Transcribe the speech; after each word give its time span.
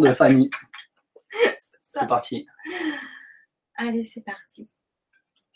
de 0.00 0.14
famille. 0.14 0.50
ça. 1.58 2.00
C'est 2.00 2.08
parti. 2.08 2.46
Allez, 3.76 4.04
c'est 4.04 4.22
parti. 4.22 4.68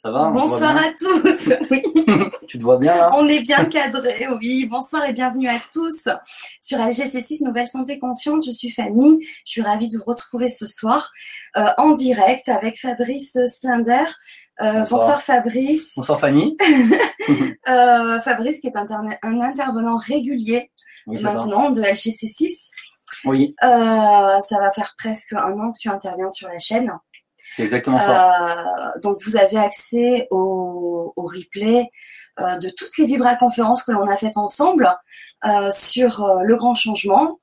Ça 0.05 0.11
va 0.11 0.31
Bonsoir 0.31 0.77
à 0.77 0.91
tous. 0.99 1.53
Oui, 1.71 1.83
Tu 2.49 2.59
te 2.59 2.63
vois 2.65 2.77
bien 2.77 2.97
là? 2.97 3.13
On 3.15 3.29
est 3.29 3.41
bien 3.41 3.65
cadré. 3.67 4.27
Oui, 4.41 4.67
bonsoir 4.67 5.05
et 5.09 5.13
bienvenue 5.13 5.49
à 5.49 5.59
tous 5.73 6.09
sur 6.61 6.79
LGC6 6.79 7.45
Nouvelle 7.45 7.69
Santé 7.69 8.01
Consciente. 8.01 8.45
Je 8.45 8.51
suis 8.51 8.71
Fanny. 8.73 9.25
Je 9.45 9.53
suis 9.53 9.63
ravie 9.63 9.89
de 9.89 9.99
vous 9.99 10.05
retrouver 10.05 10.49
ce 10.49 10.67
soir 10.67 11.13
euh, 11.57 11.69
en 11.79 11.91
direct 11.91 12.49
avec 12.49 12.81
Fabrice 12.81 13.33
Slender. 13.61 14.03
Euh, 14.61 14.81
Bonsoir. 14.81 15.01
bonsoir 15.01 15.23
Fabrice. 15.23 15.93
Bonsoir 15.97 16.21
Fanny. 16.21 16.57
Euh, 17.69 18.21
Fabrice 18.21 18.61
qui 18.61 18.67
est 18.67 18.77
un 18.77 19.41
intervenant 19.41 19.97
régulier 19.99 20.73
Oui, 21.07 21.17
c'est 21.19 21.25
ça. 21.25 21.33
maintenant 21.35 21.71
de 21.71 21.81
LGC6. 21.81 22.71
Oui, 23.25 23.55
Euh, 23.63 24.41
ça 24.41 24.59
va 24.61 24.73
faire 24.73 24.95
presque 24.99 25.33
un 25.33 25.59
an 25.59 25.73
que 25.73 25.79
tu 25.79 25.89
interviens 25.89 26.29
sur 26.31 26.49
la 26.49 26.59
chaîne. 26.59 26.93
c'est 27.53 27.65
exactement 27.65 27.99
ça. 27.99 28.49
Euh, 28.49 29.01
donc 29.03 29.19
vous 29.25 29.37
avez 29.37 29.59
accès 29.59 30.27
au, 30.31 31.13
au 31.17 31.23
replay 31.27 31.91
euh, 32.41 32.57
de 32.59 32.71
toutes 32.71 32.97
les 32.99 33.07
vibra-conférences 33.07 33.83
que 33.85 33.93
l'on 33.93 34.07
a 34.07 34.17
faites 34.17 34.39
ensemble 34.39 34.91
euh, 35.45 35.71
sur 35.71 36.27
le 36.43 36.57
grand 36.57 36.75
changement, 36.75 37.39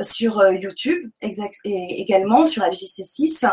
sur 0.00 0.40
euh, 0.40 0.52
YouTube 0.52 1.10
exact, 1.20 1.56
et 1.64 2.00
également 2.00 2.46
sur 2.46 2.62
LGC6 2.64 3.48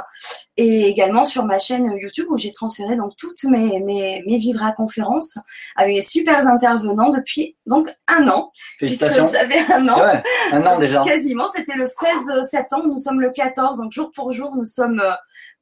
et 0.58 0.88
également 0.88 1.23
sur 1.23 1.45
ma 1.45 1.59
chaîne 1.59 1.91
YouTube 1.99 2.27
où 2.30 2.38
j'ai 2.38 2.52
transféré 2.52 2.95
donc 2.95 3.13
toutes 3.18 3.44
mes, 3.44 3.80
mes, 3.80 4.23
mes 4.27 4.38
vibra-conférences 4.38 5.38
avec 5.76 5.96
des 5.96 6.04
super 6.04 6.48
intervenants 6.48 7.09
depuis 7.09 7.58
donc 7.66 7.94
un 8.08 8.27
an. 8.27 8.52
Félicitations. 8.80 9.30
Ça 9.32 9.48
fait 9.48 9.72
un 9.72 9.88
an. 9.88 10.02
Ouais, 10.02 10.23
un 10.52 10.66
an 10.66 10.80
déjà. 10.80 11.02
Quasiment, 11.02 11.49
c'était 11.54 11.76
le 11.76 11.85
16 11.85 12.49
septembre, 12.49 12.88
nous 12.88 12.98
sommes 12.98 13.21
le 13.21 13.32
14, 13.32 13.80
donc 13.80 13.91
jour 13.91 14.12
pour 14.16 14.32
jour, 14.34 14.55
nous 14.55 14.66
sommes, 14.66 14.99
euh, 14.99 15.13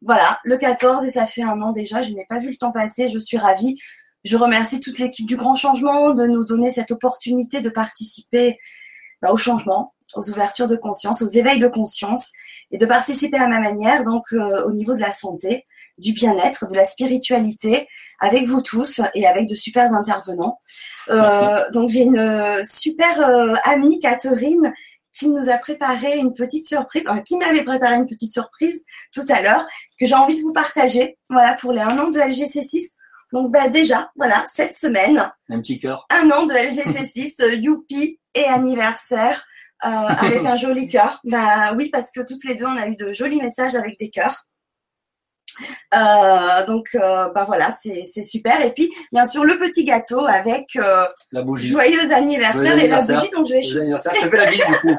voilà, 0.02 0.40
le 0.44 0.58
14 0.58 1.06
et 1.06 1.12
ça 1.12 1.28
fait 1.28 1.44
un 1.44 1.62
an 1.62 1.72
déjà, 1.72 2.02
je 2.02 2.12
n'ai 2.12 2.26
pas 2.30 2.40
vu 2.40 2.50
le 2.50 2.58
temps 2.58 2.72
passer, 2.72 3.10
je 3.10 3.20
suis 3.20 3.38
ravie. 3.38 3.78
Je 4.26 4.36
remercie 4.36 4.82
toute 4.82 5.00
l'équipe 5.00 5.26
du 5.26 5.38
Grand 5.38 5.56
Changement 5.56 6.12
de 6.12 6.26
nous 6.26 6.44
donner 6.44 6.70
cette 6.70 6.92
opportunité 6.92 7.62
de 7.62 7.70
participer 7.70 8.58
bah, 9.22 9.32
au 9.32 9.38
changement, 9.38 9.94
aux 10.16 10.30
ouvertures 10.30 10.68
de 10.68 10.76
conscience, 10.76 11.22
aux 11.22 11.28
éveils 11.28 11.60
de 11.60 11.68
conscience 11.68 12.32
et 12.72 12.78
de 12.78 12.86
participer 12.86 13.38
à 13.38 13.48
ma 13.48 13.60
manière, 13.60 14.04
donc 14.04 14.24
euh, 14.34 14.66
au 14.66 14.72
niveau 14.72 14.96
de 14.96 15.02
la 15.02 15.12
santé, 15.12 15.66
du 15.98 16.14
bien-être, 16.14 16.66
de 16.68 16.76
la 16.76 16.86
spiritualité, 16.86 17.88
avec 18.20 18.46
vous 18.48 18.62
tous 18.62 19.02
et 19.16 19.28
avec 19.28 19.48
de 19.48 19.56
super 19.56 19.94
intervenants. 19.94 20.60
Euh, 21.10 21.70
donc 21.72 21.90
j'ai 21.90 22.04
une 22.04 22.18
euh, 22.18 22.64
super 22.66 23.22
euh, 23.22 23.54
amie, 23.64 24.00
Catherine, 24.00 24.74
qui 25.14 25.30
nous 25.30 25.50
a 25.50 25.58
préparé 25.58 26.18
une 26.18 26.34
petite 26.34 26.66
surprise, 26.66 27.04
enfin, 27.08 27.22
qui 27.22 27.38
m'avait 27.38 27.64
préparé 27.64 27.96
une 27.96 28.08
petite 28.08 28.32
surprise 28.32 28.84
tout 29.14 29.26
à 29.30 29.42
l'heure, 29.42 29.68
que 30.00 30.06
j'ai 30.06 30.16
envie 30.16 30.36
de 30.36 30.42
vous 30.42 30.54
partager, 30.54 31.18
voilà, 31.30 31.56
pour 31.56 31.72
les 31.72 31.82
un 31.82 31.98
an 32.00 32.10
de 32.10 32.20
LGC6. 32.20 32.92
Donc 33.34 33.52
bah, 33.52 33.68
déjà, 33.68 34.12
voilà, 34.16 34.44
cette 34.52 34.74
semaine, 34.74 35.32
Un 35.50 35.60
petit 35.60 35.80
cœur. 35.80 36.06
un 36.10 36.30
an 36.32 36.46
de 36.46 36.54
LGC6, 36.54 37.44
euh, 37.44 37.56
youpi 37.56 38.20
et 38.34 38.46
anniversaire, 38.46 39.44
avec 39.80 40.46
un 40.46 40.56
joli 40.56 40.88
cœur. 40.88 41.20
Bah 41.24 41.74
oui, 41.76 41.90
parce 41.90 42.12
que 42.12 42.22
toutes 42.22 42.44
les 42.46 42.56
deux, 42.56 42.66
on 42.66 42.78
a 42.78 42.88
eu 42.88 42.96
de 42.96 43.14
jolis 43.14 43.42
messages 43.42 43.76
avec 43.76 43.98
des 44.00 44.10
cœurs. 44.10 44.46
Euh, 45.94 46.66
donc, 46.68 46.88
euh, 46.96 47.28
bah 47.30 47.44
voilà, 47.46 47.76
c'est 47.82 48.24
super. 48.24 48.62
Et 48.64 48.72
puis, 48.74 48.90
bien 49.12 49.26
sûr, 49.26 49.44
le 49.44 49.58
petit 49.60 49.84
gâteau 49.84 50.26
avec 50.26 50.76
euh, 50.78 51.06
La 51.32 51.42
bougie. 51.42 51.68
joyeux 51.70 52.14
anniversaire 52.14 52.66
Joyeux 52.66 52.84
et 52.84 52.88
la 52.88 53.00
bougie. 53.00 53.30
Donc, 53.32 53.48
je 53.48 53.54
vais 53.54 53.62
Joyeux 53.62 53.82
anniversaire. 53.82 54.14
Je 54.16 54.22
te 54.22 54.30
fais 54.30 54.38
la 54.38 54.52
bise 54.52 54.66
du 54.66 54.74
coup. 54.80 54.98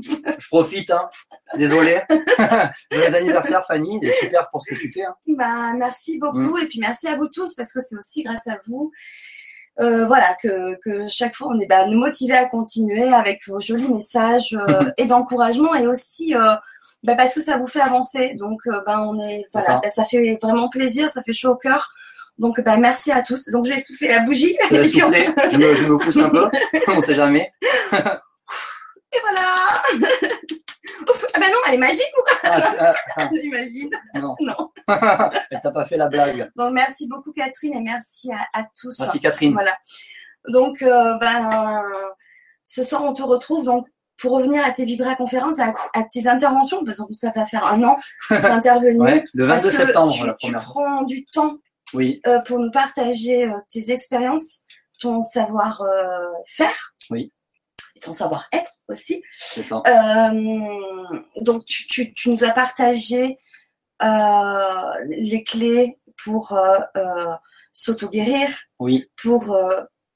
Je 0.38 0.46
profite, 0.48 0.90
hein. 0.90 1.08
Désolé. 1.56 2.00
Joyeux 2.92 3.14
anniversaire 3.14 3.64
Fanny. 3.66 3.98
Et 4.02 4.10
super 4.12 4.48
pour 4.50 4.62
ce 4.62 4.74
que 4.74 4.80
tu 4.80 4.90
fais. 4.90 5.04
Hein. 5.04 5.14
Bah, 5.28 5.74
merci 5.76 6.18
beaucoup 6.18 6.38
Mm. 6.38 6.62
et 6.62 6.66
puis 6.66 6.78
merci 6.80 7.06
à 7.08 7.16
vous 7.16 7.28
tous 7.28 7.54
parce 7.54 7.72
que 7.72 7.80
c'est 7.80 7.96
aussi 7.96 8.22
grâce 8.22 8.46
à 8.46 8.58
vous 8.66 8.90
euh, 9.80 10.06
voilà, 10.06 10.36
que, 10.42 10.76
que 10.84 11.06
chaque 11.08 11.34
fois 11.36 11.48
on 11.54 11.58
est 11.60 11.66
bah, 11.66 11.86
motivé 11.86 12.34
à 12.34 12.46
continuer 12.46 13.12
avec 13.12 13.40
vos 13.46 13.60
jolis 13.60 13.92
messages 13.92 14.56
euh, 14.68 14.90
et 14.96 15.06
d'encouragement 15.06 15.74
et 15.74 15.86
aussi 15.86 16.34
euh, 16.34 16.54
bah, 17.04 17.14
parce 17.16 17.34
que 17.34 17.40
ça 17.40 17.56
vous 17.58 17.66
fait 17.66 17.80
avancer. 17.80 18.34
Donc 18.34 18.60
bah, 18.86 19.02
on 19.06 19.18
est 19.20 19.44
voilà, 19.52 19.80
ça. 19.84 19.90
ça 19.90 20.04
fait 20.04 20.36
vraiment 20.42 20.68
plaisir, 20.68 21.08
ça 21.10 21.22
fait 21.22 21.32
chaud 21.32 21.50
au 21.50 21.56
cœur. 21.56 21.92
Donc 22.38 22.60
bah, 22.60 22.76
merci 22.76 23.12
à 23.12 23.22
tous. 23.22 23.48
Donc 23.50 23.66
je 23.66 23.72
vais 23.72 23.78
souffler 23.80 24.08
la 24.08 24.20
bougie 24.20 24.56
Je 24.70 24.74
et 24.74 24.78
vais 24.78 24.88
puis 24.88 25.02
on- 25.02 25.06
souffler. 25.06 25.28
Je 25.52 25.56
me, 25.58 25.74
je 25.74 25.88
me 25.88 25.96
pousse 25.96 26.16
un 26.18 26.28
peu. 26.30 26.48
On 26.88 27.00
sait 27.02 27.14
jamais. 27.14 27.52
et 27.92 29.18
voilà. 29.22 29.48
Ah 31.08 31.38
bah 31.40 31.46
non, 31.48 31.58
elle 31.68 31.74
est 31.74 31.78
magique 31.78 32.12
ou 32.18 32.22
Ah, 32.44 32.60
c'est- 32.60 32.76
ah, 32.80 32.94
quoi 33.14 33.24
Imagine. 33.42 33.90
non. 34.16 34.34
Non. 34.40 34.70
Elle 35.50 35.60
t'a 35.60 35.70
pas 35.70 35.84
fait 35.84 35.96
la 35.96 36.08
blague. 36.08 36.50
Donc 36.56 36.72
merci 36.72 37.08
beaucoup 37.08 37.32
Catherine 37.32 37.74
et 37.74 37.80
merci 37.82 38.30
à, 38.32 38.60
à 38.60 38.64
tous. 38.80 38.98
Merci 38.98 39.20
Catherine. 39.20 39.52
Voilà. 39.52 39.76
Donc, 40.48 40.80
euh, 40.82 41.18
ben, 41.18 41.82
ce 42.64 42.84
soir, 42.84 43.04
on 43.04 43.12
te 43.12 43.22
retrouve 43.22 43.64
donc 43.64 43.86
pour 44.20 44.32
revenir 44.32 44.64
à 44.64 44.70
tes 44.70 44.84
Vibra 44.84 45.14
conférences, 45.14 45.58
à, 45.60 45.72
à 45.94 46.04
tes 46.04 46.26
interventions, 46.26 46.84
parce 46.84 46.96
que 46.98 47.04
ça 47.14 47.32
va 47.36 47.44
faire 47.46 47.64
un 47.66 47.82
an 47.84 47.96
que 48.30 48.34
tu 48.34 48.46
intervenu. 48.46 49.00
Ouais, 49.00 49.24
le 49.34 49.44
22 49.44 49.62
parce 49.62 49.64
que 49.76 49.86
septembre, 49.86 50.12
tu, 50.12 50.26
la 50.26 50.32
tu 50.34 50.46
première. 50.52 50.62
prends 50.62 51.02
du 51.02 51.24
temps 51.26 51.58
Oui, 51.94 52.20
euh, 52.26 52.40
pour 52.40 52.58
nous 52.58 52.70
partager 52.70 53.44
euh, 53.44 53.52
tes 53.70 53.90
expériences, 53.92 54.60
ton 55.00 55.20
savoir-faire. 55.20 56.94
Oui. 57.10 57.32
Et 57.98 58.00
ton 58.00 58.12
savoir-être 58.12 58.70
aussi. 58.88 59.22
ça. 59.64 59.82
Euh, 59.86 61.20
donc, 61.40 61.64
tu, 61.64 61.86
tu, 61.88 62.14
tu 62.14 62.30
nous 62.30 62.44
as 62.44 62.50
partagé 62.50 63.38
euh, 64.04 64.92
les 65.08 65.42
clés 65.42 65.98
pour 66.22 66.52
euh, 66.52 67.34
s'auto-guérir, 67.72 68.48
Oui. 68.78 69.06
pour 69.20 69.56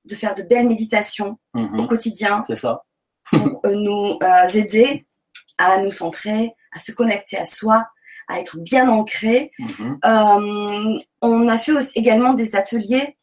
de 0.05 0.15
faire 0.15 0.35
de 0.37 0.43
belles 0.43 0.69
méditations 0.69 1.39
Mhm. 1.55 1.81
au 1.81 1.87
quotidien, 1.87 2.43
C'est 2.47 2.57
ça. 2.57 2.85
pour 3.31 3.61
nous 3.65 4.19
aider 4.55 5.07
à 5.59 5.79
nous 5.79 5.91
centrer, 5.91 6.55
à 6.73 6.79
se 6.81 6.93
connecter 6.93 7.39
à 7.39 7.47
soi, 7.47 7.87
à 8.29 8.39
être 8.41 8.59
bien 8.59 8.89
ancré. 8.89 9.51
Mhm. 9.59 9.99
On 11.21 11.49
a 11.49 11.59
fait 11.59 11.73
aussi- 11.73 11.91
également 11.97 12.33
des 12.35 12.55
ateliers 12.57 13.17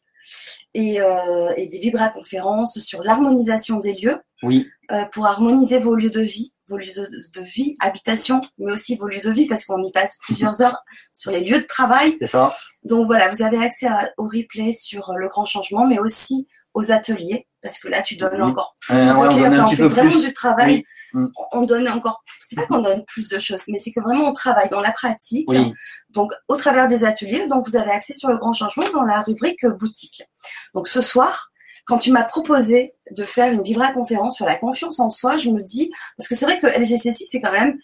et, 0.74 1.00
euh, 1.00 1.52
et 1.56 1.68
des 1.68 1.78
vibra-conférences 1.78 2.78
sur 2.80 3.02
l'harmonisation 3.02 3.78
des 3.78 3.94
lieux 3.94 4.18
Oui, 4.42 4.68
euh, 4.92 5.04
pour 5.12 5.26
harmoniser 5.26 5.78
vos 5.78 5.94
lieux 5.94 6.10
de 6.10 6.20
vie, 6.20 6.52
vos 6.68 6.76
lieux 6.76 6.92
de, 6.96 7.40
de 7.40 7.44
vie, 7.44 7.76
habitation, 7.80 8.40
mais 8.58 8.72
aussi 8.72 8.96
vos 8.96 9.06
lieux 9.08 9.20
de 9.20 9.30
vie 9.30 9.46
parce 9.46 9.64
qu'on 9.64 9.82
y 9.82 9.90
passe 9.92 10.18
plusieurs 10.22 10.62
heures 10.62 10.78
sur 11.14 11.30
les 11.32 11.40
lieux 11.40 11.60
de 11.60 11.66
travail. 11.66 12.16
c'est 12.20 12.26
ça. 12.28 12.54
Donc 12.84 13.06
voilà, 13.06 13.28
vous 13.30 13.42
avez 13.42 13.58
accès 13.58 13.86
à- 13.86 14.12
au 14.18 14.24
replay 14.24 14.72
sur 14.72 15.12
le 15.16 15.28
grand 15.28 15.44
changement, 15.46 15.86
mais 15.86 15.98
aussi 15.98 16.46
aux 16.74 16.92
ateliers 16.92 17.46
parce 17.62 17.78
que 17.78 17.88
là 17.88 18.02
tu 18.02 18.16
donnes 18.16 18.42
encore 18.42 18.76
plus 18.80 18.94
Euh, 18.96 19.14
ouais, 19.14 19.28
on 19.30 19.36
donne 19.36 19.54
un 19.54 19.62
on 19.62 19.66
petit 19.66 19.76
fait 19.76 19.82
peu 19.82 19.88
vraiment 19.88 20.10
plus. 20.10 20.22
du 20.24 20.32
travail. 20.32 20.84
Oui. 21.14 21.22
On 21.52 21.62
donne 21.62 21.88
encore. 21.88 22.22
C'est 22.46 22.56
pas 22.56 22.66
qu'on 22.66 22.82
donne 22.82 23.04
plus 23.04 23.28
de 23.28 23.38
choses, 23.38 23.62
mais 23.68 23.78
c'est 23.78 23.90
que 23.92 24.00
vraiment 24.00 24.28
on 24.28 24.32
travaille 24.32 24.68
dans 24.70 24.80
la 24.80 24.92
pratique. 24.92 25.48
Oui, 25.50 25.72
Donc, 26.10 26.32
au 26.48 26.56
travers 26.56 26.86
des 26.88 27.04
ateliers, 27.04 27.46
donc 27.48 27.66
vous 27.68 27.76
avez 27.76 27.90
accès 27.90 28.14
sur 28.14 28.28
le 28.28 28.38
grand 28.38 28.52
changement 28.52 28.84
dans 28.92 29.02
la 29.02 29.20
rubrique 29.22 29.64
euh, 29.64 29.72
boutique. 29.72 30.22
Donc, 30.74 30.86
ce 30.88 31.00
soir, 31.00 31.50
quand 31.86 31.98
tu 31.98 32.12
m'as 32.12 32.22
proposé 32.24 32.94
de 33.10 33.24
faire 33.24 33.52
une 33.52 33.62
vibra 33.62 33.92
conférence 33.92 34.36
sur 34.36 34.46
la 34.46 34.54
confiance 34.56 35.00
en 35.00 35.10
soi, 35.10 35.36
je 35.36 35.50
me 35.50 35.62
dis, 35.62 35.90
parce 36.16 36.28
que 36.28 36.34
c'est 36.36 36.44
vrai 36.46 36.60
que 36.60 36.66
LGC6, 36.68 37.26
c'est 37.30 37.40
quand 37.40 37.50
même 37.52 37.76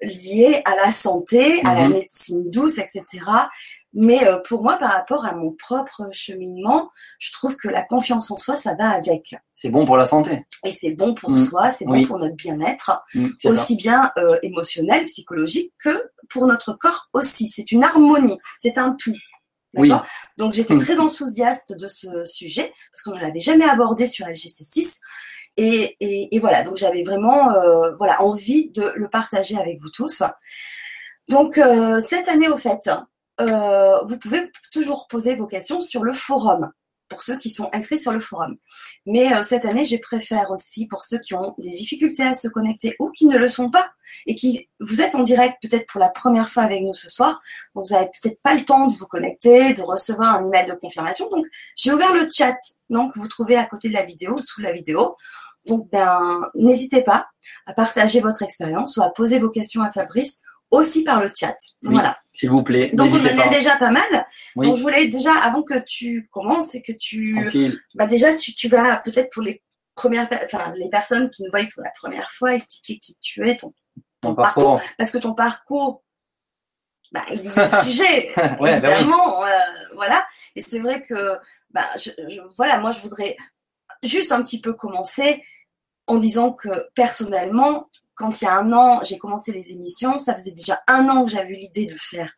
lié 0.00 0.62
à 0.64 0.76
la 0.76 0.92
santé, 0.92 1.60
à 1.64 1.74
la 1.74 1.86
Mhm. 1.88 1.92
médecine 1.94 2.50
douce, 2.50 2.78
etc. 2.78 3.02
Mais 3.94 4.26
euh, 4.28 4.38
pour 4.38 4.62
moi, 4.62 4.76
par 4.76 4.90
rapport 4.92 5.24
à 5.24 5.34
mon 5.34 5.52
propre 5.52 6.08
cheminement, 6.12 6.90
je 7.18 7.32
trouve 7.32 7.56
que 7.56 7.68
la 7.68 7.82
confiance 7.84 8.30
en 8.30 8.36
soi, 8.36 8.56
ça 8.56 8.74
va 8.74 8.90
avec. 8.90 9.34
c'est 9.54 9.70
bon 9.70 9.86
pour 9.86 9.96
la 9.96 10.04
santé. 10.04 10.44
Et 10.64 10.72
c'est 10.72 10.90
bon 10.90 11.14
pour 11.14 11.30
Mhm. 11.30 11.46
soi, 11.48 11.70
c'est 11.70 11.86
bon 11.86 12.04
pour 12.06 12.18
notre 12.18 12.36
bien-être 12.36 13.02
ça. 13.42 13.48
aussi 13.48 13.76
bien 13.76 14.12
euh, 14.18 14.38
émotionnel, 14.42 15.06
psychologique 15.06 15.72
que 15.82 16.10
pour 16.28 16.46
notre 16.46 16.74
corps 16.74 17.08
aussi. 17.14 17.48
C'est 17.48 17.72
une 17.72 17.82
harmonie, 17.82 18.38
c'est 18.58 18.76
un 18.78 18.92
tout. 18.98 19.14
Oui. 19.74 19.90
Donc 20.36 20.52
j'étais 20.52 20.74
Mm. 20.74 20.80
très 20.80 20.98
enthousiaste 20.98 21.72
de 21.76 21.88
ce 21.88 22.24
sujet 22.24 22.72
parce 22.92 23.02
qu'on 23.02 23.12
ne 23.12 23.20
l'avait 23.20 23.40
jamais 23.40 23.68
abordé 23.68 24.06
sur 24.06 24.26
LGC6. 24.26 24.98
Et, 25.56 25.96
et, 26.00 26.34
et 26.36 26.38
voilà, 26.38 26.62
donc 26.62 26.76
j'avais 26.76 27.02
vraiment 27.04 27.50
euh, 27.52 27.90
voilà, 27.96 28.22
envie 28.22 28.70
de 28.70 28.92
le 28.94 29.08
partager 29.08 29.56
avec 29.58 29.78
vous 29.80 29.90
tous. 29.90 30.22
Donc 31.28 31.58
euh, 31.58 32.00
cette 32.00 32.28
année, 32.28 32.48
au 32.48 32.56
fait, 32.58 32.88
euh, 33.40 34.02
vous 34.04 34.18
pouvez 34.18 34.50
toujours 34.72 35.06
poser 35.08 35.36
vos 35.36 35.46
questions 35.46 35.80
sur 35.80 36.04
le 36.04 36.12
forum 36.12 36.70
pour 37.08 37.22
ceux 37.22 37.38
qui 37.38 37.48
sont 37.48 37.70
inscrits 37.72 37.98
sur 37.98 38.12
le 38.12 38.20
forum. 38.20 38.56
Mais 39.06 39.32
euh, 39.32 39.42
cette 39.42 39.64
année, 39.64 39.84
j'ai 39.84 39.98
préféré 39.98 40.42
aussi 40.50 40.86
pour 40.86 41.02
ceux 41.02 41.18
qui 41.18 41.34
ont 41.34 41.54
des 41.58 41.70
difficultés 41.70 42.22
à 42.22 42.34
se 42.34 42.48
connecter 42.48 42.96
ou 43.00 43.10
qui 43.10 43.26
ne 43.26 43.38
le 43.38 43.48
sont 43.48 43.70
pas 43.70 43.90
et 44.26 44.34
qui 44.34 44.68
vous 44.80 45.00
êtes 45.00 45.14
en 45.14 45.22
direct 45.22 45.56
peut-être 45.62 45.86
pour 45.86 46.00
la 46.00 46.10
première 46.10 46.50
fois 46.50 46.64
avec 46.64 46.82
nous 46.82 46.92
ce 46.92 47.08
soir. 47.08 47.40
Donc 47.74 47.86
vous 47.86 47.94
n'avez 47.94 48.10
peut-être 48.20 48.40
pas 48.42 48.54
le 48.54 48.64
temps 48.64 48.86
de 48.86 48.94
vous 48.94 49.06
connecter, 49.06 49.72
de 49.72 49.82
recevoir 49.82 50.36
un 50.36 50.44
email 50.44 50.66
de 50.66 50.74
confirmation. 50.74 51.30
Donc 51.30 51.46
j'ai 51.76 51.92
ouvert 51.92 52.12
le 52.12 52.28
chat, 52.30 52.58
donc 52.90 53.16
vous 53.16 53.28
trouvez 53.28 53.56
à 53.56 53.64
côté 53.64 53.88
de 53.88 53.94
la 53.94 54.04
vidéo, 54.04 54.36
sous 54.38 54.60
la 54.60 54.72
vidéo. 54.72 55.16
Donc, 55.66 55.90
ben, 55.90 56.48
n'hésitez 56.54 57.02
pas 57.02 57.28
à 57.66 57.74
partager 57.74 58.20
votre 58.20 58.42
expérience 58.42 58.96
ou 58.96 59.02
à 59.02 59.10
poser 59.10 59.38
vos 59.38 59.50
questions 59.50 59.82
à 59.82 59.92
Fabrice 59.92 60.40
aussi 60.70 61.02
par 61.04 61.22
le 61.22 61.30
chat. 61.34 61.56
Oui, 61.82 61.90
Voilà. 61.92 62.18
S'il 62.32 62.50
vous 62.50 62.62
plaît, 62.62 62.90
Donc, 62.92 63.08
on 63.12 63.16
en 63.20 63.36
pas. 63.36 63.44
a 63.46 63.48
déjà 63.48 63.76
pas 63.76 63.90
mal. 63.90 64.26
Oui. 64.56 64.66
Donc, 64.66 64.76
je 64.76 64.82
voulais 64.82 65.08
déjà, 65.08 65.32
avant 65.32 65.62
que 65.62 65.78
tu 65.84 66.28
commences 66.30 66.74
et 66.74 66.82
que 66.82 66.92
tu 66.92 67.36
Tranquille. 67.40 67.80
bah 67.94 68.06
déjà, 68.06 68.34
tu, 68.36 68.54
tu 68.54 68.68
vas 68.68 68.98
peut-être 68.98 69.30
pour 69.32 69.42
les 69.42 69.62
premières, 69.94 70.28
enfin 70.44 70.72
les 70.76 70.88
personnes 70.90 71.30
qui 71.30 71.42
nous 71.42 71.50
voient 71.50 71.64
pour 71.74 71.82
la 71.82 71.90
première 71.90 72.30
fois 72.30 72.54
expliquer 72.54 72.98
qui 73.00 73.16
tu 73.20 73.46
es, 73.48 73.56
ton, 73.56 73.74
Ton 74.20 74.34
parcours. 74.34 74.74
parcours. 74.74 74.80
parce 74.98 75.10
que 75.10 75.18
ton 75.18 75.34
parcours, 75.34 76.04
bah, 77.12 77.24
il 77.32 77.42
y 77.44 77.48
a 77.48 77.64
un 77.64 77.82
sujet, 77.84 78.30
Ouais, 78.36 78.36
bah 78.36 78.58
oui. 78.60 78.68
évidemment, 78.70 79.44
euh, 79.44 79.48
voilà. 79.94 80.24
Et 80.54 80.62
c'est 80.62 80.78
vrai 80.80 81.00
que, 81.02 81.38
bah, 81.70 81.86
je, 81.96 82.10
je- 82.28 82.40
voilà, 82.56 82.78
moi 82.78 82.90
je 82.90 83.00
voudrais 83.00 83.36
juste 84.02 84.30
un 84.32 84.42
petit 84.42 84.60
peu 84.60 84.74
commencer 84.74 85.42
en 86.06 86.16
disant 86.18 86.52
que 86.52 86.68
personnellement, 86.94 87.88
quand 88.18 88.42
il 88.42 88.44
y 88.44 88.48
a 88.48 88.58
un 88.58 88.72
an, 88.72 89.00
j'ai 89.04 89.16
commencé 89.16 89.52
les 89.52 89.72
émissions, 89.72 90.18
ça 90.18 90.34
faisait 90.34 90.50
déjà 90.50 90.82
un 90.88 91.08
an 91.08 91.24
que 91.24 91.30
j'avais 91.30 91.50
eu 91.50 91.56
l'idée 91.56 91.86
de 91.86 91.96
faire 91.98 92.32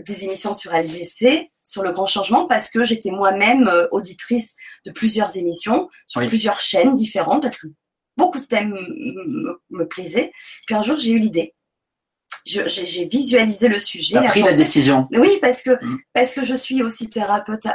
des 0.00 0.24
émissions 0.24 0.52
sur 0.52 0.72
LGC, 0.72 1.50
sur 1.64 1.82
le 1.82 1.92
grand 1.92 2.06
changement, 2.06 2.46
parce 2.46 2.70
que 2.70 2.82
j'étais 2.82 3.10
moi-même 3.10 3.68
euh, 3.68 3.86
auditrice 3.92 4.56
de 4.84 4.90
plusieurs 4.90 5.36
émissions, 5.36 5.88
sur 6.06 6.20
Oui. 6.20 6.28
plusieurs 6.28 6.58
chaînes 6.60 6.94
différentes, 6.94 7.42
parce 7.42 7.58
que 7.58 7.68
beaucoup 8.16 8.40
de 8.40 8.44
thèmes 8.46 8.70
me, 8.72 9.60
me 9.70 9.86
plaisaient. 9.86 10.32
Puis 10.66 10.74
un 10.74 10.82
jour, 10.82 10.98
j'ai 10.98 11.12
eu 11.12 11.18
l'idée. 11.18 11.54
J'ai 12.44 13.04
visualisé 13.06 13.68
le 13.68 13.78
sujet. 13.78 14.14
T'as 14.14 14.28
pris 14.28 14.42
la 14.42 14.52
décision. 14.52 15.08
Oui, 15.12 15.38
parce 15.40 15.62
que 15.62 15.70
Mm. 15.84 15.98
parce 16.12 16.34
que 16.34 16.42
je 16.42 16.54
suis 16.54 16.82
aussi 16.82 17.08
thérapeute 17.08 17.66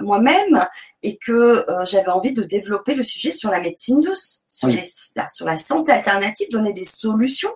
moi-même 0.00 0.66
et 1.02 1.16
que 1.18 1.32
euh, 1.70 1.84
j'avais 1.84 2.08
envie 2.08 2.32
de 2.32 2.42
développer 2.42 2.94
le 2.94 3.02
sujet 3.04 3.32
sur 3.32 3.50
la 3.50 3.60
médecine 3.60 4.00
douce, 4.00 4.42
sur, 4.48 4.68
Oui. 4.68 4.76
les, 4.76 4.82
la- 5.16 5.28
sur 5.28 5.46
la 5.46 5.56
santé 5.58 5.92
alternative, 5.92 6.48
donner 6.50 6.72
des 6.72 6.84
solutions 6.84 7.52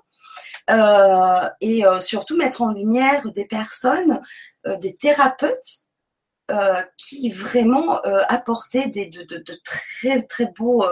euh, 0.70 1.48
et 1.60 1.86
euh, 1.86 2.00
surtout 2.00 2.36
mettre 2.36 2.62
en 2.62 2.72
lumière 2.72 3.30
des 3.32 3.46
personnes, 3.46 4.20
euh, 4.66 4.76
des 4.78 4.94
thérapeutes 4.96 5.82
euh, 6.50 6.80
qui 6.96 7.30
vraiment 7.30 8.00
apportaient 8.28 8.88
des, 8.88 9.06
de, 9.08 9.22
de- 9.24 9.42
de 9.44 9.58
très 9.64 10.22
très 10.22 10.46
beaux, 10.58 10.84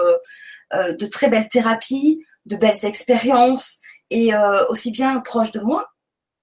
de 0.75 1.06
très 1.06 1.28
belles 1.31 1.48
thérapies, 1.48 2.22
de 2.46 2.56
belles 2.56 2.84
expériences 2.84 3.81
et 4.11 4.35
euh, 4.35 4.67
aussi 4.69 4.91
bien 4.91 5.20
proches 5.20 5.53
de 5.53 5.61
moi 5.61 5.91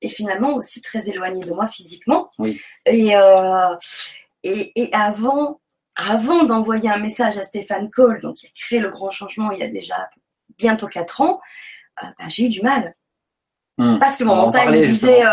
et 0.01 0.09
finalement 0.09 0.55
aussi 0.55 0.81
très 0.81 1.09
éloigné 1.09 1.43
de 1.43 1.53
moi 1.53 1.67
physiquement. 1.67 2.29
Oui. 2.37 2.59
Et, 2.85 3.15
euh, 3.15 3.75
et, 4.43 4.71
et 4.75 4.93
avant, 4.93 5.61
avant 5.95 6.43
d'envoyer 6.43 6.89
un 6.89 6.97
message 6.97 7.37
à 7.37 7.43
Stéphane 7.43 7.89
Cole, 7.89 8.21
donc 8.21 8.35
qui 8.35 8.47
a 8.47 8.49
créé 8.55 8.79
le 8.79 8.89
grand 8.89 9.11
changement 9.11 9.51
il 9.51 9.59
y 9.59 9.63
a 9.63 9.69
déjà 9.69 10.09
bientôt 10.57 10.87
quatre 10.87 11.21
ans, 11.21 11.39
euh, 12.03 12.07
bah, 12.19 12.25
j'ai 12.27 12.45
eu 12.45 12.49
du 12.49 12.61
mal. 12.61 12.95
Hmm. 13.77 13.97
Parce 13.99 14.17
que 14.17 14.23
On 14.23 14.27
mon 14.27 14.35
mental 14.35 14.71
me 14.71 14.85
disait, 14.85 15.23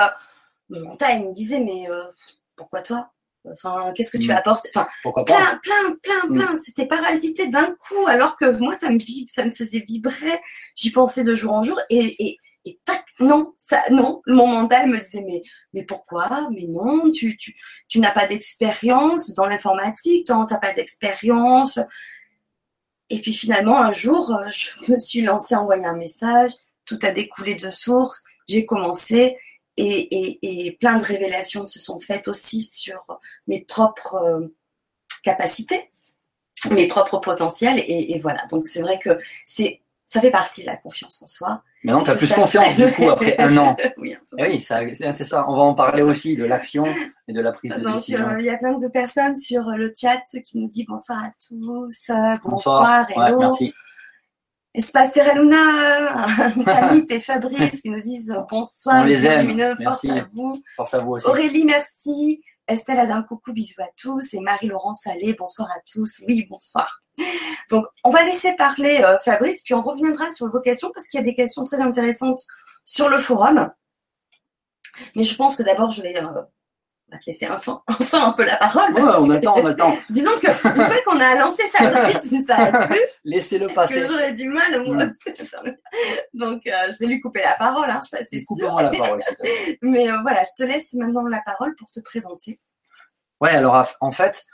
mon 0.68 0.80
mental 0.80 1.20
il 1.20 1.28
me 1.28 1.34
disait, 1.34 1.60
mais 1.60 1.88
pourquoi 2.56 2.82
toi? 2.82 3.10
Enfin, 3.50 3.92
qu'est-ce 3.94 4.10
que 4.10 4.18
tu 4.18 4.28
Mm. 4.28 4.32
apportes? 4.36 4.66
Enfin, 4.74 4.86
Pourquoi 5.02 5.24
pas 5.24 5.34
plein, 5.34 5.58
plein, 5.62 5.96
plein, 6.02 6.28
Mm. 6.28 6.34
plein. 6.34 6.60
C'était 6.62 6.86
parasité 6.86 7.48
d'un 7.48 7.74
coup, 7.88 8.06
alors 8.06 8.36
que 8.36 8.50
moi, 8.58 8.74
ça 8.74 8.90
me, 8.90 8.98
vib- 8.98 9.30
ça 9.30 9.44
me 9.44 9.52
faisait 9.52 9.80
vibrer. 9.80 10.38
J'y 10.76 10.90
pensais 10.92 11.24
de 11.24 11.34
jour 11.34 11.52
en 11.54 11.62
jour 11.62 11.80
et, 11.88 12.14
et, 12.22 12.36
et 12.66 12.78
tac, 12.84 13.02
non, 13.18 13.54
ça, 13.56 13.80
non. 13.90 14.20
Mon 14.26 14.46
mental 14.46 14.88
me 14.90 14.98
disait, 14.98 15.24
mais, 15.26 15.42
mais 15.72 15.84
pourquoi? 15.84 16.48
Mais 16.52 16.66
non, 16.68 17.10
tu, 17.10 17.36
tu, 17.38 17.56
tu 17.88 17.98
n'as 17.98 18.10
pas 18.12 18.26
d'expérience 18.26 19.32
dans 19.34 19.46
l'informatique, 19.46 20.26
tu 20.26 20.32
n'as 20.34 20.58
pas 20.58 20.74
d'expérience. 20.74 21.78
Et 23.08 23.20
puis 23.20 23.32
finalement, 23.32 23.78
un 23.82 23.92
jour, 23.92 24.30
euh, 24.34 24.50
je 24.50 24.92
me 24.92 24.98
suis 24.98 25.22
lancée 25.22 25.54
à 25.54 25.62
envoyer 25.62 25.84
un 25.86 25.96
message, 25.96 26.52
tout 26.84 26.98
a 27.02 27.10
découlé 27.10 27.54
de 27.54 27.70
source, 27.70 28.22
j'ai 28.48 28.66
commencé 28.66 29.36
et, 29.76 29.84
et, 29.86 30.66
et 30.66 30.72
plein 30.72 30.98
de 30.98 31.04
révélations 31.04 31.66
se 31.66 31.80
sont 31.80 32.00
faites 32.00 32.28
aussi 32.28 32.62
sur 32.62 33.20
mes 33.46 33.60
propres 33.60 34.16
euh, 34.16 34.54
capacités, 35.22 35.90
mes 36.70 36.86
propres 36.86 37.18
potentiels 37.18 37.78
et, 37.78 38.12
et 38.14 38.18
voilà. 38.18 38.44
Donc 38.50 38.66
c'est 38.66 38.82
vrai 38.82 38.98
que 38.98 39.18
c'est 39.44 39.80
ça 40.04 40.20
fait 40.20 40.32
partie 40.32 40.62
de 40.62 40.66
la 40.66 40.76
confiance 40.76 41.22
en 41.22 41.28
soi. 41.28 41.62
Maintenant, 41.84 42.02
tu 42.02 42.10
as 42.10 42.16
plus 42.16 42.32
confiance, 42.32 42.74
du 42.74 42.90
coup, 42.92 43.08
après 43.08 43.38
un 43.38 43.56
an. 43.58 43.76
oui, 43.96 44.12
un. 44.12 44.18
Eh 44.38 44.48
oui, 44.48 44.60
c'est 44.60 45.12
ça. 45.24 45.46
On 45.48 45.54
va 45.54 45.62
en 45.62 45.74
parler 45.74 46.02
aussi 46.02 46.34
de 46.34 46.44
l'action 46.44 46.84
et 47.28 47.32
de 47.32 47.40
la 47.40 47.52
prise 47.52 47.72
de 47.76 47.80
Donc, 47.80 47.94
décision. 47.94 48.28
euh, 48.28 48.36
il 48.40 48.44
y 48.44 48.50
a 48.50 48.58
plein 48.58 48.76
de 48.76 48.88
personnes 48.88 49.36
sur 49.38 49.62
le 49.62 49.92
chat 49.96 50.20
qui 50.44 50.58
nous 50.58 50.68
disent 50.68 50.86
bonsoir 50.88 51.22
à 51.22 51.30
tous, 51.48 52.10
euh, 52.10 52.36
bonsoir, 52.42 53.06
Bonsoir. 53.08 53.08
Ouais, 53.16 53.36
merci. 53.38 53.72
Espace 54.72 55.12
Terra 55.12 55.34
Luna, 55.34 56.26
Tamit 56.64 57.04
et 57.10 57.20
Fabrice 57.20 57.82
qui 57.82 57.90
nous 57.90 58.00
disent 58.00 58.32
bonsoir, 58.48 59.02
On 59.02 59.04
les 59.04 59.14
bisous 59.14 59.26
aime. 59.26 59.40
lumineux, 59.48 59.76
force 59.82 60.04
à 60.04 60.26
vous. 60.32 60.62
Force 60.76 60.94
à 60.94 60.98
vous 61.00 61.12
aussi. 61.12 61.26
Aurélie, 61.26 61.64
merci. 61.64 62.42
Estelle 62.68 63.00
a 63.00 63.06
d'un 63.06 63.22
coucou, 63.24 63.52
bisous 63.52 63.82
à 63.82 63.88
tous. 64.00 64.32
Et 64.32 64.40
Marie-Laurent 64.40 64.94
Salé, 64.94 65.34
bonsoir 65.36 65.68
à 65.70 65.80
tous. 65.92 66.22
Oui, 66.28 66.46
bonsoir. 66.48 67.02
Donc, 67.68 67.86
on 68.04 68.10
va 68.10 68.22
laisser 68.24 68.54
parler 68.54 69.00
euh, 69.02 69.18
Fabrice, 69.24 69.62
puis 69.64 69.74
on 69.74 69.82
reviendra 69.82 70.32
sur 70.32 70.48
vos 70.48 70.60
questions 70.60 70.90
parce 70.94 71.08
qu'il 71.08 71.18
y 71.18 71.22
a 71.22 71.26
des 71.26 71.34
questions 71.34 71.64
très 71.64 71.80
intéressantes 71.80 72.40
sur 72.84 73.08
le 73.08 73.18
forum. 73.18 73.70
Mais 75.16 75.24
je 75.24 75.34
pense 75.34 75.56
que 75.56 75.64
d'abord, 75.64 75.90
je 75.90 76.02
vais 76.02 76.16
euh, 76.16 76.42
va 77.10 77.18
te 77.18 77.24
laisser 77.26 77.48
enfin, 77.50 77.82
enfin 77.88 78.26
un 78.28 78.32
peu 78.32 78.44
la 78.44 78.56
parole. 78.56 78.92
Ouais, 78.94 79.02
on 79.18 79.26
que- 79.28 79.40
temps, 79.40 79.54
on 79.56 79.66
a 79.66 79.68
le 79.70 79.76
temps. 79.76 79.94
Disons 80.10 80.30
que 80.40 80.46
une 80.48 80.84
fois 80.84 81.02
qu'on 81.06 81.20
a 81.20 81.34
lancé 81.36 81.62
Fabrice, 81.72 82.18
ça 82.22 82.36
ne 82.36 82.44
s'arrête 82.44 82.88
plus 82.90 83.00
Laissez-le 83.24 83.68
passer. 83.68 84.04
j'aurais 84.06 84.32
du 84.32 84.48
mal 84.48 84.82
moi 84.86 85.04
Mm. 85.06 85.10
aussi. 85.10 85.50
Donc, 86.34 86.66
euh, 86.66 86.70
je 86.92 86.98
vais 86.98 87.06
lui 87.06 87.20
couper 87.20 87.40
la 87.40 87.54
parole, 87.54 87.90
hein, 87.90 88.00
ça 88.02 88.18
c'est 88.28 88.40
sûr. 88.56 88.74
La 88.76 88.90
parole. 88.90 89.20
Mais 89.82 90.10
euh, 90.10 90.18
voilà, 90.22 90.42
je 90.44 90.50
te 90.64 90.68
laisse 90.68 90.92
maintenant 90.94 91.22
la 91.26 91.42
parole 91.44 91.74
pour 91.76 91.90
te 91.90 92.00
présenter. 92.00 92.60
Ouais, 93.40 93.50
alors 93.50 93.86
en 94.00 94.12
fait, 94.12 94.44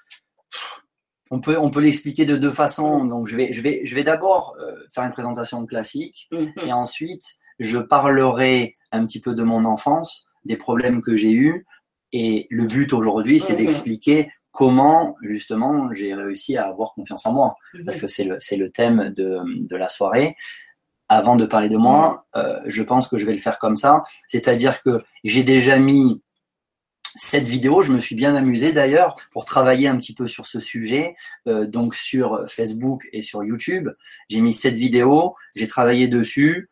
on 1.30 1.40
peut, 1.40 1.56
on 1.58 1.70
peut 1.70 1.80
l'expliquer 1.80 2.24
de 2.24 2.36
deux 2.36 2.52
façons. 2.52 3.04
Donc, 3.04 3.26
je 3.26 3.36
vais, 3.36 3.52
je 3.52 3.60
vais, 3.60 3.80
je 3.84 3.94
vais 3.94 4.04
d'abord 4.04 4.56
euh, 4.60 4.74
faire 4.94 5.04
une 5.04 5.12
présentation 5.12 5.64
classique 5.66 6.28
et 6.62 6.72
ensuite, 6.72 7.24
je 7.58 7.78
parlerai 7.78 8.74
un 8.92 9.04
petit 9.06 9.20
peu 9.20 9.34
de 9.34 9.42
mon 9.42 9.64
enfance, 9.64 10.26
des 10.44 10.56
problèmes 10.56 11.02
que 11.02 11.16
j'ai 11.16 11.32
eus. 11.32 11.66
Et 12.12 12.46
le 12.50 12.64
but 12.66 12.92
aujourd'hui, 12.92 13.40
c'est 13.40 13.52
Mhm. 13.54 13.58
d'expliquer 13.58 14.30
comment, 14.50 15.16
justement, 15.22 15.92
j'ai 15.92 16.14
réussi 16.14 16.56
à 16.56 16.66
avoir 16.66 16.94
confiance 16.94 17.26
en 17.26 17.32
moi. 17.32 17.56
Parce 17.84 17.98
que 18.00 18.06
c'est 18.06 18.24
le, 18.24 18.38
le 18.56 18.70
thème 18.70 19.12
de, 19.14 19.40
de 19.44 19.76
la 19.76 19.88
soirée. 19.88 20.34
Avant 21.08 21.36
de 21.36 21.44
parler 21.46 21.68
de 21.68 21.76
moi, 21.76 22.26
euh, 22.36 22.58
je 22.66 22.82
pense 22.82 23.06
que 23.08 23.16
je 23.16 23.26
vais 23.26 23.32
le 23.32 23.38
faire 23.38 23.58
comme 23.58 23.76
ça. 23.76 24.02
C'est-à-dire 24.28 24.80
que 24.82 24.98
j'ai 25.24 25.44
déjà 25.44 25.78
mis 25.78 26.22
cette 27.18 27.46
vidéo, 27.46 27.82
je 27.82 27.92
me 27.92 27.98
suis 28.00 28.14
bien 28.16 28.34
amusé 28.34 28.72
d'ailleurs 28.72 29.16
pour 29.32 29.44
travailler 29.44 29.88
un 29.88 29.96
petit 29.96 30.14
peu 30.14 30.26
sur 30.26 30.46
ce 30.46 30.60
sujet, 30.60 31.14
euh, 31.48 31.66
donc 31.66 31.94
sur 31.94 32.44
Facebook 32.46 33.08
et 33.12 33.22
sur 33.22 33.42
YouTube. 33.44 33.88
J'ai 34.28 34.40
mis 34.40 34.52
cette 34.52 34.76
vidéo, 34.76 35.34
j'ai 35.54 35.66
travaillé 35.66 36.08
dessus. 36.08 36.70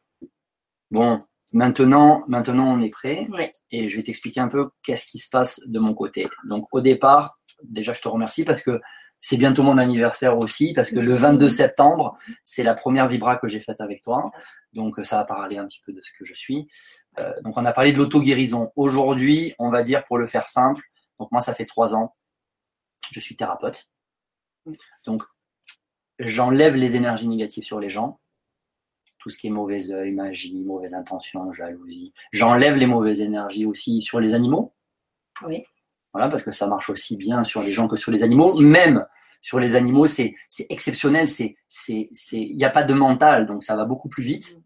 Bon, 0.90 1.22
maintenant, 1.54 2.24
maintenant 2.28 2.76
on 2.76 2.82
est 2.82 2.90
prêt 2.90 3.24
Oui. 3.30 3.50
et 3.70 3.88
je 3.88 3.96
vais 3.96 4.02
t'expliquer 4.02 4.40
un 4.40 4.48
peu 4.48 4.68
qu'est-ce 4.82 5.06
qui 5.06 5.18
se 5.18 5.30
passe 5.30 5.62
de 5.66 5.78
mon 5.78 5.94
côté. 5.94 6.26
Donc 6.44 6.68
au 6.72 6.82
départ, 6.82 7.38
déjà 7.62 7.94
je 7.94 8.02
te 8.02 8.08
remercie 8.08 8.44
parce 8.44 8.60
que 8.60 8.80
c'est 9.20 9.38
bientôt 9.38 9.62
mon 9.62 9.78
anniversaire 9.78 10.36
aussi, 10.36 10.74
parce 10.74 10.90
que 10.90 10.98
le 10.98 11.14
22 11.14 11.48
septembre, 11.48 12.18
c'est 12.42 12.62
la 12.62 12.74
première 12.74 13.08
vibra 13.08 13.36
que 13.36 13.48
j'ai 13.48 13.60
faite 13.60 13.80
avec 13.80 14.02
toi. 14.02 14.30
Donc 14.74 15.00
ça 15.02 15.16
va 15.16 15.24
parler 15.24 15.56
un 15.56 15.66
petit 15.66 15.80
peu 15.80 15.94
de 15.94 16.02
ce 16.02 16.10
que 16.18 16.26
je 16.26 16.34
suis. 16.34 16.68
Euh, 17.18 17.32
donc 17.42 17.56
on 17.56 17.64
a 17.64 17.72
parlé 17.72 17.94
de 17.94 17.96
l'auto-guérison. 17.98 18.70
Aujourd'hui, 18.76 19.54
on 19.58 19.70
va 19.70 19.82
dire 19.82 20.04
pour 20.04 20.18
le 20.18 20.26
faire 20.26 20.46
simple, 20.46 20.82
donc 21.18 21.32
moi 21.32 21.40
ça 21.40 21.54
fait 21.54 21.64
trois 21.64 21.94
ans, 21.94 22.14
je 23.12 23.20
suis 23.20 23.34
thérapeute. 23.34 23.88
Donc 25.06 25.22
j'enlève 26.18 26.74
les 26.74 26.96
énergies 26.96 27.28
négatives 27.28 27.64
sur 27.64 27.80
les 27.80 27.88
gens, 27.88 28.20
tout 29.24 29.30
ce 29.30 29.38
qui 29.38 29.46
est 29.46 29.50
mauvais 29.50 29.90
œil, 29.90 30.12
magie, 30.12 30.62
mauvaise 30.64 30.92
intention, 30.92 31.50
jalousie. 31.50 32.12
J'enlève 32.30 32.76
les 32.76 32.84
mauvaises 32.84 33.22
énergies 33.22 33.64
aussi 33.64 34.02
sur 34.02 34.20
les 34.20 34.34
animaux. 34.34 34.74
Oui. 35.46 35.64
Voilà, 36.12 36.28
parce 36.28 36.42
que 36.42 36.50
ça 36.50 36.66
marche 36.66 36.90
aussi 36.90 37.16
bien 37.16 37.42
sur 37.42 37.62
les 37.62 37.72
gens 37.72 37.88
que 37.88 37.96
sur 37.96 38.12
les 38.12 38.22
animaux. 38.22 38.54
Même 38.60 39.06
sur 39.40 39.58
les 39.60 39.76
animaux, 39.76 40.06
c'est 40.06 40.34
c'est 40.50 40.66
exceptionnel. 40.68 41.26
C'est 41.26 41.56
c'est 41.68 42.10
c'est 42.12 42.42
il 42.42 42.54
n'y 42.54 42.66
a 42.66 42.70
pas 42.70 42.84
de 42.84 42.92
mental, 42.92 43.46
donc 43.46 43.64
ça 43.64 43.76
va 43.76 43.86
beaucoup 43.86 44.10
plus 44.10 44.22
vite. 44.22 44.60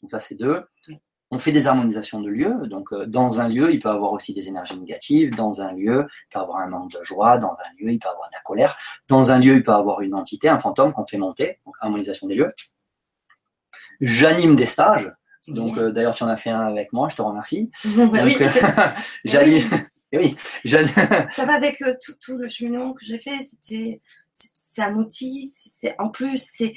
Donc 0.00 0.10
ça 0.10 0.20
c'est 0.20 0.36
deux. 0.36 0.64
Oui. 0.88 0.98
On 1.30 1.38
fait 1.38 1.52
des 1.52 1.66
harmonisations 1.66 2.22
de 2.22 2.30
lieux. 2.30 2.66
Donc 2.68 2.94
euh, 2.94 3.04
dans 3.04 3.42
un 3.42 3.48
lieu, 3.48 3.74
il 3.74 3.78
peut 3.78 3.90
y 3.90 3.92
avoir 3.92 4.14
aussi 4.14 4.32
des 4.32 4.48
énergies 4.48 4.78
négatives. 4.78 5.36
Dans 5.36 5.60
un 5.60 5.72
lieu, 5.72 6.06
il 6.08 6.32
peut 6.32 6.38
y 6.38 6.42
avoir 6.42 6.60
un 6.60 6.68
manque 6.68 6.92
de 6.92 7.04
joie. 7.04 7.36
Dans 7.36 7.52
un 7.52 7.72
lieu, 7.78 7.92
il 7.92 7.98
peut 7.98 8.08
y 8.08 8.10
avoir 8.10 8.30
de 8.30 8.34
la 8.34 8.40
colère. 8.40 8.74
Dans 9.06 9.32
un 9.32 9.38
lieu, 9.38 9.56
il 9.56 9.62
peut 9.62 9.72
y 9.72 9.74
avoir 9.74 10.00
une 10.00 10.14
entité, 10.14 10.48
un 10.48 10.58
fantôme 10.58 10.94
qu'on 10.94 11.04
fait 11.04 11.18
monter. 11.18 11.58
Donc 11.66 11.74
harmonisation 11.80 12.26
des 12.26 12.36
lieux. 12.36 12.52
J'anime 14.02 14.56
des 14.56 14.66
stages. 14.66 15.10
Donc 15.48 15.78
euh, 15.78 15.90
d'ailleurs 15.90 16.14
tu 16.14 16.22
en 16.22 16.28
as 16.28 16.36
fait 16.36 16.50
un 16.50 16.66
avec 16.66 16.92
moi, 16.92 17.08
je 17.08 17.16
te 17.16 17.22
remercie. 17.22 17.70
Bah 17.84 18.20
oui. 18.24 18.32
Donc, 18.32 18.42
euh, 18.42 18.88
j'anime, 19.24 19.86
oui, 20.12 20.36
ça 20.66 21.46
va 21.46 21.54
avec 21.54 21.80
euh, 21.82 21.94
tout, 22.04 22.12
tout, 22.20 22.36
le 22.36 22.48
cheminement 22.48 22.92
que 22.92 23.04
j'ai 23.04 23.18
fait. 23.18 23.38
C'était, 23.48 24.02
c'est 24.32 24.82
un 24.82 24.94
outil. 24.96 25.50
C'est 25.68 25.94
en 25.98 26.10
plus, 26.10 26.50
c'est, 26.50 26.74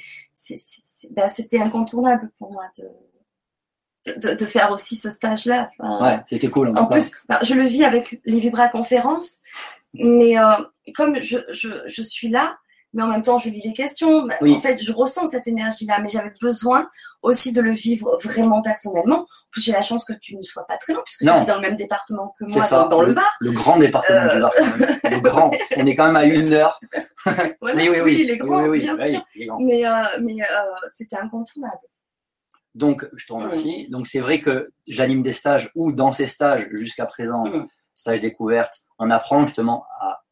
ben, 1.10 1.28
c'était 1.28 1.60
incontournable 1.60 2.30
pour 2.38 2.52
moi 2.52 2.64
de, 2.78 4.12
de, 4.14 4.34
de, 4.34 4.46
faire 4.46 4.72
aussi 4.72 4.96
ce 4.96 5.10
stage-là. 5.10 5.70
ouais, 5.80 6.20
c'était 6.26 6.48
cool. 6.48 6.72
En, 6.76 6.86
plus, 6.86 7.12
ben, 7.28 7.38
je 7.42 7.54
le 7.54 7.64
vis 7.64 7.84
avec 7.84 8.20
les 8.24 8.40
Vibra 8.40 8.68
conférences, 8.68 9.40
mais 9.92 10.38
euh, 10.38 10.52
comme 10.94 11.20
je, 11.20 11.38
je, 11.52 11.68
je 11.86 12.02
suis 12.02 12.28
là, 12.28 12.58
mais 12.96 13.02
en 13.02 13.08
même 13.08 13.22
temps, 13.22 13.38
je 13.38 13.50
lis 13.50 13.60
les 13.62 13.74
questions. 13.74 14.26
Bah, 14.26 14.36
en 14.40 14.58
fait, 14.58 14.82
je 14.82 14.90
ressens 14.90 15.28
cette 15.28 15.46
énergie-là, 15.46 15.98
mais 16.00 16.08
j'avais 16.08 16.32
besoin 16.40 16.88
aussi 17.20 17.52
de 17.52 17.60
le 17.60 17.72
vivre 17.72 18.18
vraiment 18.24 18.62
personnellement. 18.62 19.20
En 19.20 19.50
plus, 19.50 19.60
j'ai 19.60 19.72
la 19.72 19.82
chance 19.82 20.06
que 20.06 20.14
tu 20.14 20.34
ne 20.34 20.40
sois 20.40 20.66
pas 20.66 20.78
très 20.78 20.94
loin, 20.94 21.02
puisque 21.04 21.20
tu 21.20 21.26
es 21.26 21.44
dans 21.44 21.56
le 21.56 21.60
même 21.60 21.76
département 21.76 22.34
que 22.38 22.46
moi, 22.46 22.66
dans, 22.88 23.02
le, 23.02 23.12
Var. 23.12 23.36
Le 23.40 23.52
grand 23.52 23.76
département 23.76 24.32
du 24.32 24.40
Var. 24.40 24.50
Euh. 24.58 25.10
Le 25.10 25.20
grand. 25.20 25.50
On 25.76 25.84
est 25.84 25.94
quand 25.94 26.06
même 26.06 26.16
à 26.16 26.24
une 26.24 26.54
heure. 26.54 26.80
oui, 27.26 27.32
oui, 27.60 27.88
oui, 27.90 28.00
oui, 28.02 28.24
les 28.24 28.38
grands, 28.38 28.66
bien 28.66 29.06
sûr. 29.06 29.22
Mais, 29.60 29.86
euh, 29.86 29.92
mais 30.22 30.40
euh, 30.40 30.46
c'était 30.94 31.18
incontournable. 31.18 31.76
Donc, 32.74 33.06
je 33.14 33.26
te 33.26 33.32
remercie. 33.34 33.88
Mm. 33.88 33.92
Donc, 33.92 34.06
c'est 34.06 34.20
vrai 34.20 34.40
que 34.40 34.70
j'anime 34.86 35.22
des 35.22 35.34
stages 35.34 35.70
ou 35.74 35.92
dans 35.92 36.12
ces 36.12 36.28
stages, 36.28 36.66
jusqu'à 36.72 37.04
présent, 37.04 37.44
mm. 37.44 37.68
stage 37.94 38.20
découverte, 38.20 38.84
on 38.98 39.10
apprend 39.10 39.44
justement 39.46 39.84
à 40.00 40.22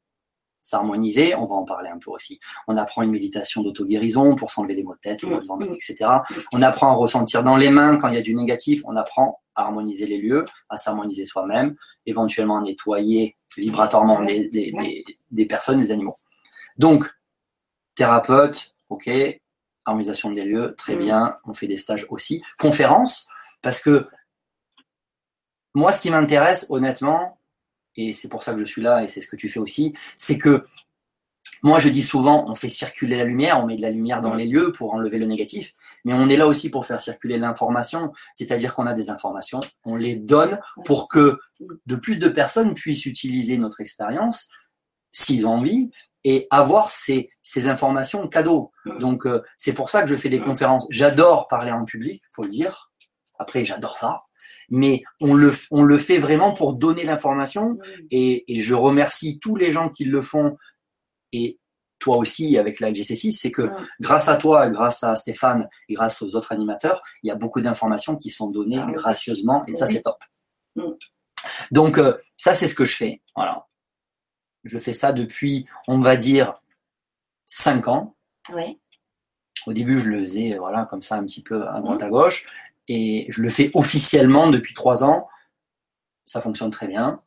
s'harmoniser, 0.65 1.35
on 1.35 1.45
va 1.45 1.57
en 1.57 1.65
parler 1.65 1.91
un 1.91 1.99
peu 1.99 2.11
aussi. 2.11 2.41
On 2.67 2.77
apprend 2.79 3.03
une 3.03 3.11
méditation 3.11 3.63
d'auto-guérison 3.63 4.35
pour 4.35 4.51
s'enlever 4.51 4.75
les 4.75 4.83
maux 4.83 4.95
de 4.95 5.01
tête, 5.01 5.23
le 5.23 5.37
mmh. 5.37 5.73
etc. 5.75 6.07
On 6.53 6.63
apprend 6.63 6.91
à 6.91 6.95
ressentir 6.95 7.45
dans 7.45 7.57
les 7.57 7.71
mains 7.71 7.97
quand 7.97 8.09
il 8.09 8.15
y 8.15 8.19
a 8.19 8.23
du 8.23 8.35
négatif, 8.35 8.81
on 8.87 8.97
apprend 8.97 9.43
à 9.55 9.65
harmoniser 9.65 10.07
les 10.07 10.19
lieux, 10.19 10.45
à 10.71 10.79
s'harmoniser 10.79 11.27
soi-même, 11.27 11.75
éventuellement 12.07 12.59
à 12.59 12.63
nettoyer 12.63 13.37
vibratoirement 13.57 14.23
des, 14.23 14.49
des, 14.49 15.05
des, 15.31 15.47
personnes, 15.47 15.77
des 15.77 15.93
animaux. 15.93 16.17
Donc, 16.79 17.09
thérapeute, 17.95 18.75
ok, 18.89 19.09
harmonisation 19.85 20.31
des 20.31 20.45
lieux, 20.45 20.75
très 20.79 20.97
mmh. 20.97 20.99
bien, 20.99 21.37
on 21.45 21.53
fait 21.53 21.67
des 21.69 21.77
stages 21.77 22.07
aussi. 22.09 22.43
Conférence, 22.59 23.29
parce 23.61 23.81
que 23.81 24.09
moi, 25.75 25.93
ce 25.93 26.01
qui 26.01 26.11
m'intéresse, 26.11 26.67
honnêtement, 26.71 27.39
et 27.97 28.13
c'est 28.13 28.29
pour 28.29 28.43
ça 28.43 28.53
que 28.53 28.61
je 28.61 28.65
suis 28.65 28.83
là 28.83 29.03
et 29.03 29.09
c'est 29.09 29.21
ce 29.21 29.27
que 29.27 29.37
tu 29.37 29.49
fais 29.49 29.61
aussi, 29.61 29.95
c'est 30.17 30.39
que 30.39 30.67
moi 31.63 31.79
je 31.79 31.89
dis 31.89 32.03
souvent, 32.03 32.49
on 32.49 32.55
fait 32.55 32.69
circuler 32.69 33.17
la 33.17 33.25
lumière, 33.25 33.61
on 33.63 33.67
met 33.67 33.77
de 33.77 33.83
la 33.83 33.91
lumière 33.91 34.21
dans 34.21 34.35
les 34.35 34.47
lieux 34.47 34.73
pour 34.73 34.95
enlever 34.95 35.19
le 35.19 35.27
négatif, 35.27 35.75
mais 36.05 36.13
on 36.13 36.29
est 36.29 36.37
là 36.37 36.47
aussi 36.47 36.71
pour 36.71 36.87
faire 36.87 37.01
circuler 37.01 37.39
l'information, 37.39 38.13
c'est-à-dire 38.33 38.75
qu'on 38.75 38.87
a 38.87 38.95
des 38.95 39.11
informations, 39.11 39.61
on 39.85 39.97
les 39.97 40.17
donne 40.17 40.59
pour 40.85 41.09
que 41.09 41.39
de 41.87 41.97
plus 41.97 42.19
de 42.19 42.29
personnes 42.29 42.75
puissent 42.75 43.07
utiliser 43.07 43.57
notre 43.57 43.81
expérience, 43.81 44.49
s'ils 45.13 45.47
ont 45.47 45.55
envie, 45.55 45.91
et 46.25 46.47
avoir 46.51 46.91
ces, 46.91 47.31
ces 47.43 47.69
informations 47.69 48.27
cadeaux. 48.29 48.73
Donc 48.99 49.27
euh, 49.27 49.43
c'est 49.57 49.75
pour 49.75 49.91
ça 49.91 50.03
que 50.03 50.09
je 50.09 50.17
fais 50.17 50.31
des 50.31 50.41
conférences. 50.41 50.87
J'adore 50.91 51.49
parler 51.49 51.71
en 51.71 51.85
public, 51.85 52.23
faut 52.31 52.43
le 52.43 52.49
dire. 52.49 52.91
Après, 53.39 53.65
j'adore 53.65 53.97
ça 53.97 54.23
mais 54.71 55.03
on 55.21 55.35
le, 55.35 55.53
on 55.71 55.83
le 55.83 55.97
fait 55.97 56.19
vraiment 56.19 56.53
pour 56.53 56.75
donner 56.75 57.05
l'information. 57.05 57.79
Et, 58.11 58.45
et, 58.55 58.61
je 58.61 58.75
remercie 58.75 59.39
tous 59.39 59.57
les 59.57 59.71
gens 59.71 59.89
qui 59.89 60.05
le 60.05 60.23
font, 60.23 60.57
et 61.33 61.59
toi 61.99 62.19
aussi 62.19 62.59
avec 62.59 62.81
la 62.81 62.93
GC6, 62.93 63.33
c'est 63.33 63.51
que 63.51 63.71
grâce 64.01 64.29
à 64.29 64.37
toi, 64.37 64.69
grâce 64.69 65.03
à 65.03 65.17
Stéphane 65.17 65.69
et 65.89 65.95
grâce 65.95 66.21
aux 66.23 66.37
autres 66.37 66.53
animateurs, 66.53 67.03
il 67.23 67.29
y 67.29 67.31
a 67.31 67.35
beaucoup 67.35 67.61
d'informations 67.61 68.17
qui 68.17 68.31
sont 68.31 68.51
données 68.51 68.81
ah 68.81 68.91
gracieusement, 68.93 69.65
et 69.67 69.73
ça 69.73 69.87
c'est 69.87 70.03
top. 70.03 70.19
Donc 71.71 71.99
euh, 71.99 72.19
ça 72.37 72.55
c'est 72.55 72.69
ce 72.69 72.75
que 72.75 72.85
je 72.85 72.97
fais. 72.97 73.23
Voilà. 73.35 73.67
Je 74.65 74.79
fais 74.79 74.93
ça 74.93 75.13
depuis, 75.13 75.67
on 75.89 76.01
va 76.01 76.17
dire, 76.17 76.55
5 77.47 77.89
ans. 77.89 78.17
Au 79.67 79.73
début, 79.73 79.99
je 79.99 80.09
le 80.09 80.21
faisais 80.21 80.57
voilà, 80.59 80.87
comme 80.87 81.03
ça 81.03 81.17
un 81.17 81.25
petit 81.25 81.43
peu 81.43 81.67
à 81.67 81.81
droite 81.81 82.03
à 82.03 82.09
gauche 82.09 82.47
et 82.89 83.27
je 83.29 83.43
le 83.43 83.49
fais 83.49 83.71
officiellement 83.75 84.49
depuis 84.49 84.75
trois 84.75 85.05
ans. 85.05 85.29
Ça 86.27 86.41
fonctionne 86.41 86.71
très 86.71 86.87
bien. 86.87 87.21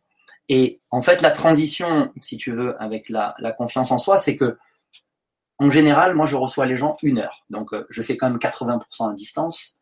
Et 0.50 0.82
en 0.92 1.02
fait, 1.02 1.22
la 1.22 1.32
transition, 1.32 2.12
si 2.22 2.38
tu 2.38 2.52
veux, 2.52 2.82
avec 2.82 3.10
la, 3.10 3.36
confiance 3.58 3.92
en 3.92 3.98
soi, 3.98 4.18
c'est 4.18 4.36
que, 4.36 4.58
en 5.60 5.70
général, 5.70 6.16
moi, 6.16 6.26
je 6.26 6.36
reçois 6.36 6.66
les 6.66 6.78
gens 6.78 6.96
une 7.04 7.20
heure. 7.20 7.44
Donc, 7.50 7.74
euh, 7.74 7.84
je 7.90 8.02
fais 8.02 8.16
quand 8.16 8.30
même 8.30 8.38
80% 8.38 9.12
à 9.12 9.14
distance 9.14 9.76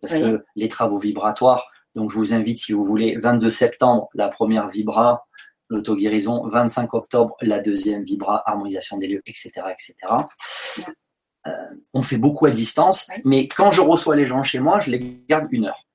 parce 0.00 0.14
que 0.14 0.44
les 0.54 0.68
travaux 0.68 0.98
vibratoires. 0.98 1.66
Donc, 1.94 2.10
je 2.10 2.16
vous 2.16 2.34
invite, 2.34 2.58
si 2.58 2.72
vous 2.72 2.84
voulez, 2.84 3.16
22 3.16 3.48
septembre, 3.48 4.08
la 4.14 4.28
première 4.28 4.68
vibra, 4.68 5.26
l'auto-guérison, 5.70 6.46
25 6.46 6.92
octobre, 6.94 7.36
la 7.40 7.60
deuxième 7.60 8.04
vibra, 8.04 8.42
harmonisation 8.46 8.98
des 8.98 9.08
lieux, 9.08 9.22
etc., 9.26 9.50
etc. 9.72 9.94
Euh, 11.46 11.66
on 11.92 12.02
fait 12.02 12.16
beaucoup 12.16 12.46
à 12.46 12.50
distance, 12.50 13.08
mais 13.24 13.48
quand 13.48 13.70
je 13.70 13.80
reçois 13.80 14.16
les 14.16 14.26
gens 14.26 14.42
chez 14.42 14.60
moi, 14.60 14.78
je 14.78 14.90
les 14.90 15.24
garde 15.28 15.46
une 15.50 15.66
heure. 15.66 15.86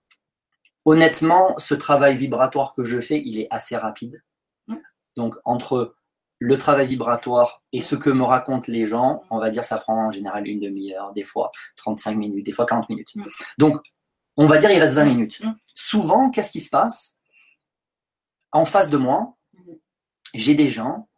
Honnêtement, 0.85 1.57
ce 1.57 1.73
travail 1.73 2.15
vibratoire 2.15 2.73
que 2.75 2.83
je 2.83 3.01
fais, 3.01 3.21
il 3.23 3.39
est 3.39 3.47
assez 3.49 3.75
rapide. 3.75 4.23
Donc, 5.15 5.35
entre 5.43 5.95
le 6.39 6.57
travail 6.57 6.87
vibratoire 6.87 7.61
et 7.73 7.81
ce 7.81 7.95
que 7.95 8.09
me 8.09 8.23
racontent 8.23 8.71
les 8.71 8.85
gens, 8.85 9.23
on 9.29 9.39
va 9.39 9.49
dire 9.49 9.65
ça 9.65 9.77
prend 9.77 10.05
en 10.05 10.09
général 10.09 10.47
une 10.47 10.61
demi-heure, 10.61 11.11
des 11.13 11.25
fois 11.25 11.51
35 11.75 12.15
minutes, 12.15 12.45
des 12.45 12.53
fois 12.53 12.65
40 12.65 12.87
minutes. 12.89 13.13
Donc, 13.57 13.77
on 14.37 14.47
va 14.47 14.57
dire 14.57 14.71
il 14.71 14.79
reste 14.79 14.95
20 14.95 15.03
minutes. 15.03 15.41
Souvent, 15.75 16.29
qu'est-ce 16.29 16.51
qui 16.51 16.61
se 16.61 16.69
passe? 16.69 17.17
En 18.53 18.63
face 18.63 18.89
de 18.89 18.97
moi, 18.97 19.35
j'ai 20.33 20.55
des 20.55 20.69
gens 20.69 21.08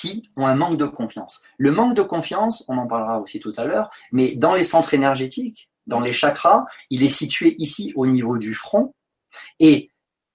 qui 0.00 0.30
ont 0.36 0.46
un 0.46 0.54
manque 0.54 0.78
de 0.78 0.86
confiance. 0.86 1.42
Le 1.58 1.72
manque 1.72 1.94
de 1.94 2.02
confiance, 2.02 2.64
on 2.68 2.78
en 2.78 2.86
parlera 2.86 3.20
aussi 3.20 3.38
tout 3.38 3.52
à 3.58 3.64
l'heure, 3.64 3.90
mais 4.12 4.34
dans 4.34 4.54
les 4.54 4.64
centres 4.64 4.94
énergétiques, 4.94 5.70
dans 5.86 6.00
les 6.00 6.12
chakras, 6.12 6.64
il 6.88 7.02
est 7.02 7.08
situé 7.08 7.54
ici 7.58 7.92
au 7.96 8.06
niveau 8.06 8.38
du 8.38 8.54
front 8.54 8.94
et 9.58 9.90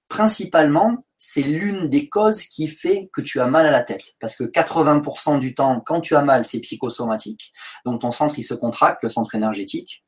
principalement, 0.08 0.98
c'est 1.18 1.42
l'une 1.42 1.90
des 1.90 2.10
causes 2.10 2.44
qui 2.44 2.68
fait 2.68 3.10
que 3.12 3.22
tu 3.22 3.42
as 3.42 3.48
mal 3.48 3.66
à 3.66 3.72
la 3.72 3.82
tête. 3.82 4.16
Parce 4.20 4.36
que 4.36 4.44
80% 4.44 5.40
du 5.40 5.56
temps, 5.56 5.82
quand 5.84 6.00
tu 6.00 6.16
as 6.16 6.22
mal, 6.22 6.46
c'est 6.46 6.60
psychosomatique. 6.60 7.52
Donc 7.86 8.02
ton 8.02 8.12
centre, 8.12 8.38
il 8.38 8.44
se 8.44 8.54
contracte, 8.54 9.02
le 9.02 9.10
centre 9.10 9.34
énergétique. 9.34 10.06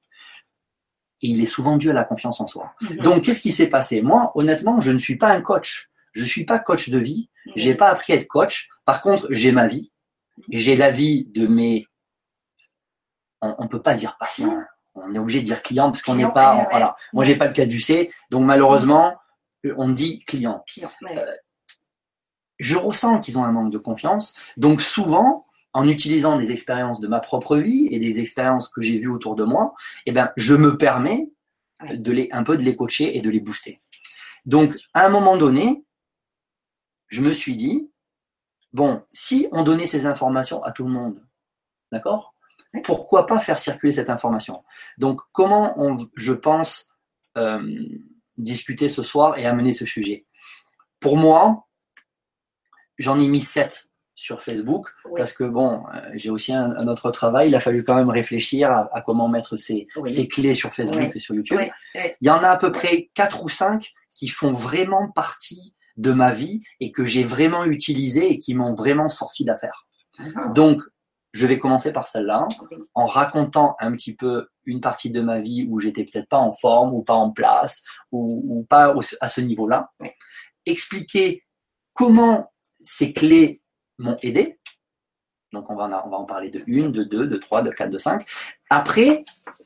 Et 1.24 1.30
il 1.30 1.42
est 1.42 1.48
souvent 1.48 1.78
dû 1.78 1.90
à 1.90 1.94
la 1.94 2.04
confiance 2.04 2.40
en 2.42 2.48
soi. 2.48 2.76
Mhm. 2.82 2.98
Donc, 2.98 3.24
qu'est-ce 3.24 3.42
qui 3.42 3.52
s'est 3.52 3.72
passé? 3.72 4.04
Moi, 4.04 4.32
honnêtement, 4.36 4.82
je 4.82 4.92
ne 4.92 5.00
suis 5.00 5.18
pas 5.18 5.30
un 5.30 5.42
coach. 5.42 5.90
Je 6.18 6.24
ne 6.24 6.28
suis 6.28 6.46
pas 6.46 6.58
coach 6.58 6.90
de 6.90 6.98
vie. 6.98 7.30
J'ai 7.56 7.76
pas 7.76 7.90
appris 7.90 8.14
à 8.14 8.16
être 8.16 8.28
coach. 8.28 8.70
Par 8.86 9.02
contre, 9.02 9.28
j'ai 9.30 9.52
ma 9.52 9.68
vie. 9.68 9.92
J'ai 10.50 10.76
la 10.76 10.90
vie 10.90 11.26
de 11.26 11.46
mes. 11.46 11.86
On, 13.42 13.64
ne 13.64 13.68
peut 13.68 13.84
pas 13.84 13.94
dire 13.94 14.18
patient. 14.20 14.60
On 14.96 15.14
est 15.14 15.20
obligé 15.20 15.42
de 15.42 15.46
dire 15.46 15.62
client 15.62 15.92
parce 15.92 16.02
qu'on 16.02 16.16
n'est 16.16 16.32
pas. 16.32 16.68
Voilà. 16.72 16.96
Moi, 17.14 17.24
j'ai 17.24 17.36
pas 17.36 17.46
le 17.46 17.54
cas 17.54 17.68
du 17.68 17.80
C. 17.80 18.12
Donc 18.32 18.46
malheureusement, 18.46 19.16
on 19.78 19.90
dit 19.90 20.20
client. 20.26 20.64
Euh, 20.82 21.26
je 22.58 22.78
ressens 22.78 23.20
qu'ils 23.20 23.38
ont 23.38 23.44
un 23.44 23.52
manque 23.52 23.72
de 23.72 23.78
confiance. 23.78 24.34
Donc 24.58 24.82
souvent, 24.82 25.46
en 25.74 25.88
utilisant 25.88 26.40
des 26.40 26.52
expériences 26.52 27.00
de 27.00 27.08
ma 27.08 27.20
propre 27.20 27.58
vie 27.58 27.88
et 27.92 28.00
des 28.00 28.20
expériences 28.20 28.70
que 28.70 28.82
j'ai 28.82 28.98
vues 28.98 29.12
autour 29.12 29.36
de 29.36 29.44
moi, 29.44 29.76
eh 30.08 30.12
ben, 30.12 30.32
je 30.36 30.56
me 30.56 30.78
permets 30.78 31.30
de 31.88 32.12
les, 32.12 32.30
un 32.32 32.44
peu 32.44 32.58
de 32.58 32.64
les 32.64 32.76
coacher 32.76 33.16
et 33.16 33.22
de 33.22 33.30
les 33.30 33.40
booster. 33.40 33.80
Donc, 34.48 34.74
à 34.96 35.06
un 35.06 35.10
moment 35.10 35.38
donné, 35.38 35.84
je 37.08 37.22
me 37.22 37.32
suis 37.32 37.56
dit, 37.56 37.90
bon, 38.74 39.04
si 39.14 39.48
on 39.52 39.64
donnait 39.64 39.86
ces 39.86 40.06
informations 40.06 40.64
à 40.64 40.72
tout 40.72 40.84
le 40.84 40.92
monde, 40.92 41.24
d'accord 41.92 42.34
Pourquoi 42.84 43.26
pas 43.26 43.40
faire 43.40 43.60
circuler 43.60 43.92
cette 43.92 44.10
information? 44.10 44.64
Donc, 44.98 45.22
comment 45.32 45.80
on, 45.80 45.98
je 46.16 46.34
pense 46.34 46.90
euh, 47.38 47.62
discuter 48.38 48.90
ce 48.90 49.04
soir 49.04 49.38
et 49.38 49.46
amener 49.46 49.72
ce 49.72 49.86
sujet? 49.86 50.26
Pour 51.00 51.18
moi, 51.18 51.68
j'en 52.98 53.20
ai 53.20 53.28
mis 53.28 53.40
sept 53.40 53.90
sur 54.18 54.42
Facebook 54.42 54.88
parce 55.16 55.32
que 55.32 55.44
bon, 55.44 55.84
euh, 55.94 56.02
j'ai 56.16 56.32
aussi 56.32 56.52
un, 56.52 56.88
autre 56.88 57.12
travail. 57.12 57.50
Il 57.50 57.56
a 57.56 57.60
fallu 57.60 57.84
quand 57.84 57.96
même 57.96 58.10
réfléchir 58.10 58.72
à, 58.72 59.02
comment 59.06 59.30
mettre 59.30 59.56
ces, 59.58 59.88
clés 60.30 60.56
sur 60.56 60.74
Facebook 60.74 61.16
et 61.16 61.20
sur 61.20 61.36
YouTube. 61.36 61.60
Il 61.94 62.28
y 62.28 62.30
en 62.30 62.40
a 62.40 62.50
à 62.50 62.58
peu 62.58 62.72
près 62.72 63.12
quatre 63.14 63.44
ou 63.44 63.50
cinq 63.50 63.94
qui 64.16 64.28
font 64.28 64.52
vraiment 64.52 65.10
partie 65.12 65.76
de 65.98 66.14
ma 66.14 66.32
vie 66.32 66.62
et 66.80 66.92
que 66.92 67.06
j'ai 67.06 67.24
vraiment 67.24 67.66
utilisé 67.66 68.32
et 68.32 68.40
qui 68.40 68.54
m'ont 68.54 68.74
vraiment 68.74 69.08
sorti 69.08 69.46
d'affaires. 69.46 69.88
Ah. 70.20 70.48
Donc, 70.54 70.82
je 71.34 71.46
vais 71.46 71.60
commencer 71.60 71.92
par 71.92 72.08
celle-là, 72.08 72.48
en 72.96 73.06
racontant 73.06 73.76
un 73.80 73.92
petit 73.92 74.16
peu 74.16 74.48
une 74.66 74.82
partie 74.82 75.12
de 75.12 75.22
ma 75.22 75.40
vie 75.40 75.68
où 75.70 75.80
j'étais 75.80 76.04
peut-être 76.04 76.30
pas 76.30 76.38
en 76.38 76.54
forme 76.54 76.94
ou 76.94 77.04
pas 77.04 77.14
en 77.14 77.32
place 77.32 77.84
ou, 78.12 78.66
pas 78.70 78.96
à 79.22 79.30
ce 79.30 79.42
niveau-là. 79.42 79.92
Expliquer 80.66 81.44
comment 81.94 82.52
ces 82.80 83.14
clés 83.14 83.62
m'ont 84.00 84.18
aidé. 84.22 84.60
Donc 85.54 85.70
on 85.70 85.76
va, 85.76 85.86
en, 85.86 86.08
on 86.08 86.10
va 86.10 86.18
en 86.18 86.26
parler 86.26 86.50
de 86.50 86.62
une, 86.68 86.92
de 86.92 87.04
deux, 87.04 87.28
de 87.28 87.38
trois, 87.38 87.62
de 87.62 87.72
quatre, 87.72 87.90
de 87.90 87.98
cinq. 87.98 88.28
Après, 88.70 89.24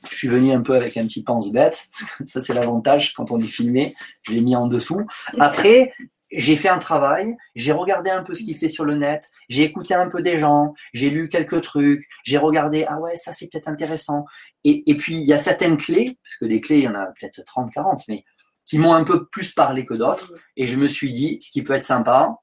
je 0.09 0.15
suis 0.15 0.27
venu 0.27 0.51
un 0.51 0.61
peu 0.61 0.75
avec 0.75 0.97
un 0.97 1.03
petit 1.03 1.23
pense-bête. 1.23 1.89
Ça, 2.27 2.41
c'est 2.41 2.53
l'avantage 2.53 3.13
quand 3.13 3.31
on 3.31 3.39
est 3.39 3.43
filmé. 3.43 3.93
Je 4.23 4.33
l'ai 4.33 4.41
mis 4.41 4.55
en 4.55 4.67
dessous. 4.67 5.01
Après, 5.39 5.93
j'ai 6.31 6.55
fait 6.55 6.69
un 6.69 6.77
travail, 6.77 7.35
j'ai 7.55 7.71
regardé 7.71 8.09
un 8.09 8.23
peu 8.23 8.35
ce 8.35 8.43
qu'il 8.43 8.55
fait 8.55 8.69
sur 8.69 8.85
le 8.85 8.95
net, 8.95 9.29
j'ai 9.49 9.63
écouté 9.63 9.93
un 9.93 10.07
peu 10.07 10.21
des 10.21 10.37
gens, 10.37 10.73
j'ai 10.93 11.09
lu 11.09 11.29
quelques 11.29 11.61
trucs, 11.61 12.03
j'ai 12.23 12.37
regardé, 12.37 12.85
ah 12.87 12.99
ouais, 12.99 13.17
ça 13.17 13.33
c'est 13.33 13.49
peut-être 13.49 13.67
intéressant. 13.67 14.25
Et, 14.63 14.89
et 14.89 14.95
puis, 14.95 15.15
il 15.15 15.25
y 15.25 15.33
a 15.33 15.37
certaines 15.37 15.77
clés, 15.77 16.17
parce 16.23 16.35
que 16.37 16.45
des 16.45 16.61
clés, 16.61 16.79
il 16.79 16.83
y 16.83 16.87
en 16.87 16.95
a 16.95 17.07
peut-être 17.07 17.43
30, 17.45 17.71
40, 17.71 18.07
mais 18.07 18.23
qui 18.65 18.77
m'ont 18.77 18.93
un 18.93 19.03
peu 19.03 19.25
plus 19.25 19.53
parlé 19.53 19.85
que 19.85 19.93
d'autres. 19.93 20.31
Et 20.55 20.65
je 20.65 20.77
me 20.77 20.87
suis 20.87 21.11
dit, 21.11 21.37
ce 21.41 21.51
qui 21.51 21.61
peut 21.63 21.73
être 21.73 21.83
sympa, 21.83 22.37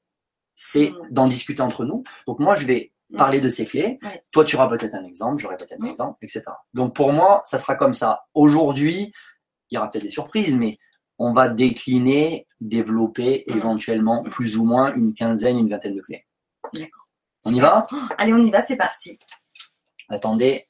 c'est 0.54 0.92
d'en 1.10 1.26
discuter 1.26 1.62
entre 1.62 1.84
nous. 1.84 2.02
Donc 2.26 2.40
moi, 2.40 2.54
je 2.54 2.66
vais 2.66 2.92
parler 3.16 3.40
de 3.40 3.48
ces 3.48 3.64
clés. 3.64 3.98
Ouais. 4.02 4.22
Toi, 4.32 4.44
tu 4.44 4.56
auras 4.56 4.68
peut-être 4.68 4.94
un 4.94 5.04
exemple, 5.04 5.40
j'aurai 5.40 5.56
peut-être 5.56 5.80
un 5.80 5.86
exemple, 5.86 6.18
etc. 6.22 6.42
Donc 6.74 6.94
pour 6.94 7.12
moi, 7.12 7.42
ça 7.46 7.58
sera 7.58 7.74
comme 7.76 7.94
ça. 7.94 8.24
Aujourd'hui, 8.34 9.12
il 9.70 9.76
y 9.76 9.78
aura 9.78 9.90
peut-être 9.90 10.02
des 10.02 10.10
surprises, 10.10 10.56
mais 10.56 10.78
on 11.18 11.32
va 11.32 11.48
décliner, 11.48 12.46
développer 12.60 13.44
éventuellement 13.48 14.22
plus 14.24 14.56
ou 14.56 14.64
moins 14.64 14.94
une 14.94 15.12
quinzaine, 15.14 15.58
une 15.58 15.68
vingtaine 15.68 15.94
de 15.94 16.00
clés. 16.00 16.26
D'accord. 16.72 17.08
On 17.44 17.54
y 17.54 17.60
va? 17.60 17.82
Allez, 18.18 18.32
on 18.32 18.38
y 18.38 18.50
va, 18.50 18.62
c'est 18.62 18.76
parti. 18.76 19.18
Attendez, 20.08 20.66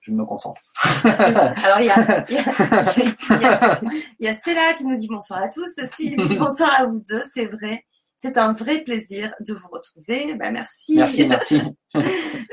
je 0.00 0.12
me 0.12 0.24
concentre. 0.24 0.60
Alors, 1.04 1.80
il 1.80 1.86
y 1.86 1.90
a, 1.90 2.24
il 2.28 2.34
y, 2.34 2.38
a, 2.38 2.44
il 3.30 3.42
y, 3.42 3.46
a, 3.46 3.80
il 4.20 4.26
y 4.26 4.28
a 4.28 4.34
Stella 4.34 4.74
qui 4.76 4.84
nous 4.84 4.96
dit 4.96 5.08
bonsoir 5.08 5.42
à 5.42 5.48
tous. 5.48 5.72
Sylvie, 5.74 6.36
bonsoir 6.38 6.70
à 6.78 6.86
vous 6.86 7.00
deux, 7.08 7.22
c'est 7.32 7.46
vrai. 7.46 7.84
C'est 8.18 8.38
un 8.38 8.52
vrai 8.52 8.80
plaisir 8.80 9.34
de 9.40 9.54
vous 9.54 9.68
retrouver. 9.68 10.34
Bah, 10.34 10.50
merci. 10.50 10.96
Merci, 10.96 11.28
merci. 11.28 11.60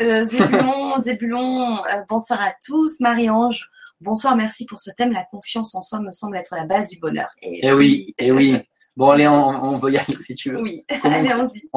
Euh, 0.01 0.25
Zébulon, 0.25 0.99
Zébulon, 0.99 1.77
euh, 1.85 2.01
bonsoir 2.09 2.41
à 2.41 2.53
tous. 2.65 2.99
Marie-Ange, 2.99 3.69
bonsoir, 4.01 4.35
merci 4.35 4.65
pour 4.65 4.79
ce 4.79 4.91
thème. 4.91 5.11
La 5.11 5.23
confiance 5.25 5.73
en 5.75 5.81
soi 5.81 5.99
me 6.01 6.11
semble 6.11 6.37
être 6.37 6.53
la 6.55 6.65
base 6.65 6.89
du 6.89 6.99
bonheur. 6.99 7.29
Et, 7.41 7.59
Eh 7.63 7.71
oui, 7.71 8.13
eh 8.17 8.31
oui. 8.31 8.57
Bon, 8.97 9.09
allez, 9.11 9.27
on, 9.27 9.47
on 9.49 9.77
va 9.77 9.89
y 9.89 9.97
aller 9.97 10.13
si 10.19 10.35
tu 10.35 10.51
veux. 10.51 10.61
Oui, 10.61 10.85
Comment- 11.01 11.15
allez, 11.15 11.29
allons-y. 11.29 11.69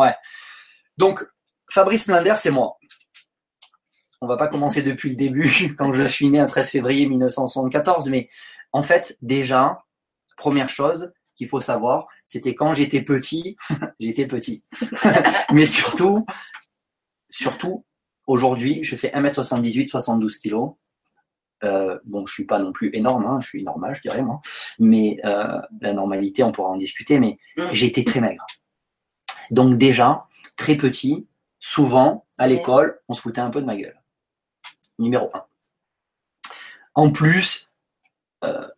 Donc, 0.99 1.25
Fabrice 1.71 2.07
Blinder, 2.09 2.35
c'est 2.37 2.50
moi. 2.50 2.76
On 4.21 4.26
va 4.26 4.37
pas 4.37 4.49
commencer 4.49 4.83
depuis 4.83 5.11
le 5.11 5.16
début, 5.16 5.75
quand 5.78 5.93
je 5.93 6.04
suis 6.04 6.28
né 6.31 6.38
un 6.40 6.47
13 6.47 6.71
février 6.71 7.07
1974, 7.07 8.09
mais 8.09 8.28
en 8.73 8.83
fait, 8.83 9.16
déjà, 9.23 9.85
première 10.37 10.69
chose 10.69 11.12
qu'il 11.37 11.49
faut 11.49 11.61
savoir, 11.61 12.07
c'était 12.25 12.54
quand 12.54 12.75
j'étais 12.75 13.02
petit, 13.02 13.57
j'étais 14.00 14.26
petit. 14.26 14.64
mais 15.52 15.66
surtout, 15.66 16.25
surtout, 17.28 17.85
aujourd'hui, 18.26 18.83
je 18.83 18.97
fais 18.97 19.11
1m78, 19.11 19.88
72 19.88 20.38
kg. 20.38 20.54
Euh, 21.64 21.99
bon, 22.04 22.26
je 22.26 22.35
suis 22.35 22.44
pas 22.44 22.59
non 22.59 22.73
plus 22.73 22.90
énorme, 22.94 23.26
hein, 23.26 23.38
je 23.40 23.49
suis 23.49 23.64
normal, 23.64 23.94
je 23.94 24.02
dirais 24.02 24.23
moi. 24.23 24.40
Mais 24.78 25.18
euh, 25.25 25.61
la 25.80 25.92
normalité, 25.92 26.42
on 26.42 26.52
pourra 26.52 26.71
en 26.71 26.76
discuter, 26.76 27.18
mais 27.18 27.38
j'ai 27.73 27.87
été 27.87 28.04
très 28.04 28.21
maigre. 28.21 28.47
Donc 29.50 29.75
déjà, 29.75 30.26
très 30.56 30.76
petit, 30.76 31.26
souvent, 31.59 32.25
à 32.38 32.47
l'école, 32.47 33.00
on 33.09 33.14
se 33.14 33.21
foutait 33.21 33.40
un 33.40 33.50
peu 33.50 33.61
de 33.61 33.66
ma 33.66 33.76
gueule. 33.76 34.00
Numéro 34.99 35.30
un. 35.35 35.44
En 36.94 37.11
plus, 37.11 37.68
euh, 38.44 38.68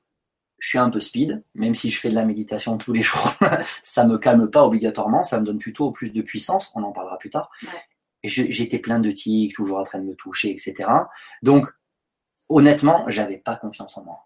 je 0.59 0.69
suis 0.69 0.79
un 0.79 0.91
peu 0.91 1.01
speed, 1.01 1.43
même 1.55 1.75
si 1.75 1.91
je 1.91 1.99
fais 2.01 2.09
de 2.09 2.15
la 2.15 2.25
méditation 2.25 2.79
tous 2.79 2.93
les 2.93 3.03
jours, 3.03 3.35
ça 3.83 4.05
me 4.05 4.17
calme 4.17 4.51
pas 4.51 4.65
obligatoirement, 4.65 5.23
ça 5.23 5.41
me 5.41 5.45
donne 5.45 5.59
plutôt 5.59 5.91
plus 5.91 6.13
de 6.13 6.23
puissance, 6.23 6.73
on 6.75 6.83
en 6.83 6.93
parlera 6.93 7.19
plus 7.19 7.31
tard. 7.31 7.51
J'étais 8.25 8.79
plein 8.79 8.99
de 8.99 9.11
tics, 9.11 9.55
toujours 9.55 9.79
en 9.79 9.83
train 9.85 9.99
de 9.99 10.05
me 10.05 10.15
toucher, 10.15 10.51
etc. 10.51 10.89
Donc, 11.43 11.67
honnêtement, 12.49 13.05
j'avais 13.09 13.39
pas 13.39 13.57
confiance 13.57 13.97
en 13.97 14.05
moi. 14.05 14.25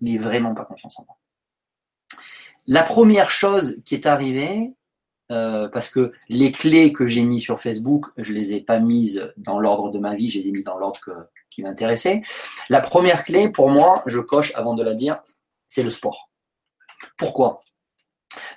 Mais 0.00 0.16
vraiment 0.18 0.54
pas 0.54 0.64
confiance 0.64 0.98
en 0.98 1.04
moi. 1.06 1.16
La 2.66 2.82
première 2.82 3.30
chose 3.30 3.76
qui 3.84 3.94
est 3.94 4.06
arrivée, 4.06 4.72
euh, 5.30 5.68
parce 5.68 5.90
que 5.90 6.12
les 6.28 6.52
clés 6.52 6.92
que 6.92 7.06
j'ai 7.06 7.22
mis 7.22 7.38
sur 7.38 7.60
Facebook, 7.60 8.06
je 8.16 8.32
les 8.32 8.54
ai 8.54 8.60
pas 8.60 8.78
mises 8.78 9.32
dans 9.36 9.58
l'ordre 9.58 9.90
de 9.90 9.98
ma 9.98 10.14
vie, 10.14 10.28
je 10.28 10.40
les 10.40 10.48
ai 10.48 10.52
mis 10.52 10.62
dans 10.62 10.78
l'ordre 10.78 11.00
qui 11.50 11.62
m'intéressait. 11.62 12.22
La 12.68 12.80
première 12.80 13.24
clé, 13.24 13.48
pour 13.48 13.70
moi, 13.70 14.02
je 14.06 14.18
coche 14.18 14.52
avant 14.56 14.74
de 14.74 14.82
la 14.82 14.94
dire, 14.94 15.22
c'est 15.68 15.82
le 15.82 15.90
sport. 15.90 16.30
Pourquoi? 17.16 17.60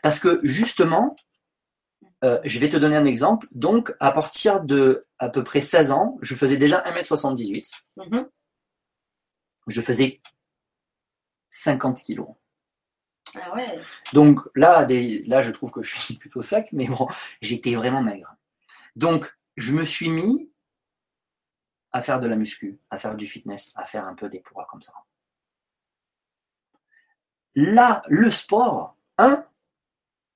Parce 0.01 0.19
que 0.19 0.39
justement, 0.43 1.15
euh, 2.23 2.39
je 2.43 2.59
vais 2.59 2.69
te 2.69 2.77
donner 2.77 2.95
un 2.95 3.05
exemple. 3.05 3.47
Donc, 3.51 3.93
à 3.99 4.11
partir 4.11 4.61
de 4.61 5.05
à 5.19 5.29
peu 5.29 5.43
près 5.43 5.61
16 5.61 5.91
ans, 5.91 6.17
je 6.21 6.35
faisais 6.35 6.57
déjà 6.57 6.79
1m78. 6.81 7.71
Mhm. 7.97 8.25
Je 9.67 9.81
faisais 9.81 10.21
50 11.49 12.01
kilos. 12.03 12.29
Ah 13.35 13.55
ouais. 13.55 13.79
Donc 14.13 14.39
là, 14.55 14.85
des- 14.85 15.23
là, 15.23 15.41
je 15.41 15.51
trouve 15.51 15.71
que 15.71 15.81
je 15.81 15.95
suis 15.97 16.13
plutôt 16.17 16.41
sec, 16.41 16.69
mais 16.71 16.87
bon, 16.87 17.07
j'étais 17.41 17.75
vraiment 17.75 18.01
maigre. 18.01 18.35
Donc, 18.95 19.37
je 19.57 19.73
me 19.73 19.83
suis 19.83 20.09
mis 20.09 20.49
à 21.91 22.01
faire 22.01 22.19
de 22.19 22.27
la 22.27 22.35
muscu, 22.35 22.79
à 22.89 22.97
faire 22.97 23.15
du 23.15 23.27
fitness, 23.27 23.71
à 23.75 23.85
faire 23.85 24.05
un 24.05 24.15
peu 24.15 24.29
des 24.29 24.39
poids 24.39 24.67
comme 24.69 24.81
ça. 24.81 24.93
Là, 27.55 28.01
le 28.07 28.29
sport, 28.31 28.95
un, 29.19 29.45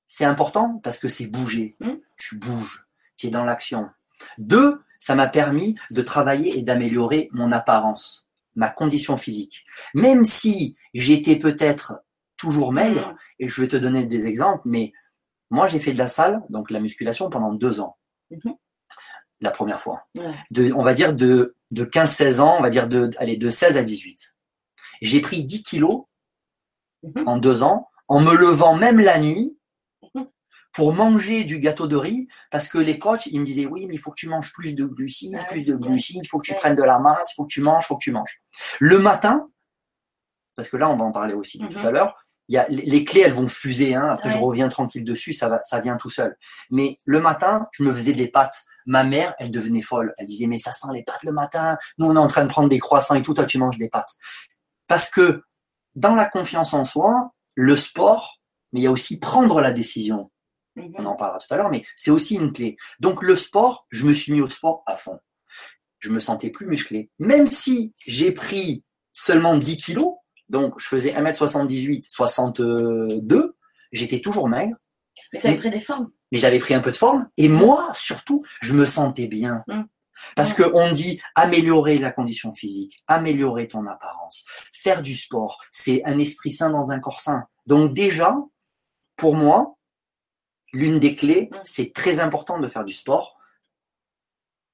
c'est 0.06 0.24
important 0.24 0.78
parce 0.82 0.98
que 0.98 1.08
c'est 1.08 1.26
bouger. 1.26 1.74
Mm. 1.80 1.94
Tu 2.16 2.36
bouges, 2.38 2.86
tu 3.16 3.26
es 3.26 3.30
dans 3.30 3.44
l'action. 3.44 3.90
Deux, 4.38 4.82
ça 5.00 5.14
m'a 5.14 5.26
permis 5.26 5.76
de 5.90 6.02
travailler 6.02 6.58
et 6.58 6.62
d'améliorer 6.62 7.28
mon 7.32 7.50
apparence, 7.52 8.27
ma 8.54 8.70
condition 8.70 9.16
physique. 9.16 9.64
Même 9.94 10.24
si 10.24 10.76
j'étais 10.94 11.36
peut-être 11.36 12.02
toujours 12.36 12.72
maigre, 12.72 13.14
et 13.38 13.48
je 13.48 13.60
vais 13.60 13.68
te 13.68 13.76
donner 13.76 14.06
des 14.06 14.26
exemples, 14.26 14.62
mais 14.64 14.92
moi 15.50 15.66
j'ai 15.66 15.80
fait 15.80 15.92
de 15.92 15.98
la 15.98 16.08
salle, 16.08 16.42
donc 16.50 16.70
la 16.70 16.80
musculation, 16.80 17.30
pendant 17.30 17.52
deux 17.52 17.80
ans. 17.80 17.96
Mhm. 18.30 18.54
La 19.40 19.50
première 19.50 19.80
fois. 19.80 20.02
Ouais. 20.16 20.34
De, 20.50 20.72
on 20.72 20.82
va 20.82 20.94
dire 20.94 21.14
de, 21.14 21.54
de 21.70 21.84
15-16 21.84 22.40
ans, 22.40 22.56
on 22.58 22.62
va 22.62 22.70
dire 22.70 22.88
de, 22.88 23.10
allez, 23.18 23.36
de 23.36 23.50
16 23.50 23.76
à 23.78 23.82
18. 23.82 24.34
J'ai 25.00 25.20
pris 25.20 25.44
10 25.44 25.62
kilos 25.62 26.04
Mhm. 27.02 27.28
en 27.28 27.36
deux 27.38 27.62
ans, 27.62 27.88
en 28.08 28.20
me 28.20 28.34
levant 28.34 28.74
même 28.74 28.98
la 28.98 29.18
nuit. 29.18 29.56
Pour 30.78 30.92
manger 30.92 31.42
du 31.42 31.58
gâteau 31.58 31.88
de 31.88 31.96
riz, 31.96 32.28
parce 32.52 32.68
que 32.68 32.78
les 32.78 33.00
coachs, 33.00 33.26
ils 33.26 33.40
me 33.40 33.44
disaient, 33.44 33.66
oui, 33.66 33.86
mais 33.88 33.94
il 33.94 33.98
faut 33.98 34.12
que 34.12 34.16
tu 34.16 34.28
manges 34.28 34.52
plus 34.52 34.76
de 34.76 34.84
glucides, 34.84 35.36
Ah 35.40 35.44
plus 35.44 35.64
de 35.64 35.74
glucides, 35.74 36.20
il 36.22 36.28
faut 36.28 36.38
que 36.38 36.46
tu 36.46 36.54
prennes 36.54 36.76
de 36.76 36.84
la 36.84 37.00
masse, 37.00 37.32
il 37.32 37.34
faut 37.34 37.42
que 37.46 37.52
tu 37.52 37.60
manges, 37.60 37.82
il 37.82 37.86
faut 37.88 37.96
que 37.96 38.04
tu 38.04 38.12
manges. 38.12 38.40
Le 38.78 39.00
matin, 39.00 39.50
parce 40.54 40.68
que 40.68 40.76
là, 40.76 40.88
on 40.88 40.96
va 40.96 41.04
en 41.04 41.10
parler 41.10 41.34
aussi 41.34 41.58
tout 41.58 41.80
à 41.80 41.90
l'heure, 41.90 42.14
il 42.46 42.54
y 42.54 42.58
a, 42.58 42.66
les 42.68 43.04
clés, 43.04 43.22
elles 43.22 43.32
vont 43.32 43.48
fuser, 43.48 43.96
hein, 43.96 44.08
après 44.08 44.30
je 44.30 44.38
reviens 44.38 44.68
tranquille 44.68 45.02
dessus, 45.02 45.32
ça, 45.32 45.48
va, 45.48 45.60
ça 45.62 45.80
vient 45.80 45.96
tout 45.96 46.10
seul. 46.10 46.36
Mais 46.70 46.96
le 47.04 47.18
matin, 47.18 47.64
je 47.72 47.82
me 47.82 47.90
faisais 47.90 48.12
des 48.12 48.28
pâtes. 48.28 48.62
Ma 48.86 49.02
mère, 49.02 49.34
elle 49.40 49.50
devenait 49.50 49.82
folle. 49.82 50.14
Elle 50.16 50.26
disait, 50.26 50.46
mais 50.46 50.58
ça 50.58 50.70
sent 50.70 50.86
les 50.94 51.02
pâtes 51.02 51.24
le 51.24 51.32
matin. 51.32 51.76
Nous, 51.98 52.06
on 52.06 52.14
est 52.14 52.20
en 52.20 52.28
train 52.28 52.44
de 52.44 52.48
prendre 52.48 52.68
des 52.68 52.78
croissants 52.78 53.16
et 53.16 53.22
tout, 53.22 53.34
toi, 53.34 53.46
tu 53.46 53.58
manges 53.58 53.78
des 53.78 53.88
pâtes. 53.88 54.14
Parce 54.86 55.10
que 55.10 55.42
dans 55.96 56.14
la 56.14 56.26
confiance 56.26 56.72
en 56.72 56.84
soi, 56.84 57.32
le 57.56 57.74
sport, 57.74 58.38
mais 58.72 58.78
il 58.78 58.84
y 58.84 58.86
a 58.86 58.92
aussi 58.92 59.18
prendre 59.18 59.60
la 59.60 59.72
décision. 59.72 60.30
On 60.98 61.04
en 61.04 61.16
parlera 61.16 61.38
tout 61.38 61.52
à 61.52 61.56
l'heure, 61.56 61.70
mais 61.70 61.84
c'est 61.96 62.10
aussi 62.10 62.36
une 62.36 62.52
clé. 62.52 62.76
Donc 63.00 63.22
le 63.22 63.36
sport, 63.36 63.86
je 63.90 64.06
me 64.06 64.12
suis 64.12 64.32
mis 64.32 64.40
au 64.40 64.48
sport 64.48 64.82
à 64.86 64.96
fond. 64.96 65.18
Je 65.98 66.10
me 66.10 66.18
sentais 66.18 66.50
plus 66.50 66.66
musclé. 66.66 67.10
Même 67.18 67.46
si 67.46 67.92
j'ai 68.06 68.32
pris 68.32 68.84
seulement 69.12 69.56
10 69.56 69.76
kilos, 69.78 70.14
donc 70.48 70.78
je 70.78 70.86
faisais 70.86 71.12
1m78, 71.12 72.08
62, 72.08 73.56
j'étais 73.92 74.20
toujours 74.20 74.48
maigre, 74.48 74.76
Mais 75.32 75.40
t'avais 75.40 75.58
pris 75.58 75.70
des 75.70 75.80
formes. 75.80 76.10
mais 76.30 76.38
j'avais 76.38 76.58
pris 76.58 76.74
un 76.74 76.80
peu 76.80 76.90
de 76.90 76.96
forme. 76.96 77.28
Et 77.36 77.48
moi, 77.48 77.90
surtout, 77.94 78.44
je 78.60 78.74
me 78.74 78.86
sentais 78.86 79.26
bien. 79.26 79.64
Mm. 79.66 79.82
Parce 80.34 80.52
que 80.52 80.64
on 80.74 80.90
dit 80.90 81.20
améliorer 81.34 81.98
la 81.98 82.10
condition 82.10 82.52
physique, 82.52 82.98
améliorer 83.06 83.68
ton 83.68 83.86
apparence, 83.86 84.44
faire 84.72 85.02
du 85.02 85.14
sport, 85.14 85.60
c'est 85.70 86.02
un 86.04 86.18
esprit 86.18 86.50
sain 86.50 86.70
dans 86.70 86.90
un 86.90 86.98
corps 86.98 87.20
sain. 87.20 87.44
Donc 87.66 87.94
déjà, 87.94 88.36
pour 89.16 89.34
moi, 89.34 89.77
l'une 90.72 90.98
des 90.98 91.14
clés, 91.14 91.48
Mm. 91.52 91.56
c'est 91.62 91.92
très 91.92 92.20
important 92.20 92.58
de 92.58 92.66
faire 92.66 92.84
du 92.84 92.92
sport. 92.92 93.38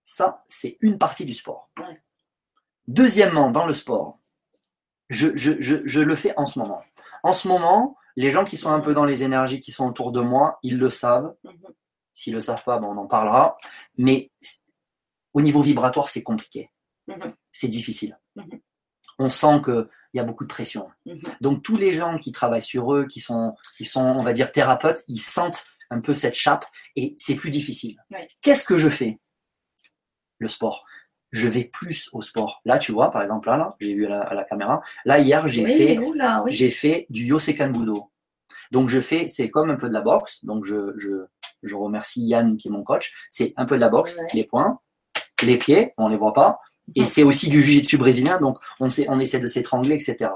Ça, 0.05 0.45
c'est 0.49 0.77
une 0.81 0.99
partie 0.99 1.25
du 1.25 1.35
sport. 1.35 1.71
Deuxièmement, 2.87 3.51
dans 3.51 3.67
le 3.67 3.73
sport, 3.73 4.19
je, 5.09 5.31
je, 5.35 5.53
je, 5.61 5.77
je 5.85 6.01
le 6.01 6.15
fais 6.15 6.35
en 6.37 6.45
ce 6.45 6.59
moment. 6.59 6.83
En 7.23 7.33
ce 7.33 7.49
moment, 7.49 7.97
les 8.17 8.31
gens 8.31 8.45
qui 8.45 8.57
sont 8.57 8.71
un 8.71 8.81
peu 8.81 8.95
dans 8.95 9.05
les 9.05 9.23
énergies 9.23 9.61
qui 9.61 9.73
sont 9.73 9.87
autour 9.87 10.13
de 10.13 10.21
moi, 10.21 10.59
ils 10.63 10.79
le 10.79 10.91
savent. 10.91 11.35
Mhm. 11.45 11.55
S'ils 12.13 12.35
le 12.35 12.41
savent 12.41 12.63
pas, 12.63 12.79
ben 12.79 12.87
on 12.89 12.97
en 12.99 13.07
parlera. 13.07 13.57
Mais 13.97 14.31
au 15.33 15.41
niveau 15.41 15.63
vibratoire, 15.63 16.09
c'est 16.09 16.23
compliqué. 16.23 16.71
Mhm. 17.09 17.35
C'est 17.51 17.69
difficile. 17.69 18.19
Mhm. 18.37 18.61
On 19.19 19.29
sent 19.29 19.63
qu'il 19.65 19.89
y 20.15 20.21
a 20.21 20.25
beaucoup 20.25 20.45
de 20.45 20.49
pression. 20.49 20.91
Donc 21.41 21.63
tous 21.63 21.77
les 21.77 21.91
gens 21.93 22.19
qui 22.19 22.33
travaillent 22.33 22.63
sur 22.63 22.93
eux, 22.95 23.07
qui 23.07 23.21
sont, 23.21 23.55
qui 23.77 23.85
sont, 23.85 24.03
on 24.03 24.23
va 24.23 24.33
dire, 24.33 24.53
thérapeutes, 24.53 25.05
ils 25.09 25.21
sentent 25.21 25.67
un 25.90 26.01
peu 26.01 26.12
cette 26.14 26.35
chape 26.35 26.66
et 26.97 27.14
c'est 27.18 27.37
plus 27.37 27.51
difficile. 27.51 27.97
Ouais. 28.11 28.27
Qu'est-ce 28.42 28.64
que 28.64 28.77
je 28.77 28.88
fais? 28.88 29.18
Le 30.38 30.49
sport. 30.49 30.85
Je 31.33 31.49
vais 31.49 31.64
plus 31.64 32.09
au 32.12 32.23
sport. 32.23 32.61
Là, 32.64 32.79
tu 32.79 32.92
vois, 32.92 33.11
par 33.11 33.23
exemple, 33.23 33.49
là, 33.49 33.57
là 33.57 33.77
j'ai 33.81 33.94
vu 33.94 34.07
à 34.07 34.11
la, 34.11 34.20
à 34.20 34.35
la 34.35 34.44
caméra. 34.44 34.83
Là, 35.05 35.18
hier, 35.18 35.47
j'ai 35.49 35.64
oui, 35.64 35.77
fait 35.77 35.99
oula, 35.99 36.42
oui. 36.44 36.53
j'ai 36.53 36.70
fait 36.70 37.07
du 37.11 37.25
Yosekan 37.25 37.70
Budo. 37.70 38.11
Donc 38.70 38.88
je 38.88 39.01
fais, 39.01 39.27
c'est 39.27 39.51
comme 39.51 39.70
un 39.70 39.77
peu 39.77 39.88
de 39.88 39.94
la 39.94 40.01
boxe. 40.01 40.44
Donc 40.44 40.64
je, 40.64 40.92
je, 40.97 41.27
je 41.62 41.75
remercie 41.75 42.25
Yann 42.27 42.57
qui 42.57 42.68
est 42.68 42.70
mon 42.70 42.85
coach. 42.85 43.14
C'est 43.29 43.53
un 43.57 43.66
peu 43.66 43.77
de 43.77 43.81
la 43.81 43.88
boxe, 43.88 44.16
Ouais. 44.16 44.27
les 44.35 44.44
poings, 44.44 44.81
les 45.42 45.59
pieds, 45.59 45.92
on 45.97 46.09
les 46.09 46.16
voit 46.16 46.33
pas. 46.33 46.59
Et 46.94 47.05
c'est 47.07 47.23
aussi 47.23 47.49
du 47.49 47.62
jiu-jitsu 47.62 47.97
brésilien, 47.97 48.38
donc 48.38 48.59
on, 48.79 48.90
sait, 48.90 49.07
on 49.09 49.18
essaie 49.18 49.40
de 49.40 49.47
s'étrangler, 49.47 49.94
etc. 49.94 50.31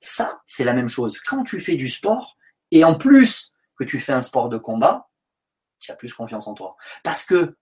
Ça, 0.00 0.40
c'est 0.46 0.64
la 0.64 0.74
même 0.74 0.88
chose. 0.88 1.18
Quand 1.18 1.44
tu 1.44 1.58
fais 1.60 1.76
du 1.76 1.88
sport, 1.88 2.36
et 2.70 2.84
en 2.84 2.94
plus 2.94 3.52
que 3.78 3.84
tu 3.84 3.98
fais 3.98 4.12
un 4.12 4.22
sport 4.22 4.48
de 4.48 4.58
combat, 4.58 5.08
tu 5.78 5.90
as 5.92 5.94
plus 5.96 6.12
confiance 6.12 6.46
en 6.48 6.54
toi. 6.54 6.76
Parce 7.04 7.24
que 7.24 7.56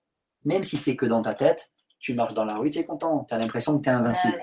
même 0.44 0.62
si 0.62 0.76
c'est 0.76 0.96
que 0.96 1.06
dans 1.06 1.22
ta 1.22 1.34
tête, 1.34 1.72
tu 1.98 2.14
marches 2.14 2.34
dans 2.34 2.44
la 2.44 2.56
rue, 2.56 2.70
tu 2.70 2.78
es 2.78 2.84
content, 2.84 3.24
tu 3.24 3.34
as 3.34 3.38
l'impression 3.38 3.78
que 3.78 3.82
tu 3.84 3.88
es 3.90 3.92
invincible. 3.92 4.40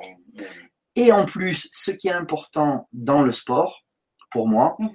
Et 0.95 1.11
en 1.11 1.25
plus, 1.25 1.69
ce 1.71 1.91
qui 1.91 2.07
est 2.07 2.11
important 2.13 2.87
dans 2.91 3.21
le 3.23 3.31
sport, 3.31 3.83
pour 4.31 4.47
moi, 4.47 4.75
Mhm. 4.79 4.91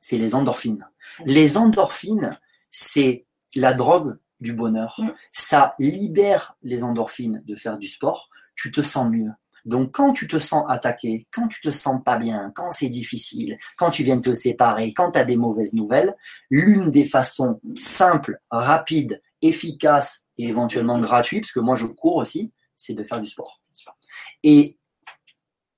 c'est 0.00 0.18
les 0.18 0.34
endorphines. 0.34 0.88
Les 1.24 1.56
endorphines, 1.56 2.38
c'est 2.70 3.26
la 3.54 3.74
drogue 3.74 4.18
du 4.40 4.54
bonheur. 4.54 4.98
Ça 5.32 5.74
libère 5.78 6.56
les 6.62 6.82
endorphines 6.84 7.42
de 7.44 7.56
faire 7.56 7.78
du 7.78 7.88
sport, 7.88 8.30
tu 8.56 8.72
te 8.72 8.80
sens 8.82 9.08
mieux. 9.10 9.30
Donc 9.64 9.92
quand 9.92 10.12
tu 10.12 10.28
te 10.28 10.38
sens 10.38 10.64
attaqué, 10.68 11.26
quand 11.32 11.48
tu 11.48 11.60
te 11.60 11.70
sens 11.70 12.02
pas 12.04 12.16
bien, 12.16 12.52
quand 12.54 12.72
c'est 12.72 12.88
difficile, 12.88 13.58
quand 13.76 13.90
tu 13.90 14.02
viens 14.02 14.16
de 14.16 14.22
te 14.22 14.34
séparer, 14.34 14.92
quand 14.92 15.12
tu 15.12 15.18
as 15.18 15.24
des 15.24 15.36
mauvaises 15.36 15.74
nouvelles, 15.74 16.14
l'une 16.50 16.90
des 16.90 17.04
façons 17.04 17.60
simples, 17.76 18.40
rapides, 18.50 19.22
efficaces 19.42 20.26
et 20.36 20.48
éventuellement 20.48 21.00
gratuites, 21.00 21.42
parce 21.42 21.52
que 21.52 21.60
moi 21.60 21.74
je 21.74 21.86
cours 21.86 22.16
aussi, 22.16 22.52
c'est 22.76 22.94
de 22.94 23.04
faire 23.04 23.20
du 23.20 23.26
sport. 23.26 23.60
Et 24.42 24.78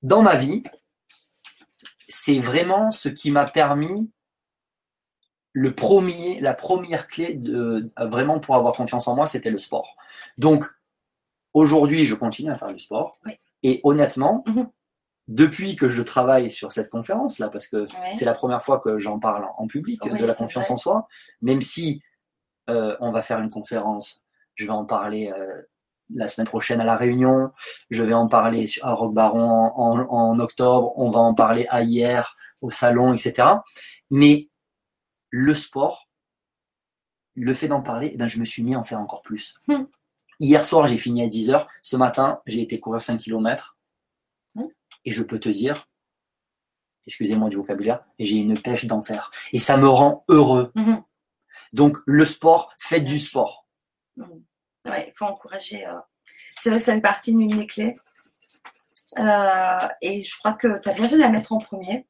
dans 0.02 0.22
ma 0.22 0.36
vie, 0.36 0.62
c'est 2.08 2.38
vraiment 2.38 2.90
ce 2.90 3.08
qui 3.08 3.30
m'a 3.30 3.44
permis 3.44 4.10
le 5.52 5.74
premier, 5.74 6.40
la 6.40 6.54
première 6.54 7.08
clé 7.08 7.34
de 7.34 7.90
vraiment 7.98 8.40
pour 8.40 8.56
avoir 8.56 8.74
confiance 8.74 9.06
en 9.06 9.14
moi, 9.14 9.26
c'était 9.26 9.50
le 9.50 9.58
sport. 9.58 9.96
Donc 10.38 10.64
aujourd'hui, 11.52 12.04
je 12.04 12.14
continue 12.14 12.50
à 12.50 12.54
faire 12.54 12.72
du 12.72 12.80
sport. 12.80 13.12
Et 13.62 13.80
honnêtement, 13.84 14.42
Mhm. 14.46 14.68
depuis 15.28 15.76
que 15.76 15.88
je 15.88 16.02
travaille 16.02 16.50
sur 16.50 16.72
cette 16.72 16.88
conférence 16.90 17.38
là, 17.38 17.48
parce 17.48 17.68
que 17.68 17.82
Ouais. 17.82 18.14
c'est 18.14 18.24
la 18.24 18.34
première 18.34 18.62
fois 18.62 18.78
que 18.80 18.98
j'en 18.98 19.18
parle 19.18 19.46
en 19.56 19.66
public 19.66 20.00
Oui, 20.04 20.18
de 20.18 20.26
la 20.26 20.34
confiance 20.34 20.66
vrai. 20.66 20.74
en 20.74 20.76
soi, 20.76 21.08
même 21.42 21.62
si 21.62 22.02
euh, 22.70 22.96
on 23.00 23.10
va 23.12 23.22
faire 23.22 23.40
une 23.40 23.50
conférence, 23.50 24.22
je 24.54 24.64
vais 24.66 24.70
en 24.72 24.84
parler 24.84 25.32
euh, 25.36 25.62
la 26.14 26.28
semaine 26.28 26.46
prochaine 26.46 26.80
à 26.80 26.84
la 26.84 26.96
Réunion, 26.96 27.50
je 27.90 28.04
vais 28.04 28.14
en 28.14 28.28
parler 28.28 28.66
à 28.82 28.92
Rock 28.92 29.14
Baron 29.14 29.40
en, 29.40 29.98
en- 29.98 30.08
en 30.10 30.38
octobre, 30.38 30.92
on 30.96 31.10
va 31.10 31.18
en 31.20 31.34
parler 31.34 31.66
à 31.70 31.82
hier 31.82 32.36
au 32.60 32.70
salon, 32.70 33.12
etc. 33.14 33.48
Mais 34.10 34.48
le 35.30 35.54
sport, 35.54 36.08
le 37.34 37.54
fait 37.54 37.66
d'en 37.68 37.80
parler, 37.82 38.10
eh 38.12 38.16
ben, 38.16 38.26
je 38.26 38.38
me 38.38 38.44
suis 38.44 38.62
mis 38.62 38.74
à 38.74 38.78
en 38.78 38.84
faire 38.84 39.00
encore 39.00 39.22
plus. 39.22 39.54
Hmm. 39.66 39.84
Hier 40.42 40.64
soir, 40.64 40.86
j'ai 40.88 40.96
fini 40.98 41.22
à 41.22 41.28
10h. 41.28 41.66
Ce 41.82 41.96
matin, 41.96 42.42
j'ai 42.46 42.60
été 42.62 42.78
courir 42.80 43.00
5 43.00 43.16
km. 43.18 43.78
Et 45.04 45.10
je 45.12 45.22
peux 45.22 45.38
te 45.40 45.48
dire, 45.48 45.88
excusez-moi 47.06 47.48
du 47.48 47.56
vocabulaire, 47.56 48.04
j'ai 48.18 48.36
une 48.36 48.58
pêche 48.58 48.84
d'enfer. 48.86 49.30
Et 49.52 49.58
ça 49.58 49.76
me 49.76 49.88
rend 49.88 50.24
heureux. 50.28 50.70
Mhm. 50.74 51.02
Donc, 51.72 51.96
le 52.06 52.24
sport, 52.24 52.72
faites 52.78 53.04
du 53.04 53.18
sport. 53.18 53.66
Ouais, 54.16 55.06
il 55.08 55.12
faut 55.16 55.24
encourager. 55.24 55.86
euh, 55.86 55.94
C'est 56.56 56.70
vrai 56.70 56.78
que 56.80 56.84
ça 56.84 56.94
fait 56.94 57.00
partie 57.00 57.34
d'une 57.34 57.46
des 57.48 57.66
clés. 57.66 57.94
Euh, 59.18 59.78
et 60.00 60.22
je 60.22 60.38
crois 60.38 60.54
que 60.54 60.80
tu 60.80 60.88
as 60.88 60.92
bien 60.92 61.08
fait 61.08 61.16
de 61.16 61.20
la 61.20 61.30
mettre 61.30 61.52
en 61.52 61.58
premier. 61.58 62.06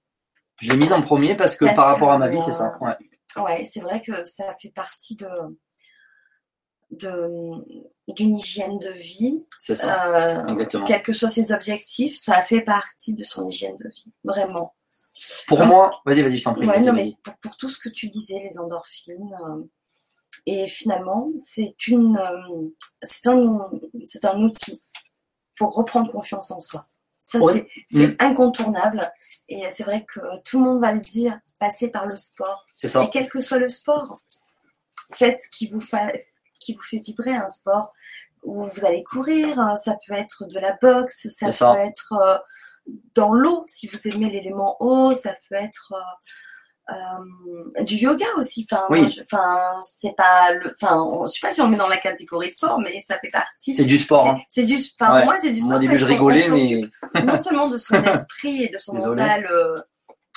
Je 0.61 0.71
l'ai 0.71 0.77
mise 0.77 0.93
en 0.93 1.01
premier 1.01 1.35
parce 1.37 1.57
que 1.57 1.65
Parce 1.65 1.77
par 1.77 1.87
rapport 1.87 2.13
à 2.13 2.19
ma 2.19 2.29
vie, 2.29 2.41
c'est 2.41 2.53
ça. 2.53 2.77
Ouais. 2.81 2.97
Ouais, 3.37 3.65
c'est 3.67 3.81
vrai 3.81 4.01
que 4.01 4.25
ça 4.25 4.55
fait 4.61 4.71
partie 4.71 5.17
de 5.17 5.27
de- 5.27 5.59
d'une 6.93 8.37
hygiène 8.37 8.79
de 8.79 8.91
vie. 8.91 9.45
Ça. 9.59 10.07
Euh, 10.43 10.47
Exactement. 10.49 10.85
quels 10.85 11.03
que 11.03 11.13
soient 11.13 11.29
ses 11.29 11.53
objectifs, 11.53 12.17
ça 12.17 12.43
fait 12.43 12.63
partie 12.63 13.15
de 13.15 13.25
son 13.25 13.49
hygiène 13.49 13.77
de 13.79 13.89
vie. 13.89 14.13
Vraiment. 14.25 14.75
Pour 15.47 15.65
moi, 15.65 16.01
vas-y, 16.07 16.23
vas-y, 16.23 16.39
je 16.39 16.45
t'en 16.45 16.55
prie. 16.55 16.67
Ouais, 16.67 16.81
non, 16.81 16.93
mais 16.95 17.15
pour, 17.23 17.35
pour 17.37 17.57
tout 17.57 17.69
ce 17.71 17.79
que 17.79 17.89
tu 17.89 18.09
disais, 18.09 18.41
les 18.51 18.59
endorphines. 18.59 19.37
euh, 19.47 19.63
et 20.47 20.67
finalement, 20.67 21.31
c'est 21.39 21.87
une, 21.87 22.17
euh, 22.19 22.69
c'est 23.03 23.29
un, 23.29 23.71
c'est 24.07 24.25
un 24.25 24.41
outil 24.43 24.83
pour 25.59 25.75
reprendre 25.75 26.11
confiance 26.11 26.51
en 26.51 26.59
soi. 26.61 26.85
Ça, 27.27 27.39
c'est, 27.89 28.09
Mm. 28.09 28.17
incontournable. 28.19 29.13
Et 29.49 29.63
c'est 29.71 29.85
vrai 29.85 30.05
que 30.05 30.21
tout 30.45 30.59
le 30.59 30.65
monde 30.65 30.81
va 30.81 30.93
le 30.93 31.01
dire, 31.01 31.39
passer 31.59 31.91
par 31.91 32.07
le 32.07 32.17
sport. 32.17 32.65
C'est 32.77 32.89
ça. 32.89 33.05
Et 33.05 33.11
quel 33.11 33.29
que 33.29 33.39
soit 33.41 33.59
le 33.59 33.69
sport, 33.69 34.19
faites 35.15 35.39
ce 35.41 35.49
qui 35.57 35.69
vous, 35.69 35.81
fa- 35.81 36.13
qui 36.65 36.75
vous 36.75 36.83
fait 36.83 36.99
vibrer 36.99 37.35
un 37.35 37.49
sport 37.49 37.93
où 38.43 38.65
vous 38.65 38.85
allez 38.85 39.05
courir, 39.05 39.59
hein, 39.59 39.77
ça 39.77 39.97
peut 40.07 40.15
être 40.15 40.47
de 40.47 40.59
la 40.59 40.77
boxe, 40.83 41.29
ça 41.31 41.47
peut 41.47 41.53
ça. 41.53 41.75
être 41.87 42.13
euh, 42.21 42.39
dans 43.15 43.33
l'eau, 43.33 43.65
si 43.69 43.87
vous 43.87 44.09
aimez 44.09 44.31
l'élément 44.31 44.77
eau, 44.81 45.15
ça 45.15 45.33
peut 45.49 45.55
être 45.55 45.93
euh, 46.91 46.95
euh, 47.81 47.85
du 47.85 47.95
yoga 47.95 48.27
aussi. 48.37 48.67
Enfin, 48.71 48.85
Oui. 48.91 49.07
enfin, 49.25 49.79
c'est 49.83 50.17
pas 50.17 50.53
le, 50.55 50.75
enfin, 50.83 51.01
on- 51.01 51.27
je 51.29 51.33
sais 51.35 51.47
pas 51.47 51.55
si 51.55 51.61
on 51.61 51.69
met 51.69 51.77
dans 51.77 51.87
la 51.87 51.97
catégorie 51.99 52.51
sport, 52.51 52.81
mais 52.81 53.01
ça 53.01 53.17
fait 53.21 53.31
partie. 53.31 53.73
C'est 53.75 53.85
du 53.85 53.97
sport. 53.99 54.27
hein. 54.27 54.41
C'est 54.49 54.63
c'est 54.63 54.67
du, 54.67 54.77
enfin, 55.01 55.15
Ouais. 55.15 55.25
moi, 55.25 55.37
c'est 55.41 55.53
du 55.53 55.61
sport. 55.61 55.69
Moi, 55.71 55.77
au 55.79 55.81
début, 55.81 55.99
je 55.99 56.05
rigolais, 56.07 56.49
mais 56.51 57.23
non 57.23 57.39
seulement 57.39 57.69
de 57.69 57.79
son 57.79 57.95
esprit 58.27 58.65
et 58.65 58.69
de 58.71 58.79
son 58.79 58.95
Désolé. 58.95 59.21
mental 59.21 59.49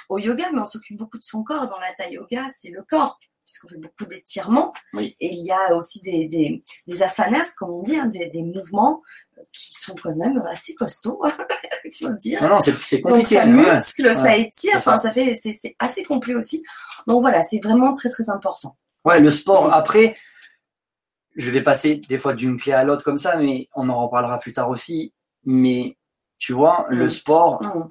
au 0.09 0.19
yoga, 0.19 0.45
mais 0.53 0.61
on 0.61 0.65
s'occupe 0.65 0.97
beaucoup 0.99 1.17
de 1.17 1.23
son 1.23 1.43
corps. 1.43 1.67
Dans 1.67 1.79
la 1.79 1.91
taille 1.93 2.13
yoga, 2.13 2.43
c'est 2.55 2.69
le 2.69 2.83
corps, 2.83 3.17
puisqu'on 3.45 3.67
fait 3.69 3.77
beaucoup 3.77 4.05
d'étirements. 4.05 4.73
Oui. 4.93 5.15
Et 5.19 5.27
il 5.33 5.45
y 5.45 5.51
a 5.51 5.75
aussi 5.75 6.01
des, 6.01 6.27
des, 6.27 6.63
des 6.87 7.03
asanas, 7.03 7.55
comme 7.57 7.69
on 7.71 7.83
dit, 7.83 7.97
hein, 7.97 8.07
des, 8.07 8.27
des 8.29 8.43
mouvements 8.43 9.01
qui 9.51 9.73
sont 9.75 9.95
quand 10.01 10.15
même 10.15 10.41
assez 10.49 10.73
costauds, 10.75 11.21
il 11.85 11.91
faut 11.93 12.09
le 12.09 12.17
dire. 12.17 12.41
non, 12.41 12.49
non, 12.49 12.59
c'est 12.59 12.71
c'est 12.73 12.99
Donc 12.99 13.09
compliqué. 13.09 13.35
ça 13.35 13.45
ouais. 13.45 13.51
muscle, 13.51 14.09
ça 14.15 14.23
Ouais, 14.23 14.41
étire, 14.41 14.71
c'est 14.71 14.77
enfin 14.77 14.97
ça. 14.97 15.09
ça 15.09 15.11
fait, 15.11 15.35
c'est 15.35 15.53
c'est 15.53 15.75
assez 15.79 16.03
complet 16.03 16.35
aussi. 16.35 16.63
Donc 17.07 17.21
voilà, 17.21 17.43
c'est 17.43 17.59
vraiment 17.61 17.93
très 17.93 18.09
très 18.09 18.29
important. 18.29 18.77
Ouais, 19.03 19.19
le 19.19 19.29
sport, 19.29 19.71
après, 19.73 20.15
je 21.35 21.51
vais 21.51 21.61
passer 21.61 21.95
des 21.97 22.17
fois 22.17 22.33
d'une 22.33 22.57
clé 22.57 22.71
à 22.73 22.83
l'autre 22.83 23.03
comme 23.03 23.17
ça, 23.17 23.35
mais 23.35 23.67
on 23.75 23.89
en 23.89 24.03
reparlera 24.05 24.39
plus 24.39 24.53
tard 24.53 24.69
aussi. 24.69 25.13
Mais 25.43 25.97
tu 26.39 26.53
vois, 26.53 26.85
le 26.89 27.05
Mm. 27.05 27.09
sport, 27.09 27.61
Mm. 27.63 27.89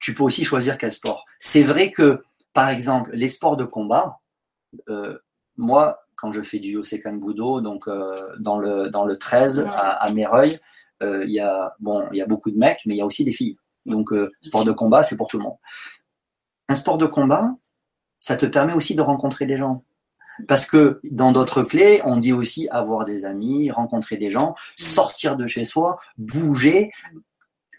tu 0.00 0.14
peux 0.14 0.22
aussi 0.24 0.44
choisir 0.44 0.78
quel 0.78 0.92
sport. 0.92 1.24
C'est 1.38 1.62
vrai 1.62 1.90
que, 1.90 2.22
par 2.54 2.70
exemple, 2.70 3.10
les 3.12 3.28
sports 3.28 3.56
de 3.56 3.64
combat, 3.64 4.18
moi, 5.56 6.00
quand 6.18 6.32
je 6.32 6.42
fais 6.42 6.58
du 6.58 6.70
Yosekan 6.72 7.14
Budo, 7.14 7.60
donc 7.60 7.86
euh, 7.88 8.14
dans, 8.38 8.58
le, 8.58 8.88
dans 8.90 9.04
le 9.04 9.16
13 9.16 9.60
Ouais. 9.60 9.66
à, 9.68 9.90
à 9.90 10.12
Méreuil, 10.12 10.58
euh, 11.02 11.24
il 11.24 11.32
y 11.32 11.40
a 11.40 11.74
bon, 11.78 12.08
y 12.12 12.20
a 12.20 12.26
beaucoup 12.26 12.50
de 12.50 12.58
mecs, 12.58 12.80
mais 12.86 12.94
il 12.94 12.98
y 12.98 13.02
a 13.02 13.06
aussi 13.06 13.24
des 13.24 13.32
filles. 13.32 13.56
Donc, 13.86 14.12
euh, 14.12 14.32
sport 14.42 14.64
de 14.64 14.72
combat, 14.72 15.02
c'est 15.02 15.16
pour 15.16 15.28
tout 15.28 15.38
le 15.38 15.44
monde. 15.44 15.56
Un 16.68 16.74
sport 16.74 16.98
de 16.98 17.06
combat, 17.06 17.54
ça 18.20 18.36
te 18.36 18.46
permet 18.46 18.72
aussi 18.72 18.94
de 18.94 19.02
rencontrer 19.02 19.46
des 19.46 19.56
gens. 19.56 19.84
Parce 20.46 20.66
que 20.66 21.00
dans 21.04 21.32
d'autres 21.32 21.62
clés, 21.62 22.00
on 22.04 22.16
dit 22.16 22.32
aussi 22.32 22.68
avoir 22.68 23.04
des 23.04 23.24
amis, 23.24 23.70
rencontrer 23.70 24.16
des 24.16 24.30
gens, 24.30 24.54
sortir 24.76 25.36
de 25.36 25.46
chez 25.46 25.64
soi, 25.64 25.98
bouger. 26.16 26.92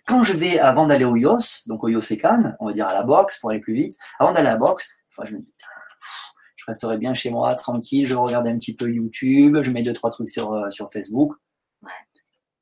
Quand 0.06 0.24
je 0.24 0.34
vais, 0.34 0.60
avant 0.60 0.86
d'aller 0.86 1.06
au 1.06 1.16
YOS, 1.16 1.68
donc 1.68 1.84
au 1.84 1.88
Yosekan, 1.90 2.56
on 2.60 2.68
va 2.68 2.74
dire 2.74 2.88
à 2.88 2.94
la 2.94 3.04
boxe 3.04 3.38
pour 3.40 3.52
aller 3.52 3.60
plus 3.60 3.76
vite, 3.76 3.98
avant 4.18 4.32
d'aller 4.32 4.48
à 4.48 4.54
la 4.54 4.58
boxe, 4.58 4.92
fois 5.10 5.26
je 5.26 5.34
me 5.36 5.40
dis, 5.40 5.54
resterai 6.70 6.98
bien 6.98 7.14
chez 7.14 7.30
moi, 7.30 7.54
tranquille, 7.56 8.06
je 8.08 8.16
regarde 8.16 8.48
un 8.48 8.58
petit 8.58 8.76
peu 8.76 8.90
YouTube, 8.92 9.58
je 9.62 9.72
mets 9.72 9.82
deux, 9.82 9.94
trois 9.94 10.10
trucs 10.10 10.30
sur, 10.30 10.54
euh, 10.54 10.70
sur 10.70 10.92
Facebook. 10.92 11.34
Ouais. 11.84 11.92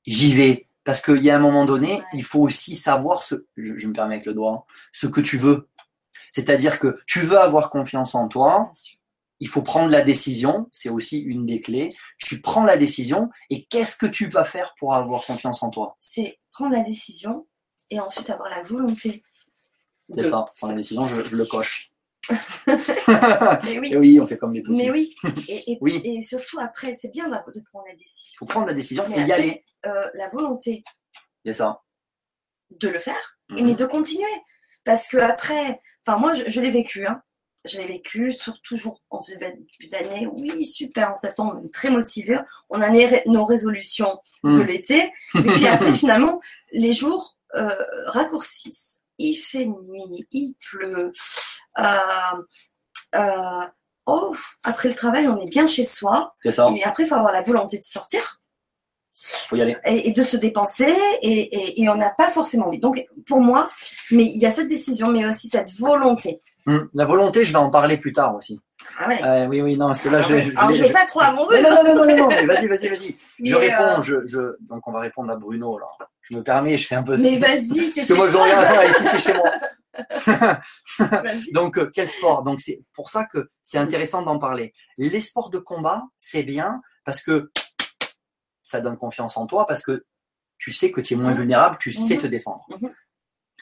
J'y 0.06 0.34
vais. 0.34 0.68
Parce 0.84 1.02
qu'il 1.02 1.22
y 1.24 1.30
a 1.30 1.36
un 1.36 1.40
moment 1.40 1.66
donné, 1.66 1.94
Ouais. 1.96 2.04
il 2.14 2.24
faut 2.24 2.40
aussi 2.40 2.76
savoir 2.76 3.22
ce, 3.22 3.36
je, 3.58 3.78
je 3.78 3.88
me 3.88 3.94
permets 3.94 4.16
avec 4.16 4.26
le 4.26 4.34
doigt, 4.34 4.54
hein, 4.60 4.64
ce 4.94 5.06
que 5.08 5.22
tu 5.22 5.38
veux. 5.38 5.68
C'est-à-dire 6.32 6.80
que 6.80 7.00
tu 7.06 7.20
veux 7.20 7.38
avoir 7.40 7.70
confiance 7.70 8.16
en 8.16 8.28
toi, 8.28 8.72
il 9.40 9.48
faut 9.48 9.62
prendre 9.62 9.92
la 9.92 10.02
décision, 10.02 10.68
c'est 10.72 10.90
aussi 10.90 11.20
une 11.20 11.46
des 11.46 11.62
clés. 11.62 11.90
Tu 12.18 12.42
prends 12.42 12.64
la 12.66 12.78
décision 12.78 13.30
et 13.50 13.66
qu'est-ce 13.66 13.96
que 13.96 14.06
tu 14.08 14.28
vas 14.30 14.46
faire 14.46 14.74
pour 14.80 14.96
avoir 14.96 15.24
confiance 15.26 15.62
en 15.62 15.70
toi? 15.70 15.96
C'est 16.00 16.40
prendre 16.54 16.72
la 16.74 16.84
décision 16.84 17.46
et 17.90 18.00
ensuite 18.00 18.30
avoir 18.30 18.50
la 18.50 18.64
volonté. 18.64 19.24
C'est 20.10 20.24
ça, 20.24 20.46
prendre 20.58 20.74
la 20.74 20.78
décision, 20.78 21.06
je, 21.06 21.22
je 21.22 21.36
le 21.36 21.46
coche. 21.46 21.92
Mais 22.68 23.80
oui. 23.80 23.90
Et 23.94 23.98
oui, 23.98 24.20
on 24.20 24.28
fait 24.28 24.38
comme 24.38 24.54
les 24.54 24.62
petits. 24.62 24.78
Mais 24.78 24.92
oui, 24.92 25.16
et, 25.48 25.72
et, 25.72 25.78
Oui. 25.82 26.02
et 26.04 26.24
surtout 26.24 26.60
après, 26.60 26.94
c'est 26.96 27.12
bien 27.12 27.28
de 27.30 27.62
prendre 27.72 27.86
la 27.88 27.94
Il 27.94 27.98
décision. 27.98 28.38
faut 28.40 28.46
prendre 28.46 28.68
la 28.68 28.74
décision 28.74 29.04
Mais 29.10 29.24
et 29.24 29.26
y 29.26 29.32
aller. 29.32 29.64
Euh, 29.86 30.10
la 30.16 30.28
volonté 30.30 30.84
C'est 31.46 31.54
ça. 31.54 31.82
de 32.72 32.90
le 32.90 33.00
faire, 33.00 33.40
et 33.58 33.62
Mhm. 33.62 33.68
mais 33.70 33.76
de 33.76 33.86
continuer. 33.86 34.26
Parce 34.84 35.08
que 35.10 35.18
après, 35.18 35.82
enfin 36.06 36.18
moi 36.18 36.34
je, 36.34 36.50
je 36.50 36.62
l'ai 36.62 36.72
vécu, 36.72 37.06
hein. 37.08 37.22
je 37.66 37.78
l'ai 37.78 37.88
vécu, 37.88 38.32
sur 38.34 38.62
toujours 38.62 39.02
en 39.10 39.22
ce 39.22 39.34
début 39.36 39.88
d'année, 39.92 40.28
oui 40.38 40.66
super, 40.66 41.12
en 41.12 41.16
septembre, 41.16 41.60
on 41.62 41.66
est 41.66 41.74
très 41.74 41.90
motivé, 41.90 42.38
on 42.70 42.82
a 42.82 42.90
nos 43.26 43.46
résolutions 43.46 44.20
de 44.44 44.50
Mm. 44.50 44.62
l'été, 44.64 45.12
et 45.36 45.42
puis 45.42 45.68
après 45.68 45.92
finalement, 45.98 46.40
les 46.72 46.94
jours 46.94 47.38
euh, 47.56 47.70
raccourcissent, 48.08 49.02
il 49.18 49.36
fait 49.36 49.66
nuit, 49.66 50.28
il 50.32 50.56
pleut, 50.70 51.12
euh, 51.80 51.84
euh, 53.16 53.66
oh, 54.06 54.36
après 54.64 54.90
le 54.90 54.96
travail, 54.96 55.28
on 55.28 55.38
est 55.40 55.50
bien 55.50 55.68
chez 55.68 55.84
soi. 55.84 56.36
C'est 56.44 56.52
ça. 56.52 56.70
Et 56.76 56.84
après, 56.84 57.04
il 57.04 57.08
faut 57.08 57.16
avoir 57.16 57.32
la 57.34 57.42
volonté 57.42 57.78
de 57.80 57.84
sortir 57.84 58.42
Faut 59.14 59.56
y 59.56 59.62
aller. 59.62 59.78
et, 59.86 60.10
et 60.10 60.14
de 60.14 60.24
se 60.24 60.38
dépenser 60.38 60.94
et, 61.22 61.32
et- 61.32 61.82
et 61.82 61.90
on 61.90 61.96
n'a 61.96 62.10
pas 62.12 62.30
forcément 62.30 62.68
envie. 62.68 62.80
Donc, 62.80 63.04
pour 63.28 63.42
moi, 63.42 63.70
mais 64.12 64.24
il 64.24 64.38
y 64.38 64.46
a 64.46 64.52
cette 64.52 64.70
décision, 64.70 65.10
mais 65.10 65.26
aussi 65.26 65.48
cette 65.48 65.74
volonté. 65.80 66.40
Hum, 66.68 66.90
La 66.94 67.06
volonté, 67.06 67.44
je 67.44 67.52
vais 67.54 67.60
en 67.60 67.70
parler 67.70 67.98
plus 67.98 68.12
tard 68.12 68.36
aussi. 68.36 68.60
Ah 69.00 69.08
ouais. 69.08 69.24
Euh, 69.24 69.46
oui, 69.48 69.62
oui, 69.62 69.78
non, 69.78 69.94
c'est 69.94 70.10
là, 70.10 70.20
Ah 70.20 70.22
je, 70.22 70.34
ouais. 70.34 70.42
je- 70.44 70.52
je 70.52 70.58
Alors, 70.58 70.74
je 70.74 70.92
pas 70.94 71.06
trop 71.06 71.20
Non, 71.22 71.26
avancer. 71.28 71.62
non, 71.62 71.70
non, 71.70 71.84
non, 71.84 72.06
non, 72.06 72.16
non, 72.18 72.28
mais 72.30 72.46
vas-y, 72.46 72.68
vas-y, 72.68 72.88
vas-y. 72.88 73.16
Je 73.44 73.56
Mais, 73.56 73.68
réponds, 73.70 74.00
euh, 74.00 74.02
je, 74.02 74.16
je, 74.26 74.40
donc 74.62 74.88
on 74.88 74.92
va 74.92 75.00
répondre 75.02 75.32
à 75.32 75.36
Bruno, 75.36 75.78
là. 75.78 75.86
Je 76.22 76.36
me 76.36 76.42
permets, 76.44 76.76
je 76.78 76.88
fais 76.88 76.96
un 76.96 77.04
peu. 77.04 77.16
Mais 77.18 77.38
vas-y, 77.38 77.92
t'es 77.92 78.02
Parce 78.02 78.08
que 78.10 78.14
moi, 78.16 78.26
chez 78.26 78.32
je 78.32 78.38
toi. 78.38 78.44
regarde, 78.46 78.78
ah, 78.80 78.86
ici, 78.86 79.04
c'est 79.12 79.20
chez 79.20 79.34
moi. 79.38 79.52
Donc, 81.54 81.78
euh, 81.78 81.90
quel 81.94 82.08
sport? 82.08 82.44
Donc, 82.44 82.60
c'est 82.62 82.82
pour 82.94 83.10
ça 83.10 83.26
que 83.26 83.50
c'est 83.64 83.78
intéressant 83.78 84.22
d'en 84.24 84.40
parler. 84.40 84.74
Les 84.98 85.20
sports 85.20 85.50
de 85.50 85.60
combat, 85.60 86.04
c'est 86.18 86.44
bien 86.44 86.82
parce 87.06 87.22
que 87.22 87.52
ça 88.64 88.82
donne 88.82 88.98
confiance 88.98 89.38
en 89.38 89.46
toi, 89.48 89.66
parce 89.66 89.82
que 89.82 90.06
tu 90.58 90.74
sais 90.74 90.92
que 90.92 91.02
tu 91.02 91.14
es 91.14 91.18
moins 91.18 91.32
Mhm. 91.32 91.38
vulnérable, 91.38 91.78
tu 91.80 91.94
sais 91.94 92.16
Mhm. 92.16 92.22
te 92.22 92.28
défendre. 92.28 92.66
Mhm. 92.70 92.90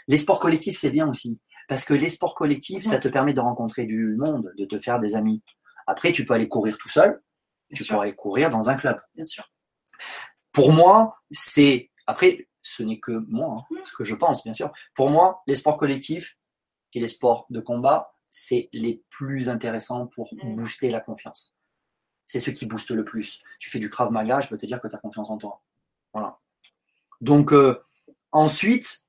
Les 0.08 0.18
sports 0.18 0.40
collectifs, 0.40 0.78
c'est 0.80 0.90
bien 0.92 1.08
aussi. 1.08 1.40
Parce 1.68 1.84
que 1.84 1.94
les 1.94 2.10
sports 2.10 2.36
collectifs, 2.36 2.84
ça 2.84 3.00
te 3.00 3.08
permet 3.08 3.34
de 3.34 3.40
rencontrer 3.42 3.86
du 3.86 4.16
monde, 4.18 4.52
de 4.58 4.66
te 4.66 4.80
faire 4.80 5.00
des 5.00 5.16
amis. 5.16 5.44
Après, 5.88 6.12
tu 6.12 6.26
peux 6.26 6.34
aller 6.34 6.48
courir 6.48 6.78
tout 6.78 6.90
seul, 6.90 7.22
Bien 7.70 7.78
tu 7.78 7.84
sûr. 7.84 7.96
peux 7.96 8.02
aller 8.02 8.16
courir 8.16 8.50
dans 8.50 8.70
un 8.70 8.76
club. 8.76 9.00
Bien 9.16 9.26
sûr. 9.26 9.50
Pour 10.52 10.72
moi, 10.72 11.18
c'est. 11.32 11.92
Après, 12.08 12.48
ce 12.62 12.84
n'est 12.84 13.00
que 13.00 13.12
moi, 13.12 13.66
hein, 13.72 13.76
ce 13.86 13.94
que 13.96 14.04
je 14.04 14.16
pense, 14.16 14.44
bien 14.44 14.54
sûr. 14.54 14.72
Pour 14.96 15.10
moi, 15.10 15.42
les 15.48 15.56
sports 15.56 15.78
collectifs 15.78 16.38
et 16.94 17.00
les 17.00 17.08
sports 17.08 17.46
de 17.50 17.60
combat, 17.60 18.12
c'est 18.32 18.70
les 18.74 19.04
plus 19.10 19.50
intéressants 19.50 20.08
pour 20.08 20.34
Mm. 20.34 20.56
booster 20.56 20.90
la 20.92 21.00
confiance. 21.00 21.54
C'est 22.26 22.40
ce 22.40 22.50
qui 22.52 22.66
booste 22.66 22.92
le 22.92 23.06
plus. 23.06 23.42
Tu 23.60 23.70
fais 23.70 23.80
du 23.80 23.90
Krav 23.90 24.12
Maga, 24.12 24.40
je 24.40 24.48
peux 24.50 24.58
te 24.58 24.66
dire 24.66 24.82
que 24.82 24.88
tu 24.88 24.96
as 24.96 25.00
confiance 25.00 25.30
en 25.30 25.38
toi. 25.38 25.62
Voilà. 26.14 26.40
Donc, 27.22 27.54
euh, 27.54 27.80
ensuite, 28.32 29.05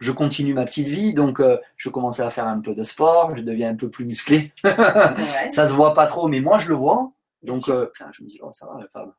je 0.00 0.12
continue 0.12 0.54
ma 0.54 0.64
petite 0.64 0.88
vie. 0.88 1.14
Donc, 1.14 1.40
euh, 1.40 1.58
je 1.76 1.88
commençais 1.88 2.22
à 2.22 2.30
faire 2.30 2.46
un 2.46 2.60
peu 2.60 2.74
de 2.74 2.82
sport, 2.82 3.36
je 3.36 3.42
deviens 3.42 3.70
un 3.70 3.76
peu 3.76 3.90
plus 3.90 4.04
musclé. 4.04 4.52
Ouais. 4.64 4.74
Ça 5.50 5.66
se 5.66 5.72
voit 5.72 5.94
pas 5.94 6.06
trop, 6.06 6.28
mais 6.28 6.40
moi, 6.40 6.58
je 6.58 6.68
le 6.68 6.74
vois. 6.74 7.12
Donc, 7.42 7.68
euh, 7.68 7.88
je 8.12 8.22
me 8.22 8.28
dis, 8.28 8.38
oh, 8.42 8.50
ça 8.52 8.66
va, 8.66 8.78
la 8.80 8.86
femme. 8.88 9.12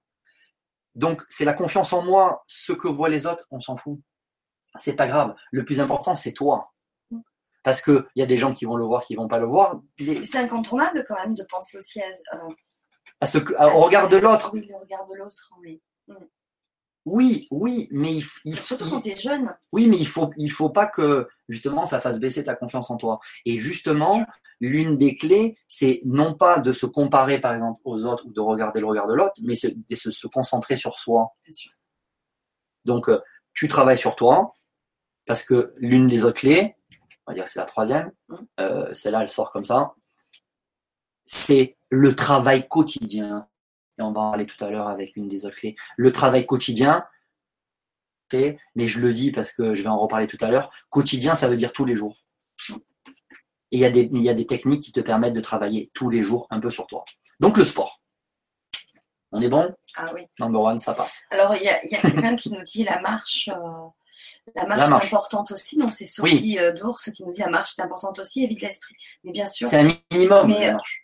Donc, 0.96 1.24
c'est 1.30 1.44
la 1.46 1.54
confiance 1.54 1.92
en 1.92 2.02
moi. 2.04 2.44
Ce 2.48 2.72
que 2.72 2.88
voient 2.88 3.10
les 3.10 3.26
autres, 3.28 3.46
on 3.52 3.60
s'en 3.60 3.76
fout. 3.76 4.00
C'est 4.76 4.94
pas 4.96 5.08
grave. 5.08 5.36
Le 5.52 5.66
plus 5.66 5.80
important, 5.82 6.16
c'est 6.16 6.32
toi. 6.34 6.74
Parce 7.64 7.82
que 7.82 8.08
il 8.16 8.20
y 8.20 8.24
a 8.24 8.26
des 8.26 8.38
gens 8.38 8.54
qui 8.54 8.66
vont 8.66 8.76
le 8.76 8.84
voir, 8.86 9.04
qui 9.04 9.16
vont 9.16 9.28
pas 9.28 9.40
le 9.40 9.46
voir. 9.46 9.80
Les- 10.00 10.26
C'est 10.26 10.38
incontournable 10.40 11.06
quand 11.08 11.16
même 11.16 11.34
de 11.34 11.44
penser 11.50 11.78
aussi 11.78 12.02
à, 12.02 12.36
euh, 12.36 12.50
À 13.22 13.26
ce 13.28 13.38
que, 13.38 13.54
à 13.56 13.74
au 13.76 13.80
regard 13.80 14.10
de 14.10 14.18
l'autre. 14.18 14.52
Oui, 14.54 14.66
le 14.70 14.76
regard 14.78 15.06
de 15.06 15.16
l'autre. 15.16 15.50
Oui. 15.62 15.82
Oui, 17.06 17.48
oui, 17.52 17.90
mais 17.92 18.14
il, 18.16 18.24
il 18.46 18.56
faut, 18.56 18.64
Surtout 18.64 18.90
quand 18.90 19.00
tu 19.02 19.10
es 19.10 19.18
jeune. 19.18 19.54
oui, 19.74 19.88
mais 19.88 19.98
il 19.98 20.08
faut, 20.08 20.30
il 20.38 20.50
faut 20.50 20.70
pas 20.70 20.88
que 20.88 21.28
justement 21.50 21.84
ça 21.86 22.00
fasse 22.00 22.20
baisser 22.20 22.44
ta 22.46 22.56
confiance 22.56 22.90
en 22.90 22.96
toi. 22.98 23.20
Et 23.46 23.58
justement, 23.58 24.26
l'une 24.62 24.96
des 24.98 25.18
clés, 25.18 25.58
c'est 25.68 26.02
non 26.06 26.36
pas 26.36 26.60
de 26.60 26.72
se 26.72 26.86
comparer 26.86 27.42
par 27.42 27.54
exemple 27.54 27.82
aux 27.84 28.06
autres 28.06 28.26
ou 28.26 28.32
de 28.32 28.40
regarder 28.40 28.80
le 28.80 28.86
regard 28.88 29.08
de 29.08 29.14
l'autre, 29.16 29.34
mais 29.42 29.56
de 29.76 29.96
se, 29.96 30.12
se 30.12 30.28
concentrer 30.28 30.78
sur 30.78 30.96
soi. 30.98 31.34
Donc, 32.86 33.10
euh, 33.10 33.20
tu 33.54 33.68
travailles 33.68 33.98
sur 33.98 34.16
toi, 34.16 34.54
parce 35.26 35.44
que 35.44 35.74
l'une 35.78 36.08
des 36.08 36.24
autres 36.24 36.40
clés, 36.40 36.76
on 37.28 37.32
va 37.32 37.36
dire 37.36 37.44
que 37.46 37.50
c'est 37.50 37.60
la 37.60 37.66
troisième, 37.66 38.12
Mhm. 38.30 38.48
euh, 38.62 38.94
celle-là, 38.94 39.22
elle 39.22 39.30
sort 39.30 39.52
comme 39.52 39.64
ça, 39.66 39.94
c'est 41.26 41.78
le 41.90 42.16
travail 42.16 42.68
quotidien. 42.68 43.48
Et 44.00 44.02
on 44.02 44.12
va 44.12 44.22
en 44.22 44.32
parler 44.32 44.46
tout 44.46 44.64
à 44.64 44.70
l'heure 44.70 44.88
avec 44.88 45.16
une 45.16 45.28
des 45.28 45.46
autres 45.46 45.58
clés. 45.58 45.76
Le 45.98 46.12
travail 46.12 46.46
quotidien, 46.46 47.06
c'est, 48.32 48.58
mais 48.76 48.88
je 48.88 49.00
le 49.00 49.14
dis 49.14 49.32
parce 49.32 49.52
que 49.52 49.74
je 49.74 49.84
vais 49.84 49.90
en 49.90 50.00
reparler 50.00 50.28
tout 50.28 50.38
à 50.42 50.50
l'heure, 50.50 50.72
quotidien, 50.90 51.36
ça 51.36 51.48
veut 51.48 51.58
dire 51.58 51.72
tous 51.72 51.86
les 51.86 51.96
jours. 51.96 52.18
Et 53.72 53.78
il 53.78 53.80
y, 53.80 53.86
a 53.86 53.90
des, 53.90 54.10
il 54.12 54.22
y 54.22 54.30
a 54.30 54.34
des 54.34 54.46
techniques 54.46 54.84
qui 54.84 54.92
te 54.92 55.00
permettent 55.00 55.34
de 55.34 55.42
travailler 55.42 55.90
tous 55.96 56.10
les 56.10 56.22
jours 56.24 56.48
un 56.52 56.60
peu 56.60 56.70
sur 56.70 56.86
toi. 56.86 57.04
Donc, 57.40 57.58
le 57.58 57.64
sport. 57.64 58.02
On 59.32 59.42
est 59.42 59.50
bon? 59.50 59.74
Ah 59.96 60.12
oui. 60.14 60.28
Number 60.40 60.62
one, 60.62 60.78
ça 60.78 60.94
passe. 60.94 61.24
Alors, 61.32 61.56
il 61.56 61.64
y 61.64 61.68
a, 61.68 61.80
quelqu'un 61.80 62.36
qui 62.36 62.52
nous 62.52 62.62
dit 62.62 62.84
la 62.84 63.00
marche. 63.02 63.50
euh, 63.50 63.56
la 64.56 64.68
marche, 64.68 64.80
La 64.80 64.88
marche. 64.88 65.06
est 65.06 65.08
importante 65.08 65.52
aussi. 65.52 65.78
Donc, 65.78 65.94
c'est 65.94 66.06
Sophie 66.06 66.60
euh, 66.60 66.72
Dours 66.72 67.00
qui 67.00 67.24
nous 67.24 67.34
dit 67.34 67.42
la 67.42 67.50
marche 67.50 67.78
est 67.80 67.82
importante 67.82 68.20
aussi, 68.20 68.44
évite 68.44 68.62
l'esprit. 68.62 68.96
Mais 69.24 69.32
bien 69.32 69.48
sûr, 69.48 69.68
C'est 69.68 69.80
un 69.80 69.98
minimum, 70.12 70.48
Mais, 70.48 70.68
la 70.68 70.74
marche. 70.74 71.03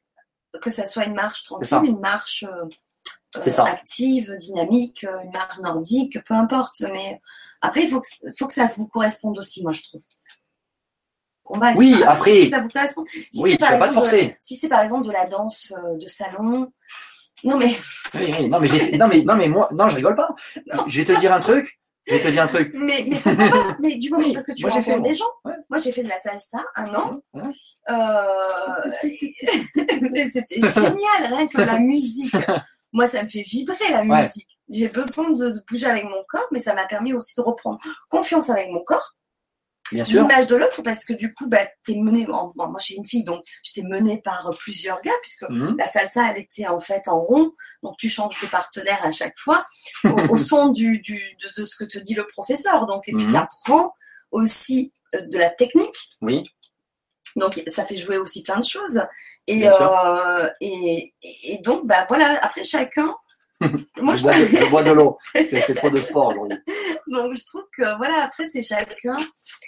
Que 0.62 0.70
ça 0.70 0.86
soit 0.86 1.06
une 1.06 1.14
marche 1.16 1.44
ça. 1.44 1.56
tranquille, 1.56 1.90
une 1.92 2.00
marche 2.00 2.44
euh, 2.44 2.66
euh, 3.38 3.50
ça. 3.50 3.66
active, 3.66 4.36
dynamique, 4.38 5.04
euh, 5.04 5.22
une 5.24 5.32
marche 5.32 5.60
nordique, 5.60 6.24
peu 6.26 6.34
importe. 6.34 6.82
Mais 6.94 7.22
après, 7.62 7.84
il 7.84 7.90
faut 7.90 8.02
que, 8.02 8.08
faut 8.38 8.48
que 8.48 8.54
ça 8.54 8.70
vous 8.76 8.88
corresponde 8.88 9.38
aussi, 9.38 9.62
moi, 9.64 9.74
je 9.74 9.82
trouve. 9.84 10.02
Combat, 11.44 11.74
Oui, 11.78 11.92
etc. 11.94 12.06
après- 12.08 12.46
ça 12.48 12.60
vous 12.60 12.70
corresponde. 12.70 13.08
Si 13.08 13.30
oui, 13.42 13.58
tu 13.58 13.64
vas 13.64 13.78
pas 13.78 13.86
te 13.86 13.90
de- 13.90 13.94
forcer. 13.96 14.38
Si 14.40 14.56
c'est 14.56 14.70
par 14.70 14.82
exemple 14.82 15.08
de 15.08 15.12
la 15.12 15.26
danse 15.26 15.74
euh, 15.78 15.98
de 15.98 16.08
salon, 16.08 16.72
non 17.44 17.58
mais 17.58 17.76
Oui, 18.14 18.32
oui, 18.38 18.50
non, 18.50 18.60
mais 18.60 18.98
non, 18.98 19.08
mais, 19.08 19.24
non, 19.24 19.36
mais 19.36 19.48
moi, 19.50 19.68
non, 19.72 19.88
je 19.90 19.96
rigole 19.96 20.16
pas. 20.16 20.30
Non. 20.74 20.84
Je 20.88 21.02
vais 21.02 21.14
te 21.14 21.20
dire 21.20 21.34
un 21.34 21.40
truc. 21.40 21.80
Je 22.08 22.16
vais 22.16 22.20
te 22.22 22.28
dire 22.30 22.44
un 22.44 22.48
truc. 22.48 22.72
Mais, 22.74 23.06
mais 23.08 23.20
pourquoi 23.20 23.50
pas 23.50 23.78
Mais 23.80 23.98
du 23.98 24.10
moment 24.10 24.24
Oui, 24.26 24.34
parce 24.34 24.46
que 24.46 24.54
tu 24.54 24.66
j'ai 24.72 24.82
fait, 24.82 25.00
des 25.00 25.14
gens. 25.14 25.26
Ouais. 25.46 25.54
Moi, 25.70 25.80
j'ai 25.80 25.92
fait 25.92 26.04
de 26.04 26.10
la 26.10 26.18
salsa 26.18 26.66
un 26.76 26.94
an. 26.96 27.22
Ouais. 27.34 27.44
Euh, 27.92 28.92
c'était 30.32 30.62
génial, 30.62 31.34
rien 31.34 31.48
que 31.48 31.58
la 31.62 31.80
musique. 31.80 32.36
Moi, 32.92 33.08
ça 33.08 33.24
me 33.24 33.30
fait 33.30 33.44
vibrer 33.44 33.76
la 33.92 34.04
Ouais. 34.04 34.24
musique. 34.24 34.48
J'ai 34.70 34.90
besoin 34.90 35.30
de, 35.32 35.50
de 35.52 35.62
bouger 35.70 35.86
avec 35.88 36.06
mon 36.06 36.24
corps, 36.28 36.48
mais 36.52 36.60
ça 36.60 36.74
m'a 36.74 36.86
permis 36.88 37.14
aussi 37.14 37.34
de 37.36 37.42
reprendre 37.42 37.80
confiance 38.10 38.50
avec 38.50 38.70
mon 38.70 38.84
corps. 38.84 39.16
L'image 39.92 40.48
de 40.48 40.56
l'autre, 40.56 40.82
parce 40.82 41.06
que 41.06 41.14
du 41.14 41.34
coup, 41.34 41.48
bah, 41.48 41.66
t'es 41.86 41.96
menée. 41.96 42.26
Bon, 42.26 42.52
moi, 42.56 42.80
j'ai 42.80 42.96
une 42.96 43.06
fille, 43.08 43.24
donc 43.24 43.44
j'étais 43.64 43.88
menée 43.88 44.22
par 44.22 44.50
plusieurs 44.60 45.02
gars, 45.02 45.12
puisque 45.22 45.44
Mhm. 45.50 45.76
la 45.78 45.88
salsa, 45.88 46.32
elle 46.32 46.38
était 46.42 46.68
en 46.68 46.80
fait 46.82 47.08
en 47.08 47.20
rond, 47.22 47.52
donc 47.84 47.96
tu 47.98 48.10
changes 48.10 48.40
de 48.42 48.48
partenaire 48.48 49.00
à 49.04 49.12
chaque 49.12 49.38
fois, 49.38 49.66
au, 50.06 50.10
au 50.34 50.38
son 50.38 50.70
du, 50.70 51.00
du, 51.00 51.16
de, 51.42 51.62
de 51.62 51.66
ce 51.66 51.76
que 51.76 51.86
te 51.86 51.98
dit 52.00 52.14
le 52.14 52.28
professeur. 52.28 52.86
Donc, 52.86 53.08
et 53.08 53.14
puis 53.14 53.26
Mhm. 53.26 53.32
tu 53.32 53.38
apprends 53.38 53.94
aussi 54.32 54.94
euh, 55.16 55.22
de 55.22 55.38
la 55.38 55.50
technique, 55.50 56.10
Oui. 56.22 56.44
donc 57.36 57.62
ça 57.68 57.84
fait 57.86 57.96
jouer 57.96 58.18
aussi 58.18 58.44
plein 58.44 58.60
de 58.60 58.66
choses. 58.66 59.02
Et, 59.48 59.68
euh, 59.68 60.50
et, 60.62 61.14
et 61.44 61.58
donc, 61.64 61.88
bah 61.88 62.06
voilà, 62.08 62.38
après 62.44 62.64
chacun. 62.64 63.16
moi, 63.98 64.16
je, 64.16 64.20
je 64.20 64.24
bois 64.24 64.34
de, 64.38 64.46
je 64.46 64.66
bois 64.70 64.84
de 64.84 64.92
l'eau. 64.92 65.18
Parce 65.34 65.48
que 65.48 65.56
je 65.58 65.62
fais 65.62 65.74
trop 65.74 65.90
de 65.90 66.00
sport 66.00 66.28
aujourd'hui. 66.28 66.58
Donc, 67.10 67.36
je 67.36 67.46
trouve 67.46 67.64
que 67.76 67.98
voilà, 67.98 68.24
après, 68.24 68.46
c'est 68.46 68.62
chacun 68.62 69.18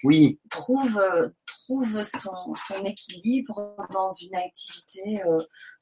Oui, 0.04 0.40
trouve, 0.50 0.98
euh, 0.98 1.30
trouve 1.46 2.04
son, 2.04 2.54
son 2.56 2.84
équilibre 2.86 3.76
dans 3.92 4.12
une 4.12 4.36
activité 4.36 5.22
euh, 5.26 5.38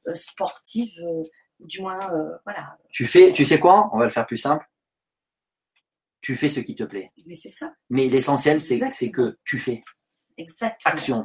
euh, 0.08 0.16
sportive, 0.16 0.92
euh, 1.04 1.24
du 1.60 1.82
moins, 1.82 2.00
euh, 2.14 2.38
voilà. 2.46 2.78
tu 2.92 3.06
fais, 3.06 3.34
tu 3.34 3.46
sais 3.46 3.60
quoi? 3.60 3.90
On 3.94 3.98
va 4.00 4.06
le 4.06 4.10
faire 4.12 4.26
plus 4.26 4.38
simple. 4.38 4.66
Tu 6.22 6.36
fais 6.36 6.50
ce 6.50 6.60
qui 6.60 6.76
te 6.76 6.84
plaît. 6.84 7.12
Mais 7.26 7.36
c'est 7.36 7.50
ça, 7.50 7.74
Mais 7.90 8.08
l'essentiel, 8.08 8.60
c'est 8.62 9.12
que 9.12 9.38
tu 9.46 9.58
fais. 9.60 9.84
exactement. 10.38 10.94
Action. 10.94 11.24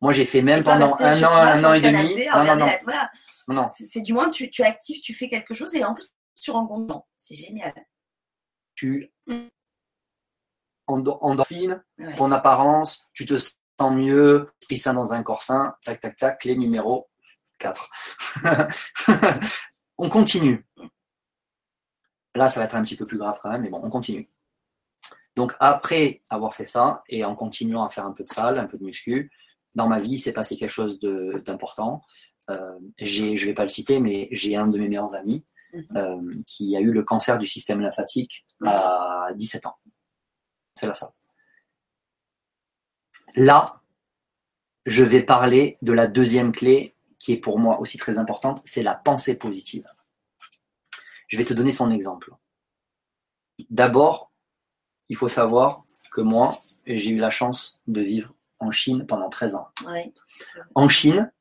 Moi, 0.00 0.12
j'ai 0.12 0.26
fait 0.26 0.42
même 0.42 0.60
Et 0.60 0.62
pas 0.62 0.78
pendant 0.78 0.94
un 0.98 1.22
an, 1.22 1.32
un 1.32 1.64
an 1.64 1.72
et 1.74 1.80
demi. 1.80 2.26
Non, 2.26 2.44
non, 2.44 2.56
non. 2.56 2.66
Voilà, 2.84 3.10
non, 3.48 3.66
c'est 3.68 4.02
du 4.02 4.12
moins 4.12 4.28
tu, 4.30 4.50
tu 4.50 4.62
es 4.62 4.66
actif, 4.66 5.00
tu 5.00 5.14
fais 5.14 5.28
quelque 5.28 5.54
chose 5.54 5.74
et 5.74 5.84
en 5.84 5.94
plus 5.94 6.08
tu 6.40 6.50
rencontres. 6.50 7.00
C'est 7.16 7.36
génial. 7.36 7.72
Tu 8.76 9.10
endo- 10.86 11.18
endorphine, 11.20 11.82
Ouais. 11.98 12.14
ton 12.14 12.30
apparence, 12.30 13.08
tu 13.12 13.26
te 13.26 13.36
sens 13.36 13.52
mieux, 13.92 14.52
esprit 14.62 14.76
sain 14.76 14.94
dans 14.94 15.12
un 15.14 15.22
corps 15.22 15.42
sain, 15.42 15.74
tac, 15.84 16.00
tac, 16.00 16.16
tac, 16.16 16.40
clé 16.40 16.56
numéro 16.56 17.08
4. 17.58 17.90
on 19.98 20.08
continue. 20.08 20.64
Là, 22.34 22.48
ça 22.48 22.60
va 22.60 22.66
être 22.66 22.76
un 22.76 22.82
petit 22.82 22.96
peu 22.96 23.06
plus 23.06 23.18
grave 23.18 23.40
quand 23.42 23.50
même, 23.50 23.62
mais 23.62 23.70
bon, 23.70 23.80
on 23.82 23.88
continue. 23.90 24.30
Donc, 25.36 25.54
après 25.58 26.22
avoir 26.30 26.54
fait 26.54 26.66
ça, 26.66 27.02
et 27.08 27.24
en 27.24 27.34
continuant 27.34 27.84
à 27.84 27.88
faire 27.88 28.06
un 28.06 28.12
peu 28.12 28.24
de 28.24 28.28
salle, 28.28 28.58
un 28.58 28.66
peu 28.66 28.78
de 28.78 28.84
muscu, 28.84 29.30
dans 29.74 29.88
ma 29.88 30.00
vie, 30.00 30.18
s'est 30.18 30.32
passé 30.32 30.56
quelque 30.56 30.70
chose 30.70 30.98
de- 31.00 31.42
d'important. 31.44 32.02
Euh, 32.50 32.78
je 32.98 33.24
ne 33.26 33.36
vais 33.46 33.54
pas 33.54 33.62
le 33.64 33.68
citer, 33.68 33.98
mais 34.00 34.28
j'ai 34.32 34.56
un 34.56 34.66
de 34.68 34.78
mes 34.78 34.88
meilleurs 34.88 35.14
amis 35.14 35.44
Euh, 35.96 36.34
qui 36.46 36.76
a 36.76 36.80
eu 36.80 36.90
le 36.90 37.02
cancer 37.02 37.38
du 37.38 37.46
système 37.46 37.80
lymphatique 37.80 38.46
à 38.64 39.30
17 39.34 39.66
ans. 39.66 39.76
C'est 40.74 40.86
là 40.86 40.94
ça. 40.94 41.12
Là, 43.34 43.82
je 44.86 45.04
vais 45.04 45.22
parler 45.22 45.78
de 45.82 45.92
la 45.92 46.06
deuxième 46.06 46.52
clé 46.52 46.94
qui 47.18 47.32
est 47.32 47.36
pour 47.38 47.58
moi 47.58 47.80
aussi 47.80 47.98
très 47.98 48.18
importante, 48.18 48.62
c'est 48.64 48.82
la 48.82 48.94
pensée 48.94 49.36
positive. 49.36 49.86
Je 51.28 51.36
vais 51.36 51.44
te 51.44 51.54
donner 51.54 51.72
son 51.72 51.90
exemple. 51.90 52.32
D'abord, 53.70 54.30
il 55.08 55.16
faut 55.16 55.28
savoir 55.28 55.84
que 56.12 56.20
moi, 56.20 56.52
j'ai 56.86 57.10
eu 57.10 57.18
la 57.18 57.30
chance 57.30 57.80
de 57.86 58.00
vivre 58.00 58.34
en 58.58 58.70
Chine 58.70 59.06
pendant 59.06 59.28
13 59.28 59.56
ans. 59.56 59.68
En 60.74 60.88
Chine, 60.88 61.32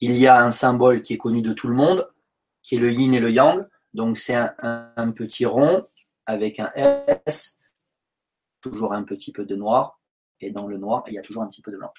il 0.00 0.16
y 0.16 0.26
a 0.26 0.42
un 0.42 0.50
symbole 0.50 1.02
qui 1.02 1.14
est 1.14 1.18
connu 1.18 1.42
de 1.42 1.52
tout 1.52 1.68
le 1.68 1.74
monde, 1.74 2.08
qui 2.68 2.76
est 2.76 2.78
le 2.78 2.92
yin 2.92 3.14
et 3.14 3.20
le 3.20 3.30
yang. 3.30 3.64
Donc 3.94 4.18
c'est 4.18 4.34
un, 4.34 5.10
petit 5.12 5.46
rond 5.46 5.88
avec 6.26 6.60
un 6.60 6.70
S, 7.26 7.58
toujours 8.60 8.92
un 8.92 9.02
petit 9.04 9.32
peu 9.32 9.46
de 9.46 9.56
noir, 9.56 9.98
et 10.40 10.50
dans 10.50 10.66
le 10.66 10.76
noir, 10.76 11.02
il 11.06 11.14
y 11.14 11.18
a 11.18 11.22
toujours 11.22 11.42
un 11.42 11.48
petit 11.48 11.62
peu 11.62 11.72
de 11.72 11.78
blanc. 11.78 11.92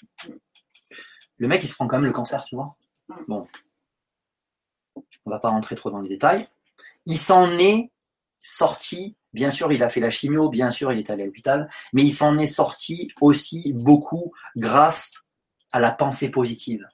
Le 1.38 1.48
mec, 1.48 1.64
il 1.64 1.68
se 1.68 1.74
prend 1.74 1.88
quand 1.88 1.98
même 1.98 2.06
le 2.06 2.14
cancer, 2.14 2.46
tu 2.46 2.56
vois. 2.56 2.76
Bon, 3.28 3.48
on 4.96 5.30
va 5.32 5.40
pas 5.40 5.50
rentrer 5.50 5.76
trop 5.76 5.90
dans 5.90 6.02
les 6.02 6.10
détails. 6.10 6.48
Il 7.08 7.18
s'en 7.18 7.52
est 7.58 7.92
sorti, 8.38 9.16
bien 9.34 9.50
sûr, 9.50 9.72
il 9.72 9.82
a 9.82 9.90
fait 9.90 10.00
la 10.00 10.12
chimio, 10.12 10.50
bien 10.50 10.70
sûr, 10.70 10.94
il 10.94 11.00
est 11.00 11.10
allé 11.10 11.24
à 11.24 11.26
l'hôpital, 11.26 11.68
mais 11.94 12.04
il 12.04 12.12
s'en 12.12 12.38
est 12.38 12.48
sorti 12.48 13.12
aussi 13.22 13.74
beaucoup 13.74 14.34
grâce 14.56 15.14
à 15.72 15.80
la 15.80 15.92
pensée 15.92 16.30
positive. 16.30 16.88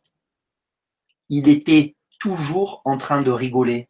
Il 1.27 1.49
était 1.49 1.95
toujours 2.25 2.81
en 2.85 2.97
train 2.97 3.21
de 3.21 3.29
rigoler, 3.29 3.87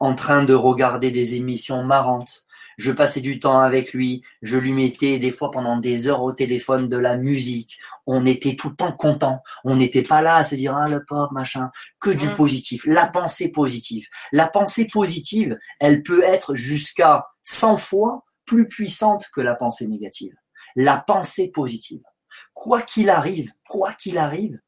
en 0.00 0.16
train 0.16 0.42
de 0.42 0.54
regarder 0.54 1.12
des 1.12 1.36
émissions 1.36 1.84
marrantes. 1.84 2.44
Je 2.78 2.90
passais 2.90 3.20
du 3.20 3.38
temps 3.38 3.60
avec 3.60 3.94
lui, 3.94 4.22
je 4.42 4.58
lui 4.58 4.72
mettais 4.72 5.20
des 5.20 5.30
fois 5.30 5.52
pendant 5.52 5.76
des 5.76 6.08
heures 6.08 6.22
au 6.22 6.32
téléphone 6.32 6.88
de 6.88 6.96
la 6.96 7.16
musique. 7.16 7.78
On 8.04 8.26
était 8.26 8.56
tout 8.56 8.70
le 8.70 8.74
temps 8.74 8.92
content. 8.92 9.40
On 9.64 9.76
n'était 9.76 10.02
pas 10.02 10.20
là 10.20 10.34
à 10.34 10.42
se 10.44 10.56
dire 10.56 10.74
ah 10.76 10.88
le 10.88 11.04
pauvre 11.04 11.32
machin, 11.32 11.70
que 12.00 12.10
du 12.10 12.26
Mm. 12.26 12.34
positif, 12.34 12.86
la 12.86 13.06
pensée 13.06 13.52
positive. 13.52 14.08
La 14.32 14.48
pensée 14.48 14.88
positive, 14.92 15.56
elle 15.78 16.02
peut 16.02 16.24
être 16.24 16.56
jusqu'à 16.56 17.24
100 17.44 17.76
fois 17.76 18.24
plus 18.46 18.66
puissante 18.66 19.26
que 19.32 19.40
la 19.40 19.54
pensée 19.54 19.86
négative. 19.86 20.34
La 20.74 20.98
pensée 20.98 21.52
positive. 21.52 22.02
Quoi 22.52 22.82
qu'il 22.82 23.10
arrive, 23.10 23.52
quoi 23.68 23.92
qu'il 23.94 24.18
arrive, 24.18 24.58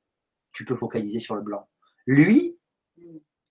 tu 0.52 0.64
peux 0.64 0.76
focaliser 0.76 1.18
sur 1.18 1.34
le 1.34 1.42
blanc. 1.42 1.68
Lui, 2.06 2.57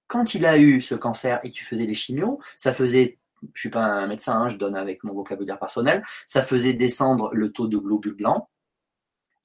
quand 0.07 0.33
il 0.33 0.45
a 0.45 0.57
eu 0.57 0.81
ce 0.81 0.95
cancer 0.95 1.39
et 1.43 1.51
qu'il 1.51 1.65
faisait 1.65 1.85
des 1.85 1.93
chimios, 1.93 2.39
ça 2.55 2.73
faisait, 2.73 3.19
je 3.53 3.59
suis 3.59 3.69
pas 3.69 3.83
un 3.83 4.07
médecin, 4.07 4.41
hein, 4.41 4.49
je 4.49 4.57
donne 4.57 4.75
avec 4.75 5.03
mon 5.03 5.13
vocabulaire 5.13 5.59
personnel, 5.59 6.03
ça 6.25 6.41
faisait 6.41 6.73
descendre 6.73 7.29
le 7.33 7.51
taux 7.51 7.67
de 7.67 7.77
globules 7.77 8.15
blancs. 8.15 8.47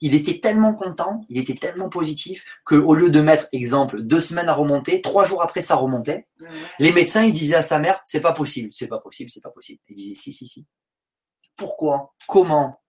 Il 0.01 0.17
était 0.17 0.41
tellement 0.41 0.75
content, 0.75 1.25
il 1.29 1.39
était 1.39 1.55
tellement 1.55 1.89
positif 1.89 2.45
que 2.65 2.75
au 2.75 2.95
lieu 2.95 3.11
de 3.11 3.21
mettre, 3.21 3.47
exemple, 3.53 4.03
deux 4.03 4.21
semaines 4.21 4.49
à 4.49 4.55
remonter, 4.55 5.01
trois 5.01 5.25
jours 5.25 5.43
après 5.43 5.63
ça 5.63 5.77
remontait, 5.77 6.25
les 6.81 6.93
médecins, 6.93 7.23
ils 7.23 7.33
disaient 7.33 7.57
à 7.57 7.63
sa 7.63 7.79
mère, 7.79 8.01
c'est 8.05 8.21
pas 8.21 8.33
possible, 8.33 8.71
c'est 8.73 8.89
pas 8.89 8.99
possible, 8.99 9.31
c'est 9.31 9.41
pas 9.41 9.51
possible. 9.51 9.81
Il 9.89 9.95
disait, 9.95 10.15
si, 10.17 10.33
si, 10.33 10.47
si. 10.49 10.67
Pourquoi? 11.57 12.15
Comment? 12.27 12.81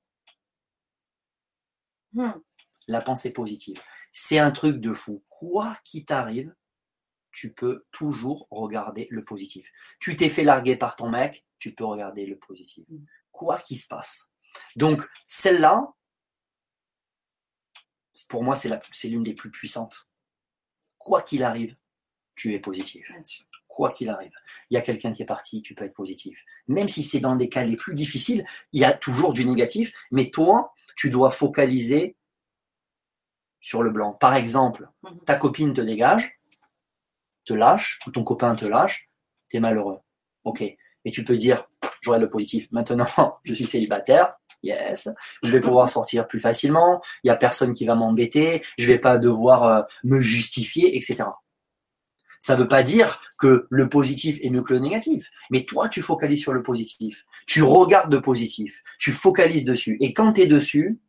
Hmm. 2.14 2.32
La 2.88 3.02
pensée 3.02 3.32
positive. 3.32 3.78
C'est 4.12 4.40
un 4.40 4.52
truc 4.52 4.80
de 4.80 4.94
fou. 4.94 5.24
Quoi 5.30 5.76
qu'il 5.84 6.06
t'arrive, 6.06 6.54
tu 7.34 7.54
peux 7.54 7.86
toujours 7.92 8.48
regarder 8.52 9.08
le 9.10 9.24
positif. 9.24 9.72
Tu 10.00 10.16
t'es 10.16 10.30
fait 10.30 10.44
larguer 10.44 10.76
par 10.76 10.96
ton 10.96 11.10
mec, 11.10 11.46
tu 11.60 11.74
peux 11.74 11.86
regarder 11.86 12.26
le 12.26 12.38
positif. 12.38 12.86
Mm. 12.90 13.06
Quoi 13.32 13.60
qu'il 13.60 13.80
se 13.80 13.88
passe. 13.88 14.32
Donc, 14.76 15.10
celle-là, 15.28 15.94
pour 18.30 18.44
moi, 18.44 18.56
c'est 18.56 19.10
l'une 19.10 19.24
des 19.24 19.34
plus 19.34 19.52
puissantes. 19.52 20.08
Quoi 20.98 21.22
qu'il 21.22 21.44
arrive, 21.44 21.76
tu 22.36 22.54
es 22.54 22.60
positif 22.60 23.06
quoi 23.74 23.92
qu'il 23.92 24.10
arrive. 24.10 24.32
Il 24.70 24.76
y 24.76 24.78
a 24.78 24.82
quelqu'un 24.82 25.12
qui 25.12 25.24
est 25.24 25.26
parti, 25.26 25.62
tu 25.62 25.74
peux 25.74 25.84
être 25.84 25.94
positif. 25.94 26.46
Même 26.68 26.88
si 26.88 27.04
c'est 27.04 27.20
dans 27.20 27.36
des 27.36 27.50
cas 27.50 27.64
les 27.64 27.76
plus 27.76 27.96
difficiles, 27.96 28.46
il 28.72 28.82
y 28.82 28.86
a 28.86 28.94
toujours 28.94 29.34
du 29.34 29.46
négatif, 29.46 29.94
mais 30.12 30.30
toi, 30.30 30.74
tu 30.96 31.10
dois 31.10 31.32
focaliser 31.32 32.16
sur 33.60 33.82
le 33.82 33.90
blanc. 33.90 34.14
Par 34.14 34.36
exemple, 34.36 34.90
Mhm. 35.04 35.20
ta 35.26 35.36
copine 35.36 35.74
te 35.74 35.82
dégage, 35.82 36.40
te 37.46 37.54
lâche, 37.54 38.00
ou 38.06 38.12
ton 38.12 38.24
copain 38.24 38.56
te 38.56 38.66
lâche, 38.66 39.10
tu 39.50 39.58
es 39.58 39.60
malheureux. 39.60 40.00
Ok. 40.44 40.62
Et 40.62 41.12
tu 41.12 41.24
peux 41.24 41.36
dire, 41.36 41.68
j'aurai 42.02 42.20
le 42.20 42.30
positif. 42.30 42.68
Maintenant, 42.72 43.08
je 43.44 43.54
suis 43.54 43.66
célibataire. 43.66 44.36
Yes. 44.62 45.10
Je 45.44 45.52
vais 45.52 45.60
pouvoir 45.60 45.90
sortir 45.90 46.26
plus 46.26 46.40
facilement. 46.40 47.02
Il 47.24 47.28
y 47.28 47.32
a 47.32 47.36
personne 47.36 47.74
qui 47.74 47.86
va 47.86 47.96
m'embêter. 47.96 48.62
Je 48.78 48.88
vais 48.88 49.00
pas 49.00 49.18
devoir 49.18 49.64
euh, 49.64 49.82
me 50.04 50.22
justifier, 50.22 50.96
etc. 50.96 51.26
Ça 52.40 52.56
veut 52.56 52.68
pas 52.68 52.84
dire 52.84 53.22
que 53.40 53.68
le 53.70 53.88
positif 53.88 54.38
est 54.42 54.50
mieux 54.50 54.62
que 54.62 54.74
le 54.74 54.80
négatif. 54.80 55.32
Mais 55.50 55.64
toi, 55.64 55.88
tu 55.88 56.02
focalises 56.02 56.42
sur 56.42 56.54
le 56.54 56.62
positif. 56.62 57.26
Tu 57.48 57.64
regardes 57.64 58.14
le 58.14 58.22
positif. 58.22 58.84
Tu 59.00 59.12
focalises 59.12 59.66
dessus. 59.66 59.98
Et 60.02 60.14
quand 60.14 60.34
tu 60.34 60.42
es 60.42 60.48
dessus, 60.48 61.00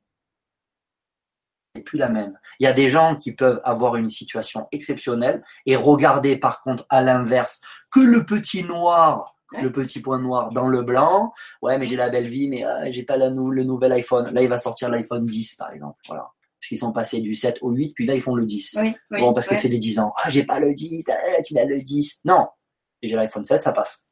c'est 1.74 1.82
plus 1.82 1.98
la 1.98 2.08
même. 2.08 2.38
Il 2.60 2.64
y 2.64 2.66
a 2.66 2.72
des 2.72 2.88
gens 2.88 3.16
qui 3.16 3.32
peuvent 3.32 3.60
avoir 3.64 3.96
une 3.96 4.10
situation 4.10 4.68
exceptionnelle 4.72 5.42
et 5.66 5.76
regarder 5.76 6.36
par 6.36 6.62
contre 6.62 6.86
à 6.88 7.02
l'inverse 7.02 7.62
que 7.90 8.00
le 8.00 8.24
petit 8.24 8.62
noir, 8.64 9.30
Ouais. 9.52 9.60
le 9.62 9.70
petit 9.70 10.00
point 10.00 10.18
noir 10.18 10.48
dans 10.50 10.66
le 10.66 10.82
blanc. 10.82 11.32
Ouais, 11.62 11.78
mais 11.78 11.84
j'ai 11.86 11.96
la 11.96 12.08
belle 12.08 12.26
vie, 12.26 12.48
mais 12.48 12.64
euh, 12.64 12.86
j'ai 12.90 13.02
pas 13.02 13.16
la 13.18 13.28
nou- 13.30 13.50
le 13.50 13.62
nouvel 13.62 13.92
iPhone. 13.92 14.32
Là, 14.32 14.42
il 14.42 14.48
va 14.48 14.56
sortir 14.58 14.88
l'iPhone 14.88 15.26
10 15.26 15.56
par 15.56 15.70
exemple. 15.70 15.98
Voilà. 16.08 16.22
Parce 16.58 16.68
qu'ils 16.68 16.78
sont 16.78 16.92
passés 16.92 17.20
du 17.20 17.34
7 17.34 17.58
au 17.60 17.70
8, 17.70 17.92
puis 17.94 18.06
là, 18.06 18.14
ils 18.14 18.22
font 18.22 18.34
le 18.34 18.46
10. 18.46 18.78
Oui, 18.80 18.96
oui, 19.10 19.20
Bon, 19.20 19.32
parce 19.34 19.46
que 19.46 19.54
c'est 19.54 19.68
les 19.68 19.78
10 19.78 19.98
ans. 20.00 20.12
Ah, 20.24 20.30
j'ai 20.30 20.44
pas 20.44 20.58
le 20.60 20.72
10, 20.74 21.04
ah, 21.10 21.42
tu 21.44 21.56
as 21.58 21.64
le 21.66 21.78
10. 21.78 22.22
Non. 22.24 22.48
Et 23.02 23.06
j'ai 23.08 23.16
l'iPhone 23.16 23.44
7, 23.44 23.60
ça 23.60 23.72
passe. 23.72 24.04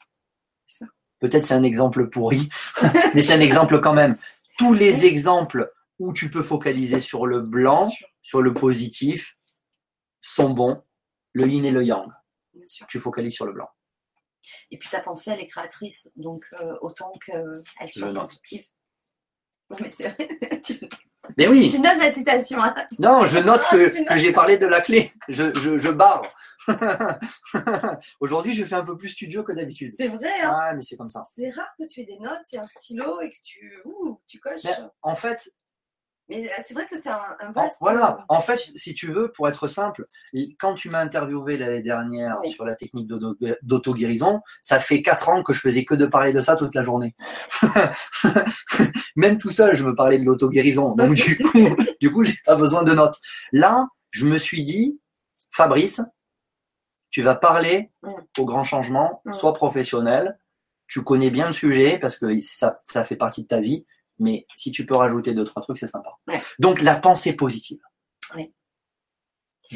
Peut-être 1.19 1.45
c'est 1.45 1.55
un 1.55 1.63
exemple 1.63 2.09
pourri, 2.09 2.49
mais 3.15 3.23
c'est 3.23 3.35
un 3.35 3.41
exemple 3.41 3.81
quand 3.81 3.95
même. 3.95 4.17
Tous 4.59 4.75
les 4.75 5.07
exemples 5.07 5.73
où 6.03 6.13
tu 6.13 6.31
peux 6.31 6.43
focaliser 6.43 6.99
sur 6.99 7.27
le 7.27 7.41
blanc, 7.43 7.89
sur 8.23 8.43
le 8.43 8.53
positif, 8.53 9.37
sont 10.21 10.51
bons. 10.51 10.83
Le 11.33 11.47
yin 11.47 11.65
et 11.65 11.71
le 11.71 11.85
yang. 11.85 12.11
bien 12.53 12.67
sûr. 12.67 12.87
Tu 12.89 12.99
focalises 12.99 13.35
sur 13.35 13.47
le 13.47 13.53
blanc. 13.53 13.69
Et 14.73 14.79
puis 14.79 14.89
ta 14.89 15.01
pensée, 15.01 15.31
elle 15.31 15.41
est 15.41 15.47
créatrice, 15.47 16.11
donc 16.17 16.45
euh, 16.61 16.75
autant 16.81 17.13
qu'elle 17.25 17.53
soit 17.89 18.13
positive. 18.13 18.67
Non, 19.71 19.77
mais 19.81 19.91
c'est 19.91 20.09
vrai. 20.09 20.61
tu, 20.65 20.81
Mais 21.39 21.47
oui, 21.47 21.69
tu 21.69 21.79
notes 21.79 21.97
ma 21.99 22.11
citation. 22.11 22.59
hein. 22.61 22.75
non, 22.99 23.25
je 23.25 23.39
note 23.39 23.63
que, 23.71 23.89
j'ai 24.19 24.33
parlé 24.33 24.59
de 24.59 24.67
la 24.67 24.81
clé. 24.81 25.13
Je, 25.29 25.55
je, 25.57 25.79
je 25.79 25.89
barre. 25.89 26.25
Aujourd'hui, 28.21 28.53
je 28.53 28.65
fais 28.65 28.75
un 28.75 28.85
peu 28.85 28.97
plus 28.97 29.11
studio 29.11 29.45
que 29.45 29.53
d'habitude. 29.53 29.93
C'est 29.97 30.09
vrai, 30.09 30.41
hein. 30.43 30.53
Ah, 30.53 30.75
mais 30.75 30.83
c'est 30.83 30.97
comme 30.97 31.09
ça. 31.09 31.23
C'est 31.35 31.51
rare 31.51 31.73
que 31.79 31.87
tu 31.87 32.01
aies 32.01 32.05
des 32.07 32.19
notes 32.19 32.53
et 32.53 32.59
un 32.59 32.67
stylo 32.67 33.21
et 33.21 33.31
que 33.31 33.39
tu, 33.45 33.81
ouh, 33.85 34.21
tu 34.27 34.41
coches. 34.41 34.65
Mais 34.65 34.75
en 35.03 35.15
fait, 35.15 35.55
Mais 36.35 36.47
euh, 36.49 36.53
c'est 36.65 36.75
vrai 36.75 36.87
que 36.87 36.97
c'est 36.97 37.09
un, 37.11 37.53
vaste. 37.55 37.77
Voilà, 37.81 38.25
en 38.29 38.41
fait, 38.41 38.59
si 38.59 38.95
tu 38.95 39.11
veux, 39.11 39.31
pour 39.33 39.49
être 39.49 39.69
simple, 39.69 40.07
quand 40.59 40.75
tu 40.75 40.89
m'as 40.91 41.01
interviewé 41.01 41.57
l'année 41.57 41.83
dernière 41.83 42.39
Oui. 42.43 42.51
sur 42.51 42.65
la 42.65 42.75
technique 42.75 43.07
d'auto- 43.07 43.37
d'auto-guérison, 43.63 44.41
ça 44.63 44.81
fait 44.81 45.03
quatre 45.03 45.29
ans 45.29 45.43
que 45.43 45.53
je 45.53 45.61
faisais 45.61 45.85
que 45.85 45.95
de 45.95 46.07
parler 46.07 46.33
de 46.33 46.41
ça 46.41 46.57
toute 46.57 46.75
la 46.75 46.85
journée. 46.85 47.15
Même 49.17 49.39
tout 49.39 49.51
seul, 49.51 49.75
je 49.77 49.85
me 49.85 49.95
parlais 49.95 50.19
de 50.19 50.25
l'auto-guérison. 50.25 50.95
Donc, 50.95 51.15
du 51.15 51.39
coup, 51.43 51.77
du 52.01 52.11
coup, 52.13 52.25
j'ai 52.25 52.39
pas 52.45 52.57
besoin 52.57 52.83
de 52.83 52.93
notes. 52.95 53.17
Là, 53.53 53.87
je 54.11 54.27
me 54.27 54.37
suis 54.39 54.63
dit, 54.63 54.99
Fabrice, 55.51 56.01
tu 57.11 57.23
vas 57.23 57.35
parler 57.35 57.91
Mm. 58.03 58.13
au 58.39 58.45
grand 58.45 58.63
changement, 58.63 59.21
Mm. 59.25 59.33
sois 59.33 59.53
professionnel, 59.53 60.39
tu 60.89 61.03
connais 61.05 61.31
bien 61.31 61.47
le 61.47 61.53
sujet 61.53 61.99
parce 61.99 62.19
que 62.19 62.41
ça, 62.41 62.77
ça 62.91 63.05
fait 63.05 63.17
partie 63.17 63.43
de 63.43 63.49
ta 63.49 63.61
vie, 63.61 63.87
mais 64.23 64.47
si 64.57 64.71
tu 64.71 64.87
peux 64.87 64.97
rajouter 64.97 65.35
deux, 65.35 65.45
trois 65.45 65.63
trucs, 65.63 65.79
c'est 65.79 65.89
sympa. 65.89 66.11
Ouais. 66.29 66.41
Donc, 66.59 66.81
la 66.81 66.97
pensée 66.97 67.35
positive. 67.35 67.81
Oui. 68.37 68.53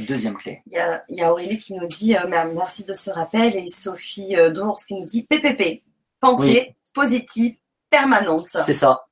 Deuxième 0.06 0.36
clé. 0.36 0.62
Il 0.66 0.74
y 0.74 0.78
a, 0.78 1.04
il 1.08 1.16
y 1.16 1.22
a 1.22 1.32
Aurélie 1.32 1.58
qui 1.58 1.74
nous 1.74 1.86
dit 1.86 2.16
euh, 2.16 2.26
merci 2.26 2.84
de 2.84 2.92
ce 2.92 3.10
rappel 3.10 3.56
et 3.56 3.68
Sophie 3.68 4.36
euh, 4.36 4.50
Dours 4.50 4.78
qui 4.86 4.94
nous 4.94 5.06
dit 5.06 5.22
PPP, 5.22 5.82
pensée 6.20 6.76
positive 6.92 7.56
permanente. 7.88 8.48
C'est 8.50 8.74
ça. 8.74 9.06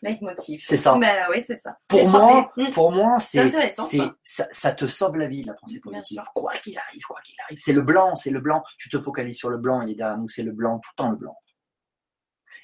Leitmotiv. 0.00 0.60
C'est 0.64 0.76
ça. 0.76 0.96
Ben 0.96 1.26
oui, 1.30 1.42
c'est 1.44 1.56
ça. 1.56 1.76
Pour 1.88 1.98
Les 1.98 2.06
moi, 2.06 2.20
trois 2.20 2.52
P. 2.54 2.62
Mm. 2.62 2.70
pour 2.70 2.92
moi, 2.92 3.18
C'est 3.18 3.50
c'est, 3.76 3.98
ça. 4.22 4.46
ça, 4.52 4.72
te 4.72 4.86
sauve 4.86 5.16
la 5.16 5.26
vie, 5.26 5.42
la 5.42 5.54
pensée 5.54 5.80
positive. 5.80 6.22
Quoi 6.34 6.52
qu'il 6.62 6.78
arrive, 6.78 7.02
quoi 7.02 7.20
qu'il 7.24 7.34
arrive. 7.44 7.58
C'est 7.60 7.72
le 7.72 7.82
blanc, 7.82 8.14
c'est 8.14 8.30
le 8.30 8.40
blanc. 8.40 8.62
Tu 8.78 8.88
te 8.88 8.98
focalises 8.98 9.38
sur 9.38 9.50
le 9.50 9.58
blanc, 9.58 9.82
il 9.82 9.90
est 9.90 9.94
derrière 9.96 10.16
nous, 10.16 10.28
c'est 10.28 10.44
le 10.44 10.52
blanc, 10.52 10.78
tout 10.78 10.90
le 10.96 11.02
temps 11.02 11.10
le 11.10 11.16
blanc. 11.16 11.36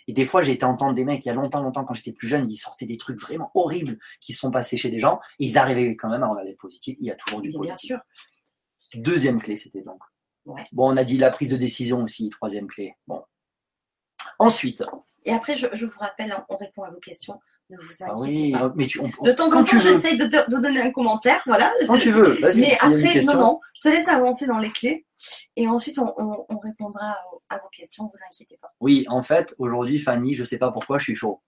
Et 0.06 0.12
des 0.12 0.24
fois, 0.24 0.42
j'ai 0.42 0.52
été 0.52 0.64
entendre 0.64 0.94
des 0.94 1.04
mecs, 1.04 1.24
il 1.24 1.28
y 1.28 1.30
a 1.30 1.34
longtemps, 1.34 1.62
longtemps, 1.62 1.84
quand 1.84 1.94
j'étais 1.94 2.12
plus 2.12 2.26
jeune, 2.28 2.46
ils 2.46 2.56
sortaient 2.56 2.86
des 2.86 2.98
trucs 2.98 3.18
vraiment 3.18 3.50
horribles 3.54 3.98
qui 4.20 4.32
se 4.32 4.40
sont 4.40 4.50
passés 4.50 4.76
chez 4.76 4.90
des 4.90 4.98
gens, 4.98 5.20
et 5.38 5.44
ils 5.44 5.58
arrivaient 5.58 5.96
quand 5.96 6.08
même 6.08 6.22
à 6.22 6.28
regarder 6.28 6.50
le 6.52 6.56
positif. 6.56 6.96
Il 7.00 7.06
y 7.06 7.10
a 7.10 7.16
toujours 7.16 7.40
du 7.40 7.48
Mais 7.50 7.58
bien 7.58 7.72
positif. 7.72 7.88
sûr. 7.88 8.00
Deuxième 9.02 9.40
clé, 9.40 9.56
c'était 9.56 9.82
donc. 9.82 10.00
Ouais. 10.44 10.66
Bon, 10.72 10.92
on 10.92 10.96
a 10.96 11.04
dit 11.04 11.16
la 11.16 11.30
prise 11.30 11.48
de 11.50 11.56
décision 11.56 12.02
aussi, 12.02 12.28
troisième 12.28 12.66
clé. 12.66 12.94
Bon. 13.06 13.22
Ensuite, 14.38 14.84
Et 15.24 15.32
après, 15.32 15.56
je, 15.56 15.66
je 15.72 15.86
vous 15.86 15.98
rappelle, 15.98 16.36
on 16.48 16.56
répond 16.56 16.82
à 16.82 16.90
vos 16.90 17.00
questions. 17.00 17.40
Ne 17.70 17.78
vous 17.78 17.88
ah 18.02 18.12
inquiétez 18.12 18.42
oui, 18.42 18.52
pas. 18.52 18.72
mais 18.76 18.86
tu, 18.86 19.00
on- 19.00 19.24
De 19.24 19.32
temps 19.32 19.46
en 19.56 19.64
temps, 19.64 19.78
j'essaye 19.78 20.18
de, 20.18 20.24
de 20.26 20.60
donner 20.60 20.82
un 20.82 20.90
commentaire, 20.90 21.42
voilà. 21.46 21.72
quand 21.86 21.96
tu 21.96 22.10
veux, 22.12 22.28
vas-y, 22.40 22.60
Mais 22.60 22.74
après, 22.74 23.20
non, 23.24 23.38
non, 23.38 23.60
je 23.82 23.88
te 23.88 23.94
laisse 23.94 24.06
avancer 24.08 24.46
dans 24.46 24.58
les 24.58 24.70
clés 24.70 25.06
et 25.56 25.66
ensuite 25.66 25.98
on, 25.98 26.12
on- 26.18 26.44
on 26.48 26.58
répondra 26.58 27.16
à, 27.48 27.56
vos 27.58 27.68
questions, 27.72 28.04
vous 28.04 28.20
inquiétez 28.30 28.58
pas. 28.60 28.68
Oui, 28.80 29.06
en 29.08 29.22
fait, 29.22 29.54
aujourd'hui, 29.58 29.98
Fanny, 29.98 30.34
je 30.34 30.44
sais 30.44 30.58
pas 30.58 30.70
pourquoi 30.72 30.98
je 30.98 31.04
suis 31.04 31.14
chaud. 31.14 31.42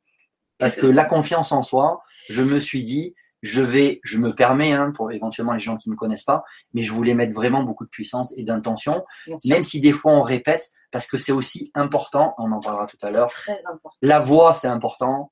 Parce 0.59 0.75
que 0.77 0.87
la 0.87 1.05
confiance 1.05 1.53
en 1.53 1.61
soi, 1.61 2.03
je 2.31 2.43
me 2.43 2.59
suis 2.59 2.83
dit, 2.83 3.15
je 3.43 3.61
vais, 3.61 4.01
je 4.03 4.17
me 4.17 4.35
permets, 4.35 4.73
hein, 4.73 4.91
pour 4.93 5.13
éventuellement 5.13 5.53
les 5.53 5.61
gens 5.61 5.77
qui 5.77 5.91
ne 5.91 5.95
me 5.95 5.99
connaissent 5.99 6.25
pas, 6.25 6.45
mais 6.73 6.81
je 6.81 6.93
voulais 6.93 7.13
mettre 7.13 7.35
vraiment 7.35 7.63
beaucoup 7.63 7.85
de 7.85 7.91
puissance 7.91 8.33
et 8.39 8.43
d'intention, 8.43 9.05
même 9.45 9.63
si 9.63 9.81
des 9.83 9.93
fois 9.93 10.13
on 10.13 10.23
répète, 10.23 10.71
parce 10.93 11.07
que 11.07 11.19
c'est 11.19 11.33
aussi 11.33 11.71
important, 11.75 12.35
on 12.39 12.51
en 12.53 12.59
parlera 12.61 12.87
tout 12.87 12.97
à 13.03 13.11
l'heure, 13.11 13.31
C'est 13.31 13.53
très 13.55 13.67
important. 13.67 13.99
la 14.01 14.19
voix 14.19 14.55
c'est 14.55 14.67
important, 14.69 15.31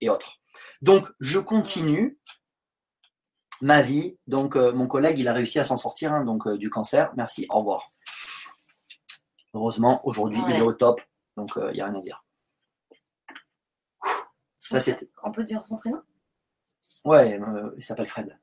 et 0.00 0.08
autres. 0.08 0.40
Donc, 0.82 1.10
je 1.20 1.38
continue 1.38 2.18
ma 3.60 3.80
vie. 3.80 4.18
Donc, 4.26 4.56
euh, 4.56 4.72
mon 4.72 4.86
collègue, 4.86 5.18
il 5.18 5.28
a 5.28 5.32
réussi 5.32 5.58
à 5.58 5.64
s'en 5.64 5.76
sortir 5.76 6.12
hein, 6.12 6.24
donc, 6.24 6.46
euh, 6.46 6.56
du 6.56 6.70
cancer. 6.70 7.12
Merci, 7.16 7.46
au 7.50 7.58
revoir. 7.58 7.90
Heureusement, 9.54 10.06
aujourd'hui, 10.06 10.42
il 10.48 10.56
est 10.56 10.60
au 10.60 10.72
top, 10.72 11.00
donc 11.36 11.52
il 11.56 11.74
n'y 11.74 11.80
a 11.80 11.86
rien 11.86 11.94
à 11.94 12.00
dire. 12.00 12.24
Ça, 14.56 14.80
c'était. 14.80 15.08
On 15.22 15.30
peut 15.30 15.44
dire 15.44 15.64
son 15.64 15.76
prénom? 15.76 16.02
Ouais, 17.04 17.38
euh, 17.38 17.70
il 17.76 17.82
s'appelle 17.82 18.06
Fred. 18.06 18.38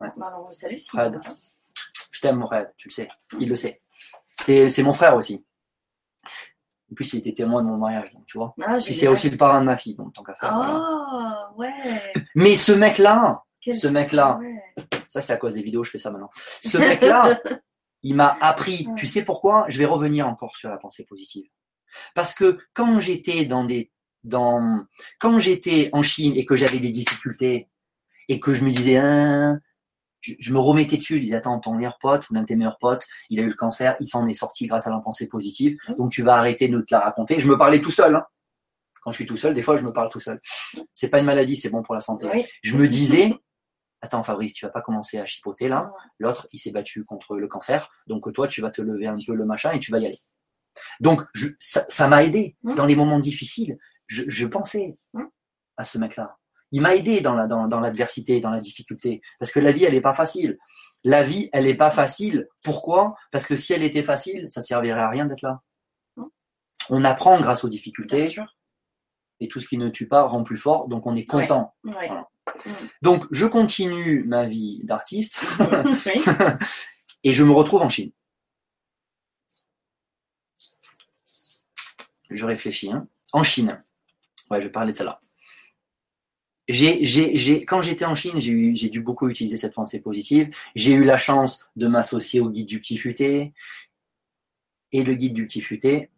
Bah, 0.00 0.10
on 0.38 0.50
salue 0.52 0.76
si 0.76 0.88
Fred. 0.88 1.20
Je 2.10 2.20
t'aime, 2.20 2.40
Fred, 2.46 2.72
tu 2.78 2.88
le 2.88 2.92
sais. 2.94 3.08
Il 3.38 3.48
le 3.48 3.54
sait. 3.54 3.82
C'est 4.40 4.70
c'est 4.70 4.82
mon 4.82 4.94
frère 4.94 5.16
aussi. 5.16 5.44
En 6.90 6.94
plus, 6.94 7.12
il 7.12 7.18
était 7.18 7.32
témoin 7.34 7.62
de 7.62 7.68
mon 7.68 7.76
mariage, 7.76 8.12
donc 8.12 8.26
tu 8.26 8.36
vois. 8.38 8.54
Ah, 8.62 8.78
Puis 8.84 8.94
c'est 8.94 9.06
aussi 9.08 9.30
le 9.30 9.36
parrain 9.36 9.60
de 9.60 9.66
ma 9.66 9.76
fille, 9.76 9.94
donc 9.94 10.12
tant 10.12 10.22
qu'à 10.24 10.34
faire. 10.34 10.54
voilà. 10.54 10.82
Ah, 10.82 11.52
ouais. 11.56 11.70
Mais 12.34 12.56
ce 12.56 12.72
mec-là, 12.72 13.42
Ce 13.60 13.86
mec-là. 13.88 14.38
ouais. 14.38 14.62
Ça, 15.06 15.20
c'est 15.20 15.32
à 15.32 15.36
cause 15.36 15.54
des 15.54 15.62
vidéos, 15.62 15.84
je 15.84 15.90
fais 15.90 15.98
ça 15.98 16.10
maintenant. 16.10 16.30
Ce 16.34 16.78
mec-là, 16.78 17.38
il 18.02 18.14
m'a 18.16 18.36
appris. 18.40 18.86
Tu 18.96 19.06
sais 19.06 19.24
pourquoi? 19.24 19.64
Je 19.68 19.78
vais 19.78 19.84
revenir 19.84 20.26
encore 20.28 20.56
sur 20.56 20.68
la 20.70 20.76
pensée 20.78 21.04
positive. 21.04 21.46
Parce 22.14 22.34
que 22.34 22.58
quand 22.74 22.98
j'étais 23.00 23.44
dans 23.44 23.64
des, 23.64 23.90
dans, 24.24 24.84
quand 25.18 25.38
j'étais 25.38 25.90
en 25.92 26.02
Chine 26.02 26.32
et 26.36 26.44
que 26.44 26.54
j'avais 26.56 26.78
des 26.78 26.90
difficultés 26.90 27.68
et 28.28 28.38
que 28.40 28.54
je 28.54 28.64
me 28.64 28.70
disais, 28.70 28.96
Hein, 28.96 29.60
je, 30.20 30.34
je 30.38 30.52
me 30.52 30.58
remettais 30.58 30.96
dessus, 30.96 31.16
je 31.16 31.22
disais, 31.22 31.36
attends, 31.36 31.58
ton 31.60 31.74
meilleur 31.74 31.98
pote 31.98 32.28
ou 32.30 32.34
l'un 32.34 32.42
de 32.42 32.46
tes 32.46 32.56
meilleurs 32.56 32.78
potes, 32.78 33.06
il 33.30 33.38
a 33.40 33.42
eu 33.42 33.48
le 33.48 33.54
cancer, 33.54 33.96
il 34.00 34.06
s'en 34.06 34.26
est 34.28 34.32
sorti 34.34 34.66
grâce 34.66 34.86
à 34.86 34.90
la 34.90 34.98
pensée 35.00 35.28
positive. 35.28 35.76
Donc 35.98 36.10
tu 36.12 36.22
vas 36.22 36.36
arrêter 36.36 36.68
de 36.68 36.80
te 36.80 36.94
la 36.94 37.00
raconter. 37.00 37.40
Je 37.40 37.48
me 37.48 37.56
parlais 37.56 37.80
tout 37.80 37.90
seul. 37.90 38.14
hein. 38.16 38.24
Quand 39.02 39.12
je 39.12 39.16
suis 39.16 39.26
tout 39.26 39.36
seul, 39.38 39.54
des 39.54 39.62
fois, 39.62 39.76
je 39.78 39.82
me 39.82 39.92
parle 39.92 40.10
tout 40.10 40.20
seul. 40.20 40.40
C'est 40.92 41.08
pas 41.08 41.18
une 41.20 41.24
maladie, 41.24 41.56
c'est 41.56 41.70
bon 41.70 41.82
pour 41.82 41.94
la 41.94 42.00
santé 42.02 42.28
Oui. 42.32 42.44
je 42.62 42.76
me 42.76 42.86
disais, 42.86 43.32
attends 44.02 44.22
Fabrice, 44.22 44.52
tu 44.52 44.66
vas 44.66 44.70
pas 44.70 44.82
commencer 44.82 45.18
à 45.18 45.24
chipoter 45.24 45.68
là. 45.68 45.90
L'autre, 46.18 46.48
il 46.52 46.58
s'est 46.58 46.70
battu 46.70 47.04
contre 47.06 47.36
le 47.36 47.48
cancer, 47.48 47.88
donc 48.06 48.30
toi, 48.34 48.46
tu 48.46 48.60
vas 48.60 48.70
te 48.70 48.82
lever 48.82 49.06
un 49.06 49.14
peu 49.26 49.34
le 49.34 49.46
machin 49.46 49.72
et 49.72 49.78
tu 49.78 49.90
vas 49.90 49.98
y 50.00 50.06
aller. 50.06 50.18
Donc, 51.00 51.22
je- 51.34 51.48
ça 51.58 52.08
m'a 52.08 52.22
aidé 52.24 52.56
Mm. 52.62 52.74
dans 52.74 52.84
les 52.86 52.94
moments 52.94 53.18
difficiles. 53.18 53.78
Je, 54.06 54.24
je 54.28 54.46
pensais 54.46 54.98
Mm. 55.14 55.24
à 55.78 55.84
ce 55.84 55.96
mec-là. 55.98 56.36
Il 56.72 56.80
m'a 56.82 56.94
aidé 56.94 57.20
dans 57.20 57.34
la 57.34 57.46
dans, 57.46 57.66
dans 57.66 57.80
l'adversité, 57.80 58.40
dans 58.40 58.50
la 58.50 58.60
difficulté, 58.60 59.20
parce 59.38 59.52
que 59.52 59.60
la 59.60 59.72
vie, 59.72 59.84
elle 59.84 59.94
est 59.94 60.00
pas 60.00 60.14
facile. 60.14 60.58
La 61.02 61.22
vie, 61.22 61.48
elle 61.52 61.66
est 61.66 61.74
pas 61.74 61.90
facile. 61.90 62.46
Pourquoi? 62.62 63.16
Parce 63.32 63.46
que 63.46 63.56
si 63.56 63.72
elle 63.72 63.82
était 63.82 64.02
facile, 64.02 64.46
ça 64.50 64.60
servirait 64.62 65.00
à 65.00 65.08
rien 65.08 65.24
d'être 65.26 65.42
là. 65.42 65.62
On 66.90 67.02
apprend 67.04 67.38
grâce 67.40 67.64
aux 67.64 67.68
difficultés 67.68 68.18
et 69.40 69.48
tout 69.48 69.60
ce 69.60 69.68
qui 69.68 69.78
ne 69.78 69.88
tue 69.88 70.06
pas 70.08 70.22
rend 70.24 70.42
plus 70.42 70.56
fort. 70.58 70.88
Donc, 70.88 71.06
on 71.06 71.14
est 71.16 71.24
content. 71.24 71.72
Ouais. 71.84 71.92
Voilà. 72.08 72.28
Donc, 73.02 73.26
je 73.30 73.46
continue 73.46 74.24
ma 74.24 74.44
vie 74.46 74.80
d'artiste 74.84 75.42
et 77.24 77.32
je 77.32 77.44
me 77.44 77.52
retrouve 77.52 77.82
en 77.82 77.88
Chine. 77.88 78.12
Je 82.30 82.44
réfléchis. 82.44 82.92
hein. 82.92 83.08
En 83.32 83.42
Chine. 83.42 83.82
Ouais, 84.50 84.60
je 84.60 84.66
vais 84.66 84.72
parler 84.72 84.92
de 84.92 84.96
celle-là. 84.96 85.20
J'ai, 86.72 87.64
quand 87.64 87.82
j'étais 87.82 88.04
en 88.04 88.14
Chine, 88.14 88.38
j'ai, 88.38 88.74
j'ai 88.74 88.88
dû 88.88 89.02
beaucoup 89.02 89.28
utiliser 89.28 89.56
cette 89.56 89.74
pensée 89.74 90.00
positive. 90.00 90.54
J'ai 90.76 90.92
eu 90.92 91.04
la 91.04 91.16
chance 91.16 91.66
de 91.76 91.88
m'associer 91.88 92.40
au 92.40 92.48
guide 92.48 92.66
du 92.66 92.80
petit 92.80 92.96
futé. 92.96 93.52
Et 94.92 95.02
le 95.02 95.14
guide 95.14 95.34
du 95.34 95.46
petit 95.46 95.60
futé, 95.60 96.10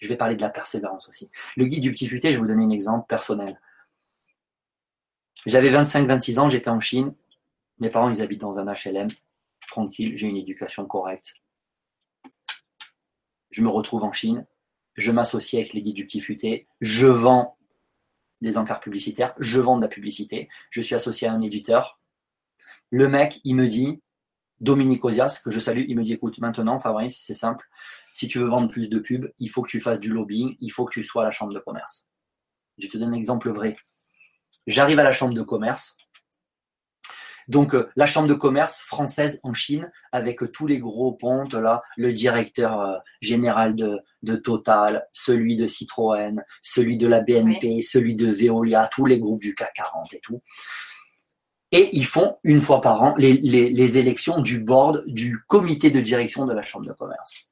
je 0.00 0.08
vais 0.08 0.16
parler 0.16 0.36
de 0.36 0.40
la 0.40 0.50
persévérance 0.50 1.08
aussi. 1.08 1.30
Le 1.56 1.66
guide 1.66 1.82
du 1.82 1.92
petit 1.92 2.06
futé, 2.06 2.30
je 2.30 2.34
vais 2.34 2.40
vous 2.40 2.46
donner 2.46 2.64
un 2.64 2.70
exemple 2.70 3.06
personnel. 3.08 3.60
J'avais 5.46 5.70
25-26 5.70 6.38
ans, 6.38 6.48
j'étais 6.48 6.70
en 6.70 6.80
Chine. 6.80 7.14
Mes 7.78 7.88
parents, 7.88 8.10
ils 8.10 8.22
habitent 8.22 8.40
dans 8.40 8.58
un 8.58 8.66
HLM. 8.66 9.08
Tranquille, 9.66 10.12
j'ai 10.16 10.26
une 10.26 10.36
éducation 10.36 10.86
correcte. 10.86 11.34
Je 13.50 13.62
me 13.62 13.68
retrouve 13.68 14.02
en 14.02 14.12
Chine. 14.12 14.46
Je 14.94 15.10
m'associe 15.10 15.60
avec 15.60 15.72
les 15.72 15.82
guides 15.82 15.96
du 15.96 16.06
petit 16.06 16.20
futé. 16.20 16.66
Je 16.80 17.06
vends 17.06 17.56
des 18.42 18.58
encarts 18.58 18.80
publicitaires. 18.80 19.34
Je 19.38 19.60
vends 19.60 19.76
de 19.76 19.82
la 19.82 19.88
publicité. 19.88 20.48
Je 20.70 20.80
suis 20.80 20.94
associé 20.94 21.28
à 21.28 21.32
un 21.32 21.40
éditeur. 21.40 21.98
Le 22.90 23.08
mec, 23.08 23.40
il 23.44 23.54
me 23.54 23.68
dit, 23.68 24.02
Dominique 24.60 25.04
Ozias, 25.04 25.40
que 25.42 25.50
je 25.50 25.58
salue, 25.58 25.84
il 25.88 25.96
me 25.96 26.02
dit, 26.02 26.12
écoute, 26.12 26.38
maintenant, 26.38 26.78
Fabrice, 26.78 27.22
c'est 27.24 27.34
simple. 27.34 27.66
Si 28.12 28.28
tu 28.28 28.38
veux 28.38 28.46
vendre 28.46 28.68
plus 28.68 28.90
de 28.90 28.98
pubs, 28.98 29.32
il 29.38 29.48
faut 29.48 29.62
que 29.62 29.70
tu 29.70 29.80
fasses 29.80 30.00
du 30.00 30.12
lobbying. 30.12 30.56
Il 30.60 30.70
faut 30.70 30.84
que 30.84 30.92
tu 30.92 31.02
sois 31.02 31.22
à 31.22 31.24
la 31.24 31.30
chambre 31.30 31.54
de 31.54 31.58
commerce. 31.58 32.06
Je 32.78 32.88
te 32.88 32.98
donne 32.98 33.10
un 33.10 33.16
exemple 33.16 33.50
vrai. 33.50 33.76
J'arrive 34.66 34.98
à 34.98 35.02
la 35.02 35.12
chambre 35.12 35.34
de 35.34 35.42
commerce. 35.42 35.96
Donc, 37.48 37.74
euh, 37.74 37.88
la 37.96 38.06
chambre 38.06 38.28
de 38.28 38.34
commerce 38.34 38.78
française 38.80 39.40
en 39.42 39.52
Chine, 39.52 39.90
avec 40.12 40.42
euh, 40.42 40.48
tous 40.48 40.66
les 40.66 40.78
gros 40.78 41.12
pontes, 41.12 41.54
là, 41.54 41.82
le 41.96 42.12
directeur 42.12 42.80
euh, 42.80 42.98
général 43.20 43.74
de, 43.74 44.00
de 44.22 44.36
Total, 44.36 45.06
celui 45.12 45.56
de 45.56 45.66
Citroën, 45.66 46.42
celui 46.62 46.96
de 46.96 47.06
la 47.06 47.20
BNP, 47.20 47.82
celui 47.82 48.14
de 48.14 48.30
Veolia, 48.30 48.88
tous 48.92 49.06
les 49.06 49.18
groupes 49.18 49.40
du 49.40 49.54
CAC 49.54 49.72
40 49.74 50.14
et 50.14 50.20
tout. 50.20 50.42
Et 51.72 51.88
ils 51.94 52.04
font 52.04 52.36
une 52.44 52.60
fois 52.60 52.80
par 52.80 53.02
an 53.02 53.14
les, 53.16 53.32
les, 53.32 53.70
les 53.70 53.98
élections 53.98 54.40
du 54.40 54.60
board, 54.60 55.04
du 55.06 55.38
comité 55.46 55.90
de 55.90 56.00
direction 56.00 56.44
de 56.44 56.52
la 56.52 56.62
chambre 56.62 56.86
de 56.86 56.92
commerce. 56.92 57.48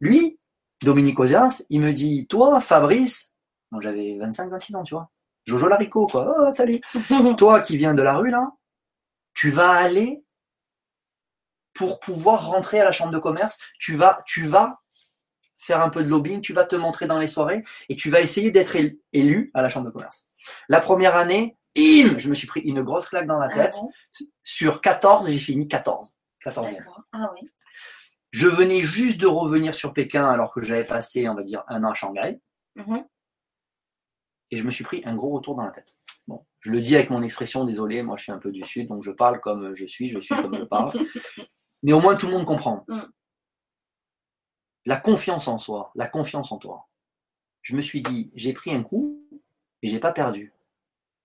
Lui, 0.00 0.38
Dominique 0.82 1.20
Ozias, 1.20 1.62
il 1.68 1.80
me 1.80 1.92
dit, 1.92 2.26
toi, 2.26 2.60
Fabrice, 2.60 3.32
bon, 3.70 3.80
j'avais 3.82 4.18
25-26 4.18 4.76
ans, 4.76 4.82
tu 4.82 4.94
vois, 4.94 5.10
Jojo 5.44 5.68
Larico, 5.68 6.06
quoi, 6.06 6.34
oh, 6.38 6.50
salut. 6.50 6.80
toi 7.36 7.60
qui 7.60 7.76
viens 7.76 7.92
de 7.92 8.02
la 8.02 8.16
rue, 8.16 8.30
là, 8.30 8.50
tu 9.40 9.50
vas 9.50 9.70
aller 9.70 10.22
pour 11.72 11.98
pouvoir 12.00 12.46
rentrer 12.48 12.78
à 12.80 12.84
la 12.84 12.92
chambre 12.92 13.12
de 13.12 13.18
commerce, 13.18 13.58
tu 13.78 13.94
vas, 13.94 14.22
tu 14.26 14.42
vas 14.44 14.80
faire 15.56 15.80
un 15.80 15.88
peu 15.88 16.02
de 16.02 16.08
lobbying, 16.08 16.40
tu 16.42 16.52
vas 16.52 16.64
te 16.64 16.76
montrer 16.76 17.06
dans 17.06 17.18
les 17.18 17.26
soirées 17.26 17.64
et 17.88 17.96
tu 17.96 18.10
vas 18.10 18.20
essayer 18.20 18.50
d'être 18.50 18.76
él- 18.76 18.98
élu 19.12 19.50
à 19.54 19.62
la 19.62 19.68
chambre 19.70 19.86
de 19.86 19.90
commerce. 19.90 20.28
La 20.68 20.80
première 20.80 21.16
année, 21.16 21.56
bim, 21.74 22.18
je 22.18 22.28
me 22.28 22.34
suis 22.34 22.46
pris 22.46 22.60
une 22.60 22.82
grosse 22.82 23.08
claque 23.08 23.26
dans 23.26 23.38
la 23.38 23.48
Ah 23.50 23.54
tête. 23.54 23.76
bon 23.80 23.90
Sur 24.42 24.80
14, 24.82 25.30
j'ai 25.30 25.38
fini 25.38 25.68
14. 25.68 26.12
14e. 26.44 26.74
D'accord. 26.76 27.02
Ah 27.12 27.32
oui. 27.34 27.48
Je 28.32 28.46
venais 28.48 28.80
juste 28.82 29.20
de 29.20 29.26
revenir 29.26 29.74
sur 29.74 29.92
Pékin 29.94 30.24
alors 30.30 30.52
que 30.52 30.60
j'avais 30.62 30.84
passé, 30.84 31.28
on 31.28 31.34
va 31.34 31.42
dire, 31.44 31.64
un 31.68 31.82
an 31.84 31.90
à 31.92 31.94
Shanghai 31.94 32.40
Mhm. 32.76 33.04
et 34.50 34.56
je 34.56 34.64
me 34.64 34.70
suis 34.70 34.84
pris 34.84 35.02
un 35.04 35.14
gros 35.14 35.30
retour 35.30 35.54
dans 35.56 35.64
la 35.64 35.70
tête. 35.70 35.96
Je 36.60 36.70
le 36.70 36.80
dis 36.80 36.94
avec 36.94 37.10
mon 37.10 37.22
expression, 37.22 37.64
désolé, 37.64 38.02
moi 38.02 38.16
je 38.16 38.24
suis 38.24 38.32
un 38.32 38.38
peu 38.38 38.52
du 38.52 38.62
sud, 38.62 38.88
donc 38.88 39.02
je 39.02 39.10
parle 39.10 39.40
comme 39.40 39.74
je 39.74 39.86
suis, 39.86 40.10
je 40.10 40.20
suis 40.20 40.34
comme 40.34 40.54
je 40.54 40.64
parle. 40.64 40.92
Mais 41.82 41.92
au 41.92 42.00
moins 42.00 42.16
tout 42.16 42.26
le 42.26 42.32
monde 42.32 42.44
comprend. 42.44 42.84
Mm. 42.88 43.00
La 44.86 44.96
confiance 44.96 45.48
en 45.48 45.58
soi, 45.58 45.90
la 45.94 46.06
confiance 46.06 46.52
en 46.52 46.58
toi. 46.58 46.88
Je 47.62 47.76
me 47.76 47.80
suis 47.80 48.00
dit, 48.00 48.30
j'ai 48.34 48.52
pris 48.52 48.74
un 48.74 48.82
coup, 48.82 49.22
mais 49.82 49.88
j'ai 49.88 49.98
pas 49.98 50.12
perdu. 50.12 50.52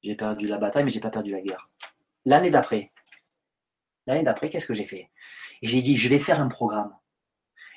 J'ai 0.03 0.15
perdu 0.15 0.47
la 0.47 0.57
bataille, 0.57 0.83
mais 0.83 0.89
j'ai 0.89 0.99
pas 0.99 1.09
perdu 1.09 1.31
la 1.31 1.41
guerre. 1.41 1.69
L'année 2.25 2.51
d'après, 2.51 2.91
l'année 4.07 4.23
d'après, 4.23 4.49
qu'est-ce 4.49 4.67
que 4.67 4.73
j'ai 4.73 4.85
fait? 4.85 5.09
Et 5.61 5.67
J'ai 5.67 5.81
dit, 5.81 5.95
je 5.95 6.09
vais 6.09 6.19
faire 6.19 6.41
un 6.41 6.49
programme. 6.49 6.93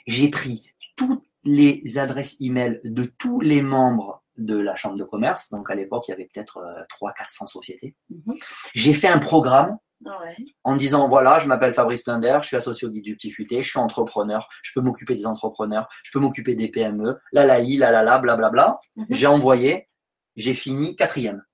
J'ai 0.06 0.28
pris 0.28 0.68
toutes 0.96 1.24
les 1.44 1.96
adresses 1.96 2.40
e-mail 2.42 2.80
de 2.84 3.04
tous 3.04 3.40
les 3.40 3.62
membres 3.62 4.17
de 4.38 4.56
la 4.56 4.76
chambre 4.76 4.96
de 4.96 5.04
commerce. 5.04 5.50
Donc 5.50 5.70
à 5.70 5.74
l'époque, 5.74 6.08
il 6.08 6.12
y 6.12 6.14
avait 6.14 6.28
peut-être 6.32 6.60
300-400 6.88 7.46
sociétés. 7.46 7.94
Mhm. 8.08 8.36
J'ai 8.74 8.94
fait 8.94 9.08
un 9.08 9.18
programme 9.18 9.76
Ah 10.06 10.18
ouais. 10.20 10.36
en 10.64 10.76
disant 10.76 11.08
voilà, 11.08 11.38
je 11.40 11.46
m'appelle 11.46 11.74
Fabrice 11.74 12.06
Linder, 12.06 12.38
je 12.40 12.46
suis 12.46 12.56
associé 12.56 12.86
au 12.86 12.90
guide 12.90 13.04
du 13.04 13.16
petit 13.16 13.30
futé, 13.30 13.60
je 13.60 13.68
suis 13.68 13.78
entrepreneur, 13.78 14.48
je 14.62 14.72
peux 14.74 14.80
m'occuper 14.80 15.14
des 15.14 15.26
entrepreneurs, 15.26 15.88
je 16.04 16.12
peux 16.12 16.20
m'occuper 16.20 16.54
des 16.54 16.68
PME, 16.68 17.18
la 17.32 17.46
la 17.46 17.58
li, 17.58 17.76
la 17.76 17.90
la 17.90 18.02
la, 18.02 18.18
blablabla. 18.18 18.76
Mhm. 18.96 19.06
J'ai 19.10 19.26
envoyé, 19.26 19.88
j'ai 20.36 20.54
fini 20.54 20.96
quatrième. 20.96 21.44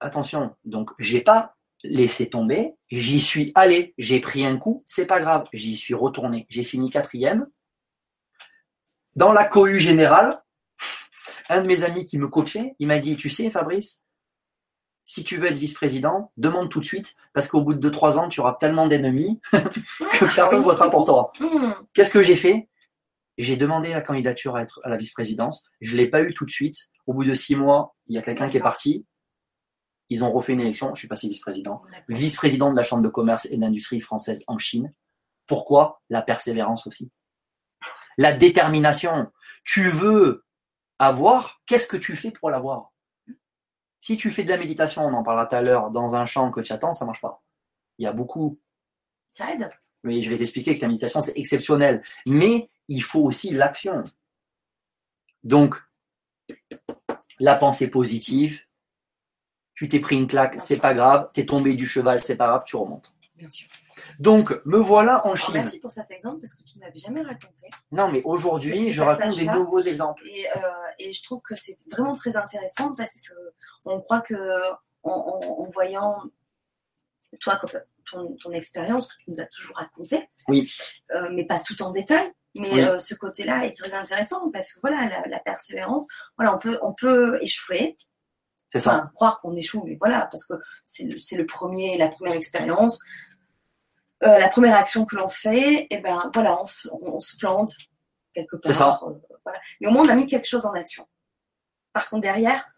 Attention, 0.00 0.54
donc 0.64 0.90
j'ai 0.98 1.20
pas 1.20 1.54
laissé 1.84 2.28
tomber, 2.28 2.74
j'y 2.88 3.20
suis 3.20 3.52
allé, 3.54 3.94
j'ai 3.98 4.20
pris 4.20 4.44
un 4.44 4.56
coup, 4.56 4.82
c'est 4.86 5.06
pas 5.06 5.20
grave, 5.20 5.46
j'y 5.52 5.76
suis 5.76 5.94
retourné, 5.94 6.46
j'ai 6.48 6.64
fini 6.64 6.90
quatrième. 6.90 7.46
Dans 9.18 9.32
la 9.32 9.48
cohue 9.48 9.80
générale, 9.80 10.40
un 11.48 11.62
de 11.62 11.66
mes 11.66 11.82
amis 11.82 12.04
qui 12.04 12.18
me 12.18 12.28
coachait, 12.28 12.76
il 12.78 12.86
m'a 12.86 13.00
dit, 13.00 13.16
tu 13.16 13.28
sais 13.28 13.50
Fabrice, 13.50 14.04
si 15.04 15.24
tu 15.24 15.38
veux 15.38 15.48
être 15.48 15.58
vice-président, 15.58 16.30
demande 16.36 16.70
tout 16.70 16.78
de 16.78 16.84
suite, 16.84 17.16
parce 17.32 17.48
qu'au 17.48 17.62
bout 17.62 17.74
de 17.74 17.90
2-3 17.90 18.18
ans, 18.18 18.28
tu 18.28 18.38
auras 18.38 18.54
tellement 18.60 18.86
d'ennemis 18.86 19.40
que 19.50 20.36
personne 20.36 20.60
ne 20.60 20.64
votera 20.64 20.88
pour 20.88 21.04
toi. 21.04 21.32
Mhm. 21.40 21.74
Qu'est-ce 21.94 22.12
que 22.12 22.22
j'ai 22.22 22.36
fait? 22.36 22.68
J'ai 23.38 23.56
demandé 23.56 23.88
la 23.88 24.02
candidature 24.02 24.54
à 24.54 24.62
être 24.62 24.80
à 24.84 24.88
la 24.88 24.96
vice-présidence. 24.96 25.64
Je 25.80 25.94
ne 25.94 25.96
l'ai 25.96 26.06
pas 26.08 26.22
eu 26.22 26.32
tout 26.32 26.46
de 26.46 26.52
suite. 26.52 26.88
Au 27.08 27.12
bout 27.12 27.24
de 27.24 27.34
6 27.34 27.56
mois, 27.56 27.96
il 28.06 28.14
y 28.14 28.18
a 28.20 28.22
quelqu'un 28.22 28.48
qui 28.48 28.58
est 28.58 28.60
parti. 28.60 29.04
Ils 30.10 30.22
ont 30.22 30.30
refait 30.30 30.52
une 30.52 30.60
élection, 30.60 30.94
je 30.94 31.00
suis 31.00 31.08
passé 31.08 31.26
vice-président. 31.26 31.82
Vice-président 32.08 32.70
de 32.70 32.76
la 32.76 32.84
Chambre 32.84 33.02
de 33.02 33.08
commerce 33.08 33.46
et 33.46 33.56
d'industrie 33.56 33.98
française 33.98 34.44
en 34.46 34.58
Chine. 34.58 34.94
Pourquoi? 35.48 36.02
La 36.08 36.22
persévérance 36.22 36.86
aussi. 36.86 37.10
La 38.18 38.32
détermination. 38.34 39.32
Tu 39.64 39.88
veux 39.88 40.44
avoir, 40.98 41.62
qu'est-ce 41.66 41.86
que 41.86 41.96
tu 41.96 42.16
fais 42.16 42.30
pour 42.30 42.50
l'avoir? 42.50 42.92
Si 44.00 44.16
tu 44.16 44.30
fais 44.30 44.44
de 44.44 44.50
la 44.50 44.58
méditation, 44.58 45.06
on 45.06 45.14
en 45.14 45.22
parlera 45.22 45.46
tout 45.46 45.56
à 45.56 45.62
l'heure, 45.62 45.90
dans 45.90 46.14
un 46.14 46.24
champ 46.24 46.50
que 46.50 46.60
tu 46.60 46.72
attends, 46.72 46.92
ça 46.92 47.04
marche 47.04 47.20
pas. 47.20 47.42
Il 47.98 48.04
y 48.04 48.06
a 48.06 48.12
beaucoup. 48.12 48.60
Ça 49.32 49.52
aide? 49.52 49.70
Oui, 50.04 50.22
je 50.22 50.30
vais 50.30 50.36
t'expliquer 50.36 50.76
que 50.76 50.82
la 50.82 50.88
méditation, 50.88 51.20
c'est 51.20 51.36
exceptionnel. 51.36 52.02
Mais 52.26 52.70
il 52.88 53.02
faut 53.02 53.20
aussi 53.20 53.50
l'action. 53.50 54.04
Donc, 55.42 55.76
la 57.38 57.56
pensée 57.56 57.88
positive, 57.88 58.64
tu 59.74 59.88
t'es 59.88 60.00
pris 60.00 60.16
une 60.16 60.26
claque, 60.26 60.60
c'est 60.60 60.80
pas 60.80 60.94
grave, 60.94 61.30
t'es 61.32 61.46
tombé 61.46 61.74
du 61.74 61.86
cheval, 61.86 62.18
c'est 62.18 62.36
pas 62.36 62.48
grave, 62.48 62.64
tu 62.66 62.76
remontes. 62.76 63.14
Bien 63.38 63.48
sûr. 63.50 63.68
Donc, 64.18 64.60
me 64.64 64.78
voilà 64.78 65.18
en 65.20 65.22
Alors, 65.30 65.36
Chine. 65.36 65.54
merci 65.54 65.78
pour 65.78 65.92
cet 65.92 66.10
exemple 66.10 66.40
parce 66.40 66.54
que 66.54 66.62
tu 66.64 66.78
n'avais 66.78 66.98
jamais 66.98 67.22
raconté. 67.22 67.70
Non, 67.92 68.10
mais 68.10 68.20
aujourd'hui, 68.24 68.92
je 68.92 69.00
raconte 69.00 69.36
des 69.36 69.46
nouveaux 69.46 69.78
exemples. 69.78 70.24
Et, 70.28 70.46
euh, 70.56 70.60
et 70.98 71.12
je 71.12 71.22
trouve 71.22 71.40
que 71.42 71.54
c'est 71.54 71.76
vraiment 71.90 72.16
très 72.16 72.36
intéressant 72.36 72.92
parce 72.94 73.20
que 73.22 73.32
on 73.84 74.00
croit 74.00 74.20
que 74.22 74.34
en, 75.04 75.12
en- 75.12 75.62
en 75.62 75.70
voyant 75.70 76.20
toi 77.40 77.56
comme 77.56 77.70
ton, 78.10 78.36
ton 78.42 78.50
expérience 78.52 79.06
que 79.08 79.14
tu 79.24 79.30
nous 79.30 79.40
as 79.40 79.46
toujours 79.46 79.76
racontée, 79.76 80.26
Oui. 80.48 80.68
euh, 81.14 81.28
mais 81.32 81.46
pas 81.46 81.60
tout 81.60 81.80
en 81.82 81.90
détail. 81.90 82.32
Mais 82.54 82.72
Oui. 82.72 82.80
euh, 82.80 82.98
ce 82.98 83.14
côté-là 83.14 83.66
est 83.66 83.76
très 83.76 83.92
intéressant 83.94 84.50
parce 84.50 84.72
que 84.72 84.80
voilà, 84.80 85.08
la, 85.08 85.28
la 85.28 85.38
persévérance, 85.38 86.06
voilà, 86.36 86.54
on 86.54 86.58
peut, 86.58 86.78
on 86.82 86.92
peut 86.94 87.38
échouer, 87.42 87.96
C'est 88.72 88.80
ça. 88.80 88.96
enfin, 88.96 89.10
croire 89.14 89.38
qu'on 89.40 89.54
échoue, 89.54 89.84
mais 89.84 89.96
voilà, 90.00 90.26
parce 90.30 90.46
que 90.46 90.54
c'est 90.84 91.04
le, 91.04 91.18
c'est 91.18 91.36
le 91.36 91.44
premier, 91.46 91.98
la 91.98 92.08
première 92.08 92.34
expérience, 92.34 93.00
euh, 94.24 94.38
la 94.38 94.48
première 94.48 94.76
action 94.76 95.04
que 95.04 95.16
l'on 95.16 95.28
fait, 95.28 95.86
et 95.90 95.98
ben 96.00 96.30
voilà, 96.34 96.60
on 96.60 96.66
se, 96.66 96.88
on 97.02 97.20
se 97.20 97.36
plante 97.36 97.72
quelque 98.34 98.56
part. 98.56 98.72
C'est 98.72 98.78
ça. 98.78 99.00
euh, 99.04 99.12
voilà. 99.44 99.60
Mais 99.80 99.88
au 99.88 99.90
moins, 99.90 100.04
on 100.04 100.08
a 100.08 100.14
mis 100.14 100.26
quelque 100.26 100.46
chose 100.48 100.66
en 100.66 100.72
action. 100.72 101.06
Par 101.92 102.08
contre, 102.08 102.22
derrière, 102.22 102.68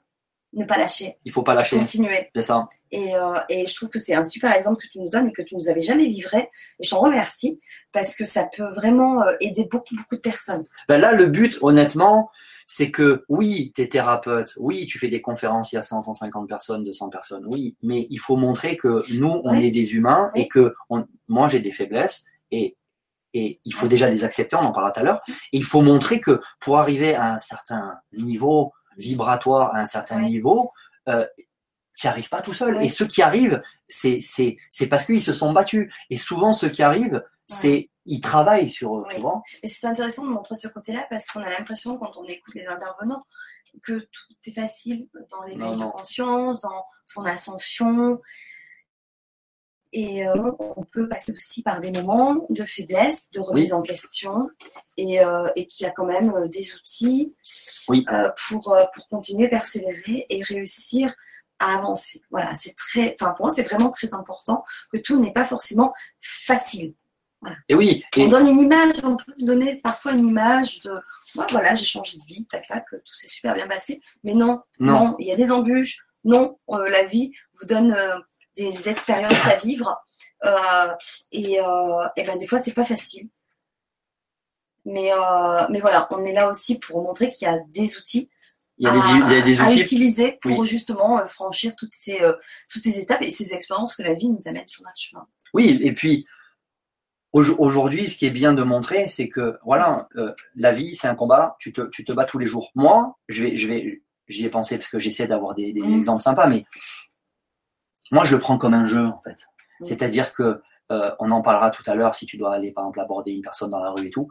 ne 0.52 0.64
pas 0.64 0.78
lâcher, 0.78 1.16
Il 1.24 1.32
faut 1.32 1.42
pas 1.42 1.54
lâcher. 1.54 1.78
continuer. 1.78 2.28
C'est 2.34 2.42
ça. 2.42 2.68
Et, 2.90 3.14
euh, 3.14 3.34
et 3.48 3.66
je 3.68 3.74
trouve 3.76 3.88
que 3.88 4.00
c'est 4.00 4.14
un 4.14 4.24
super 4.24 4.52
exemple 4.52 4.82
que 4.82 4.88
tu 4.88 4.98
nous 4.98 5.08
donnes 5.08 5.28
et 5.28 5.32
que 5.32 5.42
tu 5.42 5.54
nous 5.54 5.68
avais 5.68 5.80
jamais 5.82 6.04
livré. 6.06 6.50
Et 6.80 6.84
je 6.84 6.90
t'en 6.90 6.98
remercie 7.00 7.60
parce 7.92 8.16
que 8.16 8.24
ça 8.24 8.48
peut 8.56 8.68
vraiment 8.74 9.22
euh, 9.22 9.36
aider 9.40 9.68
beaucoup, 9.70 9.94
beaucoup 9.94 10.16
de 10.16 10.20
personnes. 10.20 10.64
Ben 10.88 10.98
là, 10.98 11.12
le 11.12 11.26
but, 11.26 11.56
honnêtement, 11.62 12.30
c'est 12.72 12.92
que 12.92 13.24
oui, 13.28 13.72
tu 13.74 13.82
es 13.82 13.88
thérapeute, 13.88 14.54
oui, 14.56 14.86
tu 14.86 14.96
fais 15.00 15.08
des 15.08 15.20
conférences, 15.20 15.72
il 15.72 15.74
y 15.74 15.78
a 15.78 15.82
100, 15.82 16.02
150 16.02 16.48
personnes, 16.48 16.84
200 16.84 17.08
personnes, 17.08 17.44
oui, 17.48 17.76
mais 17.82 18.06
il 18.10 18.18
faut 18.20 18.36
montrer 18.36 18.76
que 18.76 19.02
nous, 19.18 19.40
on 19.42 19.50
Oui. 19.50 19.66
est 19.66 19.70
des 19.72 19.94
humains 19.96 20.30
Oui. 20.36 20.42
et 20.42 20.48
que 20.48 20.72
on- 20.88 21.04
moi, 21.26 21.48
j'ai 21.48 21.58
des 21.58 21.72
faiblesses 21.72 22.24
et, 22.52 22.76
et 23.34 23.58
il 23.64 23.74
faut 23.74 23.88
déjà 23.88 24.08
les 24.08 24.22
accepter, 24.22 24.54
on 24.54 24.60
en 24.60 24.70
parlera 24.70 24.92
tout 24.92 25.00
à 25.00 25.02
l'heure, 25.02 25.20
et 25.26 25.34
il 25.58 25.64
faut 25.64 25.82
montrer 25.82 26.20
que 26.20 26.40
pour 26.60 26.78
arriver 26.78 27.16
à 27.16 27.32
un 27.32 27.38
certain 27.38 27.98
niveau 28.12 28.72
vibratoire, 28.96 29.74
à 29.74 29.80
un 29.80 29.86
certain 29.86 30.18
Oui. 30.22 30.30
niveau, 30.30 30.70
euh, 31.08 31.26
tu 32.00 32.06
n'y 32.06 32.10
arrives 32.10 32.28
pas 32.28 32.42
tout 32.42 32.54
seul. 32.54 32.76
Oui. 32.76 32.86
Et 32.86 32.88
ceux 32.88 33.06
qui 33.06 33.22
arrivent, 33.22 33.62
c'est 33.88 34.18
c'est 34.20 34.56
c'est 34.70 34.86
parce 34.88 35.04
qu'ils 35.06 35.22
se 35.22 35.32
sont 35.32 35.52
battus. 35.52 35.92
Et 36.10 36.16
souvent, 36.16 36.52
ceux 36.52 36.68
qui 36.68 36.82
arrivent, 36.82 37.22
c'est 37.46 37.90
ils 38.06 38.20
travaillent 38.20 38.70
sur 38.70 38.96
eux, 38.96 39.04
Oui. 39.08 39.14
tu 39.14 39.20
vois. 39.20 39.42
Et 39.62 39.68
c'est 39.68 39.86
intéressant 39.86 40.24
de 40.24 40.30
montrer 40.30 40.54
ce 40.54 40.68
côté-là 40.68 41.06
parce 41.10 41.26
qu'on 41.30 41.40
a 41.42 41.50
l'impression, 41.50 41.98
quand 41.98 42.16
on 42.16 42.24
écoute 42.24 42.54
les 42.54 42.66
intervenants, 42.66 43.22
que 43.82 44.00
tout 44.00 44.34
est 44.46 44.52
facile 44.52 45.08
dans 45.30 45.42
l'éveil 45.44 45.76
de 45.76 45.90
conscience, 45.92 46.60
dans 46.60 46.84
son 47.06 47.24
ascension. 47.24 48.20
Et 49.92 50.26
euh, 50.26 50.34
on 50.60 50.84
peut 50.84 51.08
passer 51.08 51.32
aussi 51.32 51.62
par 51.64 51.80
des 51.80 51.90
moments 51.90 52.46
de 52.48 52.62
faiblesse, 52.64 53.28
de 53.32 53.40
remise 53.40 53.72
en 53.72 53.82
question, 53.82 54.48
et, 54.96 55.20
euh, 55.20 55.48
et 55.56 55.66
qu'il 55.66 55.84
y 55.84 55.88
a 55.88 55.90
quand 55.92 56.06
même 56.06 56.30
euh, 56.32 56.46
des 56.48 56.74
outils 56.76 57.34
Oui. 57.88 58.04
euh, 58.12 58.30
pour, 58.48 58.76
pour 58.94 59.08
continuer, 59.08 59.48
persévérer 59.48 60.26
et 60.30 60.44
réussir 60.44 61.12
à 61.60 61.76
avancer. 61.76 62.22
Voilà, 62.30 62.54
c'est 62.54 62.74
très, 62.74 63.16
enfin 63.20 63.32
pour 63.36 63.46
moi 63.46 63.54
c'est 63.54 63.62
vraiment 63.62 63.90
très 63.90 64.12
important 64.12 64.64
que 64.92 64.98
tout 64.98 65.20
n'est 65.20 65.32
pas 65.32 65.44
forcément 65.44 65.92
facile. 66.20 66.94
Et 67.68 67.74
oui, 67.74 68.04
et, 68.16 68.22
On 68.24 68.28
donne 68.28 68.48
une 68.48 68.60
image, 68.60 68.96
on 69.02 69.16
peut 69.16 69.32
donner 69.38 69.80
parfois 69.80 70.12
une 70.12 70.26
image 70.26 70.82
de 70.82 70.92
Ouais, 71.36 71.46
voilà, 71.50 71.74
j'ai 71.74 71.84
changé 71.84 72.18
de 72.18 72.24
vie, 72.24 72.44
tac 72.46 72.66
tac, 72.66 72.84
tout 72.90 73.14
s'est 73.14 73.28
super 73.28 73.54
bien 73.54 73.68
passé. 73.68 74.00
Mais 74.24 74.34
non, 74.34 74.60
non. 74.80 75.14
il 75.18 75.26
y 75.26 75.32
a 75.32 75.36
des 75.36 75.52
embûches. 75.52 76.06
Non, 76.24 76.58
euh, 76.70 76.88
la 76.88 77.04
vie 77.04 77.32
vous 77.60 77.66
donne 77.66 77.92
euh, 77.92 78.18
des 78.56 78.88
expériences 78.88 79.46
à 79.46 79.56
vivre. 79.56 79.96
Euh, 80.44 80.88
et, 81.32 81.58
et 82.16 82.24
ben 82.24 82.38
des 82.38 82.46
fois 82.46 82.58
c'est 82.58 82.72
pas 82.72 82.84
facile. 82.84 83.28
Mais, 84.86 85.10
mais 85.68 85.80
voilà, 85.80 86.08
on 86.10 86.24
est 86.24 86.32
là 86.32 86.50
aussi 86.50 86.78
pour 86.78 87.02
montrer 87.02 87.30
qu'il 87.30 87.46
y 87.46 87.50
a 87.50 87.58
des 87.68 87.98
outils 87.98 88.30
Il 88.82 88.86
y 88.86 88.88
a 88.88 88.92
des, 88.92 88.98
à, 88.98 89.30
il 89.30 89.38
y 89.38 89.40
a 89.40 89.44
des 89.44 89.60
à 89.60 89.66
outils. 89.66 89.80
utiliser 89.82 90.38
pour 90.40 90.58
Oui. 90.60 90.66
justement 90.66 91.18
euh, 91.20 91.26
franchir 91.26 91.76
toutes 91.76 91.92
ces, 91.92 92.22
euh, 92.22 92.32
toutes 92.70 92.80
ces 92.82 92.98
étapes 92.98 93.20
et 93.20 93.30
ces 93.30 93.52
expériences 93.52 93.94
que 93.94 94.02
la 94.02 94.14
vie 94.14 94.30
nous 94.30 94.48
amène 94.48 94.66
sur 94.66 94.82
notre 94.84 94.96
chemin. 94.98 95.26
Oui, 95.52 95.78
et 95.82 95.92
puis 95.92 96.26
au- 97.32 97.44
aujourd'hui, 97.58 98.08
ce 98.08 98.16
qui 98.16 98.24
est 98.26 98.30
bien 98.30 98.54
de 98.54 98.62
montrer, 98.62 99.06
c'est 99.06 99.28
que 99.28 99.58
voilà, 99.64 100.08
euh, 100.16 100.32
la 100.54 100.72
vie, 100.72 100.94
c'est 100.94 101.08
un 101.08 101.14
combat. 101.14 101.56
Tu 101.60 101.72
te, 101.74 101.82
tu 101.90 102.04
te 102.04 102.12
bats 102.12 102.24
tous 102.24 102.38
les 102.38 102.46
jours. 102.46 102.70
Moi, 102.74 103.18
je 103.28 103.44
vais, 103.44 103.56
je 103.56 103.68
vais, 103.68 104.02
j'y 104.28 104.46
ai 104.46 104.48
pensé 104.48 104.78
parce 104.78 104.88
que 104.88 104.98
j'essaie 104.98 105.26
d'avoir 105.26 105.54
des, 105.54 105.72
des 105.72 105.82
Mhm. 105.82 105.98
exemples 105.98 106.22
sympas, 106.22 106.46
mais 106.46 106.64
moi, 108.10 108.24
je 108.24 108.34
le 108.34 108.40
prends 108.40 108.58
comme 108.58 108.74
un 108.74 108.86
jeu 108.86 109.04
en 109.04 109.20
fait. 109.20 109.46
Mhm. 109.80 109.86
C'est-à-dire 109.86 110.32
que 110.32 110.62
euh, 110.90 111.14
on 111.20 111.30
en 111.30 111.42
parlera 111.42 111.70
tout 111.70 111.84
à 111.86 111.94
l'heure 111.94 112.14
si 112.14 112.26
tu 112.26 112.36
dois 112.36 112.54
aller 112.54 112.72
par 112.72 112.84
exemple 112.84 113.00
aborder 113.00 113.32
une 113.32 113.42
personne 113.42 113.70
dans 113.70 113.78
la 113.80 113.90
rue 113.90 114.06
et 114.06 114.10
tout, 114.10 114.28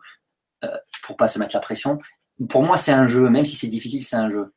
euh, 0.66 0.68
pour 1.04 1.16
pas 1.18 1.28
se 1.30 1.40
mettre 1.40 1.56
la 1.56 1.62
pression. 1.62 1.98
Pour 2.48 2.64
moi, 2.64 2.78
c'est 2.78 2.92
un 2.92 3.06
jeu, 3.06 3.30
même 3.30 3.46
si 3.46 3.56
c'est 3.56 3.68
difficile, 3.68 4.04
c'est 4.04 4.16
un 4.16 4.30
jeu. 4.30 4.54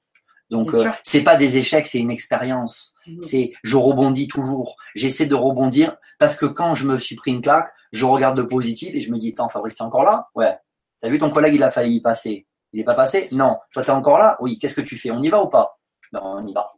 Donc, 0.51 0.75
euh, 0.75 0.91
c'est 1.03 1.23
pas 1.23 1.37
des 1.37 1.57
échecs, 1.57 1.87
c'est 1.87 1.99
une 1.99 2.11
expérience. 2.11 2.95
Mhm. 3.07 3.19
C'est 3.19 3.53
je 3.63 3.77
rebondis 3.77 4.29
toujours. 4.29 4.77
J'essaie 4.95 5.27
de 5.27 5.35
rebondir 5.35 5.97
parce 6.19 6.37
que 6.37 6.45
quand 6.45 6.75
je 6.75 6.87
me 6.87 6.99
suis 6.99 7.17
pris 7.17 7.31
une 7.31 7.41
claque, 7.41 7.69
je 7.91 8.05
regarde 8.05 8.39
le 8.39 8.47
positif 8.47 8.95
et 8.95 9.01
je 9.01 9.11
me 9.11 9.17
dis 9.17 9.31
Attends, 9.31 9.49
Fabrice, 9.49 9.77
t'es 9.77 9.83
encore 9.83 10.05
là? 10.05 10.29
Ouais. 10.35 10.59
T'as 11.01 11.09
vu 11.09 11.19
ton 11.19 11.31
collègue, 11.31 11.55
il 11.55 11.63
a 11.63 11.71
failli 11.71 11.97
y 11.97 12.01
passer. 12.03 12.47
Il 12.73 12.81
est 12.81 12.85
pas 12.85 12.95
passé? 12.95 13.27
Non. 13.35 13.59
Toi, 13.73 13.83
t'es 13.83 13.91
encore 13.91 14.19
là? 14.19 14.37
Oui. 14.41 14.59
Qu'est-ce 14.59 14.75
que 14.75 14.83
tu 14.83 14.97
fais? 14.97 15.11
On 15.11 15.23
y 15.23 15.29
va 15.29 15.43
ou 15.43 15.49
pas? 15.49 15.67
Ben, 16.13 16.21
on 16.23 16.47
y 16.47 16.53
va. 16.53 16.69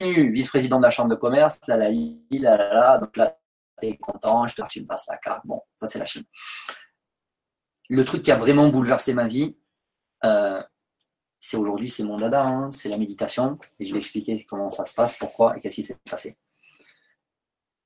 Vice-président 0.00 0.78
de 0.78 0.82
la 0.82 0.90
chambre 0.90 1.10
de 1.10 1.14
commerce, 1.14 1.58
là, 1.68 1.76
là, 1.76 1.90
là, 1.90 2.56
là, 2.56 2.74
là. 2.74 2.98
Donc 2.98 3.16
là, 3.16 3.36
t'es 3.80 3.96
content, 3.96 4.46
je 4.46 4.56
te 4.56 4.66
tu 4.68 4.80
me 4.82 4.86
passes 4.86 5.06
la 5.08 5.16
carte. 5.16 5.42
Bon, 5.44 5.60
ça, 5.78 5.86
c'est 5.86 6.00
la 6.00 6.06
Chine. 6.06 6.24
Le 7.88 8.04
truc 8.04 8.22
qui 8.22 8.30
a 8.32 8.36
vraiment 8.36 8.68
bouleversé 8.68 9.14
ma 9.14 9.28
vie, 9.28 9.56
euh, 10.24 10.62
c'est 11.40 11.56
aujourd'hui, 11.56 11.88
c'est 11.88 12.04
mon 12.04 12.16
dada, 12.16 12.42
hein, 12.42 12.70
c'est 12.72 12.88
la 12.88 12.98
méditation. 12.98 13.58
Et 13.80 13.84
je 13.84 13.92
vais 13.92 13.98
expliquer 13.98 14.44
comment 14.44 14.70
ça 14.70 14.86
se 14.86 14.94
passe, 14.94 15.16
pourquoi 15.18 15.56
et 15.56 15.60
qu'est-ce 15.60 15.76
qui 15.76 15.84
s'est 15.84 15.98
passé. 16.08 16.36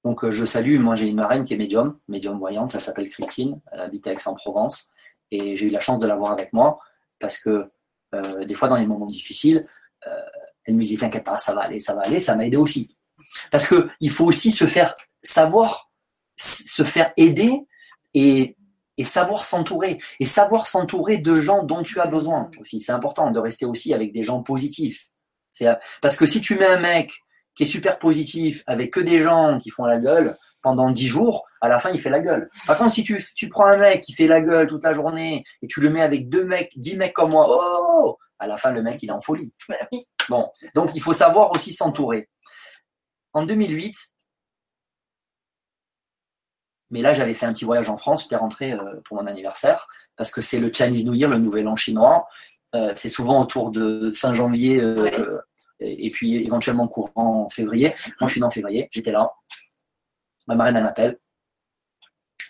Donc, 0.04 0.24
euh, 0.24 0.30
je 0.30 0.44
salue, 0.44 0.78
moi 0.78 0.94
j'ai 0.94 1.08
une 1.08 1.16
marraine 1.16 1.44
qui 1.44 1.54
est 1.54 1.56
médium, 1.56 1.98
médium 2.06 2.38
voyante, 2.38 2.74
elle 2.74 2.80
s'appelle 2.80 3.08
Christine, 3.08 3.60
elle 3.72 3.80
habite 3.80 4.06
à 4.06 4.12
Aix-en-Provence. 4.12 4.90
Et 5.32 5.56
j'ai 5.56 5.66
eu 5.66 5.70
la 5.70 5.80
chance 5.80 5.98
de 5.98 6.06
l'avoir 6.06 6.30
avec 6.32 6.52
moi 6.52 6.78
parce 7.18 7.38
que 7.38 7.70
euh, 8.14 8.44
des 8.44 8.54
fois, 8.54 8.68
dans 8.68 8.76
les 8.76 8.86
moments 8.86 9.06
difficiles, 9.06 9.66
elle 10.64 10.74
me 10.74 10.82
disait 10.82 10.98
T'inquiète 10.98 11.24
pas, 11.24 11.38
ça 11.38 11.54
va 11.54 11.62
aller, 11.62 11.80
ça 11.80 11.94
va 11.94 12.02
aller, 12.02 12.20
ça 12.20 12.36
m'a 12.36 12.46
aidé 12.46 12.56
aussi. 12.56 12.96
Parce 13.50 13.66
que 13.66 13.88
il 14.00 14.10
faut 14.10 14.24
aussi 14.24 14.50
se 14.50 14.66
faire 14.66 14.94
savoir, 15.22 15.90
se 16.36 16.82
faire 16.82 17.12
aider 17.16 17.66
et, 18.14 18.55
et 18.98 19.04
savoir 19.04 19.44
s'entourer. 19.44 19.98
Et 20.20 20.26
savoir 20.26 20.66
s'entourer 20.66 21.18
de 21.18 21.34
gens 21.34 21.62
dont 21.62 21.82
tu 21.82 22.00
as 22.00 22.06
besoin 22.06 22.50
aussi. 22.60 22.80
C'est 22.80 22.92
important 22.92 23.30
de 23.30 23.38
rester 23.38 23.64
aussi 23.64 23.94
avec 23.94 24.12
des 24.12 24.22
gens 24.22 24.42
positifs. 24.42 25.06
C'est, 25.50 25.66
parce 26.02 26.16
que 26.16 26.26
si 26.26 26.40
tu 26.40 26.58
mets 26.58 26.66
un 26.66 26.80
mec 26.80 27.12
qui 27.54 27.62
est 27.62 27.66
super 27.66 27.98
positif 27.98 28.62
avec 28.66 28.92
que 28.92 29.00
des 29.00 29.22
gens 29.22 29.58
qui 29.58 29.70
font 29.70 29.86
la 29.86 29.98
gueule 29.98 30.34
pendant 30.62 30.90
10 30.90 31.06
jours, 31.06 31.46
à 31.60 31.68
la 31.68 31.78
fin 31.78 31.90
il 31.90 32.00
fait 32.00 32.10
la 32.10 32.20
gueule. 32.20 32.48
Par 32.66 32.76
contre, 32.76 32.92
si 32.92 33.04
tu, 33.04 33.22
tu 33.34 33.48
prends 33.48 33.66
un 33.66 33.78
mec 33.78 34.02
qui 34.02 34.12
fait 34.12 34.26
la 34.26 34.40
gueule 34.40 34.66
toute 34.66 34.84
la 34.84 34.92
journée 34.92 35.44
et 35.62 35.66
tu 35.66 35.80
le 35.80 35.90
mets 35.90 36.02
avec 36.02 36.28
deux 36.28 36.44
mecs, 36.44 36.72
10 36.76 36.96
mecs 36.98 37.14
comme 37.14 37.30
moi, 37.30 37.46
oh, 37.48 38.18
à 38.38 38.46
la 38.46 38.56
fin 38.56 38.72
le 38.72 38.82
mec 38.82 39.02
il 39.02 39.08
est 39.08 39.12
en 39.12 39.20
folie. 39.20 39.52
Bah. 39.68 39.76
Bon, 40.28 40.50
donc 40.74 40.90
il 40.94 41.00
faut 41.00 41.14
savoir 41.14 41.52
aussi 41.52 41.72
s'entourer. 41.72 42.28
En 43.32 43.46
2008, 43.46 43.94
mais 46.90 47.00
là 47.02 47.14
j'avais 47.14 47.34
fait 47.34 47.46
un 47.46 47.52
petit 47.52 47.64
voyage 47.64 47.88
en 47.88 47.96
France, 47.96 48.22
j'étais 48.24 48.36
rentré 48.36 48.72
euh, 48.72 49.00
pour 49.04 49.16
mon 49.16 49.26
anniversaire, 49.26 49.88
parce 50.16 50.30
que 50.30 50.40
c'est 50.40 50.58
le 50.60 50.72
Chinese 50.72 51.04
New 51.04 51.14
Year, 51.14 51.30
le 51.30 51.38
nouvel 51.38 51.68
an 51.68 51.76
chinois. 51.76 52.26
Euh, 52.74 52.92
c'est 52.94 53.08
souvent 53.08 53.40
autour 53.42 53.70
de 53.70 54.10
fin 54.12 54.34
janvier 54.34 54.80
euh, 54.80 55.02
Ouais. 55.02 55.16
et, 55.80 56.06
et 56.06 56.10
puis 56.10 56.36
éventuellement 56.44 56.88
courant 56.88 57.48
février. 57.48 57.94
Moi 58.20 58.28
je 58.28 58.32
suis 58.34 58.42
en 58.42 58.50
février, 58.50 58.88
j'étais 58.90 59.12
là. 59.12 59.32
Ma 60.46 60.54
marraine 60.54 60.76
elle 60.76 60.84
m'appelle. 60.84 61.18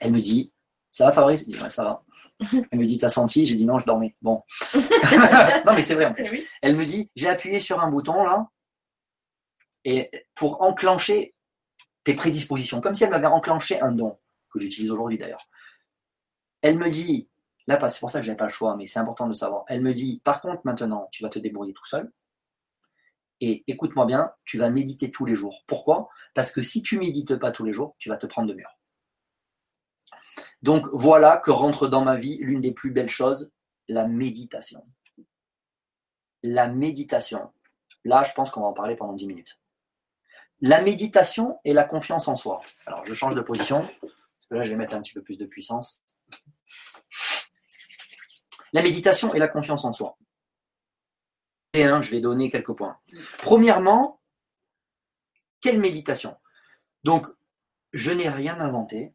Elle 0.01 0.12
me 0.12 0.20
dit 0.20 0.53
Ça 0.91 1.07
va 1.07 1.12
Fabrice? 1.12 1.41
Je 1.41 1.47
dis 1.53 1.62
Ouais, 1.62 1.70
ça 1.70 1.84
va. 1.84 2.03
Elle 2.70 2.78
me 2.78 2.84
dit 2.84 2.99
T'as 2.99 3.09
senti? 3.09 3.47
J'ai 3.47 3.55
dit 3.55 3.64
Non, 3.64 3.78
je 3.78 3.87
dormais. 3.87 4.14
Bon. 4.20 4.43
non, 4.74 5.72
mais 5.74 5.82
c'est 5.82 5.95
vrai 5.95 6.05
en 6.07 6.12
plus. 6.12 6.28
Oui. 6.30 6.47
Elle 6.61 6.76
me 6.76 6.84
dit 6.84 7.11
J'ai 7.16 7.28
appuyé 7.28 7.61
sur 7.61 7.80
un 7.80 7.89
bouton 7.89 8.22
là 8.22 8.47
et 9.87 10.11
pour 10.34 10.62
enclencher 10.62 11.34
tes 12.05 12.14
prédispositions, 12.14 12.80
comme 12.80 12.95
si 12.95 13.05
elle 13.05 13.11
m'avait 13.11 13.26
enclenché 13.26 13.80
un 13.80 13.93
don, 13.93 14.18
que 14.57 14.63
j'utilise 14.63 14.91
aujourd'hui 14.91 15.19
d'ailleurs. 15.19 15.45
Elle 16.63 16.79
me 16.79 16.89
dit, 16.89 17.29
là, 17.67 17.89
c'est 17.89 18.01
pour 18.01 18.11
ça 18.11 18.19
que 18.19 18.25
je 18.25 18.31
n'avais 18.31 18.39
pas 18.39 18.47
le 18.47 18.51
choix, 18.51 18.77
mais 18.77 18.87
c'est 18.87 18.99
important 18.99 19.25
de 19.25 19.31
le 19.31 19.35
savoir. 19.35 19.65
Elle 19.69 19.83
me 19.83 19.93
dit, 19.95 20.21
par 20.25 20.41
contre, 20.41 20.63
maintenant, 20.65 21.09
tu 21.13 21.23
vas 21.23 21.29
te 21.29 21.39
débrouiller 21.39 21.73
tout 21.73 21.87
seul. 21.87 22.11
Et 23.41 23.65
écoute-moi 23.67 24.07
bien, 24.07 24.33
tu 24.45 24.57
vas 24.57 24.71
méditer 24.71 25.11
tous 25.11 25.27
les 25.27 25.35
jours. 25.35 25.63
Pourquoi? 25.67 26.09
Parce 26.35 26.53
que 26.53 26.63
si 26.63 26.83
tu 26.83 26.99
médites 26.99 27.37
pas 27.37 27.53
tous 27.53 27.65
les 27.65 27.73
jours, 27.73 27.95
tu 27.99 28.09
vas 28.09 28.17
te 28.17 28.27
prendre 28.27 28.49
de 28.49 28.55
mur. 28.55 28.71
Donc 30.63 30.87
voilà 30.93 31.37
que 31.37 31.51
rentre 31.51 31.87
dans 31.87 32.03
ma 32.03 32.17
vie 32.17 32.39
l'une 32.39 32.61
des 32.61 32.73
plus 32.73 32.91
belles 32.91 33.11
choses, 33.11 33.53
la 33.89 34.07
méditation. 34.07 34.83
La 36.43 36.67
méditation. 36.67 37.53
Là, 38.05 38.23
je 38.23 38.33
pense 38.33 38.51
qu'on 38.51 38.61
va 38.61 38.69
en 38.69 38.73
parler 38.73 38.97
pendant 38.97 39.13
10 39.13 39.27
minutes. 39.27 39.59
La 40.61 40.81
méditation 40.81 41.59
et 41.65 41.75
la 41.75 41.85
confiance 41.85 42.29
en 42.29 42.37
soi. 42.37 42.61
Alors, 42.87 43.05
je 43.05 43.13
change 43.13 43.35
de 43.35 43.43
position, 43.43 43.87
là, 44.51 44.63
je 44.63 44.71
vais 44.71 44.77
mettre 44.77 44.95
un 44.95 45.03
petit 45.03 45.13
peu 45.13 45.23
plus 45.23 45.39
de 45.39 45.47
puissance. 45.47 46.03
La 48.73 48.83
méditation 48.83 49.35
et 49.35 49.39
la 49.39 49.49
confiance 49.49 49.85
en 49.85 49.93
soi. 49.93 50.19
Et 51.75 51.83
je 51.83 52.11
vais 52.11 52.21
donner 52.21 52.49
quelques 52.49 52.73
points. 52.73 52.99
Premièrement, 53.39 54.21
quelle 55.61 55.79
méditation? 55.79 56.37
Donc, 57.05 57.27
je 57.93 58.13
n'ai 58.13 58.29
rien 58.29 58.61
inventé. 58.61 59.13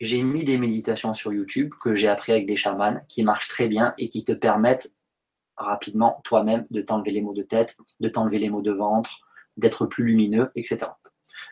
J'ai 0.00 0.22
mis 0.22 0.44
des 0.44 0.56
méditations 0.56 1.12
sur 1.12 1.32
YouTube 1.32 1.74
que 1.80 1.94
j'ai 1.94 2.08
appris 2.08 2.32
avec 2.32 2.46
des 2.46 2.56
chamans 2.56 3.00
qui 3.08 3.22
marchent 3.22 3.48
très 3.48 3.68
bien 3.68 3.94
et 3.98 4.08
qui 4.08 4.24
te 4.24 4.32
permettent 4.32 4.94
rapidement 5.56 6.20
toi-même 6.24 6.66
de 6.70 6.80
t'enlever 6.80 7.10
les 7.10 7.20
maux 7.20 7.34
de 7.34 7.42
tête, 7.42 7.76
de 8.00 8.08
t'enlever 8.08 8.38
les 8.38 8.48
maux 8.48 8.62
de 8.62 8.72
ventre, 8.72 9.18
d'être 9.56 9.86
plus 9.86 10.04
lumineux, 10.04 10.50
etc. 10.54 10.86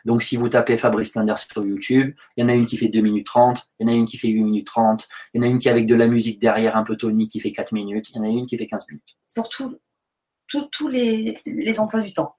Donc 0.06 0.22
si 0.22 0.36
vous 0.36 0.48
tapez 0.48 0.76
Fabrice 0.76 1.16
Linder 1.16 1.34
sur 1.36 1.66
YouTube, 1.66 2.14
il 2.36 2.42
y 2.42 2.44
en 2.44 2.48
a 2.48 2.52
une 2.52 2.64
qui 2.64 2.76
fait 2.76 2.86
2 2.86 3.00
minutes 3.00 3.26
30, 3.26 3.68
il 3.80 3.86
y 3.86 3.90
en 3.90 3.92
a 3.92 3.96
une 3.96 4.04
qui 4.04 4.16
fait 4.16 4.28
8 4.28 4.40
minutes 4.40 4.66
30, 4.68 5.08
il 5.34 5.38
y 5.38 5.44
en 5.44 5.46
a 5.46 5.50
une 5.50 5.58
qui 5.58 5.68
avec 5.68 5.84
de 5.86 5.96
la 5.96 6.06
musique 6.06 6.40
derrière 6.40 6.76
un 6.76 6.84
peu 6.84 6.96
tonique 6.96 7.32
qui 7.32 7.40
fait 7.40 7.50
4 7.50 7.72
minutes, 7.72 8.10
il 8.10 8.16
y 8.16 8.18
en 8.20 8.22
a 8.22 8.28
une 8.28 8.46
qui 8.46 8.56
fait 8.56 8.68
15 8.68 8.86
minutes. 8.88 9.16
Pour 9.34 9.48
tous 10.70 10.88
les, 10.88 11.36
les 11.44 11.80
emplois 11.80 12.02
du 12.02 12.12
temps. 12.12 12.36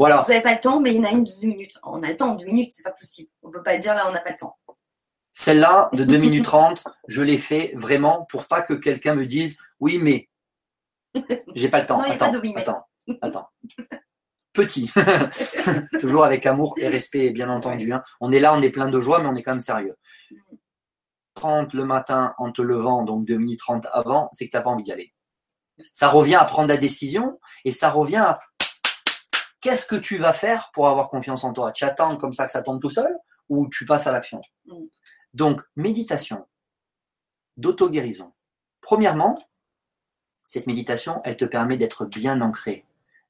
Voilà. 0.00 0.20
Vous 0.22 0.30
n'avez 0.30 0.42
pas 0.42 0.54
le 0.54 0.60
temps, 0.60 0.80
mais 0.80 0.90
il 0.90 0.96
y 0.96 1.00
en 1.00 1.04
a 1.04 1.12
une 1.12 1.22
de 1.22 1.30
2 1.40 1.46
minutes. 1.46 1.78
On 1.84 2.02
a 2.02 2.08
le 2.08 2.16
temps, 2.16 2.34
2 2.34 2.44
minutes, 2.44 2.72
c'est 2.72 2.82
pas 2.82 2.90
possible. 2.90 3.30
On 3.44 3.48
ne 3.48 3.52
peut 3.52 3.62
pas 3.62 3.78
dire 3.78 3.94
là, 3.94 4.06
on 4.08 4.12
n'a 4.12 4.20
pas 4.20 4.30
le 4.30 4.36
temps. 4.36 4.58
Celle-là, 5.32 5.90
de 5.92 6.02
2 6.02 6.16
minutes 6.16 6.44
30, 6.44 6.84
je 7.06 7.22
l'ai 7.22 7.38
fait 7.38 7.72
vraiment 7.76 8.26
pour 8.28 8.48
pas 8.48 8.62
que 8.62 8.74
quelqu'un 8.74 9.14
me 9.14 9.26
dise 9.26 9.56
oui, 9.78 9.98
mais 9.98 10.28
j'ai 11.54 11.68
pas 11.68 11.78
le 11.78 11.86
temps. 11.86 11.98
Non, 11.98 12.04
il 12.04 12.08
y 12.08 12.10
a 12.10 12.14
attends, 12.14 12.26
pas 12.26 12.32
de 12.32 12.38
oui, 12.38 12.52
mais. 12.52 12.62
attends, 12.62 12.84
attends. 13.22 13.48
Petit. 14.56 14.90
Toujours 16.00 16.24
avec 16.24 16.46
amour 16.46 16.74
et 16.78 16.88
respect, 16.88 17.30
bien 17.30 17.48
entendu. 17.50 17.92
hein. 17.92 18.02
On 18.20 18.32
est 18.32 18.40
là, 18.40 18.54
on 18.54 18.62
est 18.62 18.70
plein 18.70 18.88
de 18.88 19.00
joie, 19.00 19.20
mais 19.22 19.28
on 19.28 19.34
est 19.34 19.42
quand 19.42 19.52
même 19.52 19.60
sérieux. 19.60 19.94
30 21.34 21.74
le 21.74 21.84
matin 21.84 22.34
en 22.38 22.50
te 22.50 22.62
levant, 22.62 23.02
donc 23.02 23.26
2 23.26 23.36
minutes 23.36 23.58
30 23.58 23.86
avant, 23.92 24.30
c'est 24.32 24.46
que 24.46 24.50
tu 24.50 24.56
n'as 24.56 24.62
pas 24.62 24.70
envie 24.70 24.82
d'y 24.82 24.92
aller. 24.92 25.12
Ça 25.92 26.08
revient 26.08 26.36
à 26.36 26.44
prendre 26.44 26.68
la 26.68 26.78
décision 26.78 27.38
et 27.66 27.70
ça 27.70 27.90
revient 27.90 28.16
à 28.16 28.38
qu'est-ce 29.60 29.86
que 29.86 29.96
tu 29.96 30.16
vas 30.16 30.32
faire 30.32 30.70
pour 30.72 30.88
avoir 30.88 31.10
confiance 31.10 31.44
en 31.44 31.52
toi? 31.52 31.72
Tu 31.72 31.84
attends 31.84 32.16
comme 32.16 32.32
ça 32.32 32.46
que 32.46 32.52
ça 32.52 32.62
tombe 32.62 32.80
tout 32.80 32.88
seul 32.90 33.14
ou 33.50 33.68
tu 33.68 33.84
passes 33.84 34.06
à 34.06 34.12
l'action? 34.12 34.40
Donc, 35.34 35.60
méditation, 35.76 36.46
d'auto-guérison. 37.58 38.32
Premièrement, 38.80 39.38
cette 40.46 40.66
méditation, 40.66 41.18
elle 41.24 41.36
te 41.36 41.44
permet 41.44 41.76
d'être 41.76 42.06
bien 42.06 42.40
ancré, 42.40 42.86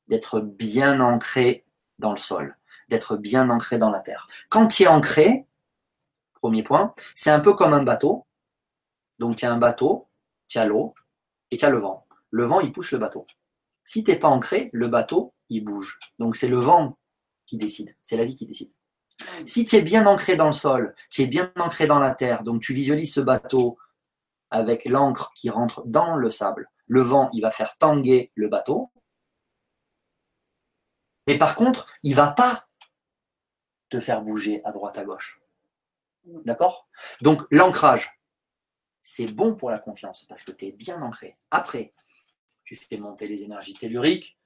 d'être 0.09 0.41
bien 0.41 1.01
ancré 1.01 1.65
dans 1.99 2.11
le 2.11 2.17
sol, 2.17 2.57
d'être 2.89 3.17
bien 3.17 3.51
ancré 3.51 3.79
dans 3.79 3.91
la 3.91 4.01
terre. 4.01 4.29
Quand 4.49 4.69
tu 4.69 4.85
es 4.85 4.87
ancré, 4.87 5.47
premier 6.35 6.63
point, 6.63 6.95
c'est 7.15 7.31
un 7.31 7.41
peu 7.41 7.55
comme 7.55 7.73
un 7.73 7.83
bateau. 7.83 8.27
Donc, 9.19 9.37
tu 9.37 9.47
as 9.47 9.53
un 9.53 9.59
bateau, 9.59 10.09
tu 10.49 10.59
as 10.59 10.65
l'eau 10.65 10.95
et 11.51 11.57
tu 11.57 11.65
as 11.65 11.71
le 11.71 11.79
vent. 11.79 12.07
Le 12.31 12.45
vent, 12.45 12.61
il 12.61 12.73
pousse 12.73 12.93
le 12.93 12.99
bateau. 12.99 13.27
Si 13.85 14.05
tu 14.05 14.11
n'es 14.11 14.19
pas 14.19 14.29
ancré, 14.29 14.71
le 14.73 14.89
bateau, 14.89 15.35
il 15.49 15.65
bouge. 15.65 15.99
Donc, 16.19 16.37
c'est 16.37 16.49
le 16.49 16.59
vent 16.59 16.99
qui 17.47 17.57
décide, 17.57 17.95
c'est 18.03 18.17
la 18.17 18.25
vie 18.25 18.37
qui 18.37 18.47
décide. 18.47 18.73
Si 19.47 19.65
tu 19.65 19.77
es 19.77 19.83
bien 19.83 20.07
ancré 20.07 20.37
dans 20.37 20.47
le 20.47 20.53
sol, 20.53 20.95
tu 21.11 21.23
es 21.23 21.27
bien 21.27 21.51
ancré 21.59 21.87
dans 21.87 21.99
la 21.99 22.15
terre, 22.15 22.43
donc 22.43 22.61
tu 22.61 22.75
visualises 22.75 23.15
ce 23.15 23.21
bateau 23.21 23.79
avec 24.51 24.85
l'encre 24.85 25.33
qui 25.35 25.49
rentre 25.49 25.83
dans 25.87 26.17
le 26.17 26.31
sable, 26.31 26.69
le 26.87 27.03
vent, 27.03 27.29
il 27.33 27.41
va 27.41 27.51
faire 27.51 27.77
tanguer 27.79 28.31
le 28.35 28.49
bateau. 28.49 28.91
Mais 31.27 31.39
par 31.39 31.57
contre, 31.57 31.87
il 32.03 32.15
va 32.15 32.29
pas 32.29 32.69
te 33.89 34.01
faire 34.01 34.23
bouger 34.23 34.63
à 34.65 34.73
droite, 34.73 34.99
à 34.99 35.05
gauche. 35.05 35.41
D'accord? 36.25 36.89
Donc 37.21 37.43
l'ancrage, 37.51 38.21
c'est 39.03 39.27
bon 39.27 39.55
pour 39.55 39.71
la 39.71 39.79
confiance 39.79 40.25
parce 40.25 40.43
que 40.43 40.53
tu 40.53 40.67
es 40.67 40.73
bien 40.73 41.01
ancré. 41.03 41.37
Après, 41.51 41.93
tu 42.65 42.75
fais 42.75 42.97
monter 42.97 43.29
les 43.29 43.45
énergies 43.45 43.75
telluriques. 43.75 44.39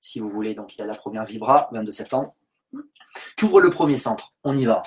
Si 0.00 0.20
vous 0.20 0.30
voulez, 0.30 0.54
donc 0.54 0.74
il 0.74 0.78
y 0.78 0.82
a 0.82 0.86
la 0.86 0.94
première 0.94 1.24
vibra, 1.24 1.68
22 1.72 1.92
septembre. 1.92 2.34
Tu 3.36 3.44
ouvres 3.44 3.60
le 3.60 3.70
premier 3.70 3.96
centre, 3.96 4.34
on 4.44 4.56
y 4.56 4.64
va. 4.64 4.82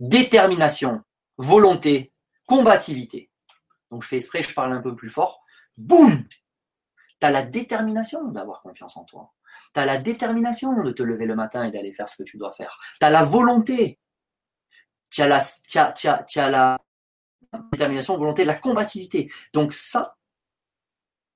Détermination, 0.00 1.02
volonté, 1.36 2.12
combativité. 2.46 3.30
Donc 3.90 4.02
je 4.02 4.08
fais 4.08 4.16
exprès, 4.16 4.42
je 4.42 4.54
parle 4.54 4.72
un 4.72 4.80
peu 4.80 4.94
plus 4.94 5.10
fort. 5.10 5.44
Boum 5.76 6.24
Tu 6.28 7.26
as 7.26 7.30
la 7.30 7.42
détermination 7.42 8.24
d'avoir 8.28 8.62
confiance 8.62 8.96
en 8.96 9.04
toi. 9.04 9.32
Tu 9.74 9.80
as 9.80 9.86
la 9.86 9.98
détermination 9.98 10.82
de 10.82 10.90
te 10.92 11.02
lever 11.02 11.26
le 11.26 11.34
matin 11.34 11.64
et 11.64 11.70
d'aller 11.70 11.92
faire 11.92 12.08
ce 12.08 12.16
que 12.16 12.22
tu 12.22 12.36
dois 12.36 12.52
faire. 12.52 12.78
Tu 12.98 13.06
as 13.06 13.10
la 13.10 13.22
volonté. 13.22 13.98
Tu 15.10 15.22
as 15.22 15.28
la, 15.28 15.40
t'as 15.70 16.50
la 16.50 16.78
détermination, 17.72 18.16
volonté, 18.16 18.44
la 18.44 18.54
combativité. 18.54 19.30
Donc 19.52 19.72
ça, 19.74 20.16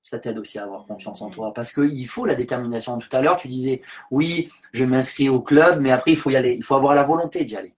ça 0.05 0.18
t'aide 0.18 0.39
aussi 0.39 0.59
à 0.59 0.64
avoir 0.64 0.87
confiance 0.87 1.22
en 1.22 1.30
toi. 1.30 1.53
Parce 1.55 1.72
qu'il 1.72 2.07
faut 2.09 2.26
la 2.26 2.35
détermination. 2.35 2.99
Tout 2.99 3.09
à 3.16 3.22
l'heure, 3.22 3.37
tu 3.37 3.49
disais, 3.49 3.82
oui, 4.11 4.51
je 4.72 4.85
m'inscris 4.85 5.28
au 5.28 5.41
club, 5.43 5.80
mais 5.80 5.91
après, 5.91 6.12
il 6.12 6.16
faut 6.16 6.30
y 6.30 6.37
aller. 6.37 6.55
Il 6.55 6.62
faut 6.62 6.76
avoir 6.76 6.95
la 6.95 7.03
volonté 7.03 7.45
d'y 7.45 7.57
aller. 7.57 7.74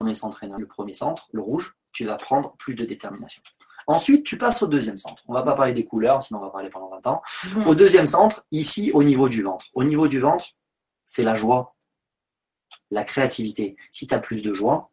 Le 0.00 0.06
premier 0.06 0.14
centre, 0.14 0.44
le 0.44 0.66
premier 0.66 0.94
centre, 0.94 1.28
le 1.32 1.40
rouge, 1.40 1.76
tu 1.92 2.04
vas 2.04 2.16
prendre 2.16 2.54
plus 2.56 2.74
de 2.74 2.84
détermination. 2.84 3.42
Ensuite, 3.86 4.24
tu 4.24 4.38
passes 4.38 4.62
au 4.62 4.66
deuxième 4.66 4.98
centre. 4.98 5.22
On 5.28 5.32
ne 5.32 5.38
va 5.38 5.44
pas 5.44 5.54
parler 5.54 5.72
des 5.72 5.84
couleurs, 5.84 6.22
sinon 6.22 6.40
on 6.40 6.42
va 6.42 6.50
parler 6.50 6.70
pendant 6.70 6.88
20 6.88 7.06
ans. 7.06 7.22
Au 7.66 7.74
deuxième 7.74 8.06
centre, 8.06 8.46
ici, 8.50 8.90
au 8.92 9.02
niveau 9.02 9.28
du 9.28 9.42
ventre. 9.42 9.66
Au 9.74 9.84
niveau 9.84 10.08
du 10.08 10.20
ventre, 10.20 10.46
c'est 11.06 11.22
la 11.22 11.34
joie, 11.34 11.74
la 12.90 13.04
créativité. 13.04 13.76
Si 13.90 14.06
tu 14.06 14.14
as 14.14 14.18
plus 14.18 14.42
de 14.42 14.52
joie, 14.52 14.90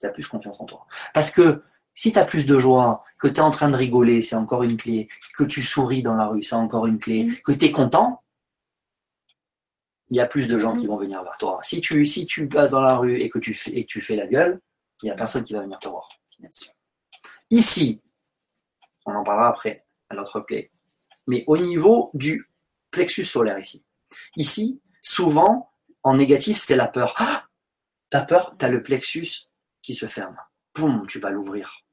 tu 0.00 0.06
as 0.06 0.10
plus 0.10 0.26
confiance 0.28 0.60
en 0.60 0.66
toi. 0.66 0.86
Parce 1.14 1.30
que 1.30 1.62
si 1.94 2.12
tu 2.12 2.18
as 2.18 2.24
plus 2.24 2.46
de 2.46 2.58
joie, 2.58 3.02
que 3.18 3.26
tu 3.26 3.36
es 3.36 3.40
en 3.40 3.50
train 3.50 3.70
de 3.70 3.76
rigoler, 3.76 4.20
c'est 4.20 4.36
encore 4.36 4.62
une 4.62 4.76
clé. 4.76 5.08
Que 5.36 5.44
tu 5.44 5.62
souris 5.62 6.02
dans 6.02 6.14
la 6.14 6.26
rue, 6.26 6.42
c'est 6.42 6.54
encore 6.54 6.86
une 6.86 6.98
clé. 6.98 7.24
Mm. 7.24 7.36
Que 7.44 7.52
tu 7.52 7.64
es 7.64 7.72
content, 7.72 8.22
il 10.10 10.16
y 10.16 10.20
a 10.20 10.26
plus 10.26 10.46
de 10.46 10.58
gens 10.58 10.74
qui 10.74 10.86
vont 10.86 10.96
venir 10.96 11.22
vers 11.22 11.38
toi. 11.38 11.58
Si 11.62 11.80
tu, 11.80 12.04
si 12.04 12.26
tu 12.26 12.48
passes 12.48 12.70
dans 12.70 12.82
la 12.82 12.96
rue 12.96 13.18
et 13.20 13.28
que 13.28 13.38
tu 13.38 13.54
fais, 13.54 13.72
et 13.72 13.84
que 13.84 13.88
tu 13.88 14.00
fais 14.00 14.16
la 14.16 14.26
gueule, 14.26 14.60
il 15.02 15.06
n'y 15.06 15.10
a 15.10 15.14
personne 15.14 15.42
qui 15.42 15.52
va 15.52 15.62
venir 15.62 15.78
te 15.78 15.88
voir. 15.88 16.08
Ici, 17.50 18.02
on 19.04 19.14
en 19.14 19.22
parlera 19.22 19.48
après, 19.48 19.86
à 20.10 20.14
notre 20.14 20.40
clé. 20.40 20.70
Mais 21.26 21.44
au 21.46 21.56
niveau 21.56 22.10
du 22.14 22.50
plexus 22.90 23.24
solaire 23.24 23.58
ici. 23.58 23.84
Ici, 24.36 24.80
souvent, 25.02 25.72
en 26.02 26.16
négatif, 26.16 26.58
c'était 26.58 26.76
la 26.76 26.88
peur. 26.88 27.14
Ah 27.18 27.44
T'as 28.10 28.22
peur, 28.22 28.54
t'as 28.56 28.68
le 28.68 28.82
plexus 28.82 29.48
qui 29.82 29.94
se 29.94 30.06
ferme. 30.06 30.36
Boum, 30.74 31.06
tu 31.06 31.18
vas 31.18 31.30
l'ouvrir. 31.30 31.84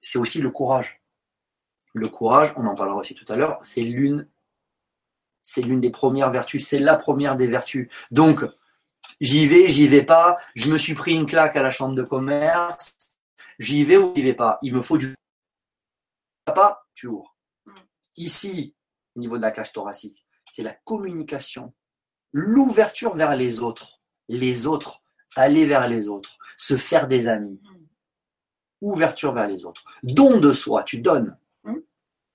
C'est 0.00 0.18
aussi 0.18 0.40
le 0.40 0.50
courage. 0.50 1.00
Le 1.94 2.08
courage, 2.08 2.52
on 2.56 2.66
en 2.66 2.74
parlera 2.74 2.96
aussi 2.96 3.14
tout 3.14 3.30
à 3.32 3.36
l'heure, 3.36 3.58
c'est 3.62 3.82
l'une 3.82 4.28
c'est 5.42 5.62
l'une 5.62 5.80
des 5.80 5.90
premières 5.90 6.30
vertus, 6.30 6.66
c'est 6.66 6.78
la 6.78 6.96
première 6.96 7.34
des 7.34 7.48
vertus. 7.48 7.88
Donc, 8.10 8.44
j'y 9.20 9.46
vais, 9.46 9.68
j'y 9.68 9.88
vais 9.88 10.04
pas, 10.04 10.38
je 10.54 10.70
me 10.70 10.78
suis 10.78 10.94
pris 10.94 11.14
une 11.14 11.26
claque 11.26 11.56
à 11.56 11.62
la 11.62 11.70
chambre 11.70 11.94
de 11.94 12.02
commerce, 12.02 12.96
j'y 13.58 13.84
vais 13.84 13.96
ou 13.96 14.12
j'y 14.14 14.22
vais 14.22 14.34
pas. 14.34 14.58
Il 14.62 14.74
me 14.74 14.82
faut 14.82 14.98
du 14.98 15.14
pas, 16.44 16.86
tu 16.94 17.06
ouvres. 17.06 17.36
Ici, 18.16 18.74
au 19.16 19.20
niveau 19.20 19.36
de 19.36 19.42
la 19.42 19.50
cage 19.50 19.72
thoracique, 19.72 20.26
c'est 20.50 20.62
la 20.62 20.74
communication, 20.84 21.72
l'ouverture 22.32 23.14
vers 23.14 23.36
les 23.36 23.60
autres, 23.60 24.00
les 24.28 24.66
autres, 24.66 25.02
aller 25.36 25.66
vers 25.66 25.88
les 25.88 26.08
autres, 26.08 26.36
se 26.56 26.76
faire 26.76 27.08
des 27.08 27.28
amis, 27.28 27.60
ouverture 28.80 29.32
vers 29.32 29.48
les 29.48 29.64
autres, 29.64 29.84
don 30.02 30.38
de 30.38 30.52
soi, 30.52 30.82
tu 30.82 31.00
donnes. 31.00 31.38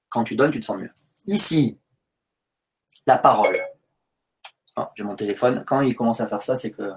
Quand 0.09 0.23
tu 0.23 0.35
donnes, 0.35 0.51
tu 0.51 0.61
te 0.61 0.65
sens 0.65 0.77
mieux. 0.77 0.91
Ici, 1.25 1.77
la 3.05 3.17
parole. 3.17 3.57
Ah, 4.75 4.91
J'ai 4.95 5.03
mon 5.03 5.15
téléphone. 5.15 5.63
Quand 5.65 5.81
il 5.81 5.95
commence 5.95 6.21
à 6.21 6.27
faire 6.27 6.41
ça, 6.41 6.55
c'est 6.55 6.71
que 6.71 6.93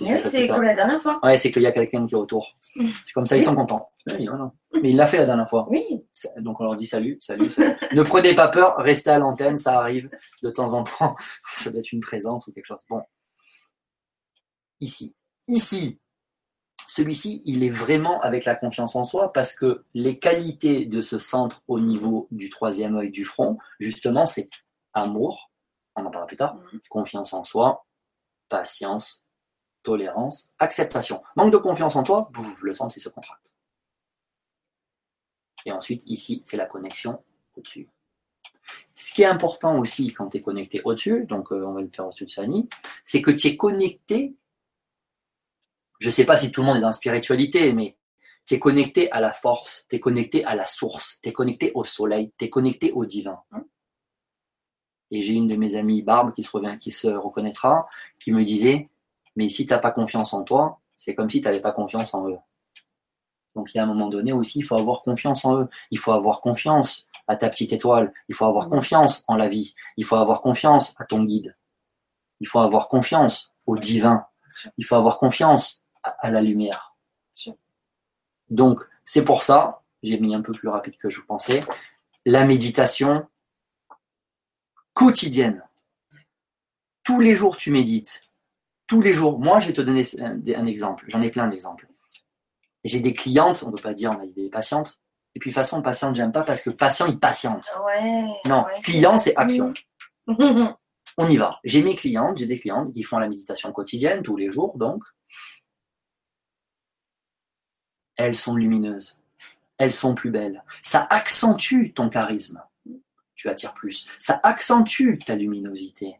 Oui, 0.00 0.08
c'est 0.24 0.48
comme 0.48 0.62
la 0.62 0.74
dernière 0.74 1.00
fois. 1.00 1.20
Ouais, 1.22 1.36
c'est 1.36 1.50
qu'il 1.50 1.62
y 1.62 1.66
a 1.66 1.72
quelqu'un 1.72 2.06
qui 2.06 2.14
est 2.14 2.18
autour. 2.18 2.56
C'est 2.62 3.12
comme 3.14 3.26
ça, 3.26 3.36
ils 3.36 3.42
sont 3.42 3.54
contents. 3.54 3.90
Oui, 4.10 4.26
voilà. 4.26 4.52
Mais 4.82 4.90
il 4.90 4.96
l'a 4.96 5.06
fait 5.06 5.18
la 5.18 5.26
dernière 5.26 5.48
fois. 5.48 5.66
Oui. 5.70 5.82
Donc 6.38 6.60
on 6.60 6.64
leur 6.64 6.76
dit 6.76 6.86
salut, 6.86 7.16
salut. 7.20 7.48
salut. 7.48 7.76
ne 7.92 8.02
prenez 8.02 8.34
pas 8.34 8.48
peur, 8.48 8.76
restez 8.78 9.10
à 9.10 9.18
l'antenne, 9.18 9.56
ça 9.56 9.78
arrive 9.78 10.10
de 10.42 10.50
temps 10.50 10.72
en 10.74 10.82
temps. 10.84 11.14
Ça 11.48 11.70
doit 11.70 11.78
être 11.80 11.92
une 11.92 12.00
présence 12.00 12.46
ou 12.48 12.52
quelque 12.52 12.66
chose. 12.66 12.82
Bon. 12.90 13.02
Ici. 14.80 15.14
Ici. 15.48 16.00
Celui-ci, 16.88 17.42
il 17.44 17.64
est 17.64 17.70
vraiment 17.70 18.20
avec 18.20 18.44
la 18.44 18.54
confiance 18.54 18.94
en 18.94 19.02
soi 19.02 19.32
parce 19.32 19.54
que 19.54 19.84
les 19.94 20.18
qualités 20.18 20.86
de 20.86 21.00
ce 21.00 21.18
centre 21.18 21.62
au 21.66 21.80
niveau 21.80 22.28
du 22.30 22.50
troisième 22.50 22.96
œil 22.96 23.10
du 23.10 23.24
front, 23.24 23.58
justement, 23.80 24.26
c'est 24.26 24.48
amour, 24.92 25.50
on 25.96 26.02
en 26.02 26.10
parlera 26.10 26.26
plus 26.26 26.36
tard, 26.36 26.54
Mhm. 26.72 26.80
confiance 26.90 27.32
en 27.32 27.42
soi, 27.42 27.84
patience, 28.48 29.23
tolérance, 29.84 30.50
acceptation. 30.58 31.22
Manque 31.36 31.52
de 31.52 31.58
confiance 31.58 31.94
en 31.94 32.02
toi, 32.02 32.28
bouf, 32.32 32.62
le 32.62 32.74
centre 32.74 32.96
il 32.96 33.00
se 33.00 33.08
contracte. 33.08 33.54
Et 35.66 35.72
ensuite, 35.72 36.02
ici, 36.06 36.42
c'est 36.44 36.56
la 36.56 36.66
connexion 36.66 37.22
au-dessus. 37.56 37.88
Ce 38.94 39.14
qui 39.14 39.22
est 39.22 39.26
important 39.26 39.78
aussi 39.78 40.12
quand 40.12 40.28
tu 40.30 40.38
es 40.38 40.42
connecté 40.42 40.80
au-dessus, 40.84 41.26
donc 41.26 41.52
euh, 41.52 41.64
on 41.64 41.72
va 41.72 41.82
le 41.82 41.90
faire 41.90 42.06
au-dessus 42.06 42.24
de 42.24 42.30
Sani, 42.30 42.68
c'est 43.04 43.22
que 43.22 43.30
tu 43.30 43.48
es 43.48 43.56
connecté. 43.56 44.34
Je 46.00 46.08
ne 46.08 46.12
sais 46.12 46.26
pas 46.26 46.36
si 46.36 46.50
tout 46.50 46.60
le 46.62 46.66
monde 46.66 46.78
est 46.78 46.80
dans 46.80 46.88
la 46.88 46.92
spiritualité, 46.92 47.72
mais 47.72 47.96
tu 48.46 48.54
es 48.54 48.58
connecté 48.58 49.10
à 49.12 49.20
la 49.20 49.32
force, 49.32 49.86
tu 49.88 49.96
es 49.96 50.00
connecté 50.00 50.44
à 50.44 50.54
la 50.54 50.66
source, 50.66 51.20
tu 51.22 51.28
es 51.28 51.32
connecté 51.32 51.72
au 51.74 51.84
soleil, 51.84 52.32
tu 52.38 52.46
es 52.46 52.50
connecté 52.50 52.92
au 52.92 53.04
divin. 53.04 53.42
Et 55.10 55.20
j'ai 55.20 55.34
une 55.34 55.46
de 55.46 55.56
mes 55.56 55.76
amies, 55.76 56.02
Barbe, 56.02 56.32
qui 56.32 56.42
se 56.42 57.08
reconnaîtra, 57.08 57.86
qui 58.18 58.32
me 58.32 58.44
disait, 58.44 58.88
mais 59.36 59.48
si 59.48 59.66
tu 59.66 59.72
n'as 59.72 59.78
pas 59.78 59.90
confiance 59.90 60.32
en 60.34 60.42
toi, 60.42 60.80
c'est 60.96 61.14
comme 61.14 61.28
si 61.28 61.40
tu 61.40 61.46
n'avais 61.46 61.60
pas 61.60 61.72
confiance 61.72 62.14
en 62.14 62.28
eux. 62.28 62.38
Donc 63.54 63.72
il 63.72 63.78
y 63.78 63.80
a 63.80 63.84
un 63.84 63.86
moment 63.86 64.08
donné 64.08 64.32
aussi, 64.32 64.60
il 64.60 64.64
faut 64.64 64.76
avoir 64.76 65.02
confiance 65.02 65.44
en 65.44 65.60
eux. 65.60 65.68
Il 65.90 65.98
faut 65.98 66.12
avoir 66.12 66.40
confiance 66.40 67.06
à 67.28 67.36
ta 67.36 67.48
petite 67.48 67.72
étoile. 67.72 68.12
Il 68.28 68.34
faut 68.34 68.46
avoir 68.46 68.68
confiance 68.68 69.24
en 69.28 69.36
la 69.36 69.48
vie. 69.48 69.74
Il 69.96 70.04
faut 70.04 70.16
avoir 70.16 70.42
confiance 70.42 70.94
à 70.98 71.04
ton 71.04 71.24
guide. 71.24 71.56
Il 72.40 72.48
faut 72.48 72.60
avoir 72.60 72.88
confiance 72.88 73.52
au 73.66 73.78
divin. 73.78 74.26
Il 74.76 74.84
faut 74.84 74.96
avoir 74.96 75.18
confiance 75.18 75.82
à, 76.02 76.30
la 76.30 76.40
lumière. 76.40 76.96
Donc 78.50 78.80
c'est 79.04 79.24
pour 79.24 79.42
ça, 79.42 79.82
j'ai 80.02 80.18
mis 80.18 80.34
un 80.34 80.42
peu 80.42 80.52
plus 80.52 80.68
rapide 80.68 80.96
que 80.96 81.08
je 81.08 81.20
pensais, 81.20 81.64
la 82.26 82.44
méditation 82.44 83.26
quotidienne. 84.92 85.62
Tous 87.02 87.20
les 87.20 87.34
jours 87.34 87.56
tu 87.56 87.70
médites. 87.70 88.28
Tous 88.86 89.00
les 89.00 89.12
jours. 89.12 89.38
Moi, 89.38 89.60
je 89.60 89.68
vais 89.68 89.72
te 89.72 89.80
donner 89.80 90.02
un, 90.20 90.40
un 90.40 90.66
exemple. 90.66 91.04
J'en 91.08 91.22
ai 91.22 91.30
plein 91.30 91.48
d'exemples. 91.48 91.88
J'ai 92.84 93.00
des 93.00 93.14
clientes, 93.14 93.62
on 93.62 93.70
ne 93.70 93.76
peut 93.76 93.82
pas 93.82 93.94
dire, 93.94 94.10
on 94.10 94.22
a 94.22 94.26
des 94.26 94.50
patientes. 94.50 95.00
Et 95.34 95.40
puis, 95.40 95.50
façon, 95.50 95.82
patiente, 95.82 96.14
j'aime 96.14 96.32
pas 96.32 96.42
parce 96.42 96.60
que 96.60 96.70
patient, 96.70 97.06
il 97.06 97.18
patiente. 97.18 97.74
Ouais. 97.84 98.26
Non, 98.46 98.64
ouais, 98.64 98.80
client, 98.82 99.18
c'est 99.18 99.34
action. 99.36 99.72
On 101.16 101.28
y 101.28 101.36
va. 101.36 101.60
J'ai 101.64 101.82
mes 101.82 101.94
clientes, 101.94 102.38
j'ai 102.38 102.46
des 102.46 102.58
clientes 102.58 102.92
qui 102.92 103.02
font 103.02 103.18
la 103.18 103.28
méditation 103.28 103.72
quotidienne, 103.72 104.22
tous 104.22 104.36
les 104.36 104.50
jours, 104.50 104.76
donc. 104.76 105.02
Elles 108.16 108.36
sont 108.36 108.54
lumineuses. 108.54 109.14
Elles 109.78 109.92
sont 109.92 110.14
plus 110.14 110.30
belles. 110.30 110.62
Ça 110.82 111.06
accentue 111.10 111.92
ton 111.94 112.08
charisme. 112.08 112.62
Tu 113.34 113.48
attires 113.48 113.74
plus. 113.74 114.08
Ça 114.18 114.40
accentue 114.42 115.18
ta 115.18 115.34
luminosité. 115.34 116.16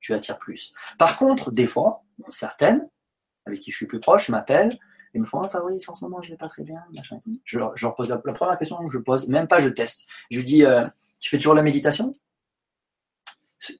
Tu 0.00 0.14
attires 0.14 0.38
plus. 0.38 0.72
Par 0.98 1.18
contre, 1.18 1.50
des 1.50 1.66
fois, 1.66 2.02
certaines, 2.28 2.88
avec 3.46 3.60
qui 3.60 3.70
je 3.70 3.76
suis 3.76 3.86
plus 3.86 4.00
proche, 4.00 4.28
m'appellent 4.28 4.78
et 5.14 5.18
me 5.18 5.24
font 5.24 5.40
Ah, 5.40 5.48
Fabrice, 5.48 5.88
en 5.88 5.94
ce 5.94 6.04
moment, 6.04 6.20
je 6.22 6.30
vais 6.30 6.36
pas 6.36 6.48
très 6.48 6.62
bien. 6.62 6.82
Machin. 6.94 7.20
Je, 7.44 7.58
je 7.74 7.86
leur 7.86 7.94
pose 7.94 8.08
la, 8.10 8.18
première 8.18 8.58
question 8.58 8.76
que 8.84 8.92
je 8.92 8.98
pose, 8.98 9.28
même 9.28 9.48
pas 9.48 9.58
je 9.60 9.68
teste. 9.68 10.06
Je 10.30 10.38
lui 10.38 10.44
dis 10.44 10.64
euh, 10.64 10.86
Tu 11.20 11.30
fais 11.30 11.38
toujours 11.38 11.54
la 11.54 11.62
méditation? 11.62 12.14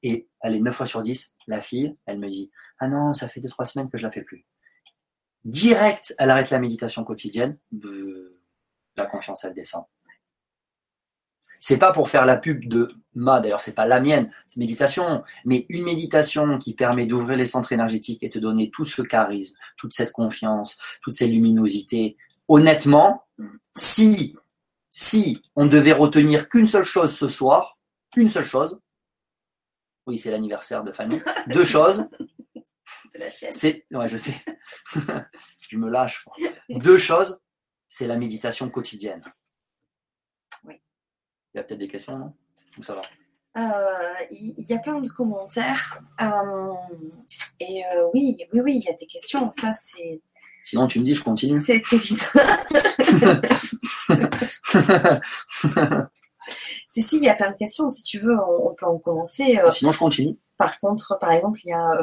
Et 0.03 0.29
est 0.43 0.51
9 0.51 0.75
fois 0.75 0.87
sur 0.87 1.03
10, 1.03 1.35
la 1.47 1.61
fille, 1.61 1.97
elle 2.07 2.19
me 2.19 2.29
dit 2.29 2.51
Ah 2.79 2.89
non, 2.89 3.14
ça 3.14 3.29
fait 3.29 3.41
2-3 3.41 3.64
semaines 3.64 3.89
que 3.89 3.99
je 3.99 4.03
la 4.03 4.11
fais 4.11 4.23
plus. 4.23 4.45
Direct, 5.45 6.14
elle 6.19 6.31
arrête 6.31 6.51
la 6.51 6.59
méditation 6.59 7.05
quotidienne. 7.05 7.59
La 8.97 9.07
confiance, 9.07 9.45
elle 9.45 9.55
descend. 9.55 9.85
C'est 11.59 11.78
pas 11.78 11.92
pour 11.92 12.09
faire 12.09 12.24
la 12.24 12.36
pub 12.36 12.68
de 12.68 12.88
ma, 13.14 13.40
d'ailleurs, 13.40 13.61
c'est 13.61 13.74
pas 13.74 13.86
la 13.86 14.00
mienne, 14.00 14.30
c'est 14.46 14.61
méditation, 14.61 15.24
mais 15.44 15.66
une 15.68 15.84
méditation 15.84 16.59
qui 16.59 16.74
permet 16.74 17.06
d'ouvrir 17.06 17.36
les 17.36 17.46
centres 17.46 17.72
énergétiques 17.72 18.22
et 18.22 18.30
te 18.30 18.38
donner 18.38 18.70
tout 18.70 18.84
ce 18.84 19.02
charisme, 19.02 19.56
toute 19.76 19.92
cette 19.92 20.12
confiance, 20.12 20.76
toute 21.02 21.14
cette 21.14 21.30
luminosité. 21.30 22.16
Honnêtement, 22.46 23.24
si, 23.76 24.36
si 24.88 25.42
on 25.56 25.66
devait 25.66 25.92
retenir 25.92 26.48
qu'une 26.48 26.68
seule 26.68 26.84
chose 26.84 27.14
ce 27.14 27.28
soir, 27.28 27.78
une 28.16 28.28
seule 28.28 28.44
chose, 28.44 28.80
oui, 30.06 30.16
c'est 30.16 30.30
l'anniversaire 30.30 30.84
de 30.84 30.92
Fanny, 30.92 31.20
deux 31.48 31.64
choses, 31.64 32.09
De 33.14 33.18
la 33.18 33.98
ouais, 33.98 34.09
je 34.09 34.16
sais, 34.16 34.34
je 35.61 35.76
me 35.76 35.90
lâche. 35.90 36.24
Deux 36.70 36.98
choses, 36.98 37.40
c'est 37.88 38.06
la 38.06 38.16
méditation 38.16 38.70
quotidienne. 38.70 39.22
Il 41.55 41.59
y 41.59 41.61
a 41.61 41.64
peut-être 41.64 41.78
des 41.78 41.88
questions, 41.88 42.18
non? 42.18 42.32
Ou 42.78 42.82
ça 42.82 42.94
va? 42.94 43.01
Euh, 43.57 44.24
Il 44.30 44.64
y, 44.68 44.74
a 44.74 44.78
plein 44.78 45.01
de 45.01 45.09
commentaires. 45.09 46.01
Euh, 46.20 46.74
et 47.61 47.82
euh, 47.86 48.09
oui, 48.14 48.36
oui, 48.53 48.61
oui, 48.61 48.76
il 48.76 48.82
y 48.84 48.88
a 48.88 48.92
des 48.92 49.07
questions. 49.07 49.51
Ça, 49.53 49.72
c'est 49.74 50.20
Sinon, 50.62 50.86
tu 50.86 51.01
me 51.01 51.05
dis, 51.05 51.14
je 51.14 51.24
continue. 51.24 51.61
c'est 51.64 51.82
évident. 51.92 52.24
si, 56.86 57.03
si, 57.03 57.16
il 57.16 57.24
y 57.24 57.28
a 57.28 57.34
plein 57.34 57.51
de 57.51 57.57
questions. 57.57 57.88
Si 57.88 58.03
tu 58.03 58.18
veux, 58.18 58.36
on, 58.38 58.68
on 58.70 58.74
peut 58.74 58.86
en 58.86 58.99
commencer. 58.99 59.59
Euh, 59.59 59.70
Sinon, 59.70 59.92
je 59.92 59.99
continue. 59.99 60.36
par 60.59 60.78
contre, 60.78 61.16
par 61.18 61.32
exemple, 61.32 61.59
il 61.64 61.70
y 61.70 61.72
a 61.72 61.99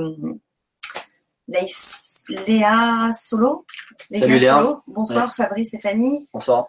Léa 1.47 3.13
Solo. 3.13 3.65
Salut, 4.11 4.39
Léa. 4.39 4.57
Solo. 4.57 4.81
Bonsoir 4.87 5.35
Fabrice 5.35 5.75
et 5.75 5.79
Fanny. 5.79 6.27
Bonsoir. 6.33 6.67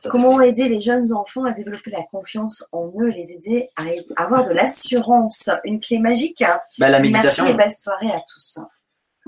Ça, 0.00 0.10
Comment 0.10 0.40
aider 0.40 0.68
les 0.68 0.80
jeunes 0.80 1.12
enfants 1.12 1.44
à 1.44 1.52
développer 1.52 1.90
la 1.90 2.02
confiance 2.02 2.66
en 2.72 2.92
eux, 3.00 3.08
les 3.08 3.32
aider 3.32 3.68
à 3.76 4.22
avoir 4.22 4.44
de 4.44 4.52
l'assurance 4.52 5.48
Une 5.64 5.80
clé 5.80 5.98
magique. 5.98 6.44
Bah, 6.78 6.88
la 6.88 7.00
méditation, 7.00 7.44
Merci 7.44 7.54
et 7.54 7.56
belle 7.56 7.72
soirée 7.72 8.10
à 8.10 8.20
tous. 8.32 8.58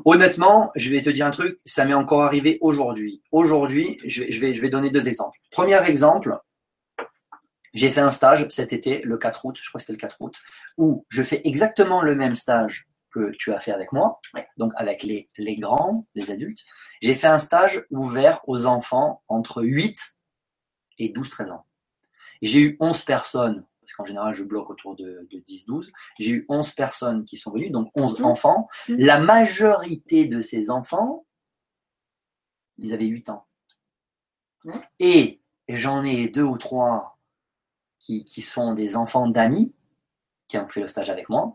honnêtement, 0.04 0.70
je 0.76 0.90
vais 0.90 1.00
te 1.00 1.10
dire 1.10 1.26
un 1.26 1.30
truc, 1.30 1.58
ça 1.64 1.84
m'est 1.84 1.94
encore 1.94 2.22
arrivé 2.22 2.58
aujourd'hui. 2.60 3.22
Aujourd'hui, 3.32 3.96
je 4.04 4.22
vais, 4.22 4.32
je, 4.32 4.40
vais, 4.40 4.54
je 4.54 4.60
vais 4.60 4.68
donner 4.68 4.90
deux 4.90 5.08
exemples. 5.08 5.38
Premier 5.50 5.82
exemple, 5.86 6.38
j'ai 7.72 7.90
fait 7.90 8.00
un 8.00 8.10
stage 8.10 8.46
cet 8.48 8.72
été, 8.72 9.00
le 9.02 9.16
4 9.16 9.46
août, 9.46 9.58
je 9.60 9.68
crois 9.68 9.78
que 9.78 9.82
c'était 9.82 9.92
le 9.92 9.98
4 9.98 10.16
août, 10.20 10.40
où 10.76 11.06
je 11.08 11.22
fais 11.22 11.40
exactement 11.44 12.02
le 12.02 12.14
même 12.14 12.34
stage 12.34 12.86
que 13.12 13.32
tu 13.32 13.52
as 13.52 13.58
fait 13.58 13.72
avec 13.72 13.92
moi, 13.92 14.20
donc 14.56 14.72
avec 14.76 15.02
les, 15.02 15.28
les 15.36 15.56
grands, 15.56 16.06
les 16.14 16.30
adultes. 16.30 16.60
J'ai 17.02 17.14
fait 17.14 17.26
un 17.26 17.38
stage 17.38 17.84
ouvert 17.90 18.40
aux 18.46 18.66
enfants 18.66 19.22
entre 19.28 19.62
8 19.62 19.98
et 21.00 21.12
12-13 21.12 21.50
ans. 21.50 21.66
J'ai 22.42 22.60
eu 22.60 22.76
11 22.80 23.02
personnes, 23.04 23.66
parce 23.80 23.92
qu'en 23.94 24.04
général 24.04 24.32
je 24.32 24.44
bloque 24.44 24.70
autour 24.70 24.94
de, 24.96 25.26
de 25.30 25.38
10-12, 25.40 25.90
j'ai 26.18 26.30
eu 26.30 26.46
11 26.48 26.70
personnes 26.72 27.24
qui 27.24 27.36
sont 27.36 27.50
venues, 27.52 27.70
donc 27.70 27.90
11 27.94 28.20
Mhm. 28.20 28.26
enfants. 28.26 28.68
Mhm. 28.88 28.96
La 28.98 29.18
majorité 29.18 30.26
de 30.26 30.40
ces 30.40 30.70
enfants, 30.70 31.18
ils 32.78 32.94
avaient 32.94 33.06
8 33.06 33.28
ans. 33.30 33.46
Ouais. 34.64 34.80
Et 34.98 35.40
j'en 35.68 36.04
ai 36.04 36.28
deux 36.28 36.42
ou 36.42 36.56
trois 36.58 37.18
qui, 37.98 38.24
qui 38.24 38.42
sont 38.42 38.74
des 38.74 38.96
enfants 38.96 39.26
d'amis 39.28 39.74
qui 40.48 40.58
ont 40.58 40.66
fait 40.66 40.80
le 40.80 40.88
stage 40.88 41.10
avec 41.10 41.28
moi. 41.28 41.52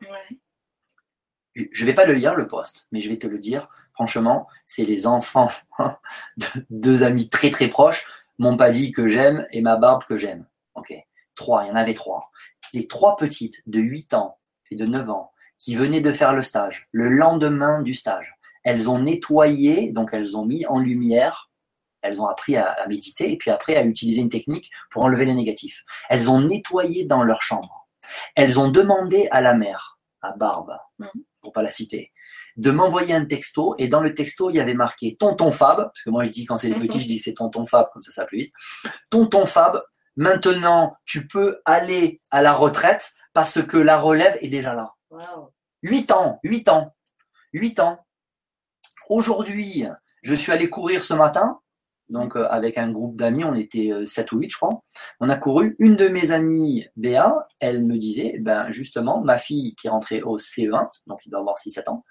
Je 1.55 1.63
ne 1.83 1.85
vais 1.85 1.93
pas 1.95 2.05
le 2.05 2.13
lire, 2.13 2.35
le 2.35 2.47
poste, 2.47 2.87
mais 2.91 2.99
je 2.99 3.09
vais 3.09 3.17
te 3.17 3.27
le 3.27 3.39
dire. 3.39 3.69
Franchement, 3.93 4.47
c'est 4.65 4.83
les 4.85 5.07
enfants 5.07 5.49
de 6.37 6.65
deux 6.69 7.03
amis 7.03 7.29
très 7.29 7.49
très 7.49 7.69
proches, 7.69 8.05
mon 8.37 8.57
paddy 8.57 8.91
que 8.91 9.07
j'aime 9.07 9.47
et 9.51 9.61
ma 9.61 9.75
barbe 9.77 10.03
que 10.03 10.17
j'aime. 10.17 10.45
Ok, 10.75 10.93
trois, 11.35 11.63
il 11.63 11.67
y 11.67 11.71
en 11.71 11.75
avait 11.75 11.93
trois. 11.93 12.31
Les 12.73 12.87
trois 12.87 13.15
petites 13.15 13.61
de 13.67 13.79
8 13.79 14.13
ans 14.13 14.37
et 14.71 14.75
de 14.75 14.85
9 14.85 15.09
ans 15.09 15.31
qui 15.57 15.75
venaient 15.75 16.01
de 16.01 16.11
faire 16.11 16.33
le 16.33 16.41
stage, 16.41 16.87
le 16.91 17.07
lendemain 17.09 17.81
du 17.81 17.93
stage, 17.93 18.35
elles 18.63 18.89
ont 18.89 18.99
nettoyé, 18.99 19.91
donc 19.91 20.09
elles 20.13 20.35
ont 20.37 20.45
mis 20.45 20.65
en 20.65 20.79
lumière, 20.79 21.49
elles 22.01 22.21
ont 22.21 22.27
appris 22.27 22.57
à, 22.57 22.71
à 22.71 22.87
méditer 22.87 23.31
et 23.31 23.37
puis 23.37 23.51
après 23.51 23.75
à 23.75 23.83
utiliser 23.83 24.21
une 24.21 24.29
technique 24.29 24.69
pour 24.91 25.03
enlever 25.03 25.25
les 25.25 25.33
négatifs. 25.33 25.83
Elles 26.09 26.29
ont 26.29 26.41
nettoyé 26.41 27.05
dans 27.05 27.23
leur 27.23 27.41
chambre. 27.41 27.87
Elles 28.35 28.59
ont 28.59 28.69
demandé 28.69 29.27
à 29.31 29.41
la 29.41 29.53
mère, 29.53 29.97
à 30.21 30.31
Barbe, 30.31 30.77
Mhm. 30.99 31.09
pour 31.41 31.51
pas 31.53 31.63
la 31.63 31.71
citer, 31.71 32.11
de 32.57 32.71
m'envoyer 32.71 33.13
un 33.13 33.25
texto 33.25 33.75
et 33.77 33.87
dans 33.87 34.01
le 34.01 34.13
texto 34.13 34.49
il 34.49 34.55
y 34.55 34.59
avait 34.59 34.73
marqué 34.73 35.17
tonton 35.19 35.51
Fab 35.51 35.77
parce 35.77 36.01
que 36.03 36.09
moi 36.09 36.23
je 36.23 36.29
dis 36.29 36.45
quand 36.45 36.57
c'est 36.57 36.69
les 36.69 36.79
petits 36.79 37.01
je 37.01 37.07
dis 37.07 37.19
c'est 37.19 37.33
tonton 37.33 37.65
Fab 37.65 37.87
comme 37.91 38.01
ça 38.01 38.11
ça 38.11 38.21
va 38.21 38.27
plus 38.27 38.37
vite 38.37 38.53
tonton 39.09 39.45
Fab 39.45 39.81
maintenant 40.15 40.95
tu 41.05 41.27
peux 41.27 41.59
aller 41.65 42.21
à 42.31 42.41
la 42.41 42.53
retraite 42.53 43.11
parce 43.33 43.61
que 43.61 43.77
la 43.77 43.97
relève 43.97 44.37
est 44.41 44.49
déjà 44.49 44.73
là 44.73 44.91
Wow. 45.11 45.53
8 45.83 46.11
ans 46.11 46.39
8 46.43 46.69
ans 46.69 46.95
8 47.53 47.79
ans 47.79 48.05
Aujourd'hui, 49.09 49.85
je 50.23 50.33
suis 50.33 50.51
allé 50.51 50.69
courir 50.69 51.03
ce 51.03 51.13
matin, 51.13 51.59
donc 52.09 52.35
euh, 52.35 52.47
avec 52.49 52.77
un 52.77 52.91
groupe 52.91 53.15
d'amis, 53.15 53.43
on 53.43 53.53
était 53.53 53.91
7 54.05 54.31
ou 54.31 54.39
8 54.39 54.49
je 54.51 54.57
crois. 54.57 54.83
On 55.19 55.29
a 55.29 55.37
couru. 55.37 55.75
Une 55.79 55.95
de 55.95 56.07
mes 56.07 56.31
amies, 56.31 56.87
Béa, 56.95 57.47
elle 57.59 57.85
me 57.85 57.97
disait, 57.97 58.37
ben 58.39 58.69
justement, 58.71 59.21
ma 59.21 59.37
fille 59.37 59.75
qui 59.75 59.87
est 59.87 59.91
rentrée 59.91 60.23
au 60.23 60.37
C20, 60.37 60.89
donc 61.07 61.25
il 61.25 61.29
doit 61.29 61.39
avoir 61.39 61.57
6-7 61.57 61.89
ans, 61.89 62.03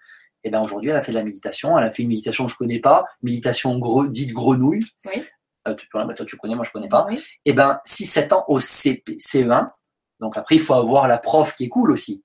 et 0.44 0.50
ben 0.50 0.60
aujourd'hui 0.60 0.90
elle 0.90 0.96
a 0.96 1.00
fait 1.00 1.12
de 1.12 1.16
la 1.16 1.24
méditation. 1.24 1.76
Elle 1.78 1.86
a 1.86 1.90
fait 1.90 2.02
une 2.02 2.08
méditation 2.08 2.44
que 2.44 2.52
je 2.52 2.56
connais 2.56 2.78
pas, 2.78 3.04
méditation 3.22 3.80
dite 4.08 4.32
grenouille. 4.32 4.84
Oui. 5.06 5.24
Euh, 5.66 5.74
tu, 5.74 5.88
toi 5.88 6.06
tu 6.26 6.36
connais, 6.36 6.54
moi 6.54 6.64
je 6.64 6.70
connais 6.70 6.88
pas. 6.88 7.06
Et 7.44 7.54
ben 7.54 7.80
6-7 7.86 8.34
ans 8.34 8.44
au 8.48 8.58
CP, 8.58 9.16
C20. 9.16 9.70
Donc 10.20 10.36
après 10.36 10.56
il 10.56 10.60
faut 10.60 10.74
avoir 10.74 11.08
la 11.08 11.18
prof 11.18 11.54
qui 11.54 11.64
est 11.64 11.68
cool 11.68 11.90
aussi. 11.90 12.22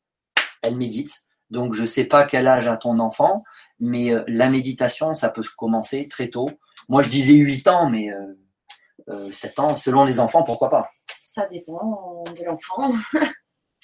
Elle 0.61 0.75
médite. 0.75 1.23
Donc 1.49 1.73
je 1.73 1.85
sais 1.85 2.03
pas 2.03 2.25
quel 2.25 2.47
âge 2.47 2.67
a 2.67 2.77
ton 2.77 2.99
enfant, 2.99 3.43
mais 3.79 4.11
euh, 4.11 4.23
la 4.27 4.49
méditation 4.49 5.13
ça 5.13 5.29
peut 5.29 5.43
commencer 5.57 6.07
très 6.07 6.29
tôt. 6.29 6.49
Moi 6.89 7.01
je 7.01 7.09
disais 7.09 7.33
8 7.33 7.67
ans, 7.69 7.89
mais 7.89 8.09
euh, 8.11 9.31
7 9.31 9.57
euh, 9.57 9.61
ans 9.63 9.75
selon 9.75 10.05
les 10.05 10.19
enfants 10.19 10.43
pourquoi 10.43 10.69
pas? 10.69 10.89
Ça 11.07 11.47
dépend 11.47 12.23
de 12.25 12.45
l'enfant. 12.45 12.91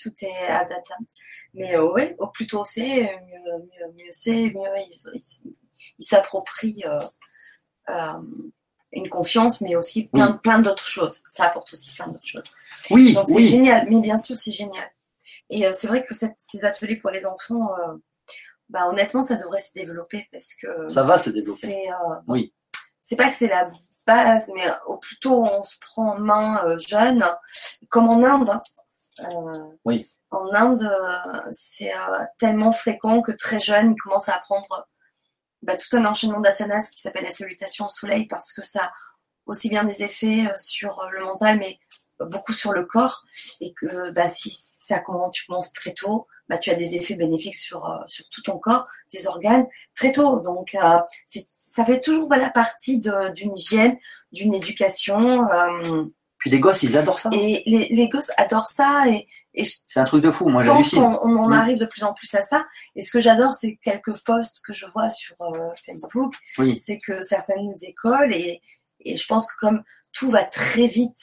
Tout 0.05 0.13
est 0.21 0.47
adaptable. 0.47 1.05
Mais 1.55 1.77
oui, 1.79 2.13
au 2.19 2.27
plus 2.27 2.45
tôt 2.45 2.63
c'est, 2.63 3.01
mieux, 3.01 3.91
mieux, 3.97 4.11
c'est, 4.11 4.53
mieux 4.53 4.69
il, 5.13 5.55
il 5.97 6.05
s'approprie 6.05 6.83
une 8.91 9.09
confiance, 9.09 9.61
mais 9.61 9.75
aussi 9.75 10.07
plein, 10.07 10.33
plein 10.33 10.59
d'autres 10.59 10.85
choses. 10.85 11.23
Ça 11.29 11.45
apporte 11.45 11.73
aussi 11.73 11.93
plein 11.95 12.07
d'autres 12.07 12.25
choses. 12.25 12.51
Oui, 12.91 13.13
Donc 13.13 13.27
c'est 13.27 13.43
génial, 13.43 13.87
mais 13.89 13.99
bien 13.99 14.17
sûr 14.17 14.37
c'est 14.37 14.51
génial. 14.51 14.89
Et 15.49 15.65
euh, 15.65 15.71
c'est 15.73 15.87
vrai 15.87 16.05
que 16.05 16.13
ces 16.13 16.63
ateliers 16.63 16.95
pour 16.95 17.11
les 17.11 17.25
enfants, 17.25 17.69
euh, 17.77 17.95
bah, 18.69 18.87
honnêtement, 18.89 19.21
ça 19.21 19.35
devrait 19.35 19.59
se 19.59 19.73
développer 19.73 20.27
parce 20.31 20.55
que. 20.55 20.89
Ça 20.89 21.03
va 21.03 21.17
se 21.17 21.29
développer. 21.29 21.67
C'est, 21.67 21.91
euh, 21.91 22.15
oui. 22.27 22.51
C'est 23.01 23.15
pas 23.15 23.29
que 23.29 23.35
c'est 23.35 23.47
la 23.47 23.69
base, 24.07 24.51
mais 24.55 24.65
au 24.87 24.97
plus 24.97 25.17
tôt 25.19 25.43
on 25.43 25.63
se 25.63 25.77
prend 25.79 26.15
en 26.15 26.19
main 26.19 26.77
jeune, 26.77 27.23
comme 27.89 28.09
en 28.09 28.23
Inde. 28.23 28.59
Oui. 29.85 30.05
En 30.31 30.53
Inde, 30.53 30.89
c'est 31.51 31.93
tellement 32.39 32.71
fréquent 32.71 33.21
que 33.21 33.31
très 33.31 33.59
jeune, 33.59 33.93
ils 33.93 34.01
commencent 34.01 34.29
à 34.29 34.35
apprendre 34.35 34.87
bah, 35.65 35.75
tout 35.77 35.97
un 35.97 36.05
enchaînement 36.05 36.41
d'asanas 36.41 36.91
qui 36.91 37.01
s'appelle 37.01 37.23
la 37.23 37.31
salutation 37.31 37.85
au 37.85 37.89
soleil 37.89 38.27
parce 38.27 38.53
que 38.53 38.61
ça 38.61 38.83
a 38.83 38.93
aussi 39.47 39.69
bien 39.69 39.83
des 39.83 40.03
effets 40.03 40.45
euh, 40.47 40.53
sur 40.55 40.99
euh, 40.99 41.09
le 41.11 41.23
mental 41.23 41.57
mais 41.57 41.79
beaucoup 42.19 42.53
sur 42.53 42.71
le 42.71 42.85
corps 42.85 43.23
et 43.61 43.73
que 43.73 44.11
bah, 44.11 44.29
si 44.29 44.55
ça 44.55 44.99
commence, 44.99 45.33
tu 45.33 45.45
commences 45.47 45.73
très 45.73 45.93
tôt, 45.93 46.27
bah, 46.47 46.59
tu 46.59 46.69
as 46.69 46.75
des 46.75 46.95
effets 46.95 47.15
bénéfiques 47.15 47.55
sur, 47.55 47.89
euh, 47.89 47.97
sur 48.05 48.29
tout 48.29 48.43
ton 48.43 48.59
corps, 48.59 48.85
tes 49.09 49.27
organes 49.27 49.65
très 49.95 50.11
tôt. 50.11 50.39
Donc 50.39 50.77
ça 51.25 51.85
fait 51.85 52.01
toujours 52.01 52.29
la 52.29 52.49
partie 52.51 53.01
d'une 53.01 53.55
hygiène, 53.55 53.97
d'une 54.31 54.53
éducation. 54.53 55.47
Puis 56.45 56.51
les 56.51 56.59
gosses, 56.59 56.83
ils 56.83 56.95
adorent 56.95 57.17
ça. 57.17 57.31
Et 57.33 57.63
les, 57.65 57.87
les 57.89 58.07
gosses 58.07 58.29
adorent 58.37 58.67
ça. 58.67 59.05
Et, 59.09 59.27
c'est 59.87 59.99
un 59.99 60.03
truc 60.03 60.23
de 60.23 60.29
fou, 60.29 60.47
moi 60.47 60.61
j'hallucine. 60.61 61.01
On, 61.01 61.19
on 61.23 61.37
en 61.37 61.47
mm. 61.47 61.53
arrive 61.53 61.79
de 61.79 61.87
plus 61.87 62.03
en 62.03 62.13
plus 62.13 62.31
à 62.35 62.43
ça. 62.43 62.67
Et 62.95 63.01
ce 63.01 63.11
que 63.11 63.19
j'adore, 63.19 63.55
c'est 63.55 63.79
quelques 63.81 64.15
posts 64.23 64.61
que 64.63 64.71
je 64.71 64.85
vois 64.93 65.09
sur 65.09 65.35
euh, 65.41 65.69
Facebook. 65.83 66.35
C'est 66.77 66.99
que 66.99 67.23
certaines 67.23 67.73
écoles, 67.81 68.31
et, 68.35 68.61
et 68.99 69.17
je 69.17 69.25
pense 69.25 69.51
que 69.51 69.57
comme 69.59 69.81
tout 70.13 70.29
va 70.29 70.43
très 70.43 70.85
vite 70.85 71.17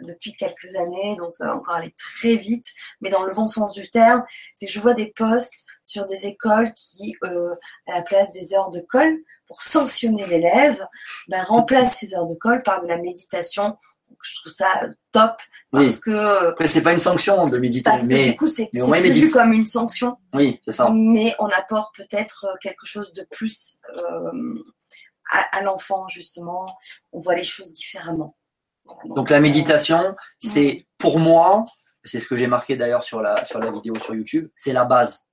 depuis 0.00 0.32
quelques 0.32 0.74
années, 0.74 1.16
donc 1.18 1.34
ça 1.34 1.48
va 1.48 1.56
encore 1.56 1.74
aller 1.74 1.94
très 1.98 2.36
vite, 2.36 2.68
mais 3.02 3.10
dans 3.10 3.24
le 3.24 3.34
bon 3.34 3.48
sens 3.48 3.74
du 3.74 3.90
terme, 3.90 4.24
c'est 4.54 4.64
que 4.64 4.72
je 4.72 4.80
vois 4.80 4.94
des 4.94 5.12
posts 5.14 5.66
sur 5.84 6.06
des 6.06 6.26
écoles 6.26 6.72
qui, 6.72 7.14
euh, 7.24 7.54
à 7.88 7.96
la 7.96 8.02
place 8.02 8.32
des 8.32 8.54
heures 8.54 8.70
de 8.70 8.80
colle, 8.80 9.18
pour 9.48 9.60
sanctionner 9.60 10.26
l'élève, 10.26 10.82
ben, 11.28 11.42
remplacent 11.42 11.98
ces 11.98 12.14
heures 12.14 12.26
de 12.26 12.36
colle 12.36 12.62
par 12.62 12.80
de 12.80 12.88
la 12.88 12.96
méditation 12.96 13.76
je 14.22 14.40
trouve 14.40 14.52
ça 14.52 14.88
top 15.12 15.36
parce 15.70 16.00
que 16.00 16.48
après 16.48 16.66
c'est 16.66 16.82
pas 16.82 16.92
une 16.92 16.98
sanction 16.98 17.44
de 17.44 17.58
méditer 17.58 17.90
parce 17.90 18.04
mais 18.04 18.22
que 18.22 18.28
du 18.30 18.36
coup 18.36 18.46
c'est 18.46 18.70
vu 18.72 19.30
comme 19.30 19.52
une 19.52 19.66
sanction. 19.66 20.16
Oui 20.34 20.60
c'est 20.62 20.72
ça. 20.72 20.90
Mais 20.92 21.34
on 21.38 21.46
apporte 21.46 21.94
peut-être 21.96 22.46
euh, 22.46 22.56
quelque 22.60 22.86
chose 22.86 23.12
de 23.12 23.26
plus 23.30 23.78
euh, 23.98 24.64
à, 25.30 25.62
l'enfant 25.62 26.08
justement. 26.08 26.66
On 27.12 27.20
voit 27.20 27.34
les 27.34 27.44
choses 27.44 27.72
différemment. 27.72 28.36
Donc, 29.04 29.30
la 29.30 29.40
méditation 29.40 30.16
c'est 30.38 30.86
pour 30.98 31.18
moi 31.18 31.64
c'est 32.04 32.18
ce 32.18 32.26
que 32.26 32.36
j'ai 32.36 32.48
marqué 32.48 32.76
d'ailleurs 32.76 33.02
sur 33.02 33.22
la 33.22 33.44
sur 33.44 33.58
la 33.58 33.70
vidéo 33.70 33.94
sur 33.96 34.14
YouTube 34.14 34.48
c'est 34.56 34.72
la 34.72 34.84
base. 34.84 35.26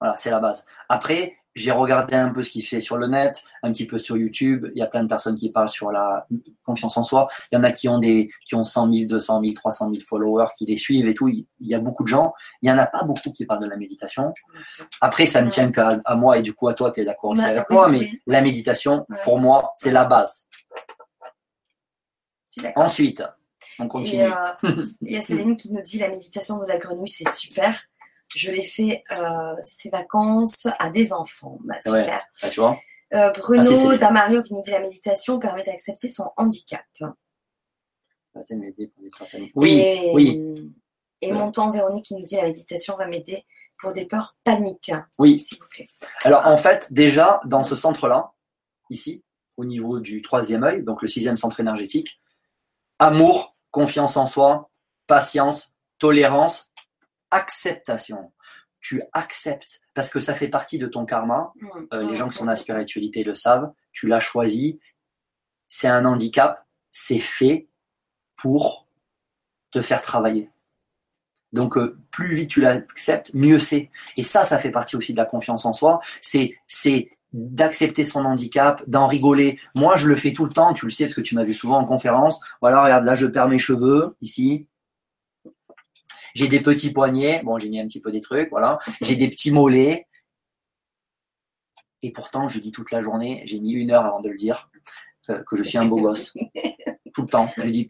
Voilà 0.00 0.16
c'est 0.16 0.30
la 0.30 0.40
base. 0.40 0.66
Après 0.88 1.36
j'ai 1.56 1.70
regardé 1.70 2.14
un 2.14 2.28
peu 2.28 2.42
ce 2.42 2.50
qu'il 2.50 2.62
fait 2.62 2.80
sur 2.80 2.98
le 2.98 3.08
net, 3.08 3.42
un 3.62 3.72
petit 3.72 3.86
peu 3.86 3.96
sur 3.96 4.16
YouTube. 4.16 4.66
Il 4.74 4.78
y 4.78 4.82
a 4.82 4.86
plein 4.86 5.02
de 5.02 5.08
personnes 5.08 5.36
qui 5.36 5.50
parlent 5.50 5.70
sur 5.70 5.90
la 5.90 6.26
confiance 6.64 6.98
en 6.98 7.02
soi. 7.02 7.28
Il 7.50 7.56
y 7.56 7.58
en 7.58 7.64
a 7.64 7.72
qui 7.72 7.88
ont 7.88 7.98
des, 7.98 8.30
qui 8.44 8.54
ont 8.54 8.62
100 8.62 8.92
000, 8.92 9.06
200 9.06 9.40
000, 9.40 9.52
300 9.54 9.90
000 9.90 10.02
followers 10.06 10.48
qui 10.56 10.66
les 10.66 10.76
suivent 10.76 11.08
et 11.08 11.14
tout. 11.14 11.28
Il 11.28 11.46
y 11.60 11.74
a 11.74 11.78
beaucoup 11.78 12.02
de 12.02 12.08
gens. 12.08 12.34
Il 12.60 12.68
y 12.68 12.72
en 12.72 12.76
a 12.76 12.86
pas 12.86 13.02
beaucoup 13.04 13.30
qui 13.32 13.46
parlent 13.46 13.64
de 13.64 13.70
la 13.70 13.76
méditation. 13.76 14.34
Après, 15.00 15.24
ça 15.24 15.40
ne 15.40 15.48
tient 15.48 15.72
qu'à 15.72 15.98
moi 16.14 16.36
et 16.36 16.42
du 16.42 16.52
coup 16.52 16.68
à 16.68 16.74
toi, 16.74 16.90
tu 16.90 17.00
es 17.00 17.04
d'accord 17.06 17.30
aussi 17.30 17.42
avec 17.42 17.70
moi. 17.70 17.88
Mais 17.88 18.06
la 18.26 18.42
méditation, 18.42 19.06
pour 19.24 19.40
moi, 19.40 19.72
c'est 19.74 19.92
la 19.92 20.04
base. 20.04 20.46
Ensuite, 22.74 23.24
on 23.78 23.88
continue. 23.88 24.24
Euh, 24.24 24.82
il 25.00 25.12
y 25.12 25.16
a 25.16 25.22
Céline 25.22 25.56
qui 25.56 25.72
nous 25.72 25.82
dit 25.82 25.98
la 25.98 26.10
méditation 26.10 26.58
de 26.58 26.66
la 26.66 26.76
grenouille, 26.76 27.08
c'est 27.08 27.28
super 27.30 27.82
je 28.34 28.50
l'ai 28.50 28.64
fait 28.64 29.02
euh, 29.18 29.54
ces 29.64 29.90
vacances 29.90 30.66
à 30.78 30.90
des 30.90 31.12
enfants. 31.12 31.58
Bah, 31.64 31.80
super. 31.82 32.22
Ah, 32.42 32.48
tu 32.48 32.60
vois 32.60 32.78
euh, 33.14 33.30
Bruno 33.30 33.90
ah, 33.90 33.96
Damario 33.96 34.42
qui 34.42 34.52
nous 34.52 34.62
dit 34.62 34.72
la 34.72 34.80
méditation 34.80 35.38
permet 35.38 35.62
d'accepter 35.62 36.08
son 36.08 36.30
handicap. 36.36 36.84
Oui, 39.54 39.78
et, 39.78 40.10
oui. 40.12 40.72
Et 41.22 41.32
Montant 41.32 41.70
Véronique 41.70 42.06
qui 42.06 42.14
nous 42.14 42.24
dit 42.24 42.36
la 42.36 42.42
méditation 42.42 42.96
va 42.96 43.06
m'aider 43.06 43.46
pour 43.78 43.92
des 43.92 44.06
peurs 44.06 44.36
paniques. 44.44 44.92
Oui. 45.18 45.38
S'il 45.38 45.58
vous 45.58 45.68
plaît. 45.68 45.86
Alors 46.24 46.46
en 46.46 46.56
fait, 46.56 46.92
déjà 46.92 47.40
dans 47.46 47.62
ce 47.62 47.76
centre-là, 47.76 48.32
ici, 48.90 49.22
au 49.56 49.64
niveau 49.64 50.00
du 50.00 50.20
troisième 50.20 50.64
œil, 50.64 50.82
donc 50.82 51.00
le 51.00 51.08
sixième 51.08 51.36
centre 51.36 51.60
énergétique, 51.60 52.20
amour, 52.98 53.56
confiance 53.70 54.16
en 54.16 54.26
soi, 54.26 54.70
patience, 55.06 55.76
tolérance, 55.98 56.72
acceptation. 57.30 58.32
Tu 58.80 59.02
acceptes 59.12 59.80
parce 59.94 60.10
que 60.10 60.20
ça 60.20 60.34
fait 60.34 60.48
partie 60.48 60.78
de 60.78 60.86
ton 60.86 61.04
karma. 61.04 61.52
Euh, 61.92 62.08
les 62.08 62.14
gens 62.14 62.28
qui 62.28 62.36
sont 62.36 62.44
dans 62.44 62.50
la 62.50 62.56
spiritualité 62.56 63.24
le 63.24 63.34
savent. 63.34 63.72
Tu 63.92 64.06
l'as 64.06 64.20
choisi. 64.20 64.78
C'est 65.66 65.88
un 65.88 66.04
handicap. 66.04 66.64
C'est 66.90 67.18
fait 67.18 67.68
pour 68.36 68.86
te 69.72 69.80
faire 69.80 70.02
travailler. 70.02 70.50
Donc, 71.52 71.76
euh, 71.76 71.98
plus 72.10 72.34
vite 72.34 72.50
tu 72.50 72.60
l'acceptes, 72.60 73.32
mieux 73.34 73.58
c'est. 73.58 73.90
Et 74.16 74.22
ça, 74.22 74.44
ça 74.44 74.58
fait 74.58 74.70
partie 74.70 74.96
aussi 74.96 75.12
de 75.12 75.18
la 75.18 75.24
confiance 75.24 75.64
en 75.64 75.72
soi. 75.72 76.00
C'est, 76.20 76.54
c'est 76.66 77.10
d'accepter 77.32 78.04
son 78.04 78.24
handicap, 78.24 78.82
d'en 78.86 79.06
rigoler. 79.06 79.58
Moi, 79.74 79.96
je 79.96 80.06
le 80.06 80.16
fais 80.16 80.32
tout 80.32 80.44
le 80.44 80.52
temps. 80.52 80.74
Tu 80.74 80.86
le 80.86 80.90
sais 80.90 81.04
parce 81.04 81.14
que 81.14 81.20
tu 81.20 81.34
m'as 81.34 81.44
vu 81.44 81.54
souvent 81.54 81.78
en 81.78 81.84
conférence. 81.84 82.40
Voilà, 82.60 82.82
regarde, 82.82 83.04
là, 83.04 83.14
je 83.14 83.26
perds 83.26 83.48
mes 83.48 83.58
cheveux 83.58 84.16
ici. 84.20 84.68
J'ai 86.36 86.48
des 86.48 86.60
petits 86.60 86.92
poignets, 86.92 87.40
bon, 87.42 87.58
j'ai 87.58 87.70
mis 87.70 87.80
un 87.80 87.86
petit 87.86 88.02
peu 88.02 88.12
des 88.12 88.20
trucs, 88.20 88.50
voilà. 88.50 88.78
J'ai 89.00 89.16
des 89.16 89.28
petits 89.28 89.50
mollets. 89.50 90.06
Et 92.02 92.12
pourtant, 92.12 92.46
je 92.46 92.60
dis 92.60 92.72
toute 92.72 92.90
la 92.90 93.00
journée, 93.00 93.42
j'ai 93.46 93.58
mis 93.58 93.72
une 93.72 93.90
heure 93.90 94.04
avant 94.04 94.20
de 94.20 94.28
le 94.28 94.36
dire, 94.36 94.68
euh, 95.30 95.42
que 95.44 95.56
je 95.56 95.62
suis 95.62 95.78
un 95.78 95.86
beau 95.86 95.96
gosse. 95.96 96.34
Tout 97.14 97.22
le 97.22 97.28
temps. 97.28 97.50
Je 97.56 97.70
dis, 97.70 97.88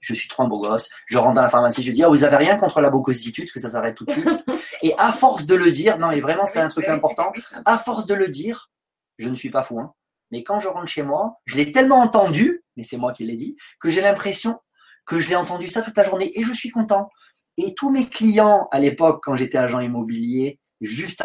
je 0.00 0.14
suis 0.14 0.28
trop 0.28 0.42
un 0.42 0.48
beau 0.48 0.56
gosse. 0.56 0.90
Je 1.06 1.16
rentre 1.16 1.34
dans 1.34 1.42
la 1.42 1.48
pharmacie, 1.48 1.84
je 1.84 1.92
dis, 1.92 2.02
ah, 2.02 2.08
vous 2.08 2.24
avez 2.24 2.36
rien 2.36 2.56
contre 2.56 2.80
la 2.80 2.90
bocositude, 2.90 3.52
que 3.52 3.60
ça 3.60 3.70
s'arrête 3.70 3.94
tout 3.94 4.04
de 4.04 4.10
suite. 4.10 4.44
Et 4.82 4.92
à 4.98 5.12
force 5.12 5.46
de 5.46 5.54
le 5.54 5.70
dire, 5.70 5.96
non, 5.96 6.08
mais 6.08 6.18
vraiment, 6.18 6.44
c'est 6.44 6.58
un 6.58 6.68
truc 6.68 6.88
important. 6.88 7.32
À 7.64 7.78
force 7.78 8.06
de 8.06 8.14
le 8.14 8.26
dire, 8.26 8.72
je 9.18 9.28
ne 9.28 9.36
suis 9.36 9.50
pas 9.50 9.62
fou, 9.62 9.78
hein. 9.78 9.94
Mais 10.32 10.42
quand 10.42 10.58
je 10.58 10.66
rentre 10.66 10.88
chez 10.88 11.04
moi, 11.04 11.36
je 11.44 11.56
l'ai 11.56 11.70
tellement 11.70 12.00
entendu, 12.00 12.64
mais 12.76 12.82
c'est 12.82 12.96
moi 12.96 13.12
qui 13.12 13.24
l'ai 13.24 13.36
dit, 13.36 13.56
que 13.78 13.90
j'ai 13.90 14.00
l'impression 14.00 14.58
que 15.06 15.20
je 15.20 15.28
l'ai 15.28 15.36
entendu 15.36 15.68
ça 15.68 15.82
toute 15.82 15.96
la 15.96 16.02
journée 16.02 16.32
et 16.34 16.42
je 16.42 16.52
suis 16.52 16.70
content. 16.70 17.10
Et 17.58 17.74
tous 17.74 17.90
mes 17.90 18.06
clients 18.06 18.68
à 18.70 18.78
l'époque, 18.78 19.20
quand 19.22 19.36
j'étais 19.36 19.58
agent 19.58 19.80
immobilier, 19.80 20.60
juste 20.80 21.22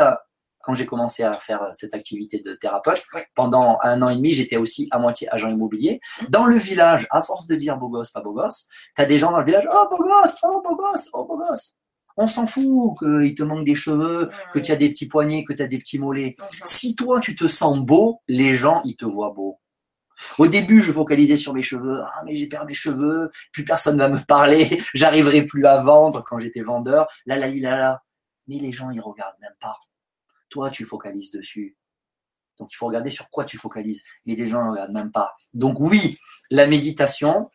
quand 0.63 0.73
j'ai 0.73 0.85
commencé 0.85 1.23
à 1.23 1.33
faire 1.33 1.69
cette 1.73 1.93
activité 1.93 2.39
de 2.39 2.53
thérapeute, 2.53 3.03
pendant 3.35 3.79
un 3.83 4.01
an 4.01 4.09
et 4.09 4.15
demi, 4.15 4.33
j'étais 4.33 4.57
aussi 4.57 4.87
à 4.91 4.99
moitié 4.99 5.27
agent 5.33 5.49
immobilier. 5.49 5.99
Dans 6.29 6.45
le 6.45 6.55
village, 6.55 7.07
à 7.11 7.21
force 7.21 7.47
de 7.47 7.55
dire 7.55 7.77
beau 7.77 7.89
gosse, 7.89 8.11
pas 8.11 8.21
beau 8.21 8.33
gosse, 8.33 8.67
t'as 8.95 9.05
des 9.05 9.19
gens 9.19 9.31
dans 9.31 9.39
le 9.39 9.45
village, 9.45 9.65
oh 9.73 9.87
beau 9.89 10.03
gosse, 10.03 10.37
oh 10.43 10.61
beau 10.63 10.75
gosse, 10.75 11.09
oh 11.13 11.25
beau 11.25 11.37
gosse. 11.37 11.75
On 12.17 12.27
s'en 12.27 12.45
fout 12.45 12.99
qu'il 12.99 13.33
te 13.35 13.43
manque 13.43 13.65
des 13.65 13.75
cheveux, 13.75 14.29
que 14.53 14.59
tu 14.59 14.71
as 14.71 14.75
des 14.75 14.89
petits 14.89 15.07
poignets, 15.07 15.43
que 15.43 15.53
tu 15.53 15.61
as 15.63 15.67
des 15.67 15.77
petits 15.77 15.99
mollets. 15.99 16.35
Mhm. 16.37 16.45
Si 16.65 16.95
toi, 16.95 17.19
tu 17.19 17.35
te 17.35 17.47
sens 17.47 17.79
beau, 17.79 18.21
les 18.27 18.53
gens, 18.53 18.81
ils 18.83 18.95
te 18.95 19.05
voient 19.05 19.31
beau. 19.31 19.60
Au 20.37 20.47
début, 20.47 20.81
je 20.81 20.91
focalisais 20.91 21.37
sur 21.37 21.53
mes 21.53 21.61
cheveux. 21.61 22.01
Ah, 22.03 22.23
mais 22.25 22.35
j'ai 22.35 22.47
perdu 22.47 22.67
mes 22.67 22.73
cheveux. 22.73 23.31
Plus 23.51 23.63
personne 23.63 23.97
va 23.97 24.07
me 24.07 24.19
parler. 24.19 24.81
J'arriverai 24.93 25.43
plus 25.43 25.65
à 25.65 25.77
vendre 25.77 26.23
quand 26.23 26.39
j'étais 26.39 26.61
vendeur. 26.61 27.07
Là, 27.25 27.37
là, 27.37 27.47
là, 27.47 27.77
là. 27.77 28.03
Mais 28.47 28.57
les 28.57 28.71
gens, 28.71 28.89
ils 28.89 29.01
regardent 29.01 29.39
même 29.39 29.55
pas. 29.59 29.77
Toi, 30.49 30.69
tu 30.69 30.85
focalises 30.85 31.31
dessus. 31.31 31.77
Donc 32.59 32.71
il 32.71 32.75
faut 32.75 32.87
regarder 32.87 33.09
sur 33.09 33.29
quoi 33.29 33.45
tu 33.45 33.57
focalises. 33.57 34.03
Mais 34.25 34.35
les 34.35 34.47
gens 34.47 34.63
ne 34.65 34.71
regardent 34.71 34.93
même 34.93 35.11
pas. 35.11 35.33
Donc 35.53 35.79
oui, 35.79 36.19
la 36.49 36.67
méditation, 36.67 37.49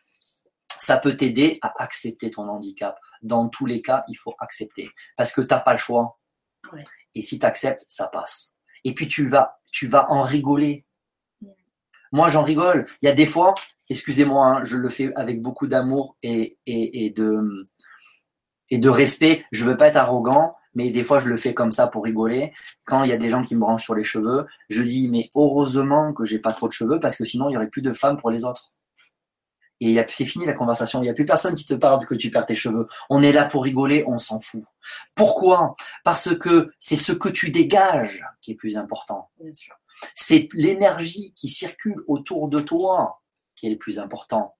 ça 0.67 0.97
peut 0.97 1.15
t'aider 1.15 1.59
à 1.61 1.71
accepter 1.81 2.29
ton 2.31 2.47
handicap. 2.49 2.99
Dans 3.21 3.47
tous 3.49 3.65
les 3.65 3.81
cas, 3.81 4.03
il 4.09 4.15
faut 4.15 4.35
accepter. 4.39 4.89
Parce 5.15 5.31
que 5.31 5.41
tu 5.41 5.47
n'as 5.49 5.59
pas 5.59 5.71
le 5.71 5.77
choix. 5.77 6.19
Et 7.15 7.21
si 7.21 7.39
tu 7.39 7.45
acceptes, 7.45 7.85
ça 7.87 8.07
passe. 8.07 8.53
Et 8.83 8.93
puis 8.93 9.07
tu 9.07 9.27
vas, 9.27 9.59
tu 9.71 9.87
vas 9.87 10.11
en 10.11 10.23
rigoler. 10.23 10.85
Moi, 12.11 12.29
j'en 12.29 12.43
rigole. 12.43 12.87
Il 13.01 13.07
y 13.07 13.09
a 13.09 13.13
des 13.13 13.25
fois, 13.25 13.53
excusez-moi, 13.89 14.45
hein, 14.45 14.63
je 14.63 14.77
le 14.77 14.89
fais 14.89 15.11
avec 15.15 15.41
beaucoup 15.41 15.67
d'amour 15.67 16.17
et, 16.23 16.57
de, 16.67 18.89
respect. 18.89 19.45
Je 19.51 19.65
veux 19.65 19.77
pas 19.77 19.87
être 19.87 19.97
arrogant, 19.97 20.55
mais 20.73 20.89
des 20.89 21.03
fois, 21.03 21.19
je 21.19 21.29
le 21.29 21.35
fais 21.35 21.53
comme 21.53 21.71
ça 21.71 21.87
pour 21.87 22.03
rigoler. 22.03 22.53
Quand 22.85 23.03
il 23.03 23.09
y 23.09 23.13
a 23.13 23.17
des 23.17 23.29
gens 23.29 23.41
qui 23.41 23.55
me 23.55 23.61
branchent 23.61 23.83
sur 23.83 23.95
les 23.95 24.03
cheveux, 24.03 24.45
je 24.69 24.83
dis, 24.83 25.09
mais 25.09 25.29
heureusement 25.35 26.13
que 26.13 26.25
j'ai 26.25 26.39
pas 26.39 26.51
trop 26.51 26.67
de 26.67 26.73
cheveux 26.73 26.99
parce 26.99 27.15
que 27.15 27.25
sinon, 27.25 27.49
il 27.49 27.53
y 27.53 27.57
aurait 27.57 27.69
plus 27.69 27.81
de 27.81 27.93
femmes 27.93 28.17
pour 28.17 28.31
les 28.31 28.43
autres. 28.43 28.73
Et 29.79 30.03
c'est 30.07 30.25
fini 30.25 30.45
la 30.45 30.53
conversation. 30.53 31.01
Il 31.01 31.03
n'y 31.03 31.09
a 31.09 31.13
plus 31.13 31.25
personne 31.25 31.53
qui 31.53 31.65
te 31.65 31.75
parle 31.75 32.03
que 32.05 32.15
tu 32.15 32.31
perds 32.31 32.47
tes 32.47 32.55
cheveux. 32.55 32.87
On 33.09 33.21
est 33.21 33.31
là 33.31 33.45
pour 33.45 33.63
rigoler, 33.63 34.03
on 34.07 34.17
s'en 34.17 34.39
fout. 34.39 34.63
Pourquoi? 35.13 35.75
Parce 36.03 36.35
que 36.35 36.71
c'est 36.79 36.95
ce 36.95 37.11
que 37.11 37.29
tu 37.29 37.51
dégages 37.51 38.23
qui 38.41 38.51
est 38.51 38.55
plus 38.55 38.77
important. 38.77 39.29
C'est 40.15 40.47
l'énergie 40.53 41.33
qui 41.33 41.49
circule 41.49 42.03
autour 42.07 42.47
de 42.49 42.59
toi 42.59 43.21
qui 43.55 43.67
est 43.67 43.71
le 43.71 43.77
plus 43.77 43.99
important 43.99 44.55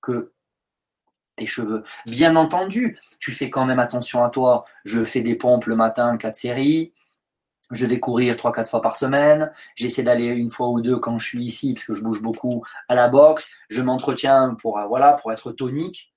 que 0.00 0.32
tes 1.36 1.46
cheveux. 1.46 1.84
Bien 2.06 2.36
entendu, 2.36 2.98
tu 3.18 3.32
fais 3.32 3.50
quand 3.50 3.64
même 3.64 3.78
attention 3.78 4.24
à 4.24 4.30
toi. 4.30 4.64
Je 4.84 5.04
fais 5.04 5.20
des 5.20 5.34
pompes 5.34 5.66
le 5.66 5.76
matin, 5.76 6.16
quatre 6.16 6.36
séries 6.36 6.92
je 7.70 7.86
vais 7.86 7.98
courir 7.98 8.36
3-4 8.36 8.66
fois 8.68 8.80
par 8.80 8.96
semaine. 8.96 9.52
J'essaie 9.74 10.02
d'aller 10.02 10.26
une 10.26 10.50
fois 10.50 10.68
ou 10.68 10.80
deux 10.80 10.98
quand 10.98 11.18
je 11.18 11.26
suis 11.26 11.44
ici, 11.44 11.74
parce 11.74 11.86
que 11.86 11.94
je 11.94 12.02
bouge 12.02 12.22
beaucoup 12.22 12.64
à 12.88 12.94
la 12.94 13.08
boxe. 13.08 13.50
Je 13.68 13.82
m'entretiens 13.82 14.54
pour, 14.60 14.78
euh, 14.78 14.86
voilà, 14.86 15.14
pour 15.14 15.32
être 15.32 15.52
tonique. 15.52 16.12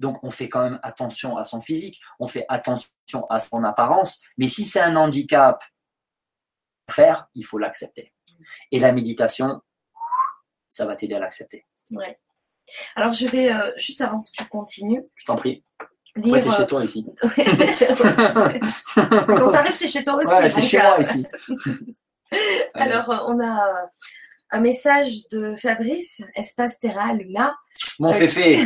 Donc, 0.00 0.22
on 0.22 0.30
fait 0.30 0.48
quand 0.48 0.62
même 0.62 0.78
attention 0.82 1.36
à 1.36 1.44
son 1.44 1.60
physique. 1.60 2.00
On 2.20 2.26
fait 2.26 2.44
attention 2.48 3.26
à 3.30 3.40
son 3.40 3.64
apparence. 3.64 4.22
Mais 4.36 4.46
si 4.46 4.64
c'est 4.64 4.80
un 4.80 4.94
handicap 4.96 5.62
faire, 6.90 7.28
il 7.34 7.44
faut 7.44 7.58
l'accepter. 7.58 8.12
Et 8.72 8.78
la 8.78 8.92
méditation, 8.92 9.60
ça 10.68 10.86
va 10.86 10.96
t'aider 10.96 11.14
à 11.14 11.20
l'accepter. 11.20 11.66
Ouais. 11.90 12.18
Alors, 12.96 13.12
je 13.12 13.26
vais, 13.28 13.52
euh, 13.52 13.72
juste 13.76 14.00
avant 14.00 14.22
que 14.22 14.30
tu 14.32 14.44
continues. 14.46 15.02
Je 15.16 15.26
t'en 15.26 15.36
prie 15.36 15.64
c'est 16.40 16.50
chez 16.52 16.66
toi 16.66 16.84
ici. 16.84 17.06
Quand 18.94 19.50
t'arrives, 19.50 19.74
c'est 19.74 19.88
chez 19.88 20.02
toi 20.02 20.16
aussi. 20.16 20.26
Ouais, 20.28 20.50
c'est 20.50 20.62
chez 20.62 20.78
moi 20.78 20.98
ici. 21.00 21.24
Alors, 22.74 23.10
euh, 23.10 23.16
on 23.28 23.40
a 23.40 23.68
euh, 23.68 23.86
un 24.50 24.60
message 24.60 25.28
de 25.30 25.56
Fabrice, 25.56 26.20
Espace 26.34 26.78
Terra 26.78 27.14
Luna. 27.14 27.56
Mon 27.98 28.12
féfé. 28.12 28.64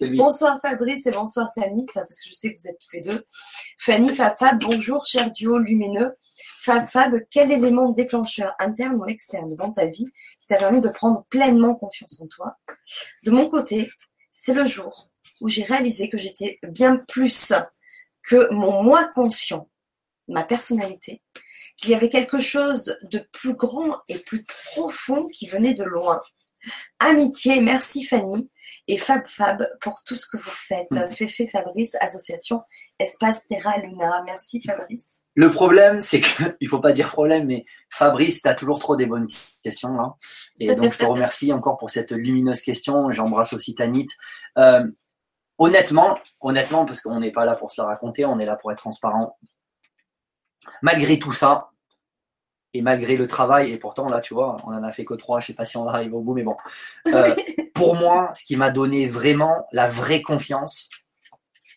Bonsoir 0.16 0.58
Fabrice 0.60 1.06
et 1.06 1.12
bonsoir 1.12 1.50
Tanit, 1.54 1.86
parce 1.94 2.20
que 2.20 2.28
je 2.28 2.32
sais 2.32 2.52
que 2.52 2.60
vous 2.60 2.68
êtes 2.68 2.78
tous 2.80 2.96
les 2.96 3.00
deux. 3.00 3.24
Fanny, 3.78 4.12
Fab, 4.12 4.36
bonjour, 4.60 5.06
cher 5.06 5.30
duo 5.30 5.58
lumineux. 5.58 6.12
Fab, 6.62 6.86
Fab, 6.86 7.18
quel 7.28 7.50
élément 7.50 7.88
déclencheur 7.88 8.54
interne 8.60 8.94
ou 8.94 9.06
externe 9.06 9.56
dans 9.56 9.72
ta 9.72 9.86
vie 9.86 10.06
qui 10.40 10.46
t'a 10.46 10.58
permis 10.58 10.80
de 10.80 10.88
prendre 10.88 11.24
pleinement 11.28 11.74
confiance 11.74 12.20
en 12.20 12.28
toi? 12.28 12.56
De 13.24 13.32
mon 13.32 13.50
côté, 13.50 13.90
c'est 14.30 14.54
le 14.54 14.64
jour 14.64 15.10
où 15.40 15.48
j'ai 15.48 15.64
réalisé 15.64 16.08
que 16.08 16.18
j'étais 16.18 16.60
bien 16.62 16.98
plus 17.08 17.52
que 18.22 18.48
mon 18.52 18.84
moi 18.84 19.10
conscient, 19.12 19.68
ma 20.28 20.44
personnalité, 20.44 21.20
qu'il 21.76 21.90
y 21.90 21.94
avait 21.96 22.10
quelque 22.10 22.38
chose 22.38 22.96
de 23.02 23.18
plus 23.32 23.54
grand 23.54 24.00
et 24.06 24.20
plus 24.20 24.44
profond 24.44 25.26
qui 25.26 25.48
venait 25.48 25.74
de 25.74 25.82
loin. 25.82 26.20
Amitié, 27.00 27.60
merci 27.60 28.04
Fanny 28.04 28.48
et 28.86 28.98
Fab 28.98 29.26
Fab 29.26 29.68
pour 29.80 30.04
tout 30.04 30.14
ce 30.14 30.28
que 30.28 30.36
vous 30.36 30.50
faites. 30.50 30.92
Mmh. 30.92 31.10
Féfé 31.10 31.48
Fabrice, 31.48 31.96
association 31.98 32.62
Espace 33.00 33.48
Terra 33.48 33.78
Luna. 33.78 34.22
Merci 34.26 34.62
Fabrice. 34.62 35.21
Le 35.34 35.50
problème, 35.50 36.00
c'est 36.00 36.20
qu'il 36.20 36.56
ne 36.60 36.68
faut 36.68 36.80
pas 36.80 36.92
dire 36.92 37.08
problème, 37.08 37.46
mais 37.46 37.64
Fabrice, 37.90 38.42
tu 38.42 38.48
as 38.48 38.54
toujours 38.54 38.78
trop 38.78 38.96
des 38.96 39.06
bonnes 39.06 39.28
questions 39.62 39.94
là. 39.94 40.14
Et 40.60 40.74
donc 40.74 40.92
je 40.92 40.98
te 40.98 41.04
remercie 41.04 41.52
encore 41.52 41.78
pour 41.78 41.90
cette 41.90 42.12
lumineuse 42.12 42.60
question. 42.60 43.10
J'embrasse 43.10 43.52
aussi 43.52 43.74
Tanit. 43.74 44.06
Euh, 44.58 44.86
honnêtement, 45.58 46.18
honnêtement, 46.40 46.84
parce 46.84 47.00
qu'on 47.00 47.20
n'est 47.20 47.32
pas 47.32 47.44
là 47.44 47.54
pour 47.54 47.72
se 47.72 47.80
la 47.80 47.88
raconter, 47.88 48.24
on 48.24 48.38
est 48.38 48.44
là 48.44 48.56
pour 48.56 48.72
être 48.72 48.78
transparent. 48.78 49.38
Malgré 50.82 51.18
tout 51.18 51.32
ça, 51.32 51.70
et 52.74 52.80
malgré 52.80 53.16
le 53.16 53.26
travail, 53.26 53.70
et 53.70 53.78
pourtant 53.78 54.08
là, 54.08 54.20
tu 54.20 54.34
vois, 54.34 54.56
on 54.64 54.72
en 54.72 54.82
a 54.82 54.92
fait 54.92 55.04
que 55.04 55.14
trois, 55.14 55.40
je 55.40 55.48
sais 55.48 55.54
pas 55.54 55.64
si 55.64 55.76
on 55.76 55.84
va 55.84 55.92
arriver 55.92 56.14
au 56.14 56.22
bout, 56.22 56.34
mais 56.34 56.42
bon. 56.42 56.56
Euh, 57.08 57.34
pour 57.74 57.96
moi, 57.96 58.30
ce 58.32 58.44
qui 58.44 58.56
m'a 58.56 58.70
donné 58.70 59.06
vraiment 59.06 59.66
la 59.72 59.88
vraie 59.88 60.22
confiance, 60.22 60.88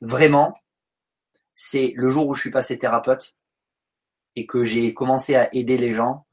vraiment, 0.01 0.53
c'est 1.53 1.93
le 1.95 2.09
jour 2.09 2.27
où 2.27 2.33
je 2.33 2.41
suis 2.41 2.51
passé 2.51 2.77
thérapeute 2.77 3.35
et 4.35 4.45
que 4.45 4.63
j'ai 4.63 4.93
commencé 4.93 5.35
à 5.35 5.53
aider 5.53 5.77
les 5.77 5.93
gens 5.93 6.25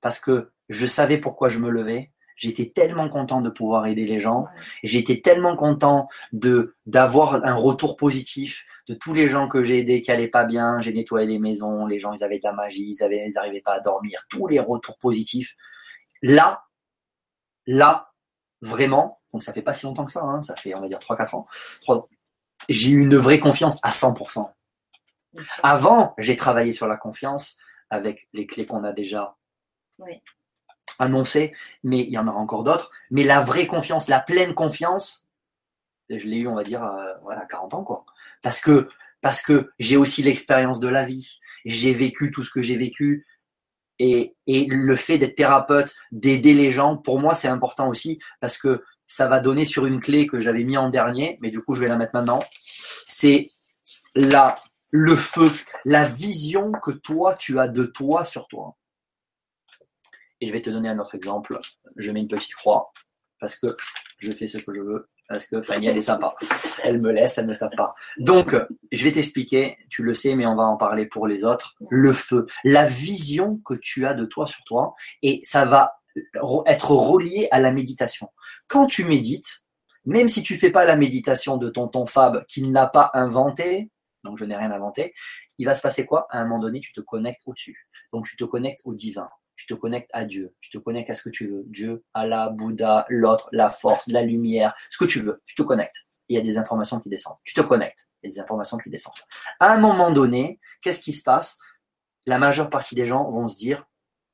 parce 0.00 0.18
que 0.18 0.50
je 0.68 0.86
savais 0.86 1.18
pourquoi 1.18 1.48
je 1.48 1.58
me 1.58 1.70
levais, 1.70 2.12
J'étais 2.42 2.70
tellement 2.70 3.08
content 3.08 3.40
de 3.40 3.50
pouvoir 3.50 3.86
aider 3.86 4.04
les 4.04 4.18
gens. 4.18 4.46
J'étais 4.82 5.20
tellement 5.20 5.54
content 5.56 6.08
de 6.32 6.74
d'avoir 6.86 7.44
un 7.44 7.54
retour 7.54 7.96
positif 7.96 8.64
de 8.88 8.94
tous 8.94 9.14
les 9.14 9.28
gens 9.28 9.46
que 9.46 9.62
j'ai 9.62 9.78
aidés 9.78 10.02
qui 10.02 10.10
allaient 10.10 10.26
pas 10.28 10.44
bien. 10.44 10.80
J'ai 10.80 10.92
nettoyé 10.92 11.26
les 11.26 11.38
maisons, 11.38 11.86
les 11.86 11.98
gens 11.98 12.12
ils 12.12 12.24
avaient 12.24 12.38
de 12.38 12.44
la 12.44 12.52
magie, 12.52 12.88
ils 12.88 13.02
avaient 13.04 13.24
ils 13.28 13.34
n'arrivaient 13.34 13.60
pas 13.60 13.74
à 13.74 13.80
dormir. 13.80 14.24
Tous 14.28 14.48
les 14.48 14.58
retours 14.58 14.98
positifs. 14.98 15.54
Là, 16.20 16.64
là, 17.66 18.12
vraiment. 18.60 19.20
Donc 19.32 19.42
ça 19.42 19.52
fait 19.52 19.62
pas 19.62 19.72
si 19.72 19.86
longtemps 19.86 20.04
que 20.04 20.12
ça. 20.12 20.22
Hein, 20.22 20.42
ça 20.42 20.56
fait 20.56 20.74
on 20.74 20.80
va 20.80 20.88
dire 20.88 20.98
3-4 20.98 21.36
ans. 21.36 21.46
3 21.82 21.96
ans. 21.98 22.08
J'ai 22.68 22.90
eu 22.90 23.02
une 23.02 23.16
vraie 23.16 23.40
confiance 23.40 23.78
à 23.82 23.90
100%. 23.90 24.48
Avant, 25.62 26.14
j'ai 26.18 26.36
travaillé 26.36 26.72
sur 26.72 26.86
la 26.86 26.96
confiance 26.96 27.56
avec 27.90 28.28
les 28.32 28.46
clés 28.46 28.66
qu'on 28.66 28.84
a 28.84 28.92
déjà. 28.92 29.36
Oui 29.98 30.20
annoncé, 30.98 31.52
mais 31.82 32.00
il 32.00 32.10
y 32.10 32.18
en 32.18 32.26
aura 32.26 32.38
encore 32.38 32.64
d'autres. 32.64 32.90
Mais 33.10 33.24
la 33.24 33.40
vraie 33.40 33.66
confiance, 33.66 34.08
la 34.08 34.20
pleine 34.20 34.54
confiance, 34.54 35.26
je 36.08 36.26
l'ai 36.26 36.38
eu, 36.38 36.48
on 36.48 36.54
va 36.54 36.64
dire, 36.64 36.84
euh, 36.84 37.14
voilà, 37.22 37.44
40 37.46 37.74
ans, 37.74 37.84
quoi. 37.84 38.04
Parce 38.42 38.60
que, 38.60 38.88
parce 39.20 39.42
que 39.42 39.70
j'ai 39.78 39.96
aussi 39.96 40.22
l'expérience 40.22 40.80
de 40.80 40.88
la 40.88 41.04
vie. 41.04 41.38
J'ai 41.64 41.94
vécu 41.94 42.30
tout 42.30 42.42
ce 42.42 42.50
que 42.50 42.62
j'ai 42.62 42.76
vécu. 42.76 43.26
Et, 43.98 44.34
et 44.46 44.66
le 44.66 44.96
fait 44.96 45.18
d'être 45.18 45.36
thérapeute, 45.36 45.94
d'aider 46.10 46.54
les 46.54 46.70
gens, 46.70 46.96
pour 46.96 47.20
moi, 47.20 47.34
c'est 47.34 47.48
important 47.48 47.88
aussi 47.88 48.18
parce 48.40 48.58
que 48.58 48.82
ça 49.06 49.28
va 49.28 49.38
donner 49.38 49.64
sur 49.64 49.86
une 49.86 50.00
clé 50.00 50.26
que 50.26 50.40
j'avais 50.40 50.64
mis 50.64 50.76
en 50.76 50.88
dernier, 50.88 51.36
mais 51.40 51.50
du 51.50 51.60
coup, 51.60 51.74
je 51.74 51.82
vais 51.82 51.88
la 51.88 51.96
mettre 51.96 52.14
maintenant. 52.14 52.40
C'est 53.04 53.50
la, 54.14 54.60
le 54.92 55.16
feu, 55.16 55.50
la 55.84 56.04
vision 56.04 56.70
que 56.70 56.92
toi, 56.92 57.34
tu 57.34 57.58
as 57.58 57.66
de 57.66 57.84
toi 57.84 58.24
sur 58.24 58.46
toi. 58.46 58.76
Et 60.40 60.46
je 60.46 60.52
vais 60.52 60.62
te 60.62 60.70
donner 60.70 60.90
un 60.90 60.98
autre 60.98 61.14
exemple. 61.14 61.58
Je 61.96 62.12
mets 62.12 62.20
une 62.20 62.28
petite 62.28 62.54
croix 62.54 62.92
parce 63.40 63.56
que 63.56 63.76
je 64.18 64.30
fais 64.30 64.46
ce 64.46 64.58
que 64.58 64.72
je 64.72 64.82
veux, 64.82 65.08
parce 65.28 65.46
que 65.46 65.62
Fanny, 65.62 65.86
elle 65.86 65.96
est 65.96 66.02
sympa. 66.02 66.34
Elle 66.84 67.00
me 67.00 67.10
laisse, 67.10 67.38
elle 67.38 67.46
ne 67.46 67.54
tape 67.54 67.74
pas. 67.74 67.94
Donc, 68.18 68.54
je 68.92 69.04
vais 69.04 69.12
t'expliquer, 69.12 69.78
tu 69.88 70.02
le 70.02 70.14
sais, 70.14 70.34
mais 70.34 70.46
on 70.46 70.54
va 70.54 70.64
en 70.64 70.76
parler 70.76 71.06
pour 71.06 71.26
les 71.26 71.44
autres. 71.44 71.74
Le 71.88 72.12
feu, 72.12 72.46
la 72.64 72.86
vision 72.86 73.56
que 73.64 73.74
tu 73.74 74.06
as 74.06 74.14
de 74.14 74.26
toi 74.26 74.46
sur 74.46 74.62
toi, 74.64 74.94
et 75.22 75.40
ça 75.42 75.64
va 75.64 76.02
être 76.66 76.90
relié 76.90 77.48
à 77.50 77.58
la 77.58 77.72
méditation. 77.72 78.28
Quand 78.68 78.86
tu 78.86 79.04
médites, 79.04 79.64
même 80.04 80.28
si 80.28 80.42
tu 80.42 80.56
fais 80.56 80.70
pas 80.70 80.84
la 80.84 80.96
méditation 80.96 81.56
de 81.56 81.70
tonton 81.70 82.04
Fab 82.04 82.44
qu'il 82.46 82.70
n'a 82.70 82.86
pas 82.86 83.10
inventé, 83.14 83.90
donc 84.24 84.38
je 84.38 84.44
n'ai 84.44 84.56
rien 84.56 84.70
inventé, 84.70 85.14
il 85.58 85.66
va 85.66 85.74
se 85.74 85.82
passer 85.82 86.06
quoi? 86.06 86.26
À 86.30 86.38
un 86.38 86.44
moment 86.44 86.60
donné, 86.60 86.80
tu 86.80 86.92
te 86.92 87.00
connectes 87.00 87.42
au-dessus. 87.46 87.88
Donc 88.12 88.26
tu 88.26 88.36
te 88.36 88.44
connectes 88.44 88.80
au 88.84 88.94
divin 88.94 89.28
tu 89.56 89.66
te 89.66 89.74
connectes 89.74 90.10
à 90.12 90.24
Dieu, 90.24 90.54
tu 90.60 90.70
te 90.70 90.78
connectes 90.78 91.10
à 91.10 91.14
ce 91.14 91.22
que 91.22 91.30
tu 91.30 91.48
veux, 91.48 91.62
Dieu, 91.66 92.04
Allah, 92.14 92.50
Bouddha, 92.50 93.06
l'autre, 93.08 93.48
la 93.52 93.70
force, 93.70 94.08
la 94.08 94.22
lumière, 94.22 94.74
ce 94.90 94.98
que 94.98 95.04
tu 95.04 95.20
veux, 95.20 95.40
tu 95.46 95.54
te 95.54 95.62
connectes. 95.62 96.06
Il 96.28 96.36
y 96.36 96.38
a 96.38 96.42
des 96.42 96.58
informations 96.58 96.98
qui 96.98 97.08
descendent. 97.08 97.36
Tu 97.44 97.54
te 97.54 97.60
connectes, 97.60 98.08
il 98.22 98.26
y 98.26 98.28
a 98.28 98.34
des 98.34 98.40
informations 98.40 98.78
qui 98.78 98.90
descendent. 98.90 99.14
À 99.60 99.72
un 99.72 99.78
moment 99.78 100.10
donné, 100.10 100.58
qu'est-ce 100.80 101.00
qui 101.00 101.12
se 101.12 101.22
passe? 101.22 101.58
La 102.26 102.38
majeure 102.38 102.70
partie 102.70 102.94
des 102.94 103.06
gens 103.06 103.30
vont 103.30 103.48
se 103.48 103.56
dire, 103.56 103.84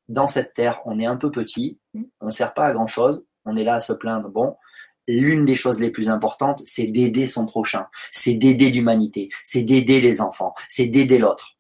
dans 0.09 0.27
cette 0.27 0.55
terre, 0.55 0.81
on 0.87 0.99
est 0.99 1.07
un 1.07 1.17
peu 1.17 1.31
petit, 1.31 1.79
on 2.21 2.27
ne 2.27 2.31
sert 2.31 2.55
pas 2.55 2.67
à 2.67 2.73
grand-chose, 2.73 3.27
on 3.45 3.57
est 3.57 3.65
là 3.65 3.75
à 3.75 3.81
se 3.81 3.93
plaindre. 3.93 4.31
Bon, 4.31 4.57
l'une 5.09 5.45
des 5.45 5.55
choses 5.55 5.81
les 5.81 5.91
plus 5.91 6.11
importantes, 6.11 6.63
c'est 6.65 6.85
d'aider 6.85 7.27
son 7.27 7.47
prochain, 7.47 7.89
c'est 8.13 8.35
d'aider 8.35 8.71
l'humanité, 8.71 9.31
c'est 9.43 9.63
d'aider 9.63 10.01
les 10.01 10.21
enfants, 10.21 10.55
c'est 10.69 10.87
d'aider 10.87 11.19
l'autre. 11.19 11.57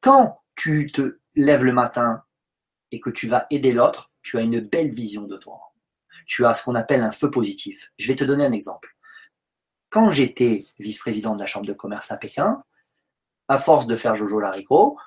Quand 0.00 0.42
tu 0.54 0.92
te 0.92 1.18
lèves 1.34 1.64
le 1.64 1.72
matin 1.72 2.22
et 2.92 3.00
que 3.00 3.10
tu 3.10 3.26
vas 3.26 3.46
aider 3.50 3.72
l'autre, 3.72 4.12
tu 4.22 4.38
as 4.38 4.42
une 4.42 4.60
belle 4.60 4.94
vision 4.94 5.22
de 5.22 5.36
toi. 5.36 5.72
Tu 6.26 6.46
as 6.46 6.54
ce 6.54 6.62
qu'on 6.62 6.74
appelle 6.74 7.02
un 7.02 7.10
feu 7.10 7.30
positif. 7.30 7.90
Je 7.98 8.06
vais 8.06 8.14
te 8.14 8.24
donner 8.24 8.44
un 8.44 8.52
exemple. 8.52 8.96
Quand 9.90 10.10
j'étais 10.10 10.66
vice-président 10.78 11.34
de 11.34 11.40
la 11.40 11.46
Chambre 11.46 11.66
de 11.66 11.72
commerce 11.72 12.10
à 12.10 12.16
Pékin, 12.16 12.62
à 13.48 13.58
force 13.58 13.86
de 13.86 13.96
faire 13.96 14.14
Jojo 14.14 14.40
Larico, 14.40 14.98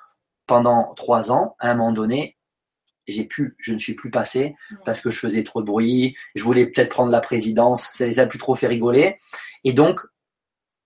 pendant 0.45 0.93
trois 0.95 1.31
ans, 1.31 1.55
à 1.59 1.69
un 1.69 1.75
moment 1.75 1.91
donné, 1.91 2.36
j'ai 3.07 3.25
pu, 3.25 3.55
je 3.59 3.73
ne 3.73 3.77
suis 3.77 3.93
plus 3.93 4.11
passé 4.11 4.55
parce 4.85 5.01
que 5.01 5.09
je 5.09 5.19
faisais 5.19 5.43
trop 5.43 5.61
de 5.61 5.65
bruit, 5.65 6.15
je 6.35 6.43
voulais 6.43 6.65
peut-être 6.65 6.89
prendre 6.89 7.11
la 7.11 7.21
présidence, 7.21 7.89
ça 7.93 8.05
les 8.05 8.19
a 8.19 8.25
plus 8.25 8.39
trop 8.39 8.55
fait 8.55 8.67
rigoler. 8.67 9.17
Et 9.63 9.73
donc, 9.73 10.01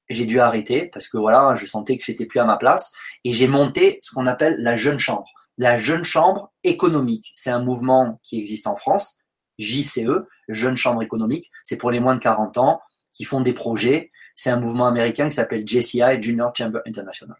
j'ai 0.09 0.26
dû 0.26 0.39
arrêter 0.39 0.88
parce 0.88 1.07
que 1.07 1.17
voilà, 1.17 1.55
je 1.55 1.65
sentais 1.65 1.97
que 1.97 2.03
j'étais 2.05 2.26
plus 2.26 2.39
à 2.39 2.45
ma 2.45 2.57
place. 2.57 2.91
Et 3.24 3.32
j'ai 3.32 3.47
monté 3.47 3.99
ce 4.01 4.13
qu'on 4.13 4.26
appelle 4.26 4.57
la 4.59 4.76
jeune 4.76 4.99
chambre. 4.99 5.30
La 5.57 5.78
jeune 5.78 6.03
chambre 6.03 6.51
économique. 6.63 7.30
C'est 7.34 7.49
un 7.49 7.61
mouvement 7.61 8.19
qui 8.24 8.38
existe 8.39 8.67
en 8.67 8.76
France, 8.76 9.17
JCE, 9.59 10.26
Jeune 10.47 10.76
Chambre 10.76 11.03
économique. 11.03 11.51
C'est 11.63 11.78
pour 11.78 11.91
les 11.91 11.99
moins 11.99 12.15
de 12.15 12.19
40 12.19 12.57
ans 12.57 12.82
qui 13.13 13.24
font 13.24 13.41
des 13.41 13.53
projets. 13.53 14.11
C'est 14.36 14.49
un 14.49 14.59
mouvement 14.59 14.88
américain 14.88 15.30
qui 15.30 15.36
s'appelle 15.36 15.67
JCI, 15.67 16.22
Junior 16.22 16.53
Chamber 16.55 16.80
International. 16.86 17.38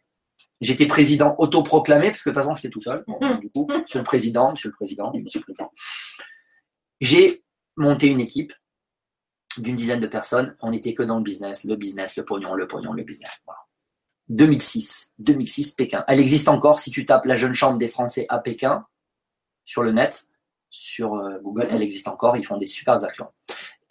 J'étais 0.62 0.86
président 0.86 1.36
autoproclamé, 1.40 2.12
parce 2.12 2.22
que 2.22 2.30
de 2.30 2.36
toute 2.36 2.44
façon, 2.44 2.54
j'étais 2.54 2.70
tout 2.70 2.82
seul. 2.82 3.04
du 3.42 3.50
coup, 3.50 3.68
monsieur 3.68 4.00
le 4.00 4.06
président, 4.06 4.52
monsieur 4.52 4.70
le 4.70 4.76
président, 4.76 5.12
monsieur 5.14 5.40
le 5.40 5.44
président. 5.44 5.72
J'ai 7.02 7.44
monté 7.76 8.08
une 8.08 8.20
équipe 8.20 8.54
d'une 9.58 9.76
dizaine 9.76 10.00
de 10.00 10.08
personnes. 10.08 10.56
On 10.62 10.70
n'était 10.70 10.94
que 10.94 11.04
dans 11.04 11.18
le 11.18 11.24
business, 11.24 11.64
le 11.64 11.76
business, 11.76 12.16
le 12.16 12.24
pognon, 12.24 12.54
le 12.54 12.68
pognon, 12.68 12.94
le 12.94 13.04
business. 13.04 13.32
2006, 14.30 15.14
2006, 15.18 15.72
Pékin. 15.72 16.04
Elle 16.08 16.20
existe 16.20 16.48
encore 16.48 16.80
si 16.80 16.92
tu 16.92 17.06
tapes 17.06 17.26
la 17.26 17.36
jeune 17.36 17.54
chambre 17.54 17.78
des 17.78 17.88
Français 17.88 18.26
à 18.30 18.40
Pékin 18.40 18.86
sur 19.66 19.84
le 19.84 19.92
net, 19.92 20.28
sur 20.70 21.16
euh, 21.16 21.40
Google, 21.42 21.68
elle 21.70 21.82
existe 21.82 22.08
encore. 22.08 22.38
Ils 22.38 22.46
font 22.46 22.58
des 22.58 22.66
super 22.66 23.04
actions. 23.04 23.28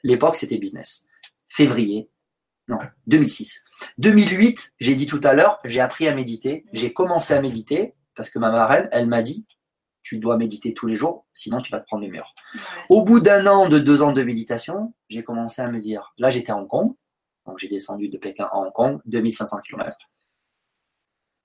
L'époque, 0.03 0.37
c'était 0.37 0.57
business. 0.57 1.07
Février, 1.49 2.09
non, 2.71 2.79
2006. 3.09 3.65
2008, 3.99 4.75
j'ai 4.79 4.95
dit 4.95 5.07
tout 5.07 5.21
à 5.25 5.35
l'heure, 5.35 5.59
j'ai 5.65 5.81
appris 5.81 6.07
à 6.07 6.15
méditer. 6.15 6.65
J'ai 6.73 6.93
commencé 6.93 7.35
à 7.35 7.43
méditer 7.43 7.95
parce 8.15 8.31
que 8.31 8.39
ma 8.39 8.51
marraine, 8.51 8.89
elle 8.93 9.07
m'a 9.07 9.23
dit, 9.23 9.47
tu 10.03 10.19
dois 10.19 10.37
méditer 10.37 10.73
tous 10.73 10.87
les 10.87 10.95
jours, 10.95 11.27
sinon 11.33 11.61
tu 11.61 11.73
vas 11.73 11.81
te 11.81 11.87
prendre 11.87 12.03
les 12.03 12.11
murs. 12.11 12.33
Au 12.89 13.03
bout 13.03 13.21
d'un 13.21 13.47
an, 13.47 13.69
de 13.69 13.79
deux 13.79 14.03
ans 14.03 14.13
de 14.13 14.23
méditation, 14.23 14.95
j'ai 15.09 15.25
commencé 15.25 15.61
à 15.61 15.69
me 15.69 15.79
dire, 15.79 16.15
là 16.17 16.31
j'étais 16.31 16.53
à 16.53 16.57
Hong 16.57 16.69
Kong, 16.69 16.95
donc 17.47 17.59
j'ai 17.59 17.69
descendu 17.69 18.09
de 18.09 18.19
Pékin 18.19 18.45
à 18.45 18.57
Hong 18.57 18.73
Kong, 18.73 19.01
2500 19.07 19.59
km. 19.67 19.97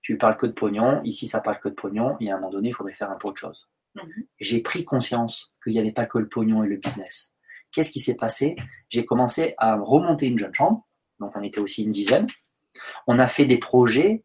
Tu 0.02 0.18
parles 0.18 0.38
que 0.38 0.46
de 0.46 0.52
pognon, 0.52 1.02
ici 1.04 1.28
ça 1.28 1.42
parle 1.42 1.60
que 1.60 1.70
de 1.70 1.74
pognon, 1.74 2.16
et 2.20 2.30
à 2.30 2.36
un 2.36 2.38
moment 2.38 2.52
donné, 2.52 2.70
il 2.70 2.76
faudrait 2.76 2.94
faire 2.94 3.10
un 3.10 3.16
peu 3.16 3.30
autre 3.30 3.40
chose. 3.40 3.68
Mhm. 3.96 4.28
J'ai 4.40 4.62
pris 4.62 4.86
conscience 4.86 5.52
qu'il 5.64 5.74
n'y 5.74 5.80
avait 5.80 5.92
pas 5.92 6.06
que 6.06 6.20
le 6.20 6.30
pognon 6.30 6.64
et 6.64 6.68
le 6.68 6.78
business. 6.78 7.34
Qu'est-ce 7.72 7.92
qui 7.92 8.00
s'est 8.00 8.16
passé? 8.16 8.56
J'ai 8.90 9.06
commencé 9.06 9.54
à 9.58 9.76
remonter 9.76 10.28
une 10.28 10.38
jeune 10.38 10.54
chambre, 10.54 10.88
donc 11.20 11.32
on 11.36 11.44
était 11.44 11.60
aussi 11.60 11.84
une 11.84 11.92
dizaine. 11.92 12.28
On 13.08 13.20
a 13.20 13.28
fait 13.28 13.46
des 13.46 13.58
projets 13.58 14.24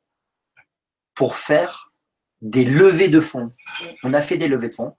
pour 1.14 1.36
faire 1.36 1.92
des 2.40 2.64
levées 2.64 3.08
de 3.08 3.20
fonds. 3.20 3.52
On 4.02 4.14
a 4.14 4.22
fait 4.22 4.36
des 4.36 4.48
levées 4.48 4.68
de 4.68 4.72
fonds. 4.72 4.96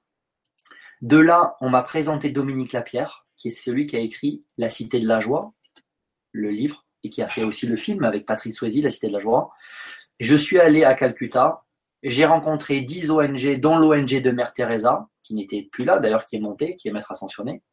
De 1.01 1.17
là, 1.17 1.55
on 1.61 1.69
m'a 1.69 1.81
présenté 1.81 2.29
Dominique 2.29 2.73
Lapierre, 2.73 3.25
qui 3.35 3.47
est 3.47 3.51
celui 3.51 3.87
qui 3.87 3.95
a 3.95 3.99
écrit 3.99 4.43
La 4.57 4.69
Cité 4.69 4.99
de 4.99 5.07
la 5.07 5.19
Joie, 5.19 5.53
le 6.31 6.51
livre, 6.51 6.85
et 7.03 7.09
qui 7.09 7.23
a 7.23 7.27
fait 7.27 7.43
aussi 7.43 7.65
le 7.65 7.75
film 7.75 8.03
avec 8.03 8.25
Patrick 8.25 8.53
Swayze, 8.53 8.83
La 8.83 8.89
Cité 8.89 9.07
de 9.07 9.13
la 9.13 9.19
Joie. 9.19 9.51
Je 10.19 10.35
suis 10.35 10.59
allé 10.59 10.83
à 10.83 10.93
Calcutta, 10.93 11.65
j'ai 12.03 12.25
rencontré 12.25 12.81
10 12.81 13.11
ONG, 13.11 13.59
dont 13.59 13.77
l'ONG 13.77 14.21
de 14.21 14.31
Mère 14.31 14.53
Teresa, 14.53 15.07
qui 15.23 15.33
n'était 15.33 15.67
plus 15.71 15.85
là 15.85 15.99
d'ailleurs, 15.99 16.25
qui 16.25 16.35
est 16.35 16.39
montée, 16.39 16.75
qui 16.75 16.87
est 16.87 16.91
maître 16.91 17.11
ascensionné. 17.11 17.63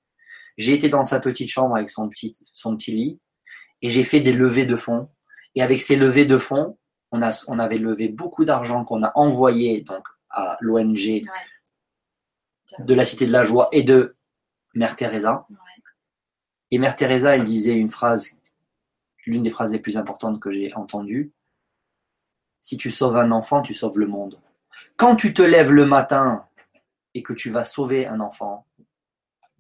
J'ai 0.57 0.75
été 0.75 0.89
dans 0.89 1.05
sa 1.05 1.21
petite 1.21 1.51
chambre 1.51 1.77
avec 1.77 1.91
son 1.91 2.09
petit, 2.09 2.37
son 2.53 2.77
petit 2.77 2.93
lit, 2.93 3.21
et 3.83 3.89
j'ai 3.89 4.05
fait 4.05 4.21
des 4.21 4.33
levées 4.33 4.67
de 4.67 4.77
fonds. 4.77 5.09
Et 5.55 5.63
avec 5.63 5.81
ces 5.81 5.97
levées 5.97 6.27
de 6.27 6.39
fonds, 6.39 6.79
on, 7.11 7.23
a, 7.23 7.45
on 7.49 7.59
avait 7.59 7.79
levé 7.79 8.09
beaucoup 8.09 8.45
d'argent 8.45 8.85
qu'on 8.85 9.03
a 9.03 9.13
envoyé 9.15 9.83
donc, 9.83 10.07
à 10.31 10.57
l'ONG 10.61 11.25
de 12.79 12.95
la 12.95 13.05
Cité 13.05 13.27
de 13.27 13.33
la 13.33 13.43
Joie 13.43 13.69
et 13.73 13.83
de 13.83 14.17
Mère 14.75 14.97
Teresa. 14.97 15.47
Et 16.71 16.79
Mère 16.79 16.97
Teresa, 16.97 17.35
elle 17.35 17.45
disait 17.45 17.75
une 17.75 17.89
phrase, 17.89 18.37
l'une 19.27 19.43
des 19.43 19.51
phrases 19.51 19.73
les 19.73 19.79
plus 19.79 19.97
importantes 19.97 20.39
que 20.39 20.53
j'ai 20.53 20.75
entendues. 20.75 21.33
Si 22.61 22.77
tu 22.77 22.91
sauves 22.91 23.17
un 23.17 23.31
enfant, 23.31 23.63
tu 23.63 23.73
sauves 23.73 23.99
le 23.99 24.07
monde. 24.07 24.39
Quand 24.97 25.17
tu 25.17 25.33
te 25.33 25.43
lèves 25.43 25.73
le 25.73 25.87
matin 25.87 26.47
et 27.15 27.23
que 27.23 27.33
tu 27.33 27.51
vas 27.51 27.65
sauver 27.65 28.07
un 28.07 28.21
enfant 28.21 28.67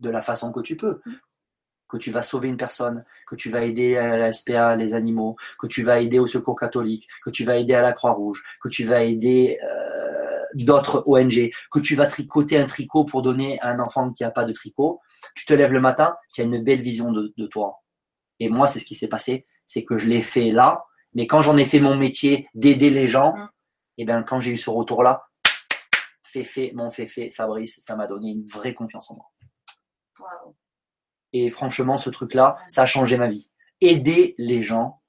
de 0.00 0.10
la 0.10 0.20
façon 0.20 0.52
que 0.52 0.60
tu 0.60 0.76
peux, 0.76 1.00
que 1.88 1.96
tu 1.96 2.10
vas 2.10 2.22
sauver 2.22 2.48
une 2.48 2.56
personne, 2.56 3.04
que 3.26 3.34
tu 3.34 3.50
vas 3.50 3.64
aider 3.64 3.96
à 3.96 4.16
la 4.16 4.32
SPA, 4.32 4.76
les 4.76 4.94
animaux, 4.94 5.36
que 5.58 5.66
tu 5.66 5.82
vas 5.82 6.00
aider 6.00 6.18
au 6.18 6.26
secours 6.26 6.56
catholique, 6.56 7.08
que 7.24 7.30
tu 7.30 7.44
vas 7.44 7.56
aider 7.56 7.74
à 7.74 7.82
la 7.82 7.92
Croix-Rouge, 7.92 8.42
que 8.62 8.68
tu 8.68 8.84
vas 8.84 9.02
aider 9.02 9.58
euh, 9.62 10.42
d'autres 10.54 11.02
ONG, 11.06 11.50
que 11.70 11.80
tu 11.80 11.94
vas 11.94 12.06
tricoter 12.06 12.58
un 12.58 12.66
tricot 12.66 13.04
pour 13.04 13.22
donner 13.22 13.60
à 13.60 13.70
un 13.70 13.78
enfant 13.78 14.12
qui 14.12 14.22
n'a 14.22 14.30
pas 14.30 14.44
de 14.44 14.52
tricot, 14.52 15.00
tu 15.34 15.46
te 15.46 15.54
lèves 15.54 15.72
le 15.72 15.80
matin, 15.80 16.16
tu 16.32 16.40
as 16.40 16.44
une 16.44 16.62
belle 16.62 16.80
vision 16.80 17.12
de, 17.12 17.46
toi. 17.46 17.82
Et 18.40 18.48
moi, 18.48 18.66
c'est 18.66 18.78
ce 18.78 18.84
qui 18.84 18.94
s'est 18.94 19.08
passé, 19.08 19.46
c'est 19.66 19.84
que 19.84 19.96
je 19.98 20.06
l'ai 20.06 20.22
fait 20.22 20.50
là, 20.50 20.84
mais 21.14 21.26
quand 21.26 21.42
j'en 21.42 21.56
ai 21.56 21.64
fait 21.64 21.80
mon 21.80 21.96
métier 21.96 22.48
d'aider 22.54 22.90
les 22.90 23.06
gens, 23.06 23.32
mmh. 23.32 23.48
et 23.98 24.04
bien 24.04 24.22
quand 24.22 24.40
j'ai 24.40 24.52
eu 24.52 24.56
ce 24.56 24.70
retour-là, 24.70 25.28
fait 26.44 26.72
mon 26.74 26.90
fait 26.90 27.30
Fabrice, 27.30 27.80
ça 27.80 27.96
m'a 27.96 28.06
donné 28.06 28.32
une 28.32 28.44
vraie 28.44 28.74
confiance 28.74 29.10
en 29.10 29.16
moi. 29.16 29.30
Et 31.32 31.50
franchement, 31.50 31.96
ce 31.96 32.10
truc-là, 32.10 32.56
ça 32.68 32.82
a 32.82 32.86
changé 32.86 33.16
ma 33.16 33.28
vie. 33.28 33.50
Aider 33.80 34.34
les 34.38 34.62
gens, 34.62 35.00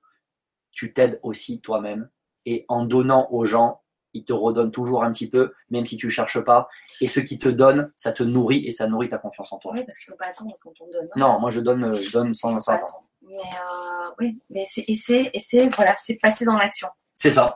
tu 0.72 0.94
t'aides 0.94 1.20
aussi 1.24 1.62
toi-même. 1.62 2.10
Et 2.46 2.66
en 2.68 2.86
donnant 2.86 3.28
aux 3.32 3.46
gens, 3.46 3.82
ils 4.14 4.26
te 4.26 4.34
redonnent 4.34 4.72
toujours 4.72 5.04
un 5.04 5.12
petit 5.12 5.30
peu, 5.30 5.54
même 5.70 5.86
si 5.86 5.98
tu 5.98 6.08
ne 6.08 6.12
cherches 6.12 6.44
pas. 6.44 6.68
Et 7.02 7.08
ce 7.08 7.20
qui 7.20 7.38
te 7.38 7.50
donne, 7.50 7.92
ça 7.96 8.12
te 8.12 8.24
nourrit 8.24 8.66
et 8.66 8.72
ça 8.72 8.88
nourrit 8.88 9.10
ta 9.10 9.18
confiance 9.18 9.52
en 9.54 9.58
toi. 9.60 9.74
Oui, 9.76 9.84
parce 9.84 9.98
qu'il 9.98 10.12
ne 10.12 10.14
faut 10.14 10.18
pas 10.18 10.30
attendre 10.30 10.58
quand 10.62 10.74
on 10.80 10.90
donne. 10.90 11.06
Hein. 11.06 11.20
Non, 11.20 11.40
moi 11.40 11.50
je 11.50 11.60
donne, 11.60 11.96
je 11.96 12.12
donne 12.12 12.34
sans, 12.34 12.60
sans 12.60 12.72
attendre. 12.74 13.04
Mais 13.22 13.36
euh, 13.36 14.12
oui, 14.20 14.42
mais 14.50 14.64
c'est, 14.66 14.84
et 14.88 14.96
c'est, 14.96 15.30
et 15.34 15.40
c'est, 15.40 15.70
voilà, 15.70 15.96
c'est 16.02 16.16
passer 16.16 16.46
dans 16.46 16.56
l'action. 16.56 16.88
C'est 17.16 17.32
ça. 17.32 17.56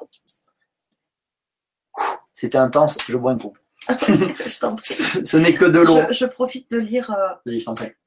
C'était 2.34 2.57
intense, 2.57 2.97
je 3.07 3.18
bois 3.18 3.32
un 3.32 3.38
coup. 3.38 3.53
je 4.07 4.59
t'en 4.59 4.75
prie. 4.75 4.88
Ce, 4.88 5.38
n'est 5.38 5.53
que 5.53 5.65
de 5.65 5.79
l'eau. 5.79 5.99
Je, 6.09 6.25
profite 6.25 6.71
de 6.71 6.77
lire 6.77 7.11
euh, 7.11 7.57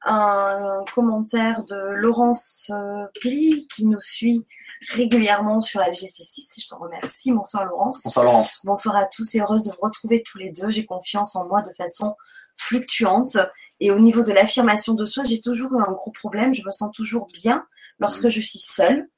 un, 0.05 0.85
commentaire 0.95 1.65
de 1.65 1.77
Laurence 1.95 2.71
euh, 2.73 3.07
Pli 3.21 3.67
qui 3.69 3.87
nous 3.87 4.01
suit 4.01 4.47
régulièrement 4.93 5.61
sur 5.61 5.81
la 5.81 5.91
LGC6. 5.91 6.63
Je 6.63 6.69
t'en 6.69 6.79
remercie. 6.79 7.33
Bonsoir 7.33 7.65
Laurence. 7.65 8.03
Bonsoir 8.05 8.25
Laurence. 8.25 8.61
Bonsoir 8.65 8.97
à 8.97 9.07
tous 9.07 9.35
et 9.35 9.41
heureuse 9.41 9.65
de 9.65 9.71
vous 9.71 9.79
retrouver 9.83 10.23
tous 10.23 10.39
les 10.39 10.51
deux. 10.51 10.71
J'ai 10.71 10.87
confiance 10.87 11.37
en 11.37 11.47
moi 11.49 11.63
de 11.63 11.73
façon 11.75 12.15
fluctuante. 12.57 13.37
Et 13.81 13.91
au 13.91 13.99
niveau 13.99 14.23
de 14.23 14.33
l'affirmation 14.33 14.95
de 14.95 15.05
soi, 15.05 15.25
j'ai 15.25 15.41
toujours 15.41 15.73
eu 15.75 15.83
un 15.83 15.93
gros 15.93 16.13
problème. 16.13 16.55
Je 16.55 16.63
me 16.65 16.73
sens 16.73 16.91
toujours 16.95 17.27
bien 17.33 17.67
lorsque 17.99 18.25
mmh. 18.25 18.31
je 18.31 18.41
suis 18.41 18.59
seule 18.59 19.09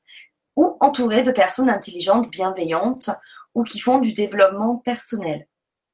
ou 0.56 0.76
entourée 0.80 1.22
de 1.22 1.30
personnes 1.30 1.70
intelligentes, 1.70 2.30
bienveillantes 2.30 3.10
ou 3.54 3.64
qui 3.64 3.78
font 3.78 3.98
du 3.98 4.12
développement 4.12 4.76
personnel. 4.76 5.47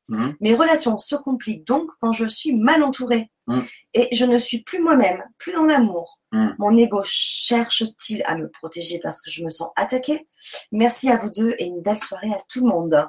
Mhm. 0.09 0.37
Mes 0.41 0.55
relations 0.55 0.99
se 0.99 1.17
compliquent 1.17 1.67
donc 1.67 1.91
quand 2.01 2.13
je 2.13 2.27
suis 2.27 2.55
mal 2.55 2.83
entourée. 2.83 3.31
Mhm. 3.47 3.65
Et 3.95 4.15
je 4.15 4.25
ne 4.25 4.39
suis 4.39 4.63
plus 4.63 4.81
moi-même, 4.81 5.23
plus 5.39 5.53
dans 5.53 5.65
l'amour. 5.65 6.19
Mhm. 6.33 6.57
Mon 6.59 6.77
ego 6.77 7.01
cherche-t-il 7.05 8.23
à 8.27 8.37
me 8.37 8.49
protéger 8.49 9.01
parce 9.03 9.23
que 9.23 9.31
je 9.31 9.45
me 9.45 9.51
sens 9.51 9.71
attaquée? 9.77 10.29
Merci 10.73 11.11
à 11.11 11.17
vous 11.17 11.31
deux 11.31 11.55
et 11.59 11.65
une 11.65 11.81
belle 11.81 11.99
soirée 11.99 12.33
à 12.33 12.41
tout 12.49 12.61
le 12.61 12.69
monde. 12.69 13.09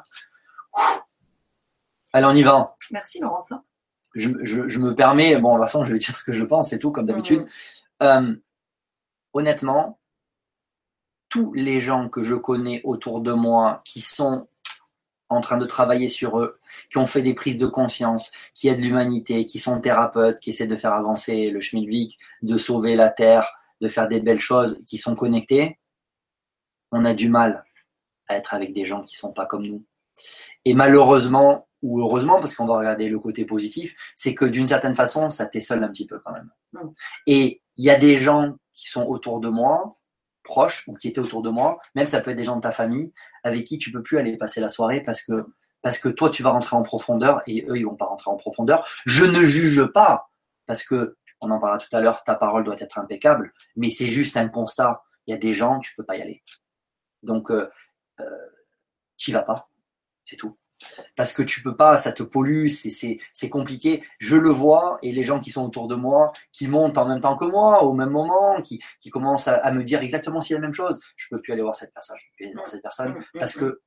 Allez, 2.13 2.25
on 2.25 2.35
y 2.35 2.43
va. 2.43 2.75
Merci 2.91 3.19
Laurence. 3.19 3.53
Je, 4.15 4.29
me 4.29 4.95
permets, 4.95 5.35
bon, 5.35 5.55
de 5.55 5.59
toute 5.59 5.65
façon, 5.65 5.83
je 5.83 5.91
vais 5.91 5.99
dire 5.99 6.15
ce 6.15 6.23
que 6.23 6.31
je 6.31 6.45
pense, 6.45 6.69
c'est 6.69 6.79
tout, 6.79 6.91
comme 6.91 7.05
d'habitude. 7.05 7.45
Euh, 8.01 8.33
honnêtement, 9.33 9.99
tous 11.27 11.51
les 11.51 11.81
gens 11.81 12.07
que 12.07 12.23
je 12.23 12.35
connais 12.35 12.79
autour 12.85 13.19
de 13.19 13.33
moi 13.33 13.81
qui 13.83 13.99
sont 13.99 14.47
en 15.29 15.41
train 15.41 15.57
de 15.57 15.65
travailler 15.65 16.07
sur 16.07 16.39
eux, 16.39 16.59
qui 16.89 16.97
ont 16.97 17.05
fait 17.05 17.21
des 17.21 17.33
prises 17.33 17.57
de 17.57 17.67
conscience, 17.67 18.31
qui 18.53 18.67
aident 18.67 18.83
l'humanité, 18.83 19.45
qui 19.45 19.59
sont 19.59 19.79
thérapeutes, 19.81 20.39
qui 20.39 20.51
essaient 20.51 20.67
de 20.67 20.75
faire 20.75 20.93
avancer 20.93 21.49
le 21.49 21.61
schmilblick, 21.61 22.19
de 22.41 22.57
sauver 22.57 22.95
la 22.95 23.09
Terre, 23.09 23.49
de 23.81 23.87
faire 23.87 24.07
des 24.07 24.19
belles 24.19 24.39
choses, 24.39 24.81
qui 24.85 24.97
sont 24.97 25.15
connectés, 25.15 25.79
on 26.91 27.05
a 27.05 27.13
du 27.13 27.29
mal 27.29 27.65
à 28.27 28.37
être 28.37 28.53
avec 28.53 28.73
des 28.73 28.85
gens 28.85 29.03
qui 29.03 29.15
ne 29.15 29.19
sont 29.19 29.33
pas 29.33 29.45
comme 29.45 29.65
nous. 29.65 29.83
Et 30.63 30.73
malheureusement, 30.73 31.67
ou 31.81 31.99
heureusement, 31.99 32.39
parce 32.39 32.55
qu'on 32.55 32.65
va 32.65 32.77
regarder 32.77 33.09
le 33.09 33.19
côté 33.19 33.45
positif, 33.45 33.95
c'est 34.15 34.33
que 34.33 34.45
d'une 34.45 34.67
certaine 34.67 34.95
façon, 34.95 35.29
ça 35.29 35.45
t'essole 35.45 35.83
un 35.83 35.89
petit 35.89 36.07
peu 36.07 36.19
quand 36.19 36.31
même. 36.31 36.49
Et 37.27 37.61
il 37.77 37.85
y 37.85 37.89
a 37.89 37.97
des 37.97 38.17
gens 38.17 38.55
qui 38.73 38.89
sont 38.89 39.03
autour 39.03 39.39
de 39.39 39.49
moi, 39.49 39.94
proches, 40.45 40.87
ou 40.87 40.93
qui 40.93 41.09
étaient 41.09 41.19
autour 41.19 41.41
de 41.41 41.49
moi, 41.49 41.79
même 41.95 42.07
ça 42.07 42.21
peut 42.21 42.31
être 42.31 42.37
des 42.37 42.43
gens 42.43 42.55
de 42.55 42.61
ta 42.61 42.71
famille, 42.71 43.11
avec 43.43 43.65
qui 43.65 43.77
tu 43.77 43.91
peux 43.91 44.01
plus 44.01 44.17
aller 44.17 44.37
passer 44.37 44.61
la 44.61 44.69
soirée 44.69 45.01
parce 45.01 45.21
que 45.21 45.45
parce 45.81 45.99
que 45.99 46.09
toi 46.09 46.29
tu 46.29 46.41
vas 46.41 46.51
rentrer 46.51 46.75
en 46.75 46.81
profondeur 46.81 47.43
et 47.45 47.65
eux 47.67 47.77
ils 47.77 47.85
vont 47.85 47.95
pas 47.95 48.05
rentrer 48.05 48.31
en 48.31 48.37
profondeur. 48.37 48.87
Je 49.05 49.25
ne 49.25 49.43
juge 49.43 49.83
pas 49.85 50.29
parce 50.65 50.83
que 50.83 51.17
on 51.41 51.51
en 51.51 51.59
parlera 51.59 51.77
tout 51.77 51.95
à 51.95 51.99
l'heure, 51.99 52.23
ta 52.23 52.35
parole 52.35 52.63
doit 52.63 52.75
être 52.79 52.97
impeccable, 52.97 53.53
mais 53.75 53.89
c'est 53.89 54.07
juste 54.07 54.37
un 54.37 54.47
constat. 54.47 55.03
Il 55.27 55.31
y 55.31 55.33
a 55.35 55.37
des 55.37 55.53
gens, 55.53 55.79
tu 55.79 55.93
peux 55.95 56.03
pas 56.03 56.15
y 56.17 56.21
aller. 56.21 56.43
Donc, 57.23 57.51
euh, 57.51 57.69
euh, 58.19 58.47
vas 59.29 59.41
pas, 59.41 59.69
c'est 60.25 60.37
tout. 60.37 60.57
Parce 61.15 61.33
que 61.33 61.41
tu 61.41 61.63
peux 61.63 61.75
pas, 61.75 61.97
ça 61.97 62.11
te 62.11 62.23
pollue, 62.23 62.67
c'est- 62.67 63.19
compliqué. 63.49 64.03
Je 64.19 64.35
le 64.35 64.49
vois, 64.49 64.97
et 65.01 65.11
les 65.11 65.23
gens 65.23 65.39
qui 65.39 65.51
sont 65.51 65.65
autour 65.65 65.87
de 65.87 65.95
moi, 65.95 66.31
qui 66.51 66.67
montent 66.67 66.97
en 66.97 67.07
même 67.07 67.21
temps 67.21 67.35
que 67.37 67.45
moi, 67.45 67.83
au 67.83 67.93
même 67.93 68.09
moment, 68.09 68.61
qui, 68.61 68.81
qui 68.99 69.09
commencent 69.09 69.47
à, 69.47 69.55
à 69.57 69.71
me 69.71 69.83
dire 69.83 70.01
exactement 70.01 70.41
si 70.41 70.53
la 70.53 70.59
même 70.59 70.73
chose, 70.73 70.99
je 71.15 71.27
peux 71.29 71.41
plus 71.41 71.53
aller 71.53 71.61
voir 71.61 71.75
cette 71.75 71.93
personne, 71.93 72.17
je 72.17 72.25
peux 72.25 72.35
plus 72.35 72.45
aller 72.45 72.53
voir 72.55 72.67
cette 72.67 72.81
personne, 72.81 73.13
Mm, 73.33 73.39
parce 73.39 73.55
mm, 73.55 73.59
que 73.59 73.81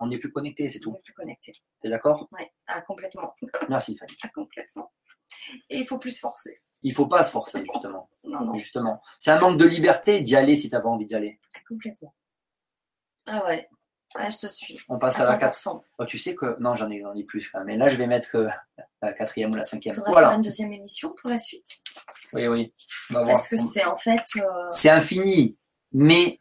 on 0.00 0.08
n'est 0.08 0.18
plus 0.18 0.30
connecté, 0.32 0.68
c'est 0.68 0.78
on 0.86 0.90
tout. 0.90 0.96
est 0.98 1.02
plus 1.04 1.14
connecté. 1.14 1.52
T'es 1.80 1.88
d'accord? 1.88 2.28
Ouais, 2.32 2.50
ah, 2.66 2.80
complètement. 2.82 3.34
Merci 3.70 3.96
Fanny. 3.96 4.12
Ah, 4.24 4.28
complètement. 4.34 4.92
Et 5.70 5.78
il 5.78 5.86
faut 5.86 5.98
plus 5.98 6.10
se 6.10 6.20
forcer. 6.20 6.60
Il 6.82 6.92
faut 6.92 7.06
pas 7.06 7.24
se 7.24 7.30
forcer, 7.30 7.64
justement. 7.72 8.10
Non, 8.24 8.40
non, 8.44 8.56
Justement. 8.56 9.00
C'est 9.16 9.30
un 9.30 9.38
manque 9.38 9.56
de 9.58 9.64
liberté 9.64 10.20
d'y 10.20 10.36
aller 10.36 10.54
si 10.54 10.68
t'as 10.68 10.80
pas 10.80 10.88
envie 10.88 11.06
d'y 11.06 11.14
aller. 11.14 11.38
ah, 11.54 11.60
complètement. 11.68 12.14
Ah 13.26 13.44
ouais. 13.46 13.68
Là, 14.18 14.30
je 14.30 14.36
te 14.38 14.46
suis. 14.46 14.80
On 14.88 14.98
passe 14.98 15.20
À 15.20 15.28
à 15.28 15.32
la 15.32 15.36
cap. 15.38 15.52
100%. 15.54 15.82
Oh, 15.98 16.04
tu 16.04 16.18
sais 16.18 16.34
que. 16.34 16.56
Non, 16.60 16.74
j'en 16.76 16.90
ai, 16.90 17.02
ai 17.16 17.24
plus 17.24 17.48
quand 17.48 17.58
même. 17.58 17.66
Mais 17.68 17.76
là, 17.76 17.88
je 17.88 17.96
vais 17.96 18.06
mettre 18.06 18.36
euh, 18.36 18.48
la 19.02 19.12
quatrième 19.12 19.50
ou 19.52 19.54
la 19.54 19.62
Il 19.62 19.64
cinquième. 19.64 19.94
faudra 19.94 20.10
Voilà. 20.10 20.28
faire 20.28 20.36
une 20.36 20.42
deuxième 20.42 20.72
émission 20.72 21.14
pour 21.20 21.30
la 21.30 21.38
suite. 21.38 21.66
Oui, 22.32 22.46
oui. 22.48 22.72
On 23.10 23.14
va 23.14 23.22
voir. 23.24 23.34
Parce 23.36 23.48
que 23.48 23.56
c'est 23.56 23.84
en 23.84 23.96
fait. 23.96 24.22
euh, 24.36 24.42
C'est 24.70 24.90
infini. 24.90 25.56
Mais 25.92 26.40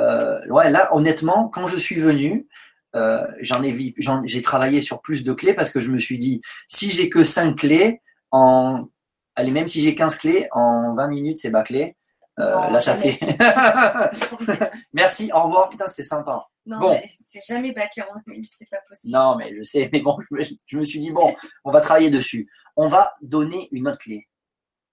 euh, 0.00 0.44
ouais, 0.48 0.70
là, 0.70 0.94
honnêtement, 0.94 1.48
quand 1.48 1.66
je 1.66 1.76
suis 1.76 1.96
venu, 1.96 2.46
euh, 2.94 3.24
j'en 3.40 3.62
ai, 3.62 3.94
j'ai 4.24 4.42
travaillé 4.42 4.80
sur 4.80 5.00
plus 5.00 5.24
de 5.24 5.32
clés 5.32 5.54
parce 5.54 5.70
que 5.70 5.80
je 5.80 5.90
me 5.90 5.98
suis 5.98 6.18
dit, 6.18 6.40
si 6.68 6.90
j'ai 6.90 7.08
que 7.08 7.24
5 7.24 7.56
clés, 7.56 8.00
en, 8.30 8.88
allez, 9.34 9.50
même 9.50 9.66
si 9.68 9.80
j'ai 9.80 9.94
15 9.94 10.16
clés, 10.16 10.48
en 10.52 10.94
20 10.94 11.08
minutes, 11.08 11.38
c'est 11.38 11.50
bâclé. 11.50 11.96
Euh, 12.38 12.50
Non, 12.54 12.70
là, 12.70 12.78
ça 12.78 12.96
fait. 12.96 13.18
Merci, 14.92 15.30
au 15.34 15.42
revoir. 15.44 15.68
Putain, 15.70 15.86
c'était 15.88 16.02
sympa. 16.04 16.48
Non, 16.64 16.78
Bon. 16.78 16.92
mais 16.94 17.10
c'est 17.20 17.44
jamais 17.46 17.72
bâclé 17.72 18.02
en 18.02 18.14
20 18.14 18.26
minutes, 18.28 18.50
c'est 18.56 18.70
pas 18.70 18.80
possible. 18.88 19.12
Non, 19.12 19.36
mais 19.36 19.54
je 19.54 19.62
sais, 19.62 19.90
mais 19.92 20.00
bon, 20.00 20.16
je 20.30 20.36
me, 20.36 20.42
je 20.66 20.78
me 20.78 20.82
suis 20.84 21.00
dit, 21.00 21.10
bon, 21.10 21.34
on 21.64 21.70
va 21.72 21.80
travailler 21.80 22.08
dessus. 22.10 22.50
On 22.76 22.88
va 22.88 23.14
donner 23.20 23.68
une 23.72 23.88
autre 23.88 23.98
clé, 23.98 24.28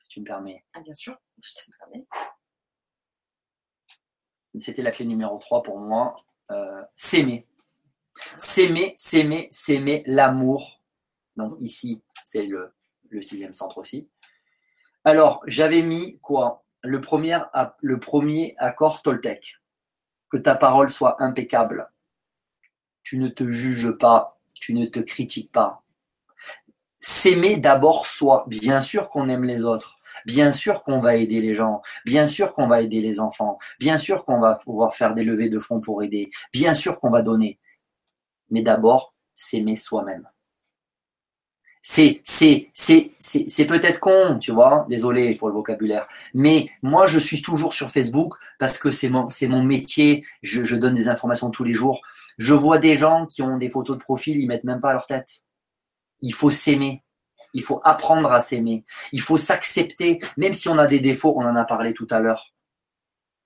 si 0.01 0.07
tu 0.09 0.19
me 0.21 0.25
permets. 0.25 0.65
Ah, 0.73 0.81
bien 0.81 0.93
sûr, 0.93 1.15
je 1.41 1.53
te 1.53 1.59
permets. 1.79 2.05
C'était 4.57 4.81
la 4.81 4.91
clé 4.91 5.05
numéro 5.05 5.37
3 5.37 5.61
pour 5.63 5.77
moi. 5.79 6.15
Euh, 6.51 6.81
s'aimer. 6.95 7.47
S'aimer, 8.37 8.95
s'aimer, 8.97 9.47
s'aimer, 9.51 10.03
l'amour. 10.07 10.81
Donc 11.37 11.55
ici, 11.61 12.03
c'est 12.25 12.41
le, 12.43 12.73
le 13.09 13.21
sixième 13.21 13.53
centre 13.53 13.77
aussi. 13.77 14.09
Alors, 15.05 15.41
j'avais 15.45 15.83
mis 15.83 16.19
quoi? 16.19 16.65
Le 16.81 17.01
premier, 17.01 18.55
accord 18.57 19.01
Toltec. 19.01 19.57
Que 20.29 20.37
ta 20.37 20.55
parole 20.55 20.89
soit 20.89 21.21
impeccable. 21.21 21.89
Tu 23.03 23.17
ne 23.17 23.27
te 23.27 23.47
juges 23.47 23.91
pas, 23.91 24.39
tu 24.53 24.73
ne 24.73 24.85
te 24.85 24.99
critiques 24.99 25.51
pas. 25.51 25.83
S'aimer 26.99 27.57
d'abord 27.57 28.05
soi. 28.05 28.45
Bien 28.47 28.81
sûr 28.81 29.09
qu'on 29.09 29.29
aime 29.29 29.45
les 29.45 29.63
autres. 29.63 29.97
Bien 30.25 30.51
sûr 30.51 30.83
qu'on 30.83 30.99
va 30.99 31.15
aider 31.15 31.41
les 31.41 31.53
gens. 31.53 31.81
Bien 32.05 32.27
sûr 32.27 32.53
qu'on 32.53 32.67
va 32.67 32.81
aider 32.81 33.01
les 33.01 33.19
enfants. 33.19 33.57
Bien 33.79 33.97
sûr 33.97 34.25
qu'on 34.25 34.39
va 34.39 34.55
pouvoir 34.55 34.93
faire 34.93 35.15
des 35.15 35.23
levées 35.23 35.49
de 35.49 35.59
fonds 35.59 35.79
pour 35.79 36.03
aider. 36.03 36.29
Bien 36.53 36.73
sûr 36.73 36.99
qu'on 36.99 37.09
va 37.09 37.21
donner. 37.21 37.57
Mais 38.49 38.61
d'abord, 38.61 39.13
s'aimer 39.33 39.75
soi-même. 39.75 40.29
C'est, 41.81 42.21
c'est, 42.25 42.69
c'est, 42.73 43.11
c'est, 43.19 43.65
peut-être 43.65 43.99
con, 43.99 44.37
tu 44.39 44.51
vois. 44.51 44.85
Désolé 44.89 45.33
pour 45.35 45.47
le 45.47 45.53
vocabulaire. 45.53 46.07
Mais 46.33 46.69
moi, 46.81 47.07
je 47.07 47.19
suis 47.19 47.41
toujours 47.41 47.73
sur 47.73 47.89
Facebook 47.89 48.35
parce 48.59 48.77
que 48.77 48.91
c'est 48.91 49.09
mon, 49.09 49.29
c'est 49.29 49.47
mon 49.47 49.63
métier. 49.63 50.25
Je, 50.41 50.75
donne 50.75 50.93
des 50.93 51.07
informations 51.07 51.49
tous 51.49 51.63
les 51.63 51.73
jours. 51.73 52.01
Je 52.37 52.53
vois 52.53 52.79
des 52.79 52.95
gens 52.95 53.25
qui 53.27 53.41
ont 53.41 53.57
des 53.57 53.69
photos 53.69 53.97
de 53.97 54.03
profil, 54.03 54.39
ils 54.39 54.47
mettent 54.47 54.65
même 54.65 54.81
pas 54.81 54.93
leur 54.93 55.07
tête. 55.07 55.43
Il 56.21 56.33
faut 56.33 56.49
s'aimer. 56.51 57.03
Il 57.53 57.63
faut 57.63 57.81
apprendre 57.83 58.31
à 58.31 58.41
s'aimer. 58.41 58.83
Il 59.11 59.21
faut 59.21 59.37
s'accepter, 59.37 60.19
même 60.37 60.53
si 60.53 60.69
on 60.69 60.77
a 60.77 60.85
des 60.85 60.99
défauts, 60.99 61.33
on 61.37 61.45
en 61.45 61.55
a 61.55 61.63
parlé 61.63 61.93
tout 61.93 62.07
à 62.11 62.19
l'heure. 62.19 62.53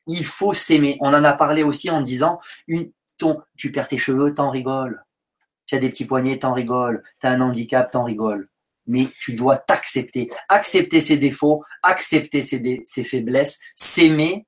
Il 0.08 0.26
faut 0.26 0.54
s'aimer. 0.54 0.98
On 1.02 1.14
en 1.14 1.24
a 1.24 1.34
parlé 1.34 1.64
aussi 1.64 1.90
en 1.90 2.02
disant, 2.02 2.40
ton, 3.18 3.42
tu 3.58 3.72
perds 3.72 3.88
tes 3.88 3.98
cheveux, 3.98 4.34
t'en 4.34 4.50
rigoles. 4.50 5.04
Tu 5.66 5.76
as 5.76 5.80
des 5.80 5.90
petits 5.90 6.06
poignets, 6.06 6.40
t'en 6.40 6.54
rigoles. 6.54 7.04
Tu 7.20 7.28
as 7.28 7.32
un 7.32 7.42
handicap, 7.42 7.90
t'en 7.92 8.04
rigoles. 8.04 8.50
Mais 8.86 9.06
tu 9.20 9.34
dois 9.34 9.58
t'accepter. 9.58 10.30
Accepter 10.50 11.00
ses 11.00 11.18
défauts, 11.18 11.64
accepter 11.84 12.42
ses, 12.42 12.60
dé- 12.60 12.82
ses 12.84 13.04
faiblesses, 13.04 13.60
s'aimer. 13.76 14.46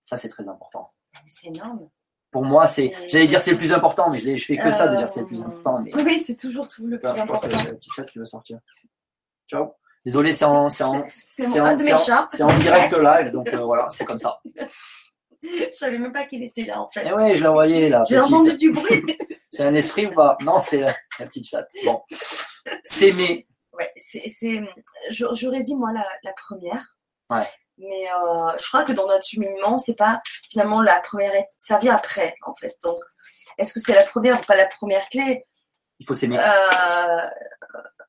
Ça, 0.00 0.16
c'est 0.16 0.28
très 0.28 0.48
important. 0.48 0.92
Ah, 1.14 1.18
C'est 1.26 1.48
énorme. 1.48 1.88
Pour 2.30 2.44
moi, 2.46 2.66
c'est, 2.66 2.92
j'allais 3.08 3.26
dire 3.26 3.40
c'est 3.42 3.50
le 3.50 3.58
plus 3.58 3.74
important, 3.74 4.08
mais 4.10 4.18
je, 4.36 4.42
fais 4.46 4.56
que 4.56 4.72
ça 4.72 4.88
de 4.88 4.94
Euh, 4.94 4.96
dire 4.96 5.08
c'est 5.10 5.20
le 5.20 5.26
plus 5.26 5.42
important. 5.42 5.80
Mais 5.82 5.90
Oui, 6.02 6.18
c'est 6.26 6.36
toujours 6.36 6.66
tout 6.66 6.86
le 6.86 6.98
plus 6.98 7.10
important. 7.10 7.46
le 7.66 7.76
petit 7.76 7.90
chat 7.94 8.04
qui 8.04 8.18
veut 8.18 8.24
sortir. 8.24 8.58
Ciao. 9.46 9.74
Désolé, 10.02 10.32
c'est 10.32 10.46
en, 10.46 10.70
c'est 10.70 10.82
en, 10.82 10.94
en- 10.96 11.02
en 11.02 11.76
direct 11.76 12.92
live, 12.96 13.30
donc 13.32 13.48
euh, 13.48 13.58
voilà, 13.58 13.86
c'est 13.90 14.06
comme 14.06 14.18
ça. 14.18 14.40
Je 15.42 15.72
savais 15.72 15.98
même 15.98 16.12
pas 16.12 16.24
qu'il 16.24 16.42
était 16.42 16.64
là 16.64 16.80
en 16.80 16.88
fait. 16.90 17.06
Et 17.06 17.12
ouais, 17.12 17.34
je 17.34 17.42
l'ai 17.42 17.48
envoyé 17.48 17.88
là. 17.88 18.02
J'ai 18.08 18.18
entendu 18.18 18.56
du 18.56 18.70
bruit. 18.70 19.02
C'est 19.50 19.64
un 19.64 19.74
esprit 19.74 20.06
ou 20.06 20.10
pas? 20.10 20.38
Non, 20.40 20.62
c'est 20.62 20.78
la, 20.80 20.94
la 21.18 21.26
petite 21.26 21.46
chatte. 21.46 21.68
Bon. 21.84 22.00
S'aimer. 22.84 23.46
Ouais, 23.74 23.90
c'est, 23.96 24.22
c'est, 24.30 24.62
j'a- 25.10 25.34
j'aurais 25.34 25.60
dit 25.62 25.74
moi 25.76 25.90
la, 25.92 26.06
la 26.22 26.32
première. 26.32 26.96
Ouais. 27.28 27.42
Mais 27.76 28.06
euh, 28.12 28.50
je 28.58 28.66
crois 28.68 28.84
que 28.84 28.92
dans 28.92 29.06
notre 29.06 29.26
cheminement, 29.26 29.76
c'est 29.76 29.96
pas 29.96 30.22
finalement 30.50 30.80
la 30.80 31.00
première, 31.00 31.32
ça 31.58 31.78
vient 31.78 31.94
après 31.96 32.34
en 32.46 32.54
fait. 32.54 32.74
Donc, 32.82 32.98
est-ce 33.58 33.74
que 33.74 33.80
c'est 33.80 33.94
la 33.94 34.04
première 34.04 34.38
ou 34.40 34.42
pas 34.44 34.56
la 34.56 34.66
première 34.66 35.06
clé? 35.10 35.44
Il 35.98 36.06
faut 36.06 36.14
s'aimer. 36.14 36.38
Euh, 36.38 37.28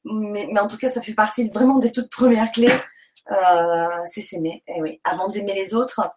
mais, 0.05 0.47
mais 0.51 0.59
en 0.61 0.67
tout 0.67 0.77
cas, 0.77 0.89
ça 0.89 1.01
fait 1.01 1.13
partie 1.13 1.49
vraiment 1.49 1.77
des 1.79 1.91
toutes 1.91 2.09
premières 2.09 2.51
clés. 2.51 2.71
Euh, 3.31 3.87
c'est 4.05 4.21
s'aimer. 4.21 4.63
Et 4.67 4.81
oui, 4.81 5.01
avant 5.03 5.27
d'aimer 5.29 5.53
les 5.55 5.73
autres, 5.73 6.09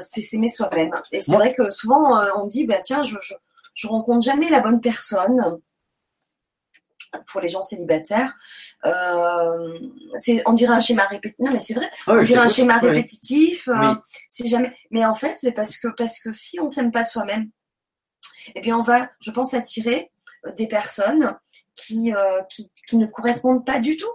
c'est 0.00 0.22
s'aimer 0.22 0.48
soi-même. 0.48 0.90
Et 1.12 1.20
c'est 1.20 1.34
vrai 1.34 1.54
que 1.54 1.70
souvent, 1.70 2.18
euh, 2.18 2.28
on 2.36 2.46
dit, 2.46 2.66
bah 2.66 2.78
tiens, 2.82 3.02
je, 3.02 3.16
je, 3.20 3.34
je 3.74 3.86
rencontre 3.86 4.22
jamais 4.24 4.48
la 4.50 4.60
bonne 4.60 4.80
personne. 4.80 5.58
Pour 7.26 7.40
les 7.40 7.48
gens 7.48 7.62
célibataires, 7.62 8.32
euh, 8.86 9.78
on 10.46 10.52
dirait 10.52 10.74
un 10.74 10.78
schéma 10.80 11.06
répétitif. 11.06 11.44
Non, 11.44 11.50
mais 11.52 11.58
c'est 11.58 11.74
vrai, 11.74 11.90
Ah 12.06 12.12
on 12.12 12.18
oui, 12.18 12.24
dirait 12.24 12.40
un 12.40 12.48
schéma 12.48 12.78
Oui. 12.80 12.88
répétitif. 12.88 13.66
euh, 13.66 13.94
c'est 14.28 14.46
jamais. 14.46 14.72
Mais 14.92 15.04
en 15.04 15.16
fait, 15.16 15.36
c'est 15.36 15.50
parce 15.50 15.76
que 15.76 15.88
parce 15.88 16.20
que 16.20 16.30
si 16.30 16.60
on 16.60 16.68
s'aime 16.68 16.92
pas 16.92 17.04
soi-même, 17.04 17.50
eh 18.54 18.60
bien, 18.60 18.78
on 18.78 18.82
va, 18.84 19.10
je 19.20 19.32
pense, 19.32 19.54
attirer 19.54 20.12
euh, 20.46 20.52
des 20.52 20.68
personnes 20.68 21.36
qui 21.74 22.14
euh, 22.14 22.42
qui, 22.48 22.70
qui 22.86 22.96
ne 22.96 23.06
correspondent 23.06 23.66
pas 23.66 23.80
du 23.80 23.96
tout. 23.96 24.12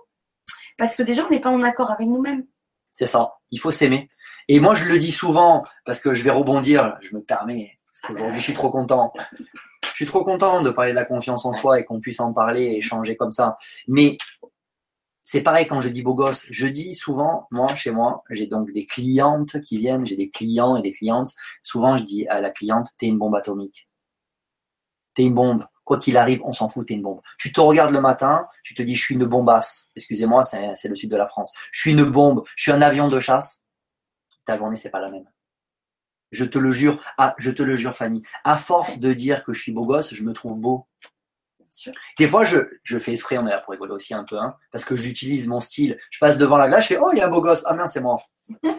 Parce 0.78 0.96
que 0.96 1.04
déjà, 1.04 1.26
on 1.26 1.30
n'est 1.30 1.42
pas 1.42 1.52
en 1.52 1.64
accord 1.64 1.92
avec 1.92 2.08
nous-mêmes. 2.08 2.46
C'est 2.94 3.08
ça. 3.08 3.34
Il 3.52 3.60
faut 3.60 3.72
s'aimer. 3.72 4.10
Et 4.48 4.60
moi, 4.60 4.76
je 4.76 4.86
le 4.86 4.98
dis 4.98 5.12
souvent 5.12 5.64
parce 5.86 6.00
que 6.00 6.14
je 6.14 6.24
vais 6.24 6.32
rebondir. 6.32 6.98
Je 7.02 7.16
me 7.16 7.22
permets. 7.22 7.78
parce 7.88 8.02
qu'aujourd'hui, 8.02 8.40
je 8.40 8.44
suis 8.44 8.54
trop 8.54 8.70
content. 8.70 9.14
Je 9.96 10.04
suis 10.04 10.06
trop 10.06 10.24
content 10.24 10.62
de 10.62 10.70
parler 10.70 10.92
de 10.92 10.96
la 10.96 11.06
confiance 11.06 11.46
en 11.46 11.54
soi 11.54 11.80
et 11.80 11.86
qu'on 11.86 12.00
puisse 12.00 12.20
en 12.20 12.34
parler 12.34 12.64
et 12.64 12.78
échanger 12.78 13.16
comme 13.16 13.32
ça. 13.32 13.58
Mais 13.88 14.18
c'est 15.24 15.42
pareil 15.42 15.66
quand 15.66 15.82
je 15.82 15.90
dis 15.90 16.04
beau 16.04 16.14
gosse. 16.14 16.46
Je 16.52 16.68
dis 16.68 16.94
souvent, 16.94 17.48
moi, 17.50 17.68
chez 17.76 17.90
moi, 17.90 18.18
j'ai 18.30 18.46
donc 18.46 18.72
des 18.72 18.86
clientes 18.86 19.60
qui 19.62 19.78
viennent, 19.78 20.06
j'ai 20.06 20.16
des 20.16 20.30
clients 20.30 20.78
et 20.78 20.84
des 20.84 20.92
clientes. 20.92 21.34
Souvent, 21.64 21.98
je 21.98 22.04
dis 22.04 22.28
à 22.28 22.40
la 22.40 22.52
cliente, 22.52 22.90
t'es 23.00 23.08
une 23.08 23.18
bombe 23.18 23.36
atomique. 23.36 23.90
T'es 25.16 25.24
une 25.24 25.34
bombe. 25.34 25.66
Quoi 25.84 25.98
qu'il 25.98 26.18
arrive, 26.18 26.42
on 26.44 26.52
s'en 26.52 26.70
fout, 26.70 26.88
t'es 26.88 26.94
une 26.94 27.02
bombe. 27.02 27.22
Tu 27.40 27.52
te 27.52 27.60
regardes 27.60 27.92
le 27.92 28.02
matin, 28.02 28.46
tu 28.64 28.76
te 28.76 28.84
dis, 28.84 28.96
je 28.96 29.02
suis 29.02 29.16
une 29.16 29.26
bombasse. 29.26 29.88
Excusez-moi, 29.96 30.44
c'est 30.44 30.88
le 30.88 30.96
sud 30.96 31.10
de 31.10 31.18
la 31.18 31.26
France. 31.26 31.54
Je 31.72 31.80
suis 31.80 31.92
une 31.92 32.04
bombe, 32.04 32.44
je 32.56 32.64
suis 32.64 32.72
un 32.72 32.82
avion 32.82 33.08
de 33.08 33.20
chasse. 33.20 33.65
Ta 34.46 34.58
journée, 34.58 34.76
c'est 34.76 34.90
pas 34.90 35.00
la 35.00 35.10
même. 35.10 35.26
Je 36.32 36.46
te 36.46 36.58
le 36.58 36.72
jure, 36.72 37.02
ah, 37.18 37.36
je 37.38 37.52
te 37.52 37.64
le 37.64 37.76
jure, 37.76 37.96
Fanny. 37.96 38.24
À 38.44 38.58
force 38.58 39.00
de 39.00 39.14
dire 39.14 39.44
que 39.44 39.54
je 39.54 39.62
suis 39.62 39.72
beau 39.72 39.86
gosse, 39.86 40.14
je 40.14 40.24
me 40.24 40.34
trouve 40.34 40.60
beau. 40.60 40.88
Bien 41.60 41.68
sûr. 41.72 41.94
Des 42.18 42.28
fois, 42.28 42.44
je, 42.44 42.58
je 42.84 43.00
fais 43.00 43.14
esprit, 43.14 43.38
on 43.38 43.48
est 43.48 43.52
là 43.52 43.62
pour 43.62 43.72
rigoler 43.72 43.94
aussi 43.94 44.14
un 44.14 44.24
peu, 44.24 44.38
hein, 44.38 44.56
parce 44.72 44.86
que 44.86 44.96
j'utilise 44.96 45.48
mon 45.48 45.60
style. 45.60 45.98
Je 46.12 46.20
passe 46.20 46.38
devant 46.38 46.58
la 46.58 46.68
glace, 46.68 46.84
je 46.84 46.88
fais, 46.96 46.98
oh, 47.00 47.10
il 47.14 47.20
y 47.20 47.22
a 47.22 47.28
un 47.28 47.30
beau 47.30 47.42
gosse. 47.42 47.64
Ah, 47.66 47.74
mince, 47.74 47.94
c'est 47.94 48.02
moi. 48.02 48.18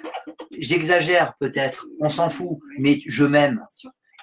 J'exagère 0.58 1.34
peut-être, 1.38 1.86
on 2.00 2.08
s'en 2.08 2.28
fout, 2.28 2.58
mais 2.78 3.00
je 3.06 3.24
m'aime. 3.24 3.64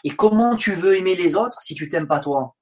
Et 0.03 0.11
comment 0.11 0.55
tu 0.55 0.73
veux 0.73 0.97
aimer 0.97 1.15
les 1.15 1.35
autres 1.35 1.61
si 1.61 1.75
tu 1.75 1.87
t'aimes 1.87 2.07
pas 2.07 2.19
toi? 2.19 2.55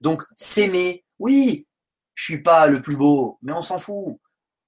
Donc, 0.00 0.22
s'aimer, 0.34 1.04
oui, 1.18 1.66
je 2.14 2.24
suis 2.24 2.42
pas 2.42 2.66
le 2.66 2.80
plus 2.80 2.96
beau, 2.96 3.38
mais 3.42 3.52
on 3.52 3.62
s'en 3.62 3.78
fout. 3.78 4.18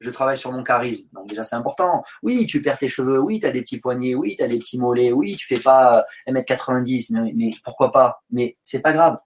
Je 0.03 0.11
travaille 0.11 0.37
sur 0.37 0.53
mon 0.53 0.65
charisme, 0.65 1.09
donc 1.13 1.29
déjà 1.29 1.45
c'est 1.45 1.55
important. 1.55 2.03
Oui, 2.23 2.47
tu 2.47 2.61
perds 2.61 2.79
tes 2.79 2.89
cheveux, 2.89 3.21
oui, 3.21 3.39
tu 3.39 3.47
as 3.47 3.53
des 3.53 3.63
petits 3.63 3.79
poignets, 3.79 4.15
oui, 4.15 4.35
tu 4.37 4.43
as 4.43 4.49
des 4.49 4.59
petits 4.59 4.79
mollets, 4.79 5.13
oui, 5.13 5.37
tu 5.37 5.47
fais 5.47 5.61
pas 5.61 6.05
1m90, 6.27 7.13
mais, 7.13 7.33
mais 7.35 7.51
pourquoi 7.65 7.93
pas? 7.93 8.23
Mais 8.31 8.59
c'est 8.63 8.81
pas 8.81 8.93
grave, 8.93 9.17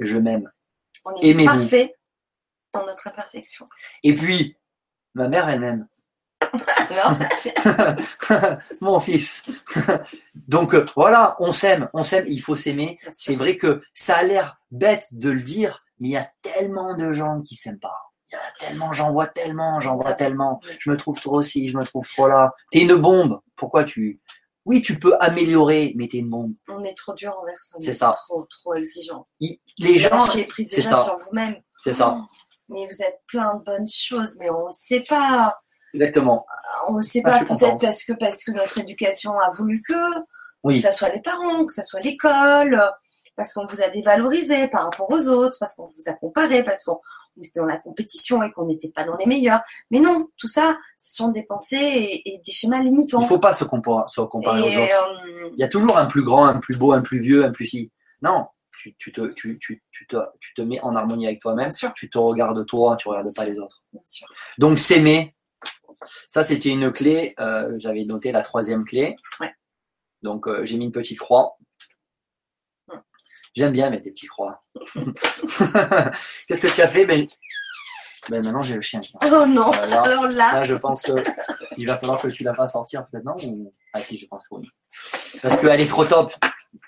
je 0.00 0.18
m'aime. 0.18 0.50
On 1.04 1.14
est 1.14 1.44
parfait 1.44 1.94
dans 2.74 2.84
notre 2.84 3.06
imperfection. 3.06 3.68
Et 4.02 4.14
puis, 4.14 4.56
ma 5.14 5.28
mère, 5.28 5.48
elle 5.48 5.60
m'aime. 5.60 5.88
Mon 8.80 9.00
fils. 9.00 9.48
Donc 10.34 10.74
euh, 10.74 10.84
voilà, 10.94 11.36
on 11.40 11.52
s'aime, 11.52 11.88
on 11.92 12.02
s'aime, 12.02 12.24
il 12.26 12.40
faut 12.40 12.56
s'aimer. 12.56 12.98
C'est 13.12 13.36
vrai 13.36 13.56
que 13.56 13.80
ça 13.94 14.16
a 14.16 14.22
l'air 14.22 14.60
bête 14.70 15.08
de 15.12 15.30
le 15.30 15.42
dire, 15.42 15.84
mais 15.98 16.08
il 16.08 16.12
y 16.12 16.16
a 16.16 16.30
tellement 16.42 16.96
de 16.96 17.12
gens 17.12 17.40
qui 17.40 17.54
s'aiment 17.54 17.80
pas. 17.80 18.12
Il 18.60 18.62
y 18.62 18.66
a 18.66 18.68
tellement, 18.68 18.92
j'en 18.92 19.10
vois 19.10 19.26
tellement, 19.26 19.80
j'en 19.80 19.96
vois 19.96 20.12
tellement. 20.14 20.60
Je 20.78 20.90
me 20.90 20.96
trouve 20.96 21.20
trop 21.20 21.42
ci, 21.42 21.68
je 21.68 21.76
me 21.76 21.84
trouve 21.84 22.06
trop 22.08 22.28
là. 22.28 22.52
T'es 22.70 22.80
une 22.80 22.94
bombe. 22.94 23.40
Pourquoi 23.56 23.84
tu... 23.84 24.20
Oui, 24.64 24.82
tu 24.82 24.98
peux 24.98 25.16
améliorer, 25.20 25.92
mais 25.96 26.08
t'es 26.08 26.18
une 26.18 26.28
bombe. 26.30 26.52
on 26.68 26.82
est 26.82 26.96
trop 26.96 27.14
dur 27.14 27.36
envers 27.40 27.60
soi 27.62 27.78
C'est 27.80 27.92
ça. 27.92 28.10
Trop, 28.10 28.44
trop 28.46 28.74
exigeant. 28.74 29.26
Il- 29.40 29.58
Les 29.78 29.96
gens, 29.96 30.08
prise 30.48 30.68
c'est 30.70 30.76
déjà 30.76 30.90
ça. 30.90 31.02
sur 31.02 31.16
vous-même. 31.18 31.54
c'est 31.78 31.92
ça, 31.92 32.16
Oh, 32.18 32.24
Mais 32.68 32.84
vous 32.86 33.02
êtes 33.02 33.20
plein 33.28 33.54
de 33.54 33.62
bonnes 33.62 33.86
choses, 33.88 34.36
mais 34.40 34.50
on 34.50 34.66
ne 34.66 34.72
sait 34.72 35.04
pas. 35.08 35.56
exactement. 35.94 36.44
On 36.88 36.94
ne 36.96 37.02
sait 37.02 37.22
Ah, 37.24 37.30
pas 37.30 37.44
peut-être 37.44 37.80
parce 37.80 38.02
que 38.04 38.12
parce 38.14 38.42
que 38.42 38.50
notre 38.50 38.78
éducation 38.80 39.38
a 39.38 39.50
voulu 39.52 39.80
que, 39.88 39.94
Oui. 40.64 40.74
que 40.74 40.80
ça 40.80 40.90
soit 40.92 41.10
les 41.10 41.22
parents, 41.22 41.64
que 41.64 41.72
ça 41.72 41.84
soit 41.84 42.00
l'école, 42.00 42.82
parce 43.36 43.52
qu'on 43.52 43.66
vous 43.66 43.82
a 43.82 43.88
dévalorisé 43.90 44.66
par 44.68 44.82
rapport 44.84 45.08
aux 45.10 45.28
autres, 45.28 45.58
parce 45.60 45.74
qu'on 45.74 45.86
vous 45.86 46.10
a 46.10 46.12
comparé, 46.14 46.64
parce 46.64 46.84
qu'on 46.84 46.98
dans 47.54 47.64
la 47.64 47.76
compétition 47.78 48.42
et 48.42 48.50
qu'on 48.52 48.66
n'était 48.66 48.90
pas 48.90 49.04
dans 49.04 49.16
les 49.16 49.26
meilleurs. 49.26 49.60
Mais 49.90 50.00
non, 50.00 50.28
tout 50.36 50.48
ça, 50.48 50.78
ce 50.98 51.14
sont 51.16 51.28
des 51.28 51.44
pensées 51.44 51.76
et, 51.76 52.34
et 52.34 52.40
des 52.44 52.52
schémas 52.52 52.82
limitants. 52.82 53.20
Il 53.20 53.26
faut 53.26 53.38
pas 53.38 53.52
se 53.54 53.64
comparer, 53.64 54.04
se 54.08 54.20
comparer 54.22 54.60
aux 54.60 54.64
autres. 54.66 55.18
euh, 55.26 55.50
Il 55.52 55.60
y 55.60 55.64
a 55.64 55.68
toujours 55.68 55.96
un 55.98 56.06
plus 56.06 56.22
grand, 56.22 56.46
un 56.46 56.58
plus 56.58 56.78
beau, 56.78 56.92
un 56.92 57.02
plus 57.02 57.20
vieux, 57.20 57.44
un 57.44 57.50
plus 57.50 57.66
si. 57.66 57.92
Non, 58.22 58.46
tu, 58.78 58.94
tu, 58.98 59.12
te, 59.12 59.26
tu, 59.32 59.58
tu, 59.58 59.82
tu, 59.90 60.06
te, 60.06 60.16
tu 60.40 60.54
te 60.54 60.62
mets 60.62 60.80
en 60.80 60.94
harmonie 60.94 61.26
avec 61.26 61.40
toi-même. 61.40 61.70
Tu 61.94 62.10
te 62.10 62.18
regardes 62.18 62.64
toi, 62.66 62.96
tu 62.96 63.08
regardes 63.08 63.26
Bien 63.26 63.32
pas 63.36 63.42
sûr. 63.44 63.52
les 63.52 63.58
autres. 63.58 63.82
bien 63.92 64.02
sûr. 64.06 64.26
Donc 64.58 64.78
s'aimer, 64.78 65.34
ça 66.26 66.42
c'était 66.42 66.70
une 66.70 66.92
clé. 66.92 67.34
euh, 67.40 67.74
J'avais 67.78 68.04
noté 68.04 68.32
la 68.32 68.42
troisième 68.42 68.84
clé. 68.84 69.16
Ouais. 69.40 69.52
Donc 70.22 70.46
euh, 70.48 70.64
j'ai 70.64 70.76
mis 70.78 70.84
une 70.86 70.92
petite 70.92 71.18
croix. 71.18 71.56
J'aime 73.56 73.72
bien 73.72 73.88
mettre 73.90 74.04
des 74.04 74.10
petites 74.10 74.28
croix. 74.28 74.62
Qu'est-ce 76.46 76.60
que 76.60 76.72
tu 76.72 76.82
as 76.82 76.88
fait 76.88 77.06
ben, 77.06 77.26
ben 78.28 78.44
maintenant 78.44 78.60
j'ai 78.62 78.74
le 78.74 78.80
chien. 78.80 79.00
Oh 79.24 79.46
non, 79.46 79.70
alors 79.70 80.26
là, 80.26 80.52
Là, 80.54 80.62
je 80.62 80.74
pense 80.74 81.00
que 81.02 81.12
il 81.76 81.86
va 81.86 81.96
falloir 81.96 82.20
que 82.20 82.28
tu 82.28 82.42
la 82.44 82.52
fasses 82.54 82.72
sortir 82.72 83.06
peut-être 83.06 83.24
non 83.24 83.36
ou... 83.46 83.70
Ah 83.94 84.00
si, 84.00 84.16
je 84.16 84.26
pense 84.26 84.42
que 84.48 84.56
oui. 84.56 84.68
Parce 85.42 85.56
qu'elle 85.60 85.80
est 85.80 85.86
trop 85.86 86.04
top. 86.04 86.32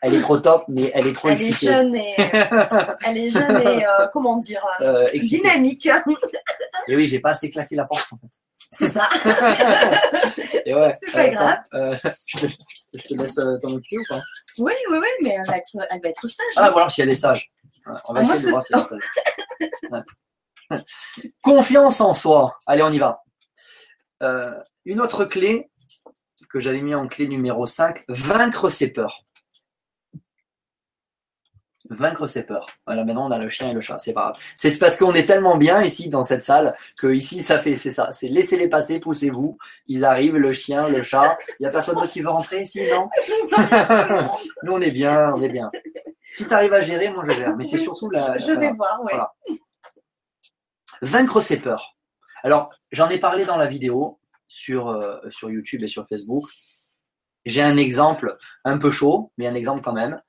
Elle 0.02 0.14
est 0.14 0.20
trop 0.20 0.36
top, 0.38 0.64
mais 0.68 0.90
elle 0.94 1.06
est 1.06 1.12
trop 1.14 1.28
elle 1.28 1.40
est 1.40 1.46
excitée. 1.48 1.72
jeune 1.72 1.94
et 1.94 2.14
elle 3.06 3.16
est 3.16 3.30
jeune 3.30 3.60
et 3.62 3.86
euh, 3.86 4.06
comment 4.12 4.36
dire 4.36 4.64
euh, 4.82 5.06
Euh, 5.14 5.18
dynamique. 5.18 5.88
Et 6.88 6.96
oui, 6.96 7.06
j'ai 7.06 7.20
pas 7.20 7.30
assez 7.30 7.48
claqué 7.48 7.76
la 7.76 7.84
porte 7.86 8.12
en 8.12 8.18
fait. 8.18 8.26
C'est 8.70 8.90
ça. 8.90 9.08
Et 10.66 10.74
ouais, 10.74 10.94
C'est 11.02 11.12
pas 11.12 11.28
grave. 11.30 11.58
euh, 11.72 11.96
je, 12.26 12.38
te, 12.38 12.46
je 12.94 13.06
te 13.06 13.15
laisse 13.15 13.39
euh, 13.39 13.56
t'en 13.60 13.69
occuper 13.73 13.98
ou 13.98 14.05
pas? 14.09 14.20
Oui, 14.59 14.73
oui, 14.90 14.98
oui, 14.98 15.09
mais 15.23 15.31
elle 15.31 15.47
va 15.47 15.56
être, 15.56 15.69
elle 15.90 16.01
va 16.02 16.09
être 16.09 16.27
sage. 16.28 16.47
Ah, 16.56 16.70
voilà, 16.70 16.89
si 16.89 17.02
elle 17.02 17.10
est 17.10 17.15
sage. 17.15 17.51
On 18.09 18.15
va 18.15 18.20
Ah, 18.20 18.23
essayer 18.23 18.44
de 18.44 18.51
voir 18.51 18.62
si 18.62 18.73
elle 18.73 18.81
est 18.81 18.82
sage. 18.82 19.10
Ouais. 19.90 20.02
Confiance 21.43 22.01
en 22.01 22.15
soi. 22.15 22.56
Allez, 22.66 22.82
on 22.82 22.90
y 22.93 22.98
va. 22.98 23.23
Euh, 24.23 24.55
une 24.85 25.01
autre 25.01 25.24
clé 25.24 25.70
que 26.51 26.60
j'avais 26.60 26.81
mis 26.81 26.94
en 26.94 27.09
clé 27.09 27.27
numéro 27.28 27.66
5, 27.66 28.05
vaincre 28.09 28.70
ses 28.70 28.89
peurs. 28.89 29.24
Vaincre 31.90 32.27
ses 32.27 32.43
peurs. 32.43 32.66
Voilà, 32.86 33.05
maintenant 33.05 33.28
on 33.28 33.31
a 33.31 33.39
le 33.39 33.48
chien 33.48 33.70
et 33.70 33.73
le 33.73 33.81
chat, 33.81 33.98
c'est 33.98 34.12
pas 34.12 34.23
grave. 34.23 34.39
C'est 34.55 34.77
parce 34.78 34.97
qu'on 34.97 35.15
est 35.15 35.24
tellement 35.24 35.56
bien 35.56 35.82
ici 35.82 36.09
dans 36.09 36.23
cette 36.23 36.43
salle 36.43 36.77
que 36.97 37.06
ici 37.06 37.40
ça 37.40 37.59
fait, 37.59 37.77
c'est 37.77 37.90
ça, 37.90 38.10
c'est 38.12 38.28
laissez-les 38.28 38.69
passer, 38.69 39.01
poussez-vous. 39.01 39.56
Ils 39.86 40.05
arrivent, 40.05 40.36
le 40.36 40.52
chien, 40.52 40.89
le 40.89 41.02
chat. 41.02 41.39
Il 41.60 41.65
y 41.65 41.66
a 41.66 41.70
personne 41.70 41.94
d'autre 41.94 42.12
qui 42.12 42.20
veut 42.20 42.28
rentrer 42.28 42.62
ici, 42.62 42.82
non. 42.90 43.09
Nous 44.62 44.73
on 44.73 44.81
est 44.81 44.90
bien, 44.90 45.32
on 45.35 45.43
est 45.43 45.48
bien. 45.48 45.70
Si 46.20 46.47
tu 46.47 46.52
arrives 46.52 46.74
à 46.74 46.81
gérer, 46.81 47.09
moi 47.10 47.24
je 47.27 47.32
gère. 47.32 47.56
Mais 47.56 47.65
c'est 47.65 47.78
surtout 47.78 48.10
la. 48.10 48.36
Je 48.39 48.52
vais 48.52 48.73
voir, 48.73 49.01
oui. 49.02 49.12
Voilà. 49.12 49.32
Vaincre 51.01 51.40
ses 51.40 51.59
peurs. 51.59 51.97
Alors, 52.43 52.70
j'en 52.93 53.09
ai 53.09 53.19
parlé 53.19 53.44
dans 53.44 53.56
la 53.56 53.66
vidéo 53.66 54.19
sur, 54.47 54.89
euh, 54.89 55.19
sur 55.31 55.51
YouTube 55.51 55.82
et 55.82 55.89
sur 55.89 56.06
Facebook. 56.06 56.48
J'ai 57.44 57.62
un 57.62 57.77
exemple 57.77 58.36
un 58.65 58.78
peu 58.78 58.90
chaud, 58.90 59.32
mais 59.39 59.47
un 59.47 59.55
exemple 59.55 59.82
quand 59.82 59.93
même, 59.93 60.20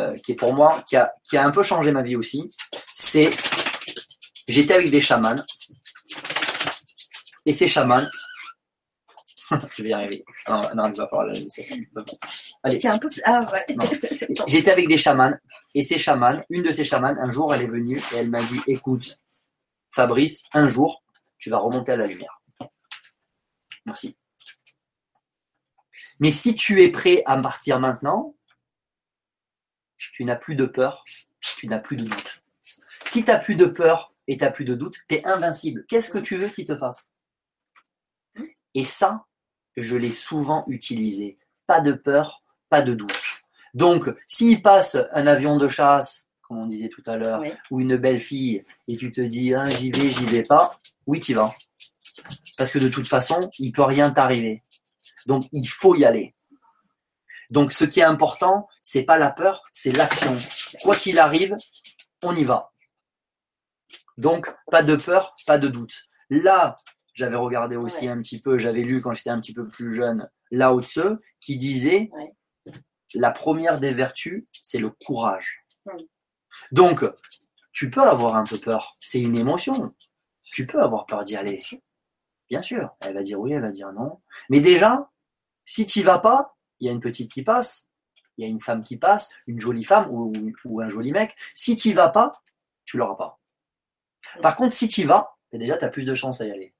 euh, 0.00 0.14
qui 0.16 0.32
est 0.32 0.36
pour 0.36 0.54
moi, 0.54 0.82
qui 0.88 0.96
a, 0.96 1.12
qui 1.22 1.36
a 1.36 1.44
un 1.44 1.50
peu 1.50 1.62
changé 1.62 1.92
ma 1.92 2.02
vie 2.02 2.16
aussi. 2.16 2.48
C'est, 2.92 3.30
j'étais 4.48 4.74
avec 4.74 4.90
des 4.90 5.00
chamans. 5.00 5.42
Et 7.44 7.52
ces 7.52 7.68
chamans, 7.68 8.04
je 9.76 9.82
vais 9.82 9.90
y 9.90 9.92
arriver. 9.92 10.24
Non, 10.48 10.60
non, 10.74 10.90
il 10.92 10.96
va 10.96 11.08
falloir 11.08 11.26
la 11.26 11.32
laisser. 11.32 11.88
Allez. 12.62 12.86
Un 12.86 12.98
peu... 12.98 13.08
Ah 13.24 13.40
ouais. 13.52 13.76
J'étais 14.48 14.70
avec 14.70 14.88
des 14.88 14.98
chamans 14.98 15.32
et 15.74 15.82
ces 15.82 15.98
chamans, 15.98 16.42
une 16.48 16.62
de 16.62 16.72
ces 16.72 16.84
chamans, 16.84 17.14
un 17.20 17.30
jour, 17.30 17.54
elle 17.54 17.62
est 17.62 17.66
venue 17.66 17.98
et 17.98 18.16
elle 18.16 18.30
m'a 18.30 18.42
dit 18.42 18.60
Écoute, 18.66 19.18
Fabrice, 19.90 20.44
un 20.52 20.68
jour, 20.68 21.02
tu 21.38 21.50
vas 21.50 21.58
remonter 21.58 21.92
à 21.92 21.96
la 21.96 22.06
lumière. 22.06 22.40
Merci. 23.84 24.16
Mais 26.18 26.30
si 26.30 26.54
tu 26.54 26.82
es 26.82 26.88
prêt 26.88 27.22
à 27.26 27.36
partir 27.36 27.78
maintenant, 27.78 28.35
tu 29.98 30.24
n'as 30.24 30.36
plus 30.36 30.54
de 30.56 30.66
peur, 30.66 31.04
tu 31.58 31.68
n'as 31.68 31.78
plus 31.78 31.96
de 31.96 32.04
doute. 32.04 32.42
Si 33.04 33.24
tu 33.24 33.30
n'as 33.30 33.38
plus 33.38 33.54
de 33.54 33.66
peur 33.66 34.12
et 34.28 34.36
tu 34.36 34.44
n'as 34.44 34.50
plus 34.50 34.64
de 34.64 34.74
doute, 34.74 34.96
tu 35.08 35.16
es 35.16 35.24
invincible. 35.24 35.84
Qu'est-ce 35.88 36.10
que 36.10 36.18
tu 36.18 36.36
veux 36.36 36.48
qu'il 36.48 36.64
te 36.66 36.76
fasse? 36.76 37.12
Et 38.74 38.84
ça, 38.84 39.24
je 39.76 39.96
l'ai 39.96 40.10
souvent 40.12 40.64
utilisé. 40.68 41.38
Pas 41.66 41.80
de 41.80 41.92
peur, 41.92 42.42
pas 42.68 42.82
de 42.82 42.94
doute. 42.94 43.18
Donc, 43.74 44.08
s'il 44.26 44.62
passe 44.62 44.96
un 45.12 45.26
avion 45.26 45.56
de 45.56 45.68
chasse, 45.68 46.28
comme 46.42 46.58
on 46.58 46.66
disait 46.66 46.88
tout 46.88 47.02
à 47.06 47.16
l'heure, 47.16 47.40
Oui. 47.40 47.52
ou 47.70 47.80
une 47.80 47.96
belle 47.96 48.20
fille, 48.20 48.64
et 48.88 48.96
tu 48.96 49.10
te 49.10 49.20
dis 49.20 49.52
Ah, 49.54 49.64
j'y 49.64 49.90
vais, 49.90 50.08
j'y 50.08 50.24
vais 50.26 50.42
pas, 50.42 50.78
oui, 51.06 51.20
tu 51.20 51.34
vas. 51.34 51.52
Parce 52.56 52.70
que 52.70 52.78
de 52.78 52.88
toute 52.88 53.06
façon, 53.06 53.50
il 53.58 53.72
peut 53.72 53.82
rien 53.82 54.10
t'arriver. 54.10 54.62
Donc, 55.26 55.44
il 55.52 55.66
faut 55.66 55.94
y 55.96 56.04
aller. 56.04 56.34
Donc, 57.50 57.72
ce 57.72 57.84
qui 57.84 58.00
est 58.00 58.04
important, 58.04 58.68
c'est 58.82 59.04
pas 59.04 59.18
la 59.18 59.30
peur, 59.30 59.62
c'est 59.72 59.92
l'action. 59.96 60.36
Quoi 60.82 60.94
qu'il 60.96 61.18
arrive, 61.18 61.56
on 62.22 62.34
y 62.34 62.44
va. 62.44 62.72
Donc, 64.16 64.54
pas 64.70 64.82
de 64.82 64.96
peur, 64.96 65.34
pas 65.46 65.58
de 65.58 65.68
doute. 65.68 66.04
Là, 66.30 66.76
j'avais 67.14 67.36
regardé 67.36 67.76
aussi 67.76 68.06
Ouais. 68.06 68.12
un 68.12 68.18
petit 68.20 68.40
peu, 68.40 68.58
j'avais 68.58 68.82
lu 68.82 69.00
quand 69.00 69.12
j'étais 69.12 69.30
un 69.30 69.40
petit 69.40 69.54
peu 69.54 69.68
plus 69.68 69.94
jeune, 69.94 70.28
Lao 70.50 70.80
Tse, 70.82 71.00
qui 71.40 71.56
disait 71.56 72.10
Ouais. 72.12 72.34
la 73.14 73.30
première 73.30 73.78
des 73.80 73.92
vertus, 73.92 74.44
c'est 74.62 74.78
le 74.78 74.90
courage. 74.90 75.64
Donc, 76.72 77.04
tu 77.72 77.90
peux 77.90 78.02
avoir 78.02 78.36
un 78.36 78.44
peu 78.44 78.58
peur, 78.58 78.96
c'est 79.00 79.20
une 79.20 79.36
émotion. 79.36 79.94
Tu 80.42 80.66
peux 80.66 80.80
avoir 80.82 81.06
peur 81.06 81.24
d'y 81.24 81.36
aller. 81.36 81.58
Bien 82.48 82.62
sûr, 82.62 82.90
elle 83.00 83.14
va 83.14 83.22
dire 83.22 83.38
oui, 83.38 83.52
elle 83.52 83.62
va 83.62 83.70
dire 83.70 83.92
non. 83.92 84.20
Mais 84.48 84.60
déjà, 84.60 85.10
si 85.64 85.84
tu 85.86 86.02
vas 86.02 86.18
pas, 86.18 86.55
il 86.80 86.86
y 86.86 86.90
a 86.90 86.92
une 86.92 87.00
petite 87.00 87.30
qui 87.32 87.42
passe, 87.42 87.90
il 88.36 88.42
y 88.44 88.44
a 88.46 88.50
une 88.50 88.60
femme 88.60 88.82
qui 88.82 88.96
passe, 88.96 89.30
une 89.46 89.60
jolie 89.60 89.84
femme 89.84 90.08
ou, 90.10 90.80
un 90.80 90.88
joli 90.88 91.12
mec. 91.12 91.34
Si 91.54 91.76
tu 91.76 91.92
vas 91.92 92.08
pas, 92.10 92.42
tu 92.84 92.98
l'auras 92.98 93.16
pas. 93.16 93.40
Par 94.42 94.56
contre, 94.56 94.74
si 94.74 94.88
tu 94.88 95.04
vas, 95.04 95.36
ben 95.52 95.58
déjà, 95.58 95.78
tu 95.78 95.84
as 95.84 95.88
plus 95.88 96.06
de 96.06 96.14
chances 96.14 96.40
à 96.40 96.46
y 96.46 96.50
aller. 96.50 96.74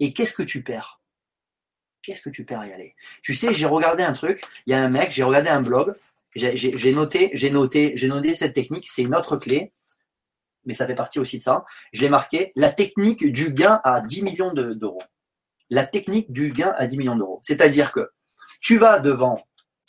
Et 0.00 0.12
qu'est-ce 0.12 0.32
que 0.34 0.42
tu 0.42 0.62
perds? 0.62 1.00
Qu'est-ce 2.02 2.22
que 2.22 2.30
tu 2.30 2.44
perds 2.44 2.60
à 2.60 2.68
y 2.68 2.72
aller? 2.72 2.94
Tu 3.22 3.34
sais, 3.34 3.52
j'ai 3.52 3.66
regardé 3.66 4.02
un 4.02 4.12
truc, 4.12 4.42
il 4.66 4.70
y 4.70 4.74
a 4.74 4.82
un 4.82 4.88
mec, 4.88 5.10
j'ai 5.10 5.22
regardé 5.24 5.50
un 5.50 5.62
blog, 5.62 5.94
j'ai 6.34 6.92
noté, 6.92 7.30
j'ai 7.34 7.50
noté, 7.50 7.96
j'ai 7.96 8.08
noté 8.08 8.34
cette 8.34 8.54
technique, 8.54 8.88
c'est 8.88 9.02
une 9.02 9.14
autre 9.14 9.36
clé, 9.36 9.72
mais 10.64 10.74
ça 10.74 10.86
fait 10.86 10.94
partie 10.94 11.18
aussi 11.18 11.38
de 11.38 11.42
ça. 11.42 11.64
Je 11.92 12.00
l'ai 12.02 12.08
marqué, 12.08 12.52
la 12.56 12.72
technique 12.72 13.30
du 13.30 13.52
gain 13.52 13.80
à 13.84 14.00
10 14.00 14.22
millions 14.22 14.52
de- 14.52 14.72
d'euros. 14.72 15.02
La 15.70 15.84
technique 15.86 16.32
du 16.32 16.52
gain 16.52 16.74
à 16.76 16.86
10 16.86 16.98
millions 16.98 17.16
d'euros. 17.16 17.40
C'est-à-dire 17.42 17.92
que 17.92 18.10
tu 18.60 18.78
vas 18.78 19.00
devant 19.00 19.36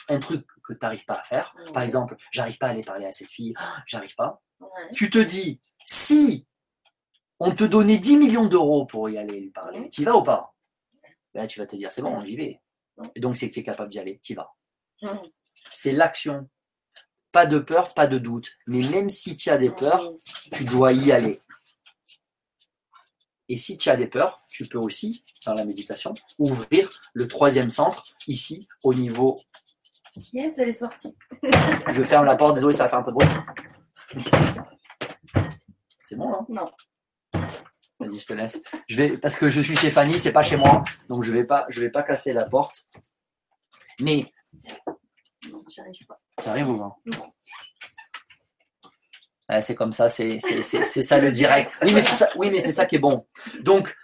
un 0.09 0.19
truc 0.19 0.45
que 0.63 0.73
tu 0.73 0.79
n'arrives 0.81 1.05
pas 1.05 1.15
à 1.15 1.23
faire. 1.23 1.55
Par 1.73 1.83
exemple, 1.83 2.15
j'arrive 2.31 2.57
pas 2.57 2.67
à 2.67 2.69
aller 2.69 2.83
parler 2.83 3.05
à 3.05 3.11
cette 3.11 3.29
fille, 3.29 3.53
Ah, 3.57 3.83
j'arrive 3.85 4.15
pas. 4.15 4.41
Tu 4.93 5.09
te 5.09 5.17
dis, 5.17 5.59
si 5.83 6.45
on 7.39 7.53
te 7.53 7.63
donnait 7.63 7.97
10 7.97 8.17
millions 8.17 8.47
d'euros 8.47 8.85
pour 8.85 9.09
y 9.09 9.17
aller 9.17 9.39
lui 9.39 9.51
parler, 9.51 9.89
tu 9.89 10.01
y 10.01 10.05
vas 10.05 10.15
ou 10.15 10.23
pas? 10.23 10.53
Ben 11.33 11.47
tu 11.47 11.59
vas 11.59 11.65
te 11.65 11.75
dire, 11.75 11.91
c'est 11.91 12.01
bon, 12.01 12.19
j'y 12.19 12.35
vais. 12.35 12.61
Et 13.15 13.19
donc, 13.19 13.35
c'est 13.35 13.49
que 13.49 13.53
tu 13.53 13.59
es 13.59 13.63
capable 13.63 13.89
d'y 13.89 13.99
aller, 13.99 14.19
tu 14.23 14.33
y 14.33 14.35
vas. 14.35 14.53
C'est 15.69 15.91
l'action. 15.91 16.49
Pas 17.31 17.45
de 17.45 17.59
peur, 17.59 17.93
pas 17.93 18.07
de 18.07 18.17
doute. 18.17 18.51
Mais 18.67 18.79
même 18.91 19.09
si 19.09 19.35
tu 19.35 19.49
as 19.49 19.57
des 19.57 19.69
peurs, 19.69 20.13
tu 20.53 20.63
dois 20.63 20.93
y 20.93 21.11
aller. 21.11 21.41
Et 23.49 23.57
si 23.57 23.77
tu 23.77 23.89
as 23.89 23.95
des 23.97 24.07
peurs, 24.07 24.43
tu 24.49 24.65
peux 24.65 24.77
aussi, 24.79 25.23
dans 25.45 25.53
la 25.53 25.65
méditation, 25.65 26.13
ouvrir 26.39 26.89
le 27.13 27.27
troisième 27.27 27.69
centre, 27.69 28.03
ici, 28.27 28.67
au 28.83 28.93
niveau. 28.93 29.39
Yes, 30.33 30.57
elle 30.57 30.69
est 30.69 30.73
sortie. 30.73 31.15
Je 31.93 32.03
ferme 32.03 32.25
la 32.25 32.35
porte, 32.35 32.55
désolé, 32.55 32.73
ça 32.75 32.83
va 32.83 32.89
faire 32.89 32.99
un 32.99 33.03
peu 33.03 33.11
de 33.11 33.17
bruit. 33.17 33.27
C'est 36.03 36.15
bon, 36.15 36.33
hein? 36.33 36.45
Non. 36.49 36.71
Vas-y, 37.99 38.19
je 38.19 38.25
te 38.25 38.33
laisse. 38.33 38.61
Je 38.87 38.97
vais, 38.97 39.17
parce 39.17 39.35
que 39.37 39.47
je 39.47 39.61
suis 39.61 39.75
chez 39.75 39.89
Fanny, 39.89 40.19
c'est 40.19 40.33
pas 40.33 40.43
chez 40.43 40.57
moi, 40.57 40.81
donc 41.07 41.23
je 41.23 41.31
vais 41.31 41.45
pas, 41.45 41.65
je 41.69 41.79
vais 41.81 41.89
pas 41.89 42.03
casser 42.03 42.33
la 42.33 42.45
porte. 42.49 42.87
Mais, 44.01 44.31
Non, 45.51 45.63
j'y 45.69 45.79
arrive 45.79 46.05
pas. 46.07 46.17
tu 46.41 46.49
arrives 46.49 46.69
ou 46.69 46.77
pas? 46.77 46.97
C'est 49.61 49.75
comme 49.75 49.91
ça, 49.91 50.09
c'est 50.09 50.39
ça 50.39 51.19
le 51.19 51.31
direct. 51.31 51.71
Oui, 51.83 51.93
mais 51.93 52.01
c'est 52.01 52.15
ça, 52.15 52.29
oui, 52.35 52.61
ça 52.61 52.85
qui 52.85 52.95
est 52.95 52.99
bon. 52.99 53.27
Donc, 53.61 53.95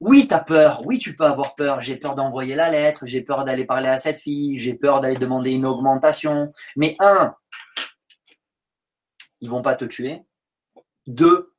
oui, 0.00 0.26
tu 0.28 0.34
as 0.34 0.40
peur. 0.40 0.82
Oui, 0.86 0.98
tu 0.98 1.16
peux 1.16 1.24
avoir 1.24 1.54
peur. 1.54 1.80
J'ai 1.80 1.96
peur 1.96 2.14
d'envoyer 2.14 2.54
la 2.54 2.70
lettre. 2.70 3.06
J'ai 3.06 3.22
peur 3.22 3.44
d'aller 3.44 3.64
parler 3.64 3.88
à 3.88 3.96
cette 3.96 4.18
fille. 4.18 4.56
J'ai 4.56 4.74
peur 4.74 5.00
d'aller 5.00 5.16
demander 5.16 5.52
une 5.52 5.66
augmentation. 5.66 6.52
Mais 6.76 6.96
un, 6.98 7.34
ils 9.40 9.50
vont 9.50 9.62
pas 9.62 9.74
te 9.74 9.84
tuer. 9.84 10.22
Deux, 11.06 11.54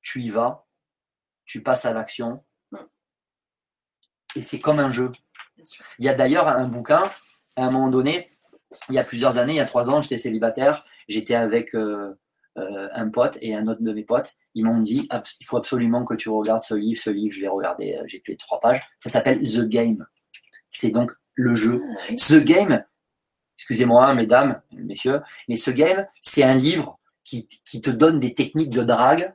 tu 0.00 0.22
y 0.22 0.30
vas. 0.30 0.66
Tu 1.44 1.62
passes 1.62 1.84
à 1.84 1.92
l'action. 1.92 2.44
Et 4.36 4.42
c'est 4.42 4.58
comme 4.58 4.78
un 4.78 4.90
jeu. 4.90 5.10
Il 5.98 6.04
y 6.04 6.08
a 6.08 6.14
d'ailleurs 6.14 6.48
un 6.48 6.66
bouquin, 6.66 7.02
à 7.56 7.64
un 7.64 7.70
moment 7.70 7.88
donné, 7.88 8.28
il 8.88 8.94
y 8.94 8.98
a 8.98 9.04
plusieurs 9.04 9.38
années, 9.38 9.52
il 9.52 9.56
y 9.56 9.60
a 9.60 9.64
trois 9.64 9.90
ans, 9.90 10.00
j'étais 10.00 10.16
célibataire, 10.16 10.84
j'étais 11.08 11.34
avec 11.34 11.74
euh, 11.74 12.14
euh, 12.58 12.88
un 12.92 13.08
pote 13.08 13.38
et 13.40 13.54
un 13.54 13.66
autre 13.66 13.82
de 13.82 13.92
mes 13.92 14.04
potes. 14.04 14.34
Ils 14.54 14.64
m'ont 14.64 14.80
dit 14.80 15.08
il 15.40 15.46
faut 15.46 15.56
absolument 15.56 16.04
que 16.04 16.14
tu 16.14 16.28
regardes 16.28 16.62
ce 16.62 16.74
livre. 16.74 17.00
Ce 17.00 17.10
livre, 17.10 17.34
je 17.34 17.40
l'ai 17.40 17.48
regardé, 17.48 17.94
euh, 17.94 18.04
j'ai 18.06 18.22
fait 18.24 18.36
trois 18.36 18.60
pages. 18.60 18.80
Ça 18.98 19.08
s'appelle 19.08 19.40
The 19.42 19.66
Game. 19.68 20.06
C'est 20.68 20.90
donc 20.90 21.12
le 21.34 21.54
jeu. 21.54 21.82
Ah. 22.10 22.14
The 22.14 22.44
Game, 22.44 22.84
excusez-moi, 23.56 24.14
mesdames, 24.14 24.60
messieurs, 24.72 25.20
mais 25.48 25.56
ce 25.56 25.70
game, 25.70 26.06
c'est 26.20 26.42
un 26.42 26.54
livre 26.54 26.98
qui, 27.24 27.46
qui 27.64 27.80
te 27.80 27.90
donne 27.90 28.20
des 28.20 28.34
techniques 28.34 28.70
de 28.70 28.82
drague 28.82 29.34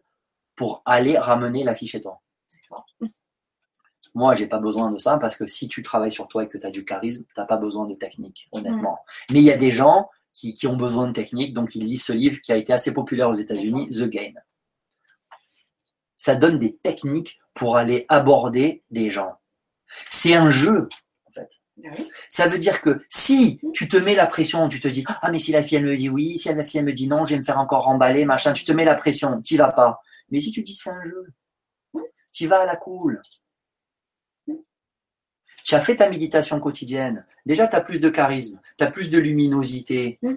pour 0.56 0.82
aller 0.86 1.18
ramener 1.18 1.64
la 1.64 1.74
fille 1.74 1.88
chez 1.88 2.02
toi. 2.02 2.22
Moi, 4.14 4.34
j'ai 4.34 4.48
pas 4.48 4.60
besoin 4.60 4.92
de 4.92 4.98
ça 4.98 5.18
parce 5.18 5.36
que 5.36 5.46
si 5.46 5.68
tu 5.68 5.84
travailles 5.84 6.12
sur 6.12 6.28
toi 6.28 6.44
et 6.44 6.48
que 6.48 6.58
tu 6.58 6.66
as 6.66 6.72
du 6.72 6.84
charisme, 6.84 7.24
tu 7.24 7.40
n'as 7.40 7.46
pas 7.46 7.58
besoin 7.58 7.86
de 7.86 7.94
technique, 7.94 8.50
honnêtement. 8.52 9.00
Mais 9.32 9.40
il 9.40 9.44
y 9.44 9.52
a 9.52 9.58
des 9.58 9.72
gens 9.72 10.10
qui, 10.38 10.54
qui 10.54 10.68
ont 10.68 10.78
besoin 10.78 11.08
de 11.08 11.14
technique, 11.14 11.54
donc 11.54 11.74
ils 11.74 11.84
lisent 11.84 12.04
ce 12.04 12.14
livre 12.14 12.40
qui 12.42 12.52
a 12.52 12.58
été 12.58 12.72
assez 12.72 12.94
populaire 12.94 13.30
aux 13.30 13.34
États-Unis, 13.34 13.90
The 13.90 14.08
Game. 14.08 14.40
Ça 16.16 16.36
donne 16.36 16.60
des 16.60 16.78
techniques 16.78 17.40
pour 17.56 17.76
aller 17.76 18.06
aborder 18.08 18.84
des 18.92 19.10
gens. 19.10 19.34
C'est 20.12 20.36
un 20.36 20.50
jeu, 20.50 20.88
en 21.26 21.32
fait. 21.32 21.50
Oui. 21.78 22.12
Ça 22.30 22.48
veut 22.48 22.60
dire 22.60 22.82
que 22.82 23.04
si 23.10 23.60
tu 23.74 23.88
te 23.88 23.98
mets 23.98 24.16
la 24.16 24.28
pression, 24.28 24.68
tu 24.68 24.80
te 24.80 24.88
dis 24.88 25.04
ah 25.08 25.32
mais 25.32 25.38
si 25.38 25.52
la 25.52 25.62
fille 25.62 25.78
elle 25.78 25.86
me 25.86 25.96
dit 25.96 26.10
oui, 26.10 26.38
si 26.40 26.52
la 26.52 26.64
fille 26.64 26.80
elle 26.80 26.86
me 26.86 26.94
dit 26.94 27.08
non, 27.08 27.24
je 27.24 27.34
vais 27.34 27.40
me 27.40 27.44
faire 27.44 27.60
encore 27.60 27.84
remballer, 27.84 28.26
machin, 28.26 28.54
tu 28.54 28.66
te 28.66 28.72
mets 28.72 28.86
la 28.86 28.96
pression, 28.96 29.40
t'y 29.42 29.58
vas 29.58 29.72
pas. 29.72 30.02
Mais 30.30 30.40
si 30.40 30.52
tu 30.52 30.64
dis 30.64 30.74
c'est 30.74 30.90
un 30.90 31.04
jeu, 31.04 31.28
tu 32.32 32.48
vas 32.48 32.62
à 32.62 32.66
la 32.66 32.78
cool. 32.78 33.22
Tu 35.68 35.76
as 35.76 35.82
fait 35.82 35.98
ta 35.98 36.10
méditation 36.10 36.62
quotidienne. 36.62 37.26
Déjà, 37.46 37.68
tu 37.68 37.76
as 37.76 37.82
plus 37.82 38.00
de 38.00 38.08
charisme, 38.08 38.62
tu 38.78 38.86
as 38.86 38.88
plus 38.90 39.10
de 39.10 39.18
luminosité. 39.20 40.18
Mm. 40.22 40.36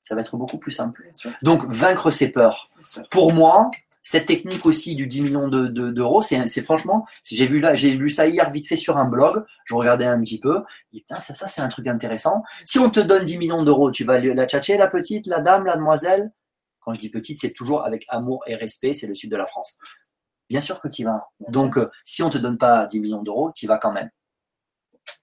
Ça 0.00 0.14
va 0.14 0.20
être 0.20 0.36
beaucoup 0.36 0.58
plus 0.58 0.70
simple. 0.70 1.02
Donc, 1.42 1.64
vaincre 1.68 2.12
ses 2.12 2.28
peurs. 2.28 2.68
Pour 3.10 3.32
moi, 3.32 3.72
cette 4.04 4.26
technique 4.26 4.64
aussi 4.64 4.94
du 4.94 5.08
10 5.08 5.22
millions 5.22 5.48
de- 5.48 5.66
de- 5.66 5.90
d'euros, 5.90 6.22
c'est 6.22 6.62
franchement, 6.62 7.04
j'ai 7.24 7.48
vu 7.48 7.58
là, 7.58 7.74
j'ai 7.74 7.90
lu 7.90 8.10
ça 8.10 8.28
hier 8.28 8.48
vite 8.50 8.68
fait 8.68 8.76
sur 8.76 8.96
un 8.96 9.06
blog, 9.06 9.44
je 9.64 9.74
regardais 9.74 10.04
un 10.04 10.20
petit 10.20 10.38
peu, 10.38 10.62
et 10.92 11.00
putain, 11.00 11.18
ça, 11.18 11.34
ça 11.34 11.48
c'est 11.48 11.62
un 11.62 11.68
truc 11.68 11.88
intéressant. 11.88 12.44
Si 12.64 12.78
on 12.78 12.90
te 12.90 13.00
donne 13.00 13.24
10 13.24 13.38
millions 13.38 13.64
d'euros, 13.64 13.90
tu 13.90 14.04
vas 14.04 14.18
la 14.20 14.46
tchatcher, 14.46 14.76
la 14.76 14.86
petite, 14.86 15.26
la 15.26 15.40
dame, 15.40 15.64
la 15.64 15.74
demoiselle? 15.74 16.30
Quand 16.80 16.94
je 16.94 17.00
dis 17.00 17.08
petite, 17.10 17.40
c'est 17.40 17.52
toujours 17.52 17.84
avec 17.84 18.04
amour 18.10 18.44
et 18.46 18.54
respect, 18.54 18.92
c'est 18.92 19.06
le 19.08 19.14
sud 19.14 19.30
de 19.32 19.36
la 19.36 19.46
France. 19.46 19.78
Bien 20.54 20.60
sûr 20.60 20.80
que 20.80 20.86
tu 20.86 21.02
y 21.02 21.04
vas. 21.04 21.26
Bien 21.40 21.50
Donc, 21.50 21.76
euh, 21.76 21.90
si 22.04 22.22
on 22.22 22.30
te 22.30 22.38
donne 22.38 22.58
pas 22.58 22.86
10 22.86 23.00
millions 23.00 23.24
d'euros, 23.24 23.50
tu 23.52 23.64
y 23.64 23.68
vas 23.68 23.76
quand 23.78 23.90
même. 23.90 24.08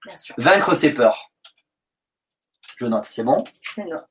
Bien 0.06 0.18
sûr. 0.18 0.34
Vaincre 0.36 0.74
ses 0.74 0.92
peurs. 0.92 1.32
Je 2.76 2.84
note, 2.84 3.06
c'est 3.08 3.24
bon? 3.24 3.42
C'est 3.62 3.86
non. 3.86 4.02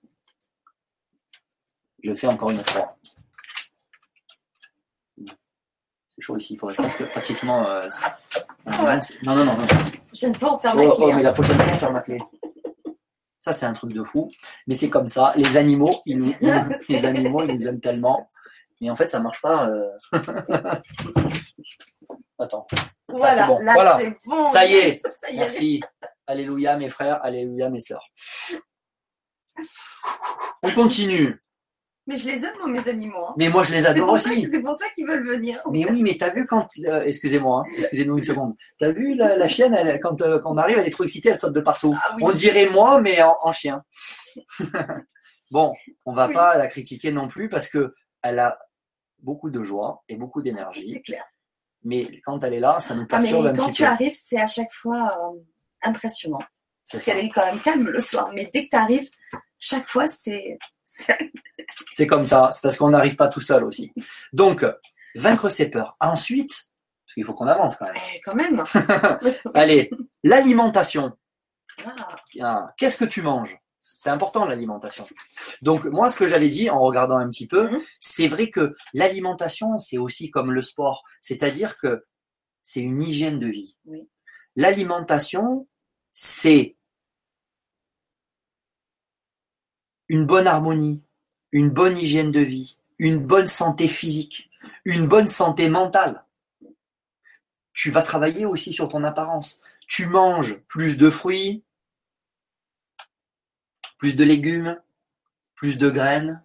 Je 2.03 2.15
fais 2.15 2.25
encore 2.25 2.49
une 2.49 2.65
fois. 2.65 2.97
C'est 6.09 6.21
chaud 6.21 6.37
ici, 6.37 6.53
il 6.55 6.57
faudrait 6.57 6.75
presque 6.75 7.07
pratiquement. 7.11 7.69
euh, 7.69 7.87
Ouais. 8.65 8.99
Non, 9.21 9.35
non, 9.35 9.45
non, 9.45 9.57
non. 9.57 9.65
Je 10.11 10.25
ne 10.25 10.33
peux 10.33 10.47
en 10.47 10.57
faire 10.57 10.75
ma 10.75 10.81
Oh, 10.85 10.91
clé. 10.95 11.03
oh, 11.05 11.11
hein. 11.11 11.15
mais 11.17 11.21
la 11.23 11.33
prochaine 11.33 11.55
fois, 11.55 11.65
on 11.71 11.75
ferme 11.75 11.93
la 11.93 12.01
clé. 12.01 12.17
Ça, 13.39 13.51
c'est 13.51 13.67
un 13.67 13.73
truc 13.73 13.93
de 13.93 14.03
fou. 14.03 14.31
Mais 14.65 14.73
c'est 14.73 14.89
comme 14.89 15.07
ça. 15.07 15.33
Les 15.35 15.55
animaux, 15.55 15.91
ils 16.07 16.17
nous, 16.17 16.33
les 16.89 17.05
animaux, 17.05 17.43
ils 17.43 17.53
nous 17.53 17.67
aiment 17.67 17.79
tellement. 17.79 18.27
Mais 18.81 18.89
en 18.89 18.95
fait, 18.95 19.07
ça 19.07 19.19
marche 19.19 19.41
pas. 19.41 19.67
euh. 19.69 19.89
Attends. 22.39 22.65
Voilà, 23.07 23.47
bon. 23.47 23.57
là 23.63 23.73
Voilà. 23.73 23.97
c'est 23.99 24.17
bon. 24.25 24.47
Ça 24.47 24.65
y 24.65 24.73
est. 24.75 25.01
Ça 25.21 25.29
y 25.31 25.35
est. 25.35 25.39
Merci. 25.39 25.79
Alléluia, 26.27 26.75
mes 26.77 26.89
frères. 26.89 27.23
Alléluia, 27.23 27.69
mes 27.69 27.79
sœurs. 27.79 28.09
On 30.63 30.71
continue. 30.71 31.41
Mais 32.07 32.17
je 32.17 32.27
les 32.27 32.43
aime, 32.43 32.55
moi, 32.59 32.67
mes 32.67 32.89
animaux. 32.89 33.25
hein. 33.27 33.33
Mais 33.37 33.49
moi, 33.49 33.61
je 33.63 33.71
les 33.73 33.85
adore 33.85 34.17
ça, 34.19 34.29
aussi. 34.31 34.47
c'est 34.51 34.61
pour 34.61 34.75
ça 34.75 34.85
qu'ils 34.95 35.05
veulent 35.05 35.25
venir. 35.25 35.61
Mais 35.71 35.85
oui, 35.89 36.01
mais 36.01 36.15
t'as 36.19 36.31
vu 36.33 36.47
quand. 36.47 36.67
euh, 36.85 37.03
Excusez-moi, 37.03 37.63
hein, 37.67 37.71
excusez-nous 37.77 38.17
une 38.17 38.23
seconde. 38.23 38.55
T'as 38.79 38.89
vu 38.91 39.13
la, 39.13 39.37
la 39.37 39.47
chienne, 39.47 39.75
elle, 39.75 39.99
quand, 39.99 40.19
euh, 40.21 40.39
quand 40.39 40.51
on 40.53 40.57
arrive, 40.57 40.79
elle 40.79 40.87
est 40.87 40.91
trop 40.91 41.03
excitée, 41.03 41.29
elle 41.29 41.35
saute 41.35 41.53
de 41.53 41.61
partout. 41.61 41.93
Ah 42.03 42.15
oui. 42.17 42.23
On 42.25 42.31
dirait 42.31 42.67
moi, 42.69 42.99
mais 43.01 43.21
en, 43.21 43.35
en 43.43 43.51
chien. 43.51 43.83
bon, 45.51 45.73
on 46.05 46.13
va 46.13 46.27
Oui. 46.27 46.33
pas 46.33 46.57
la 46.57 46.65
critiquer 46.67 47.11
non 47.11 47.27
plus 47.27 47.49
parce 47.49 47.69
que 47.69 47.93
elle 48.23 48.39
a 48.39 48.57
beaucoup 49.21 49.49
de 49.49 49.63
joie 49.63 50.03
et 50.09 50.15
beaucoup 50.15 50.41
d'énergie. 50.41 50.91
C'est 50.93 51.01
clair. 51.01 51.23
Mais 51.83 52.21
quand 52.21 52.43
elle 52.43 52.53
est 52.53 52.59
là, 52.59 52.79
ça 52.79 52.93
nous 52.95 53.07
Ah, 53.11 53.19
mais 53.19 53.29
perturbe 53.29 53.45
un 53.47 53.55
quand 53.55 53.71
tu 53.71 53.83
peu. 53.83 53.89
arrives, 53.89 54.13
c'est 54.15 54.39
à 54.39 54.47
chaque 54.47 54.71
fois 54.73 55.17
euh, 55.33 55.39
impressionnant. 55.83 56.39
C'est 56.85 56.97
Parce 56.97 57.05
qu'elle 57.05 57.25
est 57.25 57.29
quand 57.29 57.45
même 57.45 57.61
calme 57.61 57.87
le 57.87 57.99
soir. 57.99 58.29
Mais 58.33 58.49
dès 58.53 58.65
que 58.65 58.69
tu 58.71 58.75
arrives, 58.75 59.09
chaque 59.59 59.87
fois, 59.87 60.07
c'est. 60.07 60.57
c'est- 61.91 62.07
comme 62.07 62.25
ça, 62.25 62.49
c'est 62.51 62.61
parce 62.61 62.77
qu'on 62.77 62.89
n'arrive 62.89 63.15
pas 63.15 63.29
tout 63.29 63.41
seul 63.41 63.63
aussi. 63.63 63.91
Donc, 64.33 64.65
vaincre 65.15 65.49
ses 65.49 65.69
peurs. 65.69 65.95
Ensuite, 65.99 66.49
parce 67.05 67.13
qu'il 67.15 67.25
faut 67.25 67.33
qu'on 67.33 67.47
avance 67.47 67.77
quand 67.77 67.85
même. 67.85 67.95
Eh, 68.13 68.21
quand 68.21 68.35
même. 68.35 68.63
Allez, 69.53 69.89
l'alimentation. 70.23 71.17
Ah. 72.41 72.73
Qu'est-ce 72.77 72.97
que 72.97 73.05
tu 73.05 73.21
manges? 73.21 73.57
C'est 74.01 74.09
important 74.09 74.45
l'alimentation. 74.45 75.05
Donc 75.61 75.85
moi, 75.85 76.09
ce 76.09 76.17
que 76.17 76.25
j'avais 76.25 76.49
dit 76.49 76.71
en 76.71 76.79
regardant 76.79 77.17
un 77.17 77.29
petit 77.29 77.45
peu, 77.45 77.69
Mhm. 77.69 77.81
c'est 77.99 78.27
vrai 78.27 78.49
que 78.49 78.75
l'alimentation, 78.95 79.77
c'est 79.77 79.99
aussi 79.99 80.31
comme 80.31 80.51
le 80.51 80.63
sport, 80.63 81.03
c'est-à-dire 81.21 81.77
que 81.77 82.03
c'est 82.63 82.79
une 82.79 82.99
hygiène 83.03 83.37
de 83.37 83.45
vie. 83.45 83.77
Oui. 83.85 84.09
L'alimentation, 84.55 85.67
c'est 86.11 86.77
une 90.07 90.25
bonne 90.25 90.47
harmonie, 90.47 91.03
une 91.51 91.69
bonne 91.69 91.95
hygiène 91.95 92.31
de 92.31 92.39
vie, 92.39 92.79
une 92.97 93.19
bonne 93.19 93.45
santé 93.45 93.87
physique, 93.87 94.49
une 94.83 95.05
bonne 95.07 95.27
santé 95.27 95.69
mentale. 95.69 96.25
Tu 97.73 97.91
vas 97.91 98.01
travailler 98.01 98.47
aussi 98.47 98.73
sur 98.73 98.87
ton 98.87 99.03
apparence. 99.03 99.61
Tu 99.87 100.07
manges 100.07 100.59
plus 100.67 100.97
de 100.97 101.11
fruits, 101.11 101.63
plus 104.01 104.15
de 104.15 104.23
légumes, 104.23 104.81
plus 105.53 105.77
de 105.77 105.87
graines. 105.87 106.43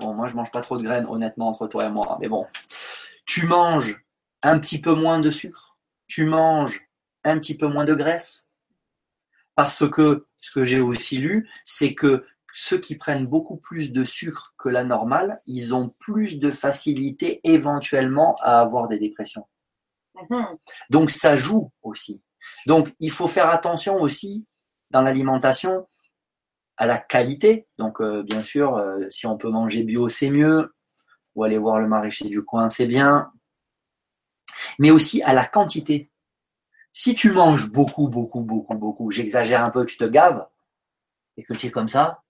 Bon, 0.00 0.12
moi, 0.12 0.28
je 0.28 0.34
mange 0.34 0.52
pas 0.52 0.60
trop 0.60 0.76
de 0.76 0.82
graines, 0.82 1.06
honnêtement, 1.06 1.48
entre 1.48 1.66
toi 1.66 1.86
et 1.86 1.90
moi, 1.90 2.18
mais 2.20 2.28
bon. 2.28 2.46
Tu 3.24 3.46
manges 3.46 4.04
un 4.42 4.58
petit 4.58 4.78
peu 4.78 4.92
moins 4.92 5.18
de 5.18 5.30
sucre. 5.30 5.78
Tu 6.08 6.26
manges 6.26 6.86
un 7.24 7.38
petit 7.38 7.56
peu 7.56 7.68
moins 7.68 7.86
de 7.86 7.94
graisse. 7.94 8.48
Parce 9.54 9.88
que 9.88 10.26
ce 10.42 10.50
que 10.50 10.62
j'ai 10.62 10.80
aussi 10.80 11.16
lu, 11.16 11.48
c'est 11.64 11.94
que 11.94 12.26
ceux 12.52 12.78
qui 12.78 12.96
prennent 12.96 13.26
beaucoup 13.26 13.56
plus 13.56 13.92
de 13.92 14.04
sucre 14.04 14.54
que 14.58 14.68
la 14.68 14.84
normale, 14.84 15.40
ils 15.46 15.74
ont 15.74 15.94
plus 15.98 16.38
de 16.38 16.50
facilité 16.50 17.40
éventuellement 17.44 18.36
à 18.42 18.60
avoir 18.60 18.88
des 18.88 18.98
dépressions. 18.98 19.46
mhm. 20.28 20.58
Donc 20.90 21.10
ça 21.10 21.34
joue 21.34 21.72
aussi. 21.82 22.22
Donc 22.66 22.94
il 23.00 23.10
faut 23.10 23.26
faire 23.26 23.48
attention 23.48 23.96
aussi 24.02 24.44
dans 24.90 25.00
l'alimentation 25.00 25.86
à 26.78 26.86
la 26.86 26.98
qualité. 26.98 27.68
Donc 27.76 28.00
euh, 28.00 28.22
bien 28.22 28.42
sûr, 28.42 28.76
euh, 28.76 29.10
si 29.10 29.26
on 29.26 29.36
peut 29.36 29.50
manger 29.50 29.82
bio, 29.82 30.08
c'est 30.08 30.30
mieux. 30.30 30.74
Ou 31.34 31.44
aller 31.44 31.58
voir 31.58 31.78
le 31.78 31.86
maraîcher 31.86 32.28
du 32.28 32.44
coin, 32.44 32.68
c'est 32.68 32.86
bien. 32.86 33.30
Mais 34.78 34.90
aussi 34.90 35.22
à 35.22 35.34
la 35.34 35.44
quantité. 35.44 36.10
Si 36.92 37.14
tu 37.14 37.32
manges 37.32 37.70
beaucoup, 37.70 38.08
beaucoup, 38.08 38.40
beaucoup, 38.40 38.74
beaucoup, 38.74 39.10
j'exagère 39.10 39.64
un 39.64 39.70
peu, 39.70 39.84
tu 39.84 39.96
te 39.98 40.04
gaves, 40.04 40.46
et 41.36 41.44
que 41.44 41.54
tu 41.54 41.66
es 41.66 41.70
comme 41.70 41.86
ça, 41.86 42.22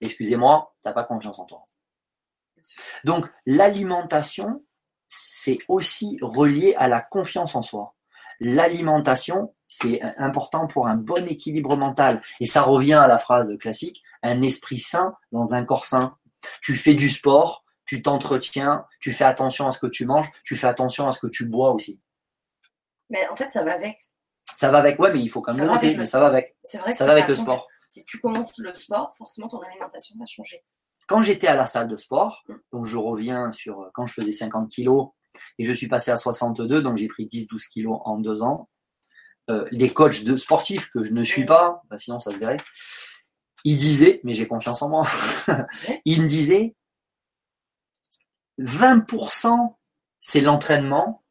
excusez-moi, 0.00 0.74
tu 0.82 0.88
n'as 0.88 0.94
pas 0.94 1.04
confiance 1.04 1.38
en 1.38 1.44
toi. 1.44 1.66
Donc 3.04 3.32
l'alimentation, 3.44 4.64
c'est 5.08 5.58
aussi 5.68 6.18
relié 6.20 6.74
à 6.76 6.88
la 6.88 7.00
confiance 7.00 7.54
en 7.54 7.62
soi. 7.62 7.94
L'alimentation, 8.40 9.54
c'est 9.68 10.00
important 10.18 10.66
pour 10.66 10.86
un 10.86 10.96
bon 10.96 11.26
équilibre 11.28 11.76
mental. 11.76 12.22
Et 12.40 12.46
ça 12.46 12.62
revient 12.62 12.94
à 12.94 13.06
la 13.06 13.18
phrase 13.18 13.56
classique, 13.58 14.02
un 14.22 14.42
esprit 14.42 14.78
sain 14.78 15.16
dans 15.32 15.54
un 15.54 15.64
corps 15.64 15.84
sain. 15.84 16.16
Tu 16.62 16.74
fais 16.74 16.94
du 16.94 17.08
sport, 17.08 17.64
tu 17.84 18.02
t'entretiens, 18.02 18.84
tu 19.00 19.12
fais 19.12 19.24
attention 19.24 19.66
à 19.66 19.70
ce 19.70 19.78
que 19.78 19.86
tu 19.86 20.06
manges, 20.06 20.30
tu 20.44 20.56
fais 20.56 20.66
attention 20.66 21.06
à 21.08 21.10
ce 21.12 21.18
que 21.18 21.26
tu 21.26 21.46
bois 21.48 21.72
aussi. 21.72 22.00
Mais 23.10 23.26
en 23.28 23.36
fait, 23.36 23.50
ça 23.50 23.64
va 23.64 23.74
avec. 23.74 23.98
Ça 24.52 24.70
va 24.70 24.78
avec, 24.78 24.98
ouais, 24.98 25.12
mais 25.12 25.20
il 25.20 25.28
faut 25.28 25.40
quand 25.42 25.52
même 25.52 25.60
Ça 25.60 25.66
le 25.66 25.72
noter, 25.72 25.96
mais 25.96 26.06
ça 26.06 26.18
va 26.20 26.26
avec. 26.26 26.56
C'est 26.64 26.78
vrai 26.78 26.92
que 26.92 26.96
Ça 26.96 27.04
va 27.06 27.12
avec 27.12 27.28
le 27.28 27.34
sport. 27.34 27.68
Si 27.88 28.04
tu 28.04 28.18
commences 28.20 28.56
le 28.58 28.74
sport, 28.74 29.14
forcément 29.16 29.48
ton 29.48 29.60
alimentation 29.60 30.16
va 30.18 30.26
changer. 30.26 30.64
Quand 31.06 31.22
j'étais 31.22 31.46
à 31.46 31.54
la 31.54 31.66
salle 31.66 31.88
de 31.88 31.96
sport, 31.96 32.42
Mm. 32.48 32.54
donc 32.72 32.84
je 32.84 32.96
reviens 32.96 33.52
sur 33.52 33.80
euh, 33.80 33.90
quand 33.94 34.06
je 34.06 34.14
faisais 34.14 34.32
50 34.32 34.70
kilos 34.70 35.10
et 35.58 35.64
je 35.64 35.72
suis 35.72 35.88
passé 35.88 36.10
à 36.10 36.16
62, 36.16 36.82
donc 36.82 36.96
j'ai 36.96 37.06
pris 37.06 37.26
10-12 37.26 37.68
kilos 37.68 37.98
en 38.04 38.18
deux 38.18 38.42
ans. 38.42 38.68
Euh, 39.48 39.64
les 39.70 39.92
coachs 39.92 40.24
de 40.24 40.36
sportifs 40.36 40.90
que 40.90 41.04
je 41.04 41.12
ne 41.12 41.22
suis 41.22 41.44
pas, 41.44 41.82
bah, 41.88 41.98
sinon 41.98 42.18
ça 42.18 42.32
se 42.32 42.38
verrait, 42.38 42.56
ils 43.62 43.78
disaient, 43.78 44.20
mais 44.24 44.34
j'ai 44.34 44.48
confiance 44.48 44.82
en 44.82 44.88
moi, 44.88 45.06
ils 46.04 46.20
me 46.20 46.26
disaient 46.26 46.74
20% 48.58 49.76
c'est 50.18 50.40
l'entraînement, 50.40 51.22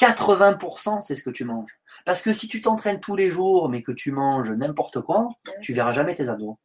80% 0.00 1.00
c'est 1.00 1.14
ce 1.14 1.22
que 1.22 1.30
tu 1.30 1.44
manges. 1.44 1.70
Parce 2.04 2.22
que 2.22 2.32
si 2.32 2.48
tu 2.48 2.60
t'entraînes 2.60 2.98
tous 2.98 3.14
les 3.14 3.30
jours 3.30 3.68
mais 3.68 3.82
que 3.82 3.92
tu 3.92 4.10
manges 4.10 4.50
n'importe 4.50 5.00
quoi, 5.00 5.28
tu 5.62 5.72
verras 5.72 5.92
jamais 5.92 6.16
tes 6.16 6.28
abdos. 6.28 6.58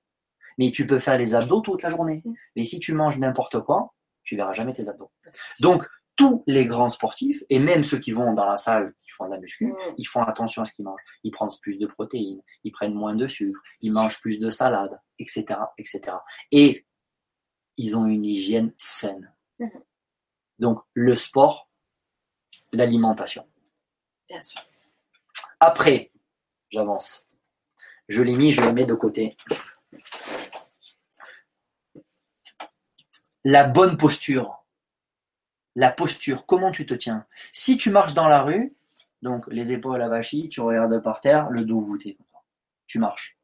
Mais 0.57 0.71
tu 0.71 0.87
peux 0.87 0.99
faire 0.99 1.17
les 1.17 1.35
abdos 1.35 1.61
toute 1.61 1.83
la 1.83 1.89
journée. 1.89 2.23
Mais 2.55 2.63
si 2.63 2.79
tu 2.79 2.93
manges 2.93 3.19
n'importe 3.19 3.59
quoi, 3.59 3.93
tu 4.23 4.35
verras 4.35 4.53
jamais 4.53 4.73
tes 4.73 4.89
abdos. 4.89 5.11
Donc, 5.59 5.87
tous 6.15 6.43
les 6.47 6.65
grands 6.65 6.87
sportifs, 6.89 7.43
et 7.49 7.59
même 7.59 7.83
ceux 7.83 7.99
qui 7.99 8.11
vont 8.11 8.33
dans 8.33 8.45
la 8.45 8.55
salle, 8.55 8.93
qui 8.99 9.11
font 9.11 9.25
de 9.25 9.31
la 9.31 9.39
muscu, 9.39 9.67
Mm. 9.67 9.75
ils 9.97 10.05
font 10.05 10.23
attention 10.23 10.61
à 10.61 10.65
ce 10.65 10.73
qu'ils 10.73 10.85
mangent. 10.85 11.01
Ils 11.23 11.31
prennent 11.31 11.49
plus 11.61 11.77
de 11.77 11.87
protéines, 11.87 12.41
ils 12.63 12.71
prennent 12.71 12.93
moins 12.93 13.15
de 13.15 13.27
sucre, 13.27 13.61
ils 13.81 13.91
mangent 13.91 14.21
plus 14.21 14.39
de 14.39 14.49
salade, 14.49 14.99
etc., 15.19 15.45
etc. 15.77 16.17
Et 16.51 16.85
ils 17.77 17.97
ont 17.97 18.05
une 18.05 18.23
hygiène 18.25 18.71
saine. 18.77 19.33
Mhm. 19.59 19.69
Donc, 20.59 20.79
le 20.93 21.15
sport, 21.15 21.67
l'alimentation. 22.71 23.45
Bien 24.29 24.41
sûr. 24.41 24.61
Après, 25.59 26.11
j'avance. 26.69 27.27
Je 28.07 28.23
l'ai 28.23 28.33
mis, 28.33 28.51
je 28.51 28.61
le 28.61 28.71
mets 28.71 28.85
de 28.85 28.93
côté. 28.93 29.35
La 33.43 33.63
bonne 33.63 33.97
posture. 33.97 34.64
La 35.75 35.91
posture, 35.91 36.45
comment 36.45 36.71
tu 36.71 36.85
te 36.85 36.93
tiens? 36.93 37.25
Si 37.51 37.77
tu 37.77 37.91
marches 37.91 38.13
dans 38.13 38.27
la 38.27 38.41
rue, 38.41 38.73
donc 39.21 39.45
les 39.47 39.71
épaules 39.71 40.01
à 40.01 40.07
vachie, 40.07 40.49
tu 40.49 40.61
regardes 40.61 41.01
par 41.01 41.21
terre, 41.21 41.49
le 41.49 41.65
dos 41.65 41.79
voûté. 41.79 42.17
Tu 42.87 42.99
marches. 42.99 43.37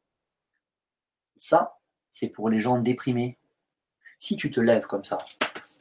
Ça, 1.38 1.78
c'est 2.10 2.30
pour 2.30 2.50
les 2.50 2.60
gens 2.60 2.78
déprimés. 2.78 3.38
Si 4.20 4.38
tu 4.38 4.52
te 4.52 4.60
lèves 4.60 4.86
comme 4.86 5.04
ça, 5.04 5.18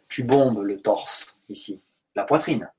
tu 0.08 0.24
bombes 0.24 0.62
le 0.62 0.80
torse 0.80 1.38
ici, 1.48 1.82
la 2.14 2.24
poitrine. 2.24 2.70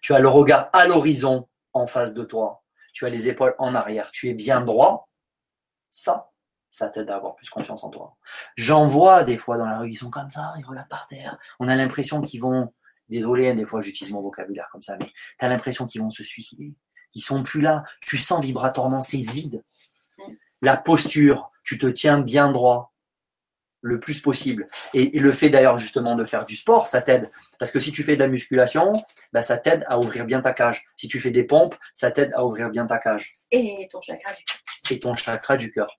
Tu 0.00 0.14
as 0.14 0.18
le 0.18 0.28
regard 0.28 0.70
à 0.72 0.86
l'horizon 0.86 1.48
en 1.72 1.86
face 1.86 2.14
de 2.14 2.24
toi. 2.24 2.62
Tu 2.92 3.04
as 3.04 3.10
les 3.10 3.28
épaules 3.28 3.54
en 3.58 3.74
arrière. 3.74 4.10
Tu 4.10 4.28
es 4.28 4.34
bien 4.34 4.60
droit. 4.60 5.08
Ça, 5.90 6.30
ça 6.70 6.88
t'aide 6.88 7.10
à 7.10 7.16
avoir 7.16 7.34
plus 7.34 7.50
confiance 7.50 7.82
en 7.84 7.90
toi. 7.90 8.16
J'en 8.56 8.86
vois 8.86 9.24
des 9.24 9.36
fois 9.36 9.58
dans 9.58 9.66
la 9.66 9.78
rue, 9.78 9.90
ils 9.90 9.96
sont 9.96 10.10
comme 10.10 10.30
ça, 10.30 10.54
ils 10.56 10.64
regardent 10.64 10.88
par 10.88 11.06
terre. 11.06 11.36
On 11.58 11.68
a 11.68 11.76
l'impression 11.76 12.22
qu'ils 12.22 12.40
vont, 12.40 12.72
désolé, 13.10 13.48
hein, 13.48 13.54
des 13.54 13.66
fois 13.66 13.80
j'utilise 13.80 14.12
mon 14.12 14.22
vocabulaire 14.22 14.68
comme 14.72 14.82
ça, 14.82 14.96
mais 14.98 15.06
tu 15.06 15.14
as 15.44 15.48
l'impression 15.48 15.86
qu'ils 15.86 16.00
vont 16.00 16.10
se 16.10 16.24
suicider. 16.24 16.74
Ils 17.14 17.22
sont 17.22 17.42
plus 17.42 17.60
là. 17.60 17.82
Tu 18.00 18.18
sens 18.18 18.44
vibratoirement, 18.44 19.02
c'est 19.02 19.18
vide. 19.18 19.64
La 20.62 20.76
posture, 20.76 21.50
tu 21.64 21.78
te 21.78 21.86
tiens 21.86 22.20
bien 22.20 22.52
droit 22.52 22.92
le 23.82 23.98
plus 23.98 24.20
possible. 24.20 24.68
Et, 24.92 25.16
et 25.16 25.20
le 25.20 25.32
fait 25.32 25.48
d'ailleurs 25.48 25.78
justement 25.78 26.14
de 26.14 26.24
faire 26.24 26.44
du 26.44 26.54
sport, 26.54 26.86
ça 26.86 27.00
t'aide. 27.02 27.30
Parce 27.58 27.70
que 27.70 27.80
si 27.80 27.92
tu 27.92 28.02
fais 28.02 28.14
de 28.14 28.20
la 28.20 28.28
musculation, 28.28 28.92
bah, 29.32 29.42
ça 29.42 29.56
t'aide 29.56 29.84
à 29.88 29.98
ouvrir 29.98 30.26
bien 30.26 30.40
ta 30.40 30.52
cage. 30.52 30.84
Si 30.96 31.08
tu 31.08 31.18
fais 31.18 31.30
des 31.30 31.44
pompes, 31.44 31.74
ça 31.94 32.10
t'aide 32.10 32.32
à 32.34 32.44
ouvrir 32.44 32.70
bien 32.70 32.86
ta 32.86 32.98
cage 32.98 33.32
Et 33.50 33.88
ton 33.90 34.02
chakra 34.02 34.32
du 34.32 34.44
et 34.90 35.00
ton 35.00 35.14
chakra 35.14 35.56
du 35.56 35.70
cœur. 35.70 35.98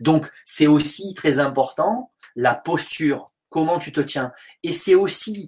Donc, 0.00 0.30
c'est 0.44 0.66
aussi 0.66 1.14
très 1.14 1.38
important 1.38 2.12
la 2.36 2.54
posture, 2.54 3.30
comment 3.48 3.78
tu 3.78 3.92
te 3.92 4.00
tiens. 4.00 4.32
Et 4.62 4.72
c'est 4.72 4.94
aussi 4.94 5.46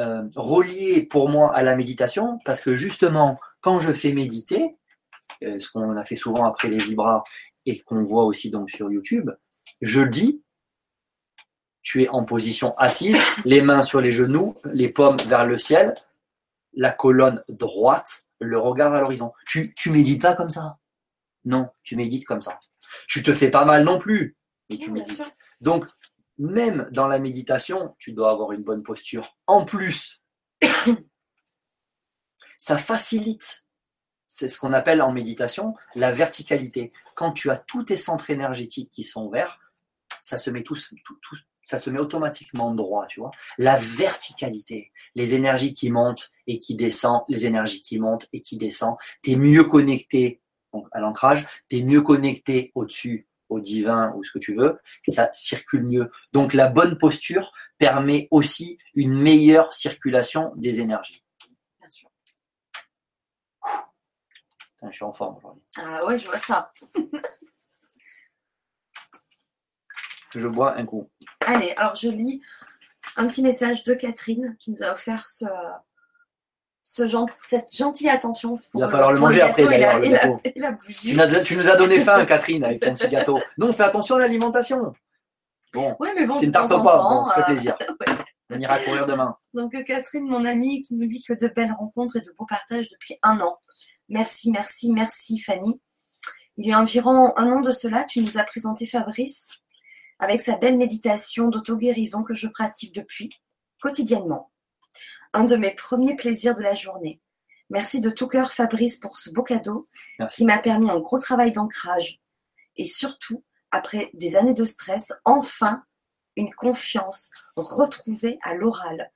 euh, 0.00 0.22
relié 0.34 1.02
pour 1.02 1.28
moi 1.28 1.54
à 1.54 1.62
la 1.62 1.76
méditation, 1.76 2.38
parce 2.44 2.60
que 2.60 2.74
justement, 2.74 3.38
quand 3.60 3.80
je 3.80 3.92
fais 3.92 4.12
méditer, 4.12 4.76
euh, 5.42 5.58
ce 5.58 5.70
qu'on 5.70 5.96
a 5.96 6.04
fait 6.04 6.16
souvent 6.16 6.44
après 6.44 6.68
les 6.68 6.76
vibras 6.76 7.22
et 7.66 7.80
qu'on 7.80 8.04
voit 8.04 8.24
aussi 8.24 8.50
donc 8.50 8.70
sur 8.70 8.90
YouTube, 8.90 9.30
je 9.80 10.02
dis, 10.02 10.42
tu 11.82 12.02
es 12.02 12.08
en 12.08 12.24
position 12.24 12.76
assise, 12.78 13.18
les 13.44 13.62
mains 13.62 13.82
sur 13.82 14.00
les 14.00 14.10
genoux, 14.10 14.56
les 14.64 14.88
paumes 14.88 15.18
vers 15.28 15.46
le 15.46 15.58
ciel, 15.58 15.94
la 16.72 16.90
colonne 16.90 17.42
droite, 17.48 18.26
le 18.40 18.58
regard 18.58 18.92
à 18.94 19.00
l'horizon. 19.00 19.32
Tu, 19.46 19.74
tu 19.74 19.90
médites 19.90 20.22
pas 20.22 20.34
comme 20.34 20.50
ça. 20.50 20.78
Non, 21.44 21.68
tu 21.82 21.96
médites 21.96 22.24
comme 22.24 22.40
ça. 22.40 22.58
Tu 23.06 23.22
te 23.22 23.32
fais 23.32 23.50
pas 23.50 23.64
mal 23.64 23.84
non 23.84 23.98
plus, 23.98 24.36
mais 24.70 24.76
tu 24.78 24.90
Oui, 24.90 25.00
médites. 25.00 25.36
Donc, 25.60 25.86
même 26.38 26.88
dans 26.92 27.06
la 27.06 27.18
méditation, 27.18 27.94
tu 27.98 28.12
dois 28.12 28.30
avoir 28.30 28.52
une 28.52 28.62
bonne 28.62 28.82
posture. 28.82 29.36
En 29.46 29.64
plus, 29.64 30.22
ça 32.58 32.78
facilite. 32.78 33.64
C'est 34.26 34.48
ce 34.48 34.58
qu'on 34.58 34.72
appelle 34.72 35.00
en 35.00 35.12
méditation 35.12 35.74
la 35.94 36.10
verticalité. 36.10 36.92
Quand 37.14 37.32
tu 37.32 37.50
as 37.50 37.58
tous 37.58 37.84
tes 37.84 37.96
centres 37.96 38.30
énergétiques 38.30 38.90
qui 38.90 39.04
sont 39.04 39.28
verts, 39.28 39.60
ça 40.22 40.36
se 40.36 40.50
met 40.50 40.62
tout- 40.62 40.76
ça 41.66 41.78
se 41.78 41.88
met 41.90 41.98
automatiquement 41.98 42.74
droit, 42.74 43.06
tu 43.06 43.20
vois. 43.20 43.30
La 43.58 43.78
verticalité, 43.78 44.92
les 45.14 45.34
énergies 45.34 45.72
qui 45.72 45.90
montent 45.90 46.30
et 46.46 46.58
qui 46.58 46.74
descendent, 46.74 47.22
les 47.28 47.46
énergies 47.46 47.82
qui 47.82 47.98
montent 47.98 48.28
et 48.32 48.40
qui 48.40 48.56
descendent. 48.56 48.96
Tu 49.22 49.32
es 49.32 49.36
mieux 49.36 49.64
connecté 49.64 50.40
à 50.92 51.00
l'ancrage, 51.00 51.46
tu 51.68 51.78
es 51.78 51.82
mieux 51.82 52.02
connecté 52.02 52.72
au-dessus, 52.74 53.28
au 53.48 53.60
divin 53.60 54.12
ou 54.16 54.24
ce 54.24 54.32
que 54.32 54.38
tu 54.38 54.54
veux, 54.54 54.78
ça 55.08 55.30
circule 55.32 55.84
mieux. 55.84 56.10
Donc 56.32 56.54
la 56.54 56.68
bonne 56.68 56.98
posture 56.98 57.52
permet 57.78 58.28
aussi 58.30 58.78
une 58.94 59.14
meilleure 59.14 59.72
circulation 59.72 60.52
des 60.56 60.80
énergies. 60.80 61.24
Bien 61.80 61.88
sûr. 61.88 62.08
Putain, 63.62 64.90
je 64.90 64.96
suis 64.96 65.04
en 65.04 65.12
forme 65.12 65.36
aujourd'hui. 65.36 65.62
Ah 65.78 66.04
ouais, 66.04 66.18
je 66.18 66.26
vois 66.26 66.38
ça. 66.38 66.72
Je 70.34 70.48
bois 70.48 70.76
un 70.76 70.84
coup. 70.84 71.08
Allez, 71.46 71.72
alors 71.76 71.94
je 71.94 72.08
lis 72.08 72.42
un 73.16 73.28
petit 73.28 73.40
message 73.40 73.84
de 73.84 73.94
Catherine 73.94 74.56
qui 74.58 74.72
nous 74.72 74.82
a 74.82 74.92
offert 74.92 75.24
ce, 75.26 75.44
ce 76.86 77.08
gen- 77.08 77.26
cette 77.42 77.74
gentille 77.74 78.10
attention. 78.10 78.60
Il 78.74 78.80
va 78.80 78.88
falloir 78.88 79.10
le 79.12 79.18
manger 79.18 79.40
après, 79.40 79.64
d'ailleurs, 79.64 79.98
le 79.98 80.04
et 80.04 80.10
la- 80.10 80.18
gâteau. 80.18 80.40
et 80.44 80.52
la 80.60 81.42
Tu, 81.42 81.56
nous 81.56 81.68
as 81.68 81.76
donné 81.76 81.98
faim, 82.00 82.24
Catherine, 82.26 82.62
avec 82.62 82.80
ton 82.82 82.94
petit 82.94 83.08
gâteau. 83.08 83.40
Non, 83.58 83.72
fais 83.72 83.82
attention 83.84 84.16
à 84.16 84.18
l'alimentation. 84.20 84.92
Bon, 85.72 85.96
Oui, 85.98 86.10
mais 86.14 86.26
bon, 86.26 86.34
c'est 86.34 86.44
une 86.44 86.52
tarte 86.52 86.70
au 86.70 86.76
on 86.76 87.24
se 87.24 87.32
fait 87.34 87.40
euh, 87.40 87.44
plaisir. 87.44 87.76
On 88.50 88.60
ira 88.60 88.78
courir 88.78 89.06
demain. 89.06 89.34
Donc 89.54 89.74
euh, 89.74 89.82
Catherine, 89.82 90.28
mon 90.28 90.44
amie, 90.44 90.82
qui 90.82 90.94
nous 90.94 91.06
dit 91.06 91.24
que 91.26 91.32
de 91.32 91.48
belles 91.48 91.72
rencontres 91.72 92.16
et 92.18 92.20
de 92.20 92.30
beaux 92.38 92.44
partages 92.44 92.90
depuis 92.90 93.16
un 93.22 93.40
an. 93.40 93.56
Merci, 94.10 94.50
merci, 94.52 94.92
merci 94.92 95.38
Fanny. 95.40 95.80
Il 96.58 96.66
y 96.68 96.72
a 96.74 96.78
environ 96.78 97.32
un 97.38 97.50
an 97.50 97.60
de 97.60 97.72
cela, 97.72 98.04
tu 98.04 98.20
nous 98.20 98.36
as 98.38 98.44
présenté 98.44 98.86
Fabrice 98.86 99.60
avec 100.20 100.42
sa 100.42 100.56
belle 100.58 100.76
méditation 100.76 101.48
d'auto-guérison 101.48 102.22
que 102.22 102.34
je 102.34 102.46
pratique 102.46 102.94
depuis 102.94 103.30
quotidiennement. 103.80 104.50
Un 105.34 105.44
de 105.44 105.56
mes 105.56 105.74
premiers 105.74 106.14
plaisirs 106.14 106.54
de 106.54 106.62
la 106.62 106.74
journée. 106.74 107.20
Merci 107.68 108.00
de 108.00 108.08
tout 108.10 108.28
cœur 108.28 108.52
Fabrice 108.52 108.98
pour 108.98 109.18
ce 109.18 109.30
beau 109.30 109.42
cadeau 109.42 109.88
Merci. 110.20 110.36
qui 110.36 110.44
m'a 110.44 110.58
permis 110.58 110.88
un 110.88 111.00
gros 111.00 111.18
travail 111.18 111.50
d'ancrage. 111.50 112.20
Et 112.76 112.86
surtout, 112.86 113.42
après 113.72 114.10
des 114.14 114.36
années 114.36 114.54
de 114.54 114.64
stress, 114.64 115.12
enfin 115.24 115.84
une 116.36 116.54
confiance 116.54 117.32
retrouvée 117.56 118.38
à 118.42 118.54
l'oral. 118.54 119.10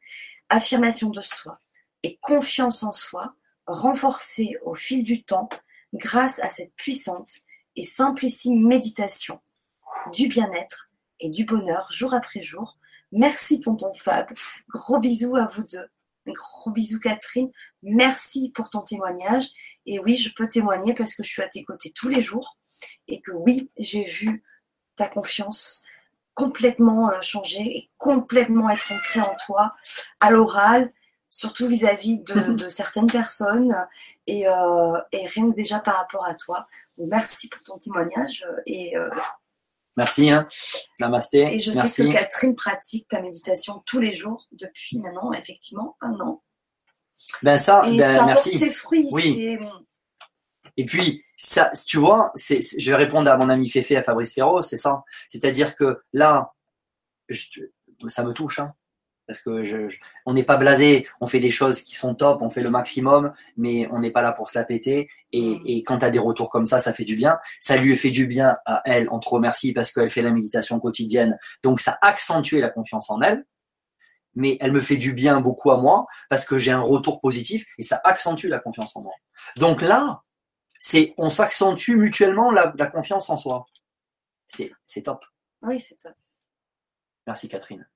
Affirmation 0.48 1.10
de 1.10 1.20
soi 1.20 1.58
et 2.02 2.18
confiance 2.20 2.82
en 2.82 2.92
soi 2.92 3.36
renforcée 3.66 4.56
au 4.62 4.74
fil 4.74 5.04
du 5.04 5.22
temps 5.22 5.48
grâce 5.94 6.40
à 6.40 6.50
cette 6.50 6.74
puissante 6.74 7.42
et 7.76 7.84
simplissime 7.84 8.66
méditation 8.66 9.40
du 10.12 10.26
bien-être 10.26 10.90
et 11.20 11.30
du 11.30 11.44
bonheur 11.44 11.86
jour 11.92 12.12
après 12.12 12.42
jour. 12.42 12.76
Merci 13.12 13.60
tonton 13.60 13.92
Fab. 13.94 14.26
Gros 14.68 14.98
bisous 14.98 15.36
à 15.36 15.46
vous 15.46 15.62
deux. 15.62 15.88
Gros 16.32 16.70
bisous 16.70 17.00
Catherine. 17.00 17.50
Merci 17.82 18.50
pour 18.54 18.70
ton 18.70 18.82
témoignage. 18.82 19.46
Et 19.86 19.98
oui, 20.00 20.16
je 20.16 20.34
peux 20.34 20.48
témoigner 20.48 20.94
parce 20.94 21.14
que 21.14 21.22
je 21.22 21.28
suis 21.28 21.42
à 21.42 21.48
tes 21.48 21.64
côtés 21.64 21.92
tous 21.94 22.08
les 22.08 22.22
jours 22.22 22.58
et 23.06 23.20
que 23.20 23.32
oui, 23.32 23.70
j'ai 23.78 24.04
vu 24.04 24.44
ta 24.96 25.08
confiance 25.08 25.84
complètement 26.34 27.10
euh, 27.10 27.20
changer 27.20 27.62
et 27.62 27.90
complètement 27.98 28.70
être 28.70 28.92
ancrée 28.92 29.20
en 29.20 29.36
toi 29.44 29.74
à 30.20 30.30
l'oral, 30.30 30.92
surtout 31.28 31.66
vis-à-vis 31.66 32.20
de, 32.20 32.52
de 32.54 32.68
certaines 32.68 33.10
personnes 33.10 33.74
et, 34.26 34.46
euh, 34.46 34.98
et 35.12 35.26
rien 35.26 35.50
que 35.50 35.56
déjà 35.56 35.80
par 35.80 35.96
rapport 35.96 36.24
à 36.24 36.34
toi. 36.34 36.66
Merci 36.98 37.48
pour 37.48 37.62
ton 37.62 37.78
témoignage 37.78 38.44
euh, 38.48 38.60
et 38.66 38.96
euh, 38.96 39.08
Merci. 39.98 40.30
Hein. 40.30 40.48
Namasté. 41.00 41.52
Et 41.54 41.58
je 41.58 41.72
Merci. 41.72 41.88
sais 41.88 42.04
que 42.08 42.12
Catherine 42.12 42.54
pratique 42.54 43.08
ta 43.08 43.20
méditation 43.20 43.82
tous 43.84 43.98
les 44.00 44.14
jours 44.14 44.46
depuis 44.52 44.96
maintenant, 44.98 45.32
effectivement, 45.32 45.96
un 46.00 46.12
an. 46.20 46.42
Ben 47.42 47.58
ça, 47.58 47.82
Et 47.86 47.98
ben, 47.98 48.16
ça 48.16 48.24
merci. 48.26 48.50
porte 48.50 48.62
ses 48.64 48.70
fruits. 48.70 49.08
Oui. 49.10 49.58
Et 50.76 50.84
puis, 50.84 51.24
ça, 51.36 51.72
tu 51.86 51.98
vois, 51.98 52.30
c'est, 52.36 52.62
c'est- 52.62 52.78
je 52.78 52.90
vais 52.90 52.96
répondre 52.96 53.28
à 53.28 53.36
mon 53.36 53.48
ami 53.48 53.68
Féfé, 53.68 53.96
à 53.96 54.04
Fabrice 54.04 54.32
Ferro, 54.34 54.62
c'est 54.62 54.76
ça. 54.76 55.02
C'est-à-dire 55.26 55.74
que 55.74 56.00
là, 56.12 56.52
je- 57.28 57.62
ça 58.06 58.22
me 58.22 58.32
touche, 58.32 58.60
hein, 58.60 58.72
parce 59.28 59.40
que 59.42 59.62
je, 59.62 59.88
je- 59.90 59.98
on 60.26 60.32
n'est 60.32 60.42
pas 60.42 60.56
blasé, 60.56 61.06
on 61.20 61.26
fait 61.28 61.38
des 61.38 61.50
choses 61.50 61.82
qui 61.82 61.94
sont 61.94 62.14
top, 62.16 62.40
on 62.42 62.50
fait 62.50 62.62
le 62.62 62.70
maximum, 62.70 63.32
mais 63.56 63.86
on 63.92 64.00
n'est 64.00 64.10
pas 64.10 64.22
là 64.22 64.32
pour 64.32 64.48
se 64.48 64.58
la 64.58 64.64
péter. 64.64 65.08
Et, 65.32 65.42
Mm. 65.56 65.62
et 65.66 65.82
quand 65.84 65.98
tu 65.98 66.04
as 66.06 66.10
des 66.10 66.18
retours 66.18 66.50
comme 66.50 66.66
ça, 66.66 66.78
ça 66.80 66.92
fait 66.94 67.04
du 67.04 67.14
bien. 67.14 67.38
Ça 67.60 67.76
lui 67.76 67.94
fait 67.96 68.10
du 68.10 68.26
bien 68.26 68.56
à 68.64 68.82
elle, 68.86 69.06
on 69.12 69.20
te 69.20 69.28
remercie 69.28 69.72
parce 69.72 69.92
qu'elle 69.92 70.10
fait 70.10 70.22
la 70.22 70.30
méditation 70.32 70.80
quotidienne, 70.80 71.38
donc 71.62 71.78
ça 71.78 71.98
accentue 72.02 72.56
la 72.58 72.70
confiance 72.70 73.10
en 73.10 73.20
elle. 73.20 73.44
Mais 74.34 74.56
elle 74.60 74.72
me 74.72 74.80
fait 74.80 74.96
du 74.96 75.12
bien 75.12 75.40
beaucoup 75.40 75.70
à 75.72 75.76
moi 75.78 76.06
parce 76.30 76.44
que 76.44 76.58
j'ai 76.58 76.70
un 76.72 76.80
retour 76.80 77.20
positif 77.20 77.66
et 77.76 77.82
ça 77.82 78.00
accentue 78.04 78.46
la 78.48 78.58
confiance 78.60 78.96
en 78.96 79.02
moi. 79.02 79.14
Donc 79.56 79.82
là, 79.82 80.22
c'est 80.78 81.12
on 81.18 81.28
s'accentue 81.28 81.96
mutuellement 81.96 82.50
la, 82.50 82.72
la 82.78 82.86
confiance 82.86 83.28
en 83.30 83.36
soi. 83.36 83.66
C'est 84.46 85.02
top. 85.02 85.22
Oui, 85.62 85.80
c'est 85.80 85.96
top. 85.98 86.14
Merci 87.26 87.48
Catherine. 87.48 87.86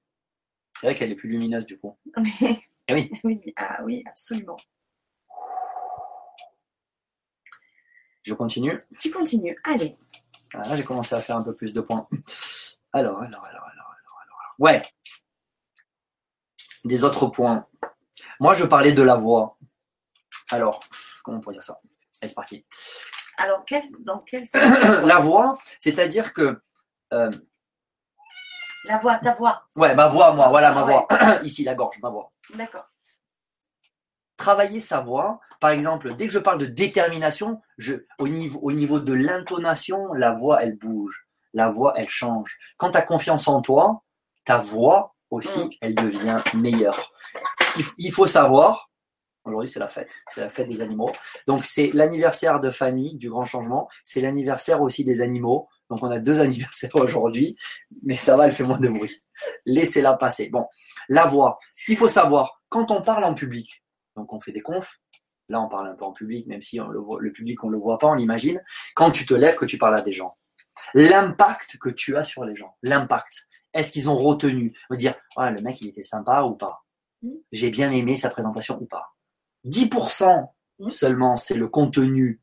C'est 0.83 0.89
vrai 0.89 0.97
qu'elle 0.97 1.13
est 1.13 1.15
plus 1.15 1.29
lumineuse 1.29 1.65
du 1.65 1.79
coup. 1.79 1.97
Mais- 2.17 2.61
Eh 2.89 2.93
oui. 2.95 3.09
oui, 3.23 3.41
ah 3.57 3.79
oui, 3.85 4.03
absolument. 4.05 4.57
Je 8.25 8.35
continue. 8.35 8.81
Tu 8.99 9.13
continues. 9.13 9.57
Allez. 9.63 9.97
Ah, 10.55 10.63
Là, 10.69 10.75
j'ai 10.75 10.83
commencé 10.83 11.15
à 11.15 11.21
faire 11.21 11.37
un 11.37 11.43
peu 11.45 11.55
plus 11.55 11.73
de 11.73 11.81
points. 11.81 12.09
Alors, 12.93 13.23
alors, 13.23 13.45
alors, 13.45 13.45
alors, 13.45 13.65
alors, 13.65 14.21
alors. 14.23 14.55
Ouais. 14.59 14.83
Des 16.85 17.05
autres 17.05 17.27
points. 17.29 17.69
Moi, 18.41 18.55
je 18.55 18.65
parlais 18.65 18.93
de 18.93 19.03
la 19.05 19.15
voix. 19.15 19.57
Alors, 20.51 20.81
comment 21.23 21.39
on 21.39 21.41
pourrait 21.41 21.55
dire 21.55 21.63
ça? 21.63 21.77
Allez, 22.21 22.29
c'est 22.29 22.35
parti. 22.35 22.67
Alors, 23.37 23.65
quel- 23.65 23.85
dans 24.01 24.19
quel 24.19 24.47
sens 24.49 24.61
La 25.05 25.21
voix, 25.21 25.57
c'est-à-dire 25.79 26.33
que 26.33 26.61
euh, 27.13 27.31
La 28.85 28.99
voix, 28.99 29.17
ta 29.19 29.35
voix. 29.35 29.63
Ouais, 29.77 29.95
ma 29.95 30.09
voix, 30.09 30.33
moi, 30.33 30.49
voilà 30.49 30.73
ma 30.73 30.81
Ah 30.81 30.85
ouais. 30.85 30.93
voix. 31.09 31.43
Ici, 31.45 31.65
la 31.65 31.75
gorge, 31.75 31.99
ma 32.03 32.11
voix. 32.11 32.33
D'accord. 32.55 32.87
Travailler 34.37 34.81
sa 34.81 35.01
voix, 35.01 35.41
par 35.61 35.71
exemple, 35.71 36.15
dès 36.15 36.27
que 36.27 36.33
je 36.33 36.39
parle 36.41 36.59
de 36.59 36.67
détermination, 36.67 37.61
je, 37.79 37.95
au, 38.19 38.27
niveau, 38.27 38.59
au 38.63 38.73
niveau 38.73 38.99
de 38.99 39.13
l'intonation, 39.13 40.13
la 40.15 40.33
voix, 40.33 40.63
elle 40.63 40.77
bouge. 40.77 41.27
La 41.55 41.69
voix, 41.69 41.93
elle 41.97 42.09
change. 42.09 42.57
Quand 42.77 42.91
tu 42.91 42.99
as 42.99 43.03
confiance 43.03 43.47
en 43.47 43.61
toi, 43.63 44.03
ta 44.45 44.59
voix 44.59 45.15
aussi, 45.31 45.61
Mm. 45.65 45.71
elle 45.81 45.95
devient 45.95 46.39
meilleure. 46.55 47.13
Il 47.99 48.13
faut 48.13 48.27
savoir, 48.27 48.91
aujourd'hui 49.45 49.69
c'est 49.69 49.79
la 49.81 49.89
fête, 49.89 50.15
c'est 50.29 50.41
la 50.41 50.51
fête 50.51 50.69
des 50.69 50.83
animaux. 50.83 51.11
Donc 51.47 51.65
c'est 51.65 51.91
l'anniversaire 51.95 52.59
de 52.59 52.69
Fanny, 52.71 53.15
du 53.17 53.31
grand 53.31 53.45
changement, 53.45 53.89
c'est 54.03 54.21
l'anniversaire 54.21 54.83
aussi 54.83 55.05
des 55.05 55.21
animaux. 55.21 55.69
Donc 55.93 56.03
on 56.03 56.11
a 56.11 56.19
deux 56.19 56.41
anniversaires 56.41 56.91
aujourd'hui, 56.95 57.55
mais 58.03 58.17
ça 58.17 58.35
va, 58.35 58.47
elle 58.47 58.53
fait 58.53 58.65
moins 58.65 58.81
de 58.81 58.89
bruit. 58.89 59.23
Laissez-la 59.67 60.15
passer. 60.15 60.49
Bon, 60.49 60.67
la 61.11 61.27
voix. 61.27 61.59
Ce 61.77 61.85
qu'il 61.85 61.99
faut 61.99 62.09
savoir, 62.09 62.63
quand 62.71 62.91
on 62.91 63.03
parle 63.03 63.25
en 63.25 63.35
public, 63.35 63.85
donc 64.17 64.33
on 64.33 64.41
fait 64.41 64.53
des 64.53 64.63
confs, 64.63 65.01
là 65.51 65.61
on 65.61 65.69
parle 65.69 65.89
un 65.89 65.95
peu 65.95 66.07
en 66.07 66.13
public, 66.13 66.47
même 66.47 66.63
si 66.63 66.81
on 66.81 66.89
le, 66.89 66.99
voit, 66.99 67.21
le 67.21 67.31
public 67.31 67.63
on 67.63 67.69
le 67.69 67.77
voit 67.77 67.99
pas, 67.99 68.07
on 68.07 68.15
l'imagine, 68.15 68.63
quand 68.95 69.11
tu 69.11 69.27
te 69.27 69.35
lèves, 69.35 69.57
que 69.57 69.67
tu 69.67 69.77
parles 69.77 69.97
à 69.97 70.01
des 70.01 70.13
gens. 70.13 70.33
L'impact 70.95 71.77
que 71.77 71.91
tu 71.91 72.17
as 72.17 72.25
sur 72.25 72.47
les 72.47 72.57
gens, 72.57 72.75
l'impact. 72.83 73.49
Est-ce 73.75 73.93
qu'ils 73.93 74.09
ont 74.09 74.17
retenu? 74.17 74.75
Me 74.89 74.97
dire, 74.97 75.15
ouais, 75.37 75.51
le 75.51 75.61
mec 75.61 75.79
il 75.83 75.89
était 75.89 76.03
sympa 76.03 76.43
ou 76.45 76.55
pas? 76.55 76.87
Mm. 77.21 77.33
J'ai 77.53 77.69
bien 77.69 77.91
aimé 77.93 78.17
sa 78.17 78.31
présentation 78.31 78.81
ou 78.81 78.87
pas? 78.87 79.15
10% 79.67 80.49
Mm. 80.83 80.91
seulement 80.91 81.37
c'est 81.37 81.55
le 81.55 81.69
contenu 81.69 82.41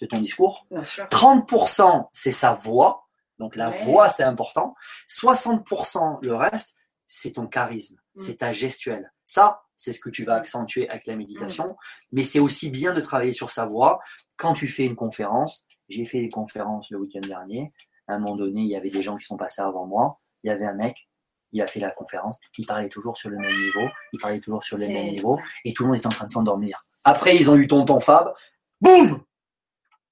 de 0.00 0.06
ton 0.06 0.18
discours. 0.18 0.66
Bien 0.70 0.82
sûr. 0.82 1.06
30% 1.10 2.08
c'est 2.12 2.32
sa 2.32 2.54
voix, 2.54 3.06
donc 3.38 3.56
la 3.56 3.70
Ouais. 3.70 3.84
voix 3.84 4.08
c'est 4.08 4.22
important. 4.24 4.74
60% 5.08 6.18
le 6.22 6.34
reste 6.34 6.76
c'est 7.06 7.32
ton 7.32 7.46
charisme, 7.46 7.96
Mm. 8.14 8.20
c'est 8.20 8.36
ta 8.36 8.52
gestuelle. 8.52 9.12
Ça, 9.24 9.62
c'est 9.74 9.92
ce 9.92 9.98
que 10.00 10.10
tu 10.10 10.24
vas 10.24 10.34
accentuer 10.36 10.88
avec 10.88 11.06
la 11.06 11.16
méditation, 11.16 11.76
mais 12.12 12.22
c'est 12.22 12.38
aussi 12.38 12.70
bien 12.70 12.94
de 12.94 13.00
travailler 13.00 13.32
sur 13.32 13.50
sa 13.50 13.64
voix 13.66 14.00
quand 14.36 14.54
tu 14.54 14.68
fais 14.68 14.84
une 14.84 14.94
conférence. 14.96 15.66
J'ai 15.88 16.04
fait 16.04 16.18
une 16.18 16.30
conférence 16.30 16.90
le 16.90 16.98
week-end 16.98 17.20
dernier. 17.26 17.72
À 18.06 18.14
un 18.14 18.18
moment 18.20 18.36
donné, 18.36 18.60
il 18.60 18.68
y 18.68 18.76
avait 18.76 18.90
des 18.90 19.02
gens 19.02 19.16
qui 19.16 19.24
sont 19.24 19.36
passés 19.36 19.62
avant 19.62 19.86
moi. 19.86 20.20
Il 20.44 20.48
y 20.48 20.50
avait 20.50 20.66
un 20.66 20.74
mec, 20.74 21.08
il 21.52 21.60
a 21.62 21.66
fait 21.66 21.80
la 21.80 21.90
conférence, 21.90 22.38
il 22.58 22.66
parlait 22.66 22.88
toujours 22.88 23.16
sur 23.16 23.28
le 23.28 23.38
même 23.38 23.52
niveau, 23.52 23.88
il 24.12 24.20
parlait 24.20 24.40
toujours 24.40 24.62
sur 24.62 24.76
le 24.78 24.86
même 24.86 25.08
niveau, 25.08 25.38
et 25.64 25.72
tout 25.72 25.82
le 25.82 25.88
monde 25.90 25.98
est 25.98 26.06
en 26.06 26.10
train 26.10 26.26
de 26.26 26.30
s'endormir. 26.30 26.84
Après, 27.04 27.34
ils 27.36 27.50
ont 27.50 27.56
eu 27.56 27.66
tonton 27.66 27.98
Fab, 27.98 28.32
boum 28.80 29.20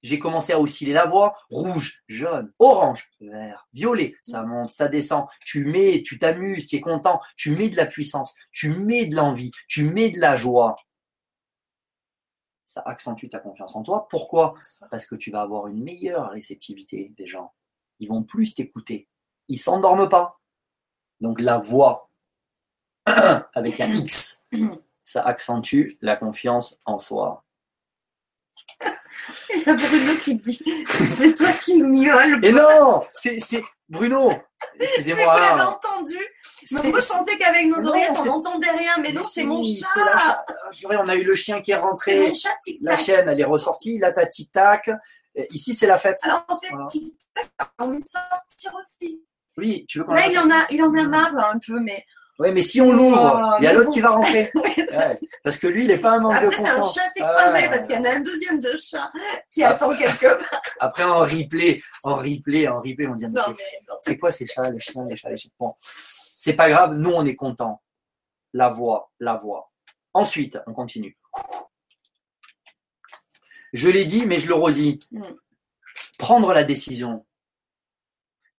J'ai 0.01 0.19
commencé 0.19 0.53
à 0.53 0.59
osciller 0.59 0.93
la 0.93 1.05
voix, 1.05 1.33
rouge, 1.49 2.03
jaune, 2.07 2.53
orange, 2.57 3.09
vert, 3.19 3.67
violet, 3.73 4.15
ça 4.21 4.43
monte, 4.43 4.71
ça 4.71 4.87
descend, 4.87 5.25
tu 5.45 5.65
mets, 5.65 6.03
tu 6.03 6.17
t'amuses, 6.17 6.67
tu 6.67 6.77
es 6.77 6.81
content, 6.81 7.19
tu 7.35 7.51
mets 7.51 7.69
de 7.69 7.75
la 7.75 7.85
puissance, 7.85 8.35
tu 8.51 8.69
mets 8.69 9.05
de 9.05 9.15
l'envie, 9.15 9.51
tu 9.67 9.83
mets 9.83 10.09
de 10.09 10.19
la 10.19 10.35
joie. 10.35 10.75
Ça 12.63 12.81
accentue 12.85 13.27
ta 13.29 13.39
confiance 13.39 13.75
en 13.75 13.83
toi. 13.83 14.07
Pourquoi? 14.09 14.53
Parce 14.91 15.05
que 15.05 15.15
tu 15.15 15.31
vas 15.31 15.41
avoir 15.41 15.67
une 15.67 15.83
meilleure 15.83 16.29
réceptivité 16.29 17.13
des 17.17 17.27
gens. 17.27 17.53
Ils 17.99 18.07
vont 18.07 18.23
plus 18.23 18.53
t'écouter. 18.53 19.09
Ils 19.47 19.57
s'endorment 19.57 20.07
pas. 20.07 20.39
Donc 21.19 21.41
la 21.41 21.57
voix 21.57 22.09
avec 23.05 23.81
un 23.81 23.91
X, 23.91 24.43
ça 25.03 25.23
accentue 25.23 25.97
la 26.01 26.15
confiance 26.15 26.77
en 26.85 26.97
soi. 26.97 27.43
Il 29.55 29.63
y 29.63 29.69
a 29.69 29.73
Bruno 29.73 30.13
qui 30.23 30.35
dit 30.35 30.63
c'est 30.87 31.33
toi 31.35 31.51
qui 31.63 31.81
miaules. 31.81 32.39
Et 32.45 32.51
non, 32.51 33.01
c'est 33.13 33.39
c'est- 33.39 33.63
Bruno. 33.89 34.29
Mais 34.79 34.85
Excusez-moi. 34.85 35.33
vous 35.33 35.39
l'avez 35.57 35.61
entendu 35.61 36.17
Mais 36.71 36.89
moi, 36.91 36.99
je 36.99 37.07
pensais 37.07 37.37
qu'avec 37.39 37.65
nos 37.67 37.87
oreillettes, 37.87 38.17
on 38.19 38.25
n'entendait 38.25 38.69
rien. 38.69 38.91
Mais 39.01 39.11
non, 39.13 39.23
c'est 39.23 39.43
mon 39.43 39.63
chat. 39.63 39.87
Ah, 40.13 40.43
on 40.83 41.07
a 41.07 41.15
eu 41.15 41.23
le 41.23 41.33
chien 41.35 41.61
qui 41.61 41.71
est 41.71 41.75
C'est 41.75 41.79
rentré. 41.79 42.27
mon 42.27 42.33
chat 42.33 42.49
La 42.81 42.97
chaîne, 42.97 43.27
elle 43.29 43.39
est 43.39 43.45
ressortie. 43.45 43.97
Là, 43.97 44.11
t'as 44.11 44.27
tic-tac. 44.27 44.91
Ici, 45.51 45.73
c'est 45.73 45.87
la 45.87 45.97
fête. 45.97 46.19
Alors, 46.23 46.45
en 46.49 46.59
fait, 46.59 46.69
Voilà. 46.71 46.87
tic-tac, 46.87 47.49
a 47.57 47.83
envie 47.83 47.97
de 47.99 48.07
sortir 48.07 48.73
aussi. 48.77 49.23
Oui, 49.57 49.85
tu 49.87 49.99
veux 49.99 50.03
qu'on 50.05 50.13
Là, 50.13 50.27
il 50.29 50.37
en 50.37 50.49
a, 50.51 50.65
il 50.69 50.83
en 50.83 50.93
a 50.93 51.03
marre, 51.03 51.33
là, 51.33 51.51
un 51.53 51.59
peu, 51.59 51.79
mais. 51.79 52.05
Oui, 52.39 52.51
mais 52.53 52.61
si 52.61 52.79
on 52.79 52.91
l'ouvre, 52.93 53.41
Oh, 53.43 53.55
il 53.59 53.65
y 53.65 53.67
a 53.67 53.73
l'autre 53.73 53.87
bon. 53.87 53.91
qui 53.91 53.99
va 54.01 54.09
rentrer. 54.11 54.49
Ouais, 54.55 55.19
parce 55.43 55.57
que 55.57 55.67
lui, 55.67 55.83
il 55.83 55.87
n'est 55.89 55.97
pas 55.97 56.13
un 56.13 56.19
manque 56.21 56.35
Après, 56.35 56.47
de 56.47 56.51
c'est 56.53 56.59
un 56.61 56.75
confiance. 56.75 56.95
chat 56.95 57.09
s'est 57.09 57.19
croisé 57.19 57.61
Ah. 57.65 57.69
parce 57.69 57.87
qu'il 57.87 57.95
y 57.95 57.99
en 57.99 58.05
a 58.05 58.09
un 58.11 58.19
deuxième 58.21 58.59
de 58.61 58.77
chat 58.77 59.11
qui 59.51 59.63
attend 59.63 59.95
quelque 59.97 60.37
part. 60.49 60.61
Après, 60.79 61.03
en 61.03 61.19
replay, 61.19 61.81
en 62.03 62.15
replay, 62.15 62.67
en 62.69 62.77
replay, 62.77 63.07
on 63.07 63.15
dit 63.15 63.27
mais 63.27 63.41
c'est- 63.99 64.17
quoi 64.17 64.31
ces 64.31 64.45
chats, 64.45 64.69
les 64.69 64.79
chiens, 64.79 65.05
les 65.05 65.17
chats, 65.17 65.29
les 65.29 65.37
chiens 65.37 65.51
Bon, 65.59 65.75
c'est 65.81 66.53
pas 66.53 66.69
grave, 66.69 66.93
nous, 66.93 67.11
on 67.11 67.25
est 67.25 67.35
content. 67.35 67.81
La 68.53 68.69
voix, 68.69 69.11
la 69.19 69.35
voix. 69.35 69.71
Ensuite, 70.13 70.57
on 70.65 70.73
continue. 70.73 71.17
Je 73.73 73.89
l'ai 73.89 74.05
dit, 74.05 74.25
mais 74.25 74.39
je 74.39 74.47
le 74.47 74.55
redis. 74.55 74.99
Mm. 75.11 75.23
Prendre 76.17 76.53
la 76.53 76.63
décision. 76.63 77.25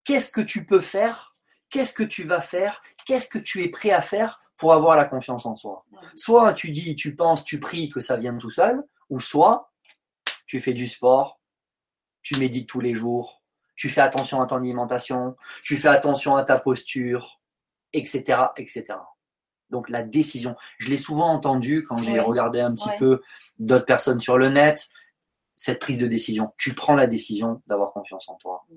Qu'est-ce 0.04 0.30
que 0.30 0.40
tu 0.40 0.64
peux 0.64 0.80
faire? 0.80 1.34
Qu'est-ce 1.70 1.92
que 1.94 2.02
tu 2.02 2.24
vas 2.24 2.40
faire? 2.40 2.82
Qu'est-ce 3.10 3.26
que 3.28 3.40
tu 3.40 3.64
es 3.64 3.68
prêt 3.68 3.90
à 3.90 4.00
faire 4.02 4.40
pour 4.56 4.72
avoir 4.72 4.94
la 4.96 5.04
confiance 5.04 5.44
en 5.46 5.56
soi? 5.56 5.84
Soit 6.14 6.52
tu 6.52 6.70
dis, 6.70 6.94
tu 6.94 7.16
penses, 7.16 7.42
tu 7.44 7.58
pries 7.58 7.90
que 7.90 7.98
ça 7.98 8.16
vienne 8.16 8.38
tout 8.38 8.50
seul, 8.50 8.80
ou 9.08 9.18
soit 9.18 9.72
tu 10.46 10.60
fais 10.60 10.74
du 10.74 10.86
sport, 10.86 11.40
tu 12.22 12.38
médites 12.38 12.68
tous 12.68 12.78
les 12.78 12.94
jours, 12.94 13.42
tu 13.74 13.88
fais 13.88 14.00
attention 14.00 14.40
à 14.40 14.46
ton 14.46 14.58
alimentation, 14.58 15.36
tu 15.64 15.76
fais 15.76 15.88
attention 15.88 16.36
à 16.36 16.44
ta 16.44 16.56
posture, 16.56 17.40
etc., 17.92 18.42
etc. 18.56 18.84
Donc 19.70 19.88
la 19.88 20.02
décision, 20.04 20.54
je 20.78 20.88
l'ai 20.88 20.96
souvent 20.96 21.32
entendu 21.32 21.82
quand 21.82 21.96
j'ai 21.96 22.12
Oui. 22.12 22.20
regardé 22.20 22.60
un 22.60 22.72
petit 22.76 22.90
peu 22.96 23.22
d'autres 23.58 23.86
personnes 23.86 24.20
sur 24.20 24.38
le 24.38 24.50
net, 24.50 24.88
cette 25.56 25.80
prise 25.80 25.98
de 25.98 26.06
décision. 26.06 26.54
Tu 26.58 26.74
prends 26.74 26.94
la 26.94 27.08
décision 27.08 27.60
d'avoir 27.66 27.92
confiance 27.92 28.28
en 28.28 28.36
toi 28.36 28.64
Mm. 28.68 28.74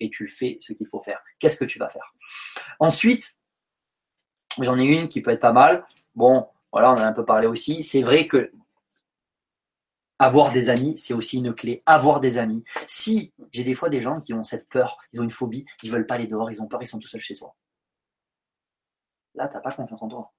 et 0.00 0.08
tu 0.10 0.26
fais 0.26 0.56
ce 0.60 0.72
qu'il 0.72 0.86
faut 0.86 1.02
faire. 1.02 1.20
Qu'est-ce 1.38 1.58
que 1.58 1.64
tu 1.66 1.78
vas 1.78 1.90
faire? 1.90 2.10
Ensuite, 2.78 3.37
j'en 4.64 4.78
ai 4.78 4.84
une 4.84 5.08
qui 5.08 5.22
peut 5.22 5.30
être 5.30 5.40
pas 5.40 5.52
mal. 5.52 5.86
Bon, 6.14 6.46
voilà, 6.72 6.90
on 6.90 6.94
en 6.94 6.98
a 6.98 7.06
un 7.06 7.12
peu 7.12 7.24
parlé 7.24 7.46
aussi. 7.46 7.82
C'est 7.82 8.02
vrai 8.02 8.26
que 8.26 8.50
avoir 10.18 10.50
des 10.50 10.68
amis, 10.68 10.94
c'est 10.96 11.14
aussi 11.14 11.38
une 11.38 11.54
clé. 11.54 11.78
Avoir 11.86 12.20
des 12.20 12.38
amis. 12.38 12.64
Si 12.88 13.32
j'ai 13.52 13.64
des 13.64 13.74
fois 13.74 13.88
des 13.88 14.02
gens 14.02 14.20
qui 14.20 14.34
ont 14.34 14.42
cette 14.42 14.68
peur, 14.68 14.98
ils 15.12 15.20
ont 15.20 15.24
une 15.24 15.30
phobie, 15.30 15.64
ils 15.82 15.90
veulent 15.90 16.06
pas 16.06 16.14
aller 16.14 16.26
dehors, 16.26 16.50
ils 16.50 16.60
ont 16.60 16.66
peur, 16.66 16.82
ils 16.82 16.88
sont 16.88 16.98
tout 16.98 17.08
seuls 17.08 17.20
chez 17.20 17.36
soi. 17.36 17.54
Là, 19.34 19.46
t'as 19.46 19.60
pas 19.60 19.70
confiance 19.72 20.02
en 20.02 20.08
toi. 20.08 20.32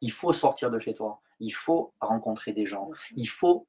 Il 0.00 0.12
faut 0.12 0.32
sortir 0.32 0.70
de 0.70 0.78
chez 0.78 0.94
toi. 0.94 1.20
Il 1.40 1.50
faut 1.50 1.92
rencontrer 2.00 2.52
des 2.52 2.66
gens. 2.66 2.90
Il 3.16 3.28
faut 3.28 3.66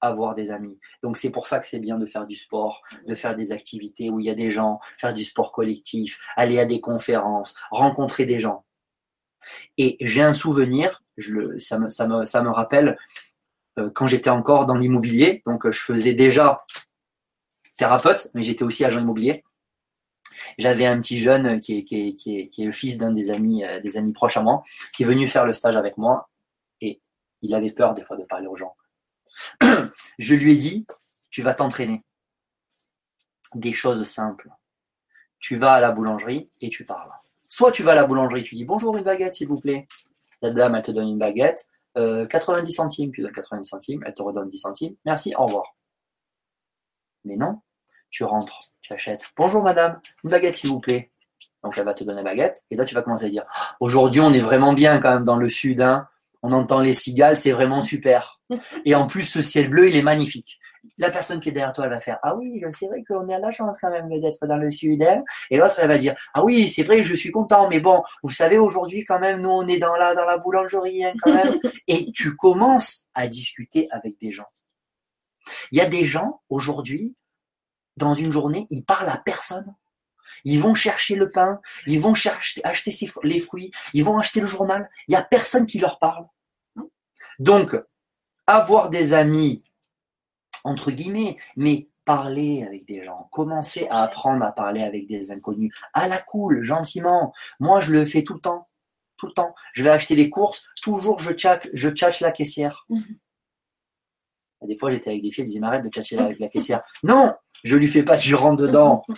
avoir 0.00 0.34
des 0.34 0.50
amis. 0.50 0.78
Donc 1.02 1.18
c'est 1.18 1.30
pour 1.30 1.46
ça 1.46 1.58
que 1.58 1.66
c'est 1.66 1.78
bien 1.78 1.98
de 1.98 2.06
faire 2.06 2.26
du 2.26 2.36
sport, 2.36 2.82
de 3.06 3.14
faire 3.14 3.36
des 3.36 3.52
activités 3.52 4.10
où 4.10 4.20
il 4.20 4.26
y 4.26 4.30
a 4.30 4.34
des 4.34 4.50
gens, 4.50 4.80
faire 4.98 5.12
du 5.12 5.24
sport 5.24 5.52
collectif, 5.52 6.20
aller 6.36 6.58
à 6.58 6.66
des 6.66 6.80
conférences, 6.80 7.54
rencontrer 7.70 8.24
des 8.24 8.38
gens. 8.38 8.64
Et 9.78 9.96
j'ai 10.00 10.22
un 10.22 10.32
souvenir, 10.32 11.02
ça, 11.58 11.78
me, 11.78 12.48
rappelle 12.48 12.98
euh, 13.78 13.90
quand 13.94 14.06
j'étais 14.06 14.30
encore 14.30 14.66
dans 14.66 14.76
l'immobilier, 14.76 15.42
donc 15.46 15.66
euh, 15.66 15.72
je 15.72 15.80
faisais 15.80 16.12
déjà 16.12 16.64
thérapeute, 17.78 18.28
mais 18.34 18.42
j'étais 18.42 18.64
aussi 18.64 18.84
agent 18.84 19.00
immobilier. 19.00 19.44
J'avais 20.58 20.86
un 20.86 21.00
petit 21.00 21.18
jeune 21.18 21.60
qui 21.60 21.78
est 21.78 22.58
le 22.58 22.72
fils 22.72 22.98
d'un 22.98 23.12
des 23.12 23.30
amis, 23.30 23.64
euh, 23.64 23.80
des 23.80 23.96
amis 23.96 24.12
proches 24.12 24.36
à 24.36 24.42
moi, 24.42 24.62
qui 24.94 25.02
est 25.02 25.06
venu 25.06 25.26
faire 25.26 25.46
le 25.46 25.54
stage 25.54 25.76
avec 25.76 25.96
moi 25.96 26.28
et 26.80 27.00
il 27.42 27.54
avait 27.54 27.72
peur 27.72 27.94
des 27.94 28.02
fois 28.02 28.16
de 28.16 28.24
parler 28.24 28.46
aux 28.46 28.56
gens. 28.56 28.76
je 30.18 30.34
lui 30.34 30.52
ai 30.52 30.56
dit, 30.56 30.86
tu 31.30 31.42
vas 31.42 31.54
t'entraîner. 31.54 32.04
Des 33.54 33.72
choses 33.72 34.02
simples. 34.04 34.50
Tu 35.38 35.56
vas 35.56 35.72
à 35.72 35.80
la 35.80 35.90
boulangerie 35.90 36.50
et 36.60 36.68
tu 36.68 36.84
parles. 36.84 37.10
Soit 37.50 37.72
tu 37.72 37.82
vas 37.82 37.92
à 37.92 37.94
la 37.96 38.04
boulangerie, 38.04 38.44
tu 38.44 38.54
dis 38.54 38.64
bonjour, 38.64 38.96
une 38.96 39.02
baguette, 39.02 39.34
s'il 39.34 39.48
vous 39.48 39.60
plaît. 39.60 39.88
La 40.40 40.50
dame, 40.50 40.76
elle 40.76 40.82
te 40.82 40.92
donne 40.92 41.08
une 41.08 41.18
baguette. 41.18 41.68
90 41.96 41.98
euh, 41.98 42.72
centimes, 42.72 43.10
tu 43.10 43.22
donnes 43.22 43.32
90 43.32 43.68
centimes, 43.68 44.02
elle 44.06 44.14
te 44.14 44.22
redonne 44.22 44.48
10 44.48 44.58
centimes. 44.58 44.94
Merci, 45.04 45.34
au 45.36 45.46
revoir. 45.46 45.74
Mais 47.24 47.36
non, 47.36 47.58
tu 48.08 48.22
rentres, 48.22 48.60
tu 48.80 48.92
achètes. 48.92 49.32
Bonjour 49.36 49.64
madame, 49.64 50.00
une 50.22 50.30
baguette 50.30 50.54
s'il 50.54 50.70
vous 50.70 50.78
plaît. 50.78 51.10
Donc 51.64 51.76
elle 51.76 51.84
va 51.84 51.92
te 51.92 52.04
donner 52.04 52.22
la 52.22 52.30
baguette. 52.30 52.62
Et 52.70 52.76
là, 52.76 52.84
tu 52.84 52.94
vas 52.94 53.02
commencer 53.02 53.24
à 53.24 53.28
dire 53.28 53.44
aujourd'hui, 53.80 54.20
on 54.20 54.32
est 54.32 54.40
vraiment 54.40 54.72
bien 54.72 54.98
quand 55.00 55.12
même 55.12 55.24
dans 55.24 55.36
le 55.36 55.48
sud. 55.48 55.82
Hein. 55.82 56.06
On 56.42 56.52
entend 56.52 56.78
les 56.78 56.92
cigales, 56.92 57.36
c'est 57.36 57.52
vraiment 57.52 57.80
super. 57.80 58.40
Et 58.84 58.94
en 58.94 59.08
plus, 59.08 59.24
ce 59.24 59.42
ciel 59.42 59.68
bleu, 59.68 59.88
il 59.88 59.96
est 59.96 60.02
magnifique. 60.02 60.58
La 60.98 61.10
personne 61.10 61.40
qui 61.40 61.50
est 61.50 61.52
derrière 61.52 61.72
toi, 61.72 61.84
elle 61.84 61.90
va 61.90 62.00
faire 62.00 62.18
Ah 62.22 62.34
oui, 62.36 62.62
c'est 62.72 62.86
vrai 62.86 63.02
qu'on 63.06 63.28
a 63.28 63.38
la 63.38 63.52
chance 63.52 63.78
quand 63.80 63.90
même 63.90 64.08
d'être 64.20 64.46
dans 64.46 64.56
le 64.56 64.70
sud. 64.70 65.02
Hein. 65.02 65.22
Et 65.50 65.56
l'autre, 65.56 65.78
elle 65.78 65.88
va 65.88 65.98
dire 65.98 66.14
Ah 66.34 66.44
oui, 66.44 66.68
c'est 66.68 66.82
vrai, 66.82 67.02
je 67.02 67.14
suis 67.14 67.30
content, 67.30 67.68
mais 67.68 67.80
bon, 67.80 68.02
vous 68.22 68.30
savez, 68.30 68.58
aujourd'hui, 68.58 69.04
quand 69.04 69.18
même, 69.18 69.40
nous, 69.40 69.50
on 69.50 69.66
est 69.66 69.78
dans 69.78 69.94
la, 69.96 70.14
dans 70.14 70.24
la 70.24 70.38
boulangerie, 70.38 71.04
hein, 71.04 71.12
quand 71.22 71.32
même. 71.34 71.58
Et 71.86 72.10
tu 72.12 72.34
commences 72.36 73.06
à 73.14 73.28
discuter 73.28 73.88
avec 73.90 74.18
des 74.18 74.32
gens. 74.32 74.48
Il 75.72 75.78
y 75.78 75.80
a 75.80 75.86
des 75.86 76.04
gens, 76.04 76.40
aujourd'hui, 76.48 77.14
dans 77.96 78.14
une 78.14 78.32
journée, 78.32 78.66
ils 78.70 78.84
parlent 78.84 79.08
à 79.08 79.18
personne. 79.18 79.74
Ils 80.44 80.60
vont 80.60 80.74
chercher 80.74 81.16
le 81.16 81.30
pain, 81.30 81.60
ils 81.86 82.00
vont 82.00 82.14
chercher, 82.14 82.62
acheter 82.64 82.92
les 83.24 83.38
fruits, 83.38 83.70
ils 83.92 84.04
vont 84.04 84.18
acheter 84.18 84.40
le 84.40 84.46
journal. 84.46 84.88
Il 85.06 85.12
n'y 85.12 85.16
a 85.16 85.22
personne 85.22 85.66
qui 85.66 85.78
leur 85.78 85.98
parle. 85.98 86.26
Donc, 87.38 87.76
avoir 88.46 88.90
des 88.90 89.12
amis, 89.12 89.62
entre 90.64 90.90
guillemets, 90.90 91.36
mais 91.56 91.88
parler 92.04 92.64
avec 92.64 92.86
des 92.86 93.04
gens, 93.04 93.28
commencer 93.30 93.86
à 93.90 94.02
apprendre 94.02 94.44
à 94.44 94.52
parler 94.52 94.82
avec 94.82 95.06
des 95.06 95.30
inconnus, 95.30 95.72
à 95.94 96.08
la 96.08 96.18
cool, 96.18 96.62
gentiment. 96.62 97.32
Moi, 97.60 97.80
je 97.80 97.92
le 97.92 98.04
fais 98.04 98.24
tout 98.24 98.34
le 98.34 98.40
temps. 98.40 98.68
Tout 99.16 99.26
le 99.26 99.32
temps. 99.32 99.54
Je 99.74 99.84
vais 99.84 99.90
acheter 99.90 100.16
les 100.16 100.30
courses, 100.30 100.64
toujours 100.82 101.18
je 101.18 101.32
tchatche, 101.32 101.68
je 101.72 101.90
la 102.22 102.32
caissière. 102.32 102.86
Mhm. 102.88 103.18
Des 104.62 104.76
fois, 104.76 104.90
j'étais 104.90 105.10
avec 105.10 105.22
des 105.22 105.30
filles, 105.30 105.42
elles 105.42 105.48
disaient, 105.48 105.62
arrête 105.62 105.84
de 105.84 105.88
tchatcher 105.88 106.18
avec 106.18 106.38
la 106.38 106.48
caissière. 106.48 106.82
Non, 107.02 107.34
je 107.64 107.76
lui 107.76 107.86
fais 107.86 108.02
pas 108.02 108.16
du 108.16 108.34
rentre 108.34 108.62
dedans. 108.62 109.04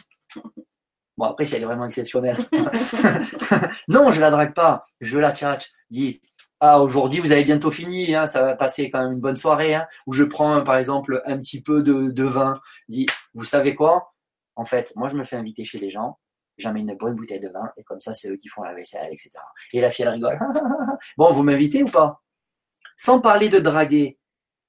Bon, 1.19 1.27
après, 1.27 1.45
si 1.45 1.55
elle 1.55 1.63
est 1.63 1.67
vraiment 1.67 1.85
exceptionnelle. 1.85 2.39
non, 3.89 4.11
je 4.11 4.19
la 4.19 4.31
drague 4.31 4.55
pas. 4.55 4.83
Je 5.03 5.19
la 5.19 5.33
tchatche. 5.33 5.71
Dis, 5.91 6.23
ah, 6.65 6.81
aujourd'hui, 6.81 7.19
vous 7.19 7.33
avez 7.33 7.43
bientôt 7.43 7.73
fini. 7.73 8.15
Hein, 8.15 8.29
ça 8.29 8.41
va 8.41 8.55
passer 8.55 8.89
quand 8.89 9.03
même 9.03 9.15
une 9.15 9.21
bonne 9.21 9.35
soirée. 9.35 9.75
Hein, 9.75 9.89
où 10.07 10.13
je 10.13 10.23
prends, 10.23 10.63
par 10.63 10.77
exemple, 10.77 11.21
un 11.27 11.37
petit 11.39 11.61
peu 11.61 11.83
de, 11.83 12.25
vin. 12.25 12.55
Dis, 12.89 13.07
vous 13.35 13.43
savez 13.43 13.75
quoi? 13.75 14.15
En 14.55 14.65
fait, 14.65 14.93
moi, 14.95 15.09
je 15.09 15.17
me 15.17 15.25
fais 15.25 15.35
inviter 15.35 15.65
chez 15.65 15.79
les 15.79 15.91
gens. 15.91 16.21
J'amène 16.59 16.89
une 16.89 16.97
bonne 16.97 17.17
bouteille 17.17 17.41
de 17.41 17.49
vin. 17.49 17.69
Et 17.77 17.83
comme 17.83 18.01
ça, 18.01 18.15
c'est 18.15 18.31
eux 18.31 18.37
qui 18.37 18.47
font 18.47 18.63
la 18.63 18.75
vaisselle, 18.75 19.09
etc. 19.11 19.31
Et 19.73 19.81
la 19.81 19.91
fille, 19.91 20.05
elle 20.05 20.13
rigole. 20.13 20.39
bon, 21.17 21.33
vous 21.33 21.43
m'invitez 21.43 21.83
ou 21.83 21.89
pas? 21.89 22.23
Sans 22.95 23.21
parler 23.21 23.49
de 23.49 23.59
draguer, 23.59 24.21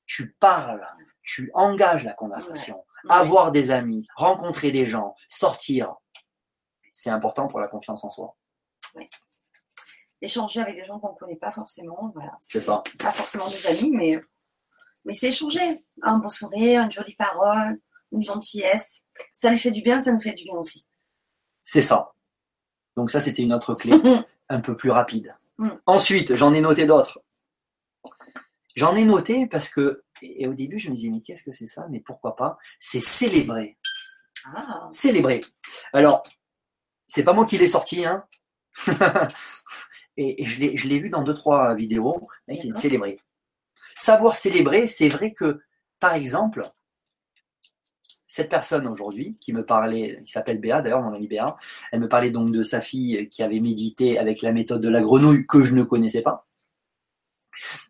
tu 0.08 0.34
parles. 0.40 0.88
Tu 1.22 1.52
engages 1.54 2.06
la 2.06 2.14
conversation. 2.14 2.84
Avoir 3.08 3.52
des 3.52 3.70
amis, 3.70 4.08
rencontrer 4.16 4.72
des 4.72 4.88
gens, 4.88 5.14
sortir, 5.30 5.94
c'est 6.92 7.12
important 7.12 7.48
pour 7.48 7.60
la 7.60 7.68
confiance 7.68 8.04
en 8.04 8.10
soi. 8.10 8.36
Échanger 10.24 10.62
avec 10.62 10.78
des 10.78 10.86
gens 10.86 11.00
qu'on 11.00 11.12
ne 11.12 11.18
connaît 11.18 11.36
pas 11.36 11.52
forcément. 11.52 12.10
Voilà. 12.16 12.40
C'est 12.42 12.62
ça. 12.62 12.82
Pas 12.98 13.12
forcément 13.12 13.50
des 13.50 13.68
amis, 13.68 13.92
mais, 13.92 14.18
mais 15.04 15.14
c'est 15.14 15.28
échanger. 15.28 15.86
Un 16.02 16.18
bon 16.18 16.30
sourire, 16.30 16.82
une 16.82 16.92
jolie 16.92 17.16
parole, 17.16 17.78
une 18.14 18.24
gentillesse. 18.24 19.02
Ça 19.34 19.50
lui 19.50 19.60
fait 19.60 19.72
du 19.72 19.82
bien, 19.82 20.00
ça 20.00 20.14
nous 20.14 20.22
fait 20.22 20.34
du 20.34 20.46
bien 20.46 20.54
aussi. 20.54 20.88
C'est 21.62 21.82
ça. 21.82 22.14
Donc 22.96 23.12
ça, 23.12 23.20
c'était 23.20 23.42
une 23.42 23.52
autre 23.52 23.76
clé 23.76 23.92
un 24.50 24.62
peu 24.62 24.78
plus 24.78 24.92
rapide. 24.92 25.36
Mm. 25.58 25.72
Ensuite, 25.86 26.38
j'en 26.38 26.54
ai 26.54 26.62
noté 26.62 26.86
d'autres. 26.86 27.22
J'en 28.78 28.96
ai 28.96 29.04
noté 29.04 29.46
parce 29.48 29.68
que, 29.68 30.06
et 30.22 30.48
au 30.48 30.54
début, 30.54 30.80
je 30.80 30.90
me 30.90 30.96
disais, 30.96 31.10
mais 31.10 31.20
qu'est-ce 31.20 31.44
que 31.44 31.52
c'est 31.52 31.68
ça? 31.68 31.86
Mais 31.90 32.00
pourquoi 32.00 32.38
pas? 32.38 32.58
C'est 32.80 33.02
célébrer. 33.02 33.78
Ah. 34.56 34.88
Célébrer. 34.90 35.42
Alors, 35.92 36.24
c'est 37.08 37.26
pas 37.26 37.34
moi 37.34 37.46
qui 37.46 37.58
l'ai 37.58 37.68
sorti, 37.68 38.06
hein. 38.06 38.26
et, 40.18 40.46
je 40.46 40.88
l'ai 40.88 41.00
vu 41.00 41.10
dans 41.10 41.24
deux, 41.24 41.34
trois 41.34 41.74
vidéos, 41.74 42.28
célébrer. 42.72 43.20
Savoir 43.98 44.36
célébrer, 44.36 44.88
c'est 44.88 45.10
vrai 45.10 45.32
que, 45.32 45.62
par 46.00 46.14
exemple, 46.14 46.64
cette 48.28 48.50
personne 48.50 48.88
aujourd'hui 48.88 49.38
qui 49.40 49.54
me 49.54 49.64
parlait, 49.64 50.20
qui 50.26 50.32
s'appelle 50.32 50.60
Béa, 50.60 50.82
d'ailleurs 50.82 51.02
mon 51.02 51.14
amie 51.14 51.28
Béa, 51.28 51.56
elle 51.92 52.00
me 52.00 52.08
parlait 52.08 52.32
donc 52.32 52.52
de 52.52 52.64
sa 52.64 52.82
fille 52.82 53.30
qui 53.30 53.44
avait 53.44 53.60
médité 53.60 54.18
avec 54.18 54.42
la 54.42 54.52
méthode 54.52 54.82
de 54.82 54.90
la 54.90 55.02
grenouille 55.02 55.46
que 55.46 55.64
je 55.64 55.76
ne 55.76 55.84
connaissais 55.84 56.24
pas. 56.24 56.48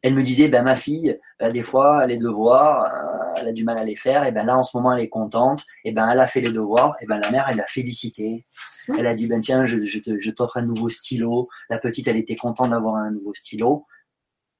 Elle 0.01 0.13
me 0.13 0.23
disait, 0.23 0.47
ben, 0.47 0.63
ma 0.63 0.75
fille, 0.75 1.19
ben, 1.39 1.51
des 1.51 1.63
fois, 1.63 2.05
les 2.05 2.17
devoirs, 2.17 2.85
euh, 2.85 3.41
elle 3.41 3.47
a 3.49 3.51
du 3.51 3.63
mal 3.63 3.77
à 3.77 3.83
les 3.83 3.95
faire, 3.95 4.25
et 4.25 4.31
ben 4.31 4.43
là, 4.43 4.57
en 4.57 4.63
ce 4.63 4.75
moment, 4.77 4.93
elle 4.93 5.03
est 5.03 5.09
contente, 5.09 5.65
et 5.83 5.91
ben 5.91 6.07
elle 6.09 6.19
a 6.19 6.27
fait 6.27 6.41
les 6.41 6.51
devoirs, 6.51 6.95
et 7.01 7.05
ben 7.05 7.19
la 7.19 7.31
mère, 7.31 7.47
elle 7.49 7.57
l'a 7.57 7.65
félicité. 7.65 8.45
Mmh. 8.87 8.95
Elle 8.99 9.07
a 9.07 9.13
dit, 9.13 9.27
ben 9.27 9.41
tiens, 9.41 9.65
je, 9.65 9.83
je 9.83 10.31
t'offre 10.31 10.57
un 10.57 10.61
nouveau 10.61 10.89
stylo. 10.89 11.49
La 11.69 11.77
petite, 11.77 12.07
elle 12.07 12.17
était 12.17 12.35
contente 12.35 12.69
d'avoir 12.71 12.95
un 12.95 13.11
nouveau 13.11 13.33
stylo. 13.33 13.85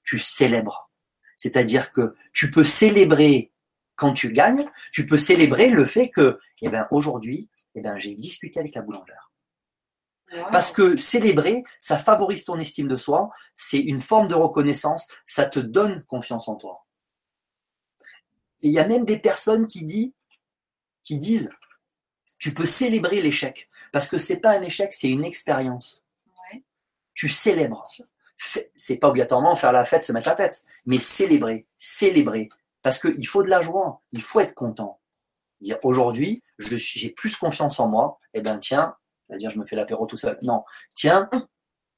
Tu 0.04 0.20
célèbres. 0.20 0.90
C'est-à-dire 1.38 1.92
que 1.92 2.16
tu 2.34 2.52
peux 2.52 2.64
célébrer 2.64 3.52
quand 3.96 4.14
tu 4.14 4.32
gagnes, 4.32 4.70
tu 4.92 5.06
peux 5.06 5.18
célébrer 5.18 5.70
le 5.70 5.86
fait 5.86 6.10
que, 6.10 6.40
eh 6.62 6.70
ben, 6.70 6.88
aujourd'hui, 6.92 7.50
eh 7.76 7.82
ben, 7.82 7.98
j'ai 7.98 8.16
discuté 8.16 8.60
avec 8.60 8.76
la 8.76 8.82
boulangère. 8.82 9.32
Parce 10.52 10.72
que 10.72 10.98
célébrer, 10.98 11.64
ça 11.80 11.98
favorise 11.98 12.46
ton 12.46 12.60
estime 12.60 12.88
de 12.88 12.98
soi, 12.98 13.30
c'est 13.56 13.80
une 13.80 14.00
forme 14.00 14.28
de 14.28 14.36
reconnaissance, 14.36 15.08
ça 15.26 15.46
te 15.46 15.60
donne 15.60 16.04
confiance 16.04 16.48
en 16.48 16.56
toi. 16.56 16.86
Et 18.62 18.68
il 18.68 18.74
y 18.74 18.80
a 18.80 18.88
même 18.88 19.06
des 19.06 19.20
personnes 19.20 19.68
qui, 19.68 19.84
disent, 19.84 20.14
qui 21.04 21.18
disent 21.18 21.50
tu 22.40 22.54
peux 22.54 22.66
célébrer 22.66 23.22
l'échec. 23.22 23.70
Parce 23.92 24.10
que 24.10 24.18
c'est 24.18 24.38
pas 24.38 24.52
un 24.52 24.62
échec, 24.62 24.94
c'est 24.94 25.08
une 25.08 25.24
expérience. 25.24 26.04
Tu 27.14 27.30
célèbres. 27.30 27.82
C'est 28.76 28.98
pas 28.98 29.10
obligatoirement 29.10 29.56
faire 29.56 29.72
la 29.72 29.86
fête, 29.86 30.04
se 30.04 30.12
mettre 30.12 30.28
la 30.28 30.36
tête, 30.36 30.66
mais 30.86 30.98
célébrer, 30.98 31.68
célébrer. 31.78 32.50
Parce 32.82 33.00
qu'il 33.00 33.28
faut 33.28 33.44
de 33.44 33.50
la 33.50 33.62
joie, 33.62 34.02
il 34.12 34.22
faut 34.22 34.40
être 34.40 34.54
content. 34.54 35.00
Dire 35.62 35.78
aujourd'hui, 35.84 36.44
j'ai 36.58 37.12
plus 37.12 37.38
confiance 37.38 37.80
en 37.80 37.88
moi, 37.88 38.20
et 38.34 38.40
eh 38.40 38.42
ben 38.42 38.58
tiens, 38.58 38.98
c'est-à-dire 39.28 39.50
je 39.50 39.60
me 39.60 39.66
fais 39.66 39.76
l'apéro 39.76 40.06
tout 40.06 40.18
seul. 40.18 40.38
Non, 40.41 40.64
tiens, 40.94 41.30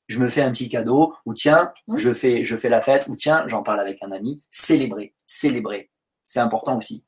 je 0.08 0.20
me 0.20 0.30
fais 0.30 0.42
un 0.42 0.52
petit 0.52 0.70
cadeau, 0.70 1.16
ou 1.26 1.34
tiens, 1.34 1.74
je 1.96 2.14
fais, 2.14 2.44
je 2.44 2.56
fais 2.56 2.70
la 2.70 2.82
fête, 2.82 3.08
ou 3.08 3.16
tiens, 3.16 3.48
j'en 3.48 3.64
parle 3.64 3.80
avec 3.80 4.02
un 4.04 4.12
ami. 4.12 4.44
Célébrer, 4.52 5.16
célébrer. 5.26 5.92
C'est 6.24 6.40
important 6.40 6.78
aussi. 6.78 7.04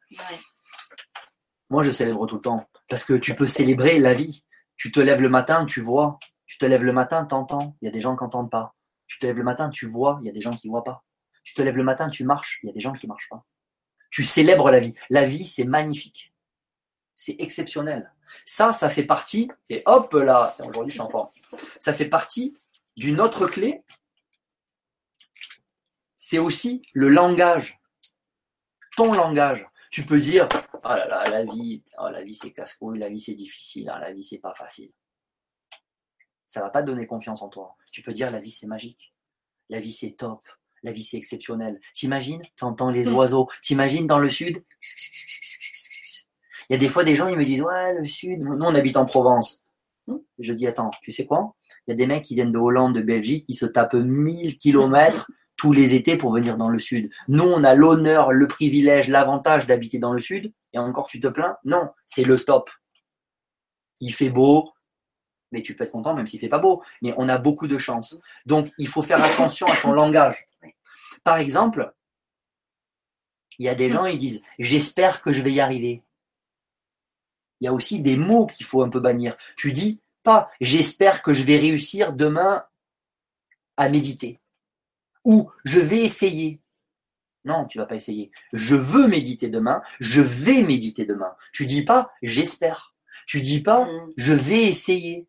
Moi, 1.70 1.84
je 1.84 1.92
célèbre 1.92 2.26
tout 2.28 2.36
le 2.36 2.42
temps. 2.42 2.70
Parce 2.88 3.04
que 3.04 3.14
tu 3.14 3.36
peux 3.36 3.48
célébrer 3.48 4.00
la 4.00 4.14
vie. 4.14 4.46
Tu 4.78 4.92
te 4.92 5.00
lèves 5.00 5.22
le 5.22 5.30
matin, 5.30 5.66
tu 5.66 5.82
vois. 5.82 6.18
Tu 6.46 6.58
te 6.58 6.66
lèves 6.66 6.86
le 6.86 6.94
matin, 6.94 7.26
t'entends. 7.26 7.76
Il 7.82 7.86
y 7.86 7.88
a 7.88 7.92
des 7.92 8.00
gens 8.00 8.16
qui 8.16 8.24
n'entendent 8.24 8.52
pas. 8.52 8.76
Tu 9.08 9.20
te 9.20 9.26
lèves 9.26 9.38
le 9.38 9.44
matin, 9.44 9.70
tu 9.70 9.86
vois. 9.86 10.20
Il 10.22 10.28
y 10.28 10.30
a 10.30 10.34
des 10.34 10.42
gens 10.42 10.52
qui 10.52 10.68
ne 10.68 10.72
voient 10.72 10.84
pas. 10.84 11.04
Tu 11.44 11.54
te 11.54 11.62
lèves 11.62 11.78
le 11.78 11.84
matin, 11.84 12.10
tu 12.10 12.24
marches. 12.24 12.60
Il 12.64 12.68
y 12.68 12.70
a 12.70 12.74
des 12.74 12.80
gens 12.80 12.94
qui 12.94 13.06
ne 13.06 13.10
marchent 13.10 13.30
pas. 13.30 13.46
Tu 14.12 14.24
célèbres 14.24 14.72
la 14.72 14.80
vie. 14.80 14.94
La 15.10 15.26
vie, 15.26 15.46
c'est 15.46 15.66
magnifique. 15.66 16.34
C'est 17.16 17.36
exceptionnel. 17.40 18.14
Ça, 18.46 18.74
ça 18.74 18.90
fait 18.90 19.04
partie, 19.04 19.50
et 19.70 19.84
hop 19.86 20.14
là, 20.14 20.56
aujourd'hui 20.60 20.92
je 20.92 20.96
suis 20.96 21.02
en 21.02 21.10
forme, 21.10 21.30
ça 21.80 21.94
fait 21.94 22.06
partie 22.06 22.58
d'une 22.96 23.22
autre 23.22 23.48
clé, 23.48 23.84
c'est 26.18 26.40
aussi 26.40 26.82
le 26.94 27.10
langage. 27.10 27.80
Ton 28.96 29.14
langage. 29.14 29.68
Tu 29.92 30.04
peux 30.04 30.20
dire, 30.20 30.48
oh 30.74 30.88
là 30.90 31.08
là, 31.08 31.24
la 31.30 31.46
vie, 31.46 31.84
oh, 32.00 32.10
la 32.10 32.24
vie 32.24 32.36
c'est 32.36 32.52
casse-couille, 32.52 33.00
la 33.00 33.10
vie 33.10 33.20
c'est 33.20 33.36
difficile, 33.36 33.90
hein, 33.90 34.00
la 34.00 34.12
vie 34.12 34.24
c'est 34.24 34.40
pas 34.40 34.54
facile. 34.54 34.92
Ça 36.46 36.62
va 36.62 36.70
pas 36.70 36.82
te 36.82 36.88
donner 36.88 37.06
confiance 37.06 37.42
en 37.42 37.50
toi. 37.50 37.76
Tu 37.92 38.02
peux 38.02 38.14
dire, 38.14 38.32
la 38.32 38.40
vie 38.40 38.52
c'est 38.52 38.68
magique, 38.68 39.12
la 39.70 39.80
vie 39.80 39.94
c'est 39.94 40.12
top, 40.12 40.48
La 40.84 40.92
vie, 40.92 41.04
c'est 41.04 41.18
exceptionnel. 41.18 41.80
T'imagines 41.94 42.42
T'entends 42.56 42.92
les 42.92 43.08
oiseaux. 43.10 43.50
T'imagines 43.62 44.08
dans 44.08 44.20
le 44.20 44.30
sud 44.30 44.64
Il 46.70 46.74
y 46.74 46.76
a 46.76 46.80
des 46.80 46.90
fois 46.90 47.04
des 47.04 47.16
gens, 47.16 47.28
ils 47.28 47.38
me 47.38 47.46
disent 47.46 47.62
Ouais, 47.62 48.00
le 48.00 48.06
sud, 48.06 48.42
nous, 48.42 48.54
on 48.60 48.76
habite 48.76 48.98
en 48.98 49.06
Provence. 49.06 49.64
Je 50.40 50.54
dis 50.54 50.68
Attends, 50.68 50.92
tu 51.02 51.12
sais 51.12 51.26
quoi? 51.26 51.56
Il 51.88 51.92
y 51.92 51.94
a 51.94 51.96
des 51.96 52.08
mecs 52.08 52.24
qui 52.24 52.36
viennent 52.36 52.52
de 52.52 52.58
Hollande, 52.58 52.96
de 52.96 53.02
Belgique, 53.02 53.46
qui 53.46 53.54
se 53.54 53.66
tapent 53.66 53.94
1000 53.94 54.58
kilomètres 54.58 55.32
tous 55.58 55.72
les 55.72 55.96
étés 55.96 56.18
pour 56.18 56.32
venir 56.32 56.58
dans 56.58 56.70
le 56.70 56.80
sud. 56.80 57.10
Nous, 57.28 57.44
on 57.44 57.64
a 57.64 57.74
l'honneur, 57.74 58.32
le 58.32 58.48
privilège, 58.48 59.08
l'avantage 59.08 59.66
d'habiter 59.66 59.98
dans 59.98 60.14
le 60.14 60.20
sud. 60.20 60.54
Et 60.74 60.78
encore, 60.78 61.08
tu 61.08 61.20
te 61.20 61.28
plains? 61.28 61.58
Non, 61.66 61.90
c'est 62.06 62.24
le 62.24 62.40
top. 62.40 62.70
Il 64.00 64.14
fait 64.14 64.30
beau, 64.30 64.72
mais 65.52 65.62
tu 65.62 65.76
peux 65.76 65.84
être 65.84 65.92
content 65.92 66.14
même 66.14 66.28
s'il 66.28 66.40
fait 66.40 66.50
pas 66.50 66.60
beau. 66.60 66.84
Mais 67.02 67.14
on 67.18 67.28
a 67.30 67.38
beaucoup 67.38 67.68
de 67.68 67.78
chance. 67.78 68.20
Donc, 68.46 68.70
il 68.78 68.88
faut 68.88 69.02
faire 69.02 69.24
attention 69.24 69.66
à 69.68 69.78
ton 69.78 69.92
langage. 69.94 70.48
Par 71.24 71.38
exemple, 71.38 71.94
il 73.58 73.66
y 73.66 73.70
a 73.70 73.76
des 73.76 73.90
gens, 73.90 74.06
ils 74.06 74.18
disent 74.18 74.44
J'espère 74.60 75.22
que 75.22 75.32
je 75.32 75.42
vais 75.42 75.52
y 75.52 75.60
arriver. 75.60 76.04
Il 77.60 77.66
y 77.66 77.68
a 77.68 77.74
aussi 77.74 78.02
des 78.02 78.18
mots 78.18 78.46
qu'il 78.46 78.66
faut 78.66 78.84
un 78.84 78.90
peu 78.90 79.00
bannir. 79.00 79.36
Tu 79.56 79.72
dis 79.72 80.02
pas 80.24 80.52
J'espère 80.62 81.22
que 81.22 81.34
je 81.34 81.44
vais 81.44 81.58
réussir 81.58 82.14
demain 82.14 82.66
à 83.78 83.90
méditer. 83.90 84.40
Ou 85.24 85.52
je 85.66 85.80
vais 85.80 86.00
essayer. 86.00 86.62
Non, 87.46 87.66
tu 87.66 87.78
vas 87.78 87.86
pas 87.86 87.96
essayer. 87.96 88.32
Je 88.52 88.76
veux 88.76 89.08
méditer 89.08 89.50
demain, 89.50 89.82
je 90.00 90.22
vais 90.22 90.64
méditer 90.64 91.06
demain. 91.06 91.34
Tu 91.54 91.66
dis 91.66 91.84
pas 91.84 92.12
j'espère. 92.22 92.94
Tu 93.26 93.42
dis 93.42 93.62
pas 93.62 93.86
mm. 93.86 94.14
je 94.18 94.34
vais 94.34 94.64
essayer. 94.66 95.28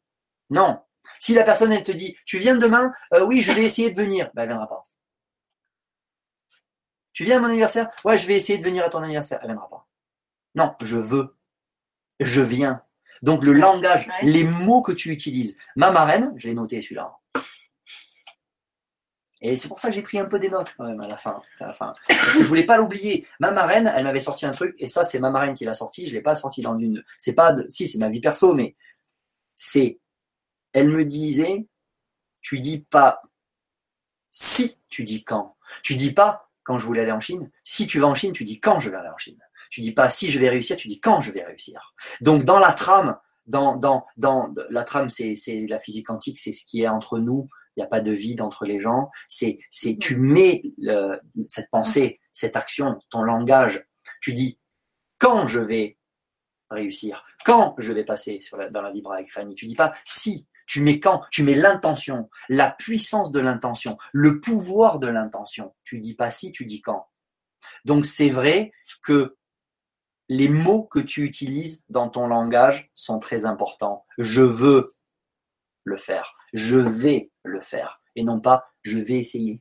Non. 0.50 0.80
Si 1.18 1.34
la 1.34 1.44
personne 1.44 1.72
elle 1.72 1.82
te 1.82 1.92
dit 1.92 2.16
tu 2.24 2.38
viens 2.38 2.56
demain, 2.56 2.92
euh, 3.14 3.24
oui, 3.24 3.40
je 3.40 3.52
vais 3.52 3.64
essayer 3.64 3.90
de 3.90 3.96
venir, 3.96 4.30
ben, 4.34 4.42
elle 4.42 4.48
viendra 4.48 4.68
pas. 4.68 4.86
Tu 7.12 7.24
viens 7.24 7.38
à 7.38 7.40
mon 7.40 7.48
anniversaire? 7.48 7.90
Ouais, 8.05 8.16
je 8.16 8.26
vais 8.26 8.36
essayer 8.36 8.59
de 8.59 8.64
venir 8.64 8.84
à 8.84 8.88
ton 8.88 9.02
anniversaire. 9.02 9.38
Elle 9.42 9.48
viendra 9.48 9.68
pas. 9.68 9.88
Non, 10.55 10.74
je 10.82 10.96
veux. 10.96 11.38
Je 12.20 12.40
viens. 12.40 12.82
Donc 13.23 13.45
le 13.45 13.53
langage, 13.53 14.09
les 14.23 14.45
mots 14.45 14.82
que 14.82 14.93
tu 14.93 15.11
utilises. 15.11 15.59
Ma 15.77 15.90
marraine, 15.90 16.32
j'ai 16.36 16.55
noté 16.55 16.81
celui-là. 16.81 17.16
Et 19.40 19.55
c'est 19.55 19.69
pour 19.69 19.78
ça 19.78 19.89
que 19.89 19.95
j'ai 19.95 20.03
pris 20.03 20.19
un 20.19 20.24
peu 20.24 20.40
des 20.40 20.51
notes 20.51 20.74
quand 20.77 20.85
même 20.85 21.01
à 21.01 21.07
la 21.07 21.16
fin. 21.16 21.40
À 21.61 21.66
la 21.66 21.73
fin. 21.73 21.95
Parce 22.09 22.35
que 22.35 22.43
je 22.43 22.49
voulais 22.49 22.66
pas 22.66 22.77
l'oublier. 22.77 23.27
Ma 23.39 23.53
marraine, 23.53 23.93
elle 23.95 24.05
m'avait 24.05 24.20
sorti 24.20 24.47
un 24.47 24.51
truc, 24.51 24.74
et 24.78 24.89
ça 24.89 25.05
c'est 25.05 25.20
ma 25.20 25.31
marraine 25.31 25.55
qui 25.55 25.65
l'a 25.65 25.74
sorti. 25.74 26.07
Je 26.07 26.12
l'ai 26.12 26.20
pas 26.20 26.35
sorti 26.35 26.61
dans 26.61 26.77
une. 26.77 27.05
C'est 27.19 27.35
pas. 27.35 27.53
De... 27.53 27.66
Si 27.69 27.86
c'est 27.86 27.99
ma 27.99 28.09
vie 28.09 28.20
perso, 28.20 28.53
mais 28.53 28.77
c'est. 29.55 30.01
Elle 30.73 30.90
me 30.90 31.05
disait, 31.05 31.66
tu 32.40 32.59
dis 32.59 32.81
pas 32.81 33.23
si, 34.31 34.78
tu 34.89 35.05
dis 35.05 35.24
quand. 35.24 35.57
Tu 35.82 35.97
dis 35.97 36.12
pas 36.12 36.51
quand 36.65 36.78
je 36.78 36.86
voulais 36.86 37.03
aller 37.03 37.12
en 37.12 37.20
Chine. 37.20 37.51
Si 37.62 37.86
tu 37.86 38.01
vas 38.01 38.09
en 38.09 38.15
Chine, 38.15 38.32
tu 38.32 38.45
dis 38.45 38.61
quand 38.61 38.78
je 38.78 38.90
vais 38.90 38.97
aller 38.97 39.09
en 39.09 39.16
Chine. 39.16 39.39
Tu 39.70 39.81
dis 39.81 39.93
pas 39.93 40.11
si 40.11 40.31
je 40.31 40.39
vais 40.39 40.49
réussir, 40.49 40.77
tu 40.77 40.89
dis 40.89 41.01
quand 41.01 41.20
je 41.20 41.32
vais 41.32 41.45
réussir. 41.45 41.95
Donc 42.20 42.45
dans 42.45 42.59
la 42.59 42.73
trame, 42.73 43.16
dans, 43.47 43.77
dans, 43.77 44.07
dans 44.16 44.55
la 44.70 44.85
trame, 44.85 45.09
c'est 45.09 45.35
la 45.69 45.78
physique 45.78 46.07
quantique, 46.07 46.39
c'est 46.39 46.53
ce 46.53 46.65
qui 46.65 46.82
est 46.82 46.89
entre 46.89 47.19
nous 47.19 47.49
il 47.78 47.82
n'y 47.82 47.85
a 47.85 47.89
pas 47.89 48.01
de 48.01 48.11
vide 48.11 48.40
entre 48.40 48.65
les 48.65 48.81
gens. 48.81 49.09
C'est, 49.28 49.61
c'est, 49.70 49.97
tu 49.99 50.16
mets 50.16 50.65
cette 51.47 51.70
pensée, 51.70 52.19
cette 52.32 52.57
action, 52.57 52.99
ton 53.09 53.23
langage. 53.23 53.86
Tu 54.20 54.32
dis 54.32 54.59
quand 55.19 55.47
je 55.47 55.61
vais 55.61 55.97
réussir, 56.70 57.24
quand 57.45 57.77
je 57.78 57.93
vais 57.93 58.05
passer 58.05 58.40
sur 58.40 58.59
dans 58.70 58.82
la 58.82 58.90
vibra 58.90 59.15
avec 59.15 59.31
Fanny? 59.31 59.55
Tu 59.55 59.66
dis 59.66 59.77
pas 59.77 59.95
si. 60.05 60.47
Tu 60.66 60.82
mets 60.82 61.01
quand, 61.01 61.23
tu 61.31 61.45
mets 61.45 61.55
l'intention, 61.55 62.28
la 62.51 62.70
puissance 62.70 63.31
de 63.31 63.40
l'intention, 63.40 63.97
le 64.12 64.39
pouvoir 64.39 64.99
de 64.99 65.07
l'intention. 65.07 65.74
Tu 65.85 65.99
dis 65.99 66.15
pas 66.15 66.31
si, 66.31 66.51
tu 66.51 66.66
dis 66.66 66.82
quand. 66.82 67.07
Donc 67.85 68.05
c'est 68.05 68.28
vrai 68.28 68.73
que 69.03 69.38
les 70.28 70.48
mots 70.48 70.82
que 70.82 70.98
tu 70.98 71.24
utilises 71.24 71.84
dans 71.88 72.09
ton 72.09 72.26
langage 72.26 72.90
sont 72.94 73.18
très 73.18 73.46
importants. 73.46 74.05
Je 74.18 74.42
veux 74.42 74.94
le 75.84 75.96
faire 75.96 76.38
je 76.52 76.78
vais 76.78 77.30
le 77.44 77.60
faire 77.60 78.00
et 78.16 78.22
non 78.22 78.40
pas 78.40 78.70
je 78.82 78.98
vais 78.98 79.18
essayer. 79.18 79.60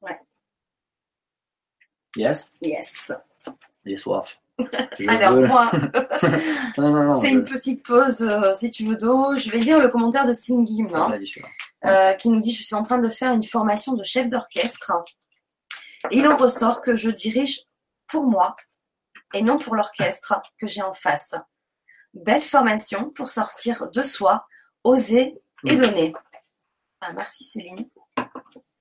Ouais. 0.00 0.18
Yes? 2.16 2.52
Yes. 2.60 3.12
J'ai 3.84 3.96
soif. 3.96 4.40
Alors 5.08 5.46
moi, 5.46 5.70
fais 7.20 7.30
une 7.30 7.44
petite 7.44 7.84
pause 7.84 8.22
euh, 8.22 8.54
si 8.54 8.70
tu 8.70 8.86
veux 8.86 8.96
d'eau. 8.96 9.36
Je 9.36 9.50
vais 9.50 9.58
lire 9.58 9.78
le 9.78 9.88
commentaire 9.88 10.26
de 10.26 10.32
Singim 10.32 10.86
hein, 10.94 11.18
euh, 11.84 12.12
qui 12.14 12.30
nous 12.30 12.40
dit 12.40 12.52
je 12.52 12.62
suis 12.62 12.74
en 12.74 12.82
train 12.82 12.98
de 12.98 13.10
faire 13.10 13.32
une 13.32 13.44
formation 13.44 13.92
de 13.92 14.02
chef 14.02 14.28
d'orchestre. 14.28 14.92
Et 16.10 16.18
il 16.18 16.28
en 16.28 16.36
ressort 16.36 16.80
que 16.80 16.96
je 16.96 17.10
dirige 17.10 17.62
pour 18.06 18.24
moi 18.24 18.56
et 19.34 19.42
non 19.42 19.56
pour 19.56 19.74
l'orchestre 19.74 20.40
que 20.58 20.66
j'ai 20.66 20.82
en 20.82 20.94
face. 20.94 21.34
Belle 22.14 22.42
formation 22.42 23.10
pour 23.10 23.30
sortir 23.30 23.90
de 23.90 24.02
soi, 24.02 24.46
oser 24.84 25.38
et 25.66 25.76
donner. 25.76 26.14
Ah, 27.00 27.12
merci 27.12 27.44
Céline. 27.44 27.88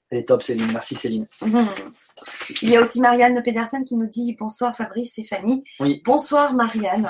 Elle 0.10 0.20
est 0.20 0.28
top 0.28 0.42
Céline, 0.42 0.72
merci 0.72 0.96
Céline. 0.96 1.28
Il 2.62 2.70
y 2.70 2.78
a 2.78 2.82
aussi 2.82 3.02
Marianne 3.02 3.42
Pedersen 3.44 3.84
qui 3.84 3.96
nous 3.96 4.08
dit 4.08 4.36
bonsoir 4.40 4.76
Fabrice 4.76 5.18
et 5.20 5.26
Fanny. 5.26 5.64
Oui. 5.80 6.02
Bonsoir 6.06 6.54
Marianne. 6.54 7.10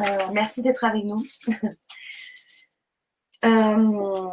Euh, 0.00 0.02
merci 0.32 0.62
d'être 0.62 0.84
avec 0.84 1.04
nous. 1.04 1.24
Euh, 3.42 4.28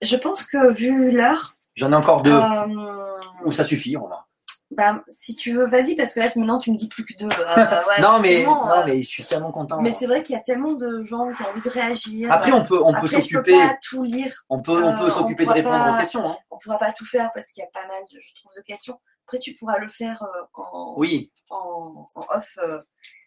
je 0.00 0.16
pense 0.16 0.46
que 0.46 0.72
vu 0.72 1.10
l'heure. 1.10 1.54
J'en 1.74 1.92
ai 1.92 1.96
encore 1.96 2.22
deux. 2.22 2.32
Euh, 2.32 3.18
Ou 3.44 3.52
ça 3.52 3.62
suffit, 3.62 3.94
on 3.98 4.08
va. 4.08 4.26
Bah, 4.76 5.04
si 5.08 5.36
tu 5.36 5.54
veux, 5.54 5.66
vas-y, 5.66 5.96
parce 5.96 6.14
que 6.14 6.20
là, 6.20 6.30
maintenant, 6.36 6.58
tu 6.58 6.72
me 6.72 6.76
dis 6.76 6.88
plus 6.88 7.04
que 7.04 7.14
deux. 7.14 7.26
Euh, 7.28 7.66
non, 8.02 8.18
mais, 8.20 8.44
non, 8.44 8.70
euh, 8.70 8.82
mais 8.86 9.02
je 9.02 9.08
suis 9.08 9.24
tellement 9.24 9.52
content. 9.52 9.80
Mais 9.80 9.92
c'est 9.92 10.06
vrai 10.06 10.22
qu'il 10.22 10.34
y 10.34 10.38
a 10.38 10.42
tellement 10.42 10.72
de 10.72 11.02
gens 11.02 11.32
qui 11.32 11.42
ont 11.42 11.46
envie 11.46 11.60
de 11.62 11.68
réagir. 11.68 12.32
Après, 12.32 12.52
on 12.52 12.64
peut, 12.64 12.80
on 12.82 12.92
peut 12.94 13.08
s'occuper. 13.08 13.52
Pas 13.52 13.76
tout 13.82 14.02
lire. 14.02 14.44
On 14.48 14.60
peut, 14.60 14.84
on 14.84 14.98
peut 14.98 15.06
euh, 15.06 15.10
s'occuper 15.10 15.46
de 15.46 15.52
répondre 15.52 15.94
aux 15.94 15.98
questions. 15.98 16.26
Hein. 16.26 16.36
On 16.50 16.58
pourra 16.58 16.78
pas 16.78 16.92
tout 16.92 17.06
faire 17.06 17.30
parce 17.34 17.50
qu'il 17.50 17.62
y 17.62 17.66
a 17.66 17.70
pas 17.72 17.86
mal, 17.86 18.02
de, 18.12 18.18
je 18.18 18.34
trouve, 18.34 18.52
de 18.56 18.62
questions. 18.62 18.98
Après, 19.26 19.38
tu 19.38 19.54
pourras 19.54 19.78
le 19.78 19.88
faire 19.88 20.22
en, 20.54 20.94
oui. 20.98 21.32
en, 21.48 22.06
en 22.14 22.26
off 22.28 22.58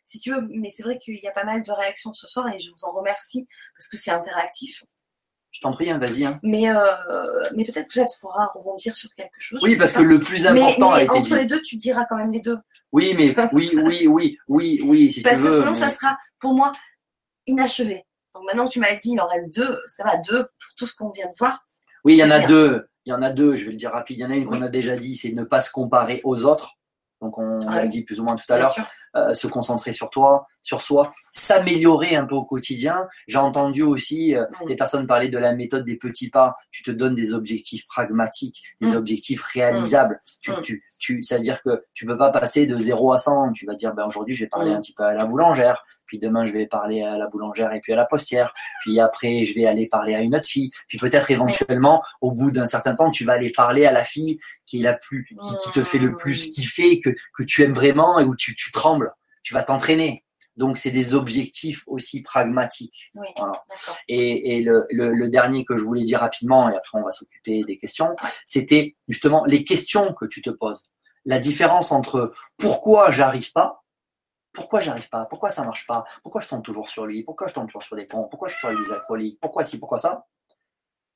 si 0.07 0.19
tu 0.19 0.33
veux. 0.33 0.47
Mais 0.51 0.69
c'est 0.69 0.83
vrai 0.83 0.97
qu'il 0.97 1.15
y 1.15 1.27
a 1.27 1.31
pas 1.31 1.43
mal 1.43 1.63
de 1.63 1.71
réactions 1.71 2.13
ce 2.13 2.27
soir 2.27 2.47
et 2.53 2.59
je 2.59 2.71
vous 2.71 2.85
en 2.85 2.91
remercie 2.91 3.47
parce 3.77 3.89
que 3.89 3.97
c'est 3.97 4.11
interactif. 4.11 4.83
Je 5.51 5.61
t'en 5.61 5.71
prie, 5.71 5.89
hein, 5.89 5.97
vas-y. 5.97 6.25
Hein. 6.25 6.39
Mais, 6.43 6.69
euh, 6.69 6.93
mais 7.55 7.63
peut-être 7.65 7.87
que 7.87 7.93
ça 7.93 8.05
te 8.05 8.13
fera 8.19 8.51
rebondir 8.53 8.95
sur 8.95 9.09
quelque 9.15 9.39
chose. 9.39 9.61
Oui, 9.63 9.75
parce 9.75 9.93
que 9.93 10.01
le 10.01 10.19
plus 10.19 10.45
important 10.45 10.91
a 10.91 11.03
été 11.03 11.11
entre 11.11 11.35
les 11.35 11.45
deux, 11.45 11.61
tu 11.61 11.75
diras 11.77 12.05
quand 12.05 12.17
même 12.17 12.31
les 12.31 12.41
deux. 12.41 12.57
Oui, 12.91 13.13
mais 13.17 13.35
oui, 13.53 13.71
oui, 13.75 14.07
oui, 14.07 14.37
oui, 14.47 14.79
oui, 14.83 15.11
si 15.11 15.21
parce 15.21 15.37
tu 15.37 15.41
veux. 15.41 15.49
Parce 15.49 15.59
que 15.59 15.75
sinon, 15.75 15.75
ça 15.75 15.89
sera 15.89 16.17
pour 16.39 16.53
moi 16.53 16.71
inachevé. 17.47 18.05
Donc 18.35 18.43
maintenant 18.45 18.67
tu 18.67 18.79
m'as 18.79 18.93
dit, 18.93 19.13
il 19.13 19.19
en 19.19 19.27
reste 19.27 19.55
deux. 19.55 19.79
Ça 19.87 20.03
va, 20.03 20.17
deux 20.17 20.43
pour 20.43 20.75
tout 20.77 20.85
ce 20.85 20.95
qu'on 20.95 21.09
vient 21.09 21.27
de 21.27 21.35
voir. 21.39 21.65
Oui, 22.03 22.13
il 22.13 22.19
y 22.19 22.23
en 22.23 22.29
a 22.29 22.45
deux. 22.45 22.87
Il 23.05 23.09
y 23.11 23.13
en 23.13 23.21
a 23.21 23.31
deux, 23.31 23.55
je 23.55 23.65
vais 23.65 23.71
le 23.71 23.77
dire 23.77 23.91
rapide. 23.91 24.17
Il 24.19 24.21
y 24.21 24.25
en 24.25 24.29
a 24.29 24.35
une 24.35 24.45
qu'on 24.45 24.61
a 24.61 24.67
déjà 24.67 24.95
dit, 24.95 25.15
c'est 25.15 25.31
ne 25.31 25.43
pas 25.43 25.61
se 25.61 25.71
comparer 25.71 26.21
aux 26.23 26.45
autres. 26.45 26.73
Donc 27.21 27.37
on 27.37 27.57
ah 27.67 27.77
l'a 27.77 27.87
dit 27.87 28.03
plus 28.03 28.19
ou 28.19 28.23
moins 28.23 28.35
tout 28.35 28.51
à 28.53 28.57
l'heure. 28.57 28.75
Euh, 29.17 29.33
se 29.33 29.47
concentrer 29.47 29.93
sur 29.93 30.09
toi, 30.09 30.47
sur 30.61 30.81
soi, 30.81 31.11
s'améliorer 31.31 32.15
un 32.15 32.25
peu 32.25 32.35
au 32.35 32.43
quotidien. 32.43 33.07
J'ai 33.27 33.37
entendu 33.37 33.81
aussi 33.81 34.35
euh, 34.35 34.45
des 34.67 34.75
personnes 34.75 35.07
parler 35.07 35.29
de 35.29 35.37
la 35.37 35.53
méthode 35.53 35.85
des 35.85 35.95
petits 35.95 36.29
pas. 36.29 36.55
Tu 36.71 36.83
te 36.83 36.91
donnes 36.91 37.15
des 37.15 37.33
objectifs 37.33 37.87
pragmatiques, 37.87 38.61
des 38.81 38.91
mm. 38.91 38.95
objectifs 38.95 39.41
réalisables. 39.41 40.21
Tu, 40.41 40.51
tu, 40.61 40.83
tu, 40.99 41.23
ça 41.23 41.37
veut 41.37 41.41
dire 41.41 41.61
que 41.63 41.85
tu 41.93 42.05
peux 42.05 42.17
pas 42.17 42.31
passer 42.31 42.67
de 42.67 42.77
0 42.77 43.13
à 43.13 43.17
100. 43.17 43.53
Tu 43.53 43.65
vas 43.65 43.75
dire, 43.75 43.93
ben 43.93 44.05
aujourd'hui, 44.05 44.35
je 44.35 44.43
vais 44.43 44.49
parler 44.49 44.71
mm. 44.71 44.75
un 44.75 44.81
petit 44.81 44.93
peu 44.93 45.03
à 45.03 45.13
la 45.13 45.25
boulangère. 45.25 45.83
Puis 46.07 46.19
demain, 46.19 46.45
je 46.45 46.53
vais 46.53 46.65
parler 46.65 47.03
à 47.03 47.17
la 47.17 47.27
boulangère 47.27 47.73
et 47.73 47.79
puis 47.81 47.93
à 47.93 47.95
la 47.95 48.05
postière. 48.05 48.53
Puis 48.81 48.99
après, 48.99 49.45
je 49.45 49.53
vais 49.53 49.65
aller 49.65 49.87
parler 49.87 50.15
à 50.15 50.21
une 50.21 50.35
autre 50.35 50.47
fille. 50.47 50.71
Puis 50.87 50.97
peut-être 50.97 51.29
éventuellement, 51.29 52.03
au 52.21 52.31
bout 52.31 52.51
d'un 52.51 52.65
certain 52.65 52.95
temps, 52.95 53.11
tu 53.11 53.23
vas 53.25 53.33
aller 53.33 53.51
parler 53.51 53.85
à 53.85 53.91
la 53.91 54.03
fille 54.03 54.39
qui 54.65 54.79
est 54.79 54.83
la 54.83 54.93
plus, 54.93 55.25
qui, 55.25 55.71
te 55.71 55.83
fait 55.83 55.99
le 55.99 56.15
plus 56.15 56.51
kiffer, 56.51 56.99
que, 56.99 57.09
que 57.33 57.43
tu 57.43 57.63
aimes 57.63 57.73
vraiment 57.73 58.19
et 58.19 58.23
où 58.23 58.35
tu, 58.35 58.55
tu 58.55 58.71
trembles. 58.71 59.13
Tu 59.43 59.53
vas 59.53 59.63
t'entraîner. 59.63 60.23
Donc, 60.57 60.79
c'est 60.79 60.91
des 60.91 61.13
objectifs 61.13 61.83
aussi 61.85 62.23
pragmatiques. 62.23 63.11
Oui, 63.15 63.27
et, 64.09 64.57
et 64.57 64.61
le, 64.63 64.87
le, 64.89 65.13
le, 65.13 65.29
dernier 65.29 65.63
que 65.63 65.77
je 65.77 65.83
voulais 65.83 66.03
dire 66.03 66.19
rapidement, 66.19 66.67
et 66.69 66.75
après 66.75 66.97
on 66.97 67.03
va 67.03 67.11
s'occuper 67.11 67.63
des 67.63 67.77
questions, 67.77 68.15
c'était 68.43 68.95
justement 69.07 69.45
les 69.45 69.63
questions 69.63 70.13
que 70.13 70.25
tu 70.25 70.41
te 70.41 70.49
poses. 70.49 70.89
La 71.25 71.37
différence 71.37 71.91
entre 71.91 72.31
pourquoi 72.57 73.11
j'arrive 73.11 73.51
pas 73.51 73.83
pourquoi 74.57 74.79
j'arrive 74.79 75.07
pas 75.09 75.25
Pourquoi 75.25 75.51
ça 75.51 75.63
marche 75.63 75.85
pas 75.85 76.03
Pourquoi 76.23 76.41
je 76.41 76.47
tombe 76.47 76.63
toujours 76.63 76.89
sur 76.89 77.05
lui 77.05 77.21
Pourquoi 77.23 77.45
je 77.45 77.53
tombe 77.53 77.67
toujours 77.67 77.83
sur 77.83 77.95
des 77.95 78.05
ponts 78.05 78.23
Pourquoi 78.23 78.47
je 78.47 78.53
suis 78.55 78.59
sur 78.61 78.71
les 78.71 78.91
alcooliques 78.91 79.39
Pourquoi 79.39 79.63
ci 79.63 79.77
Pourquoi 79.79 79.99
ça 79.99 80.25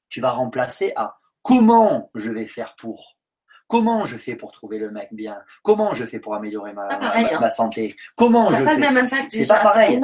Tu 0.10 0.22
vas 0.22 0.30
remplacer 0.30 0.94
à 0.96 1.18
comment 1.42 2.12
je 2.14 2.32
vais 2.32 2.46
faire 2.46 2.76
pour 2.76 3.18
Comment 3.68 4.06
je 4.06 4.16
fais 4.18 4.36
pour 4.36 4.52
trouver 4.52 4.78
le 4.78 4.92
mec 4.92 5.12
bien 5.12 5.40
Comment 5.64 5.96
je 5.96 6.06
fais 6.06 6.20
pour 6.20 6.36
améliorer 6.36 6.74
ma, 6.74 6.88
hein. 6.92 7.50
santé 7.50 7.96
Comment 8.16 8.48
ça 8.52 8.60
je 8.60 8.64
pas 8.64 8.74
le 8.76 8.80
même 8.80 8.98
impact 8.98 9.32
C'est 9.32 9.48
pas 9.48 9.60
pareil. 9.64 10.00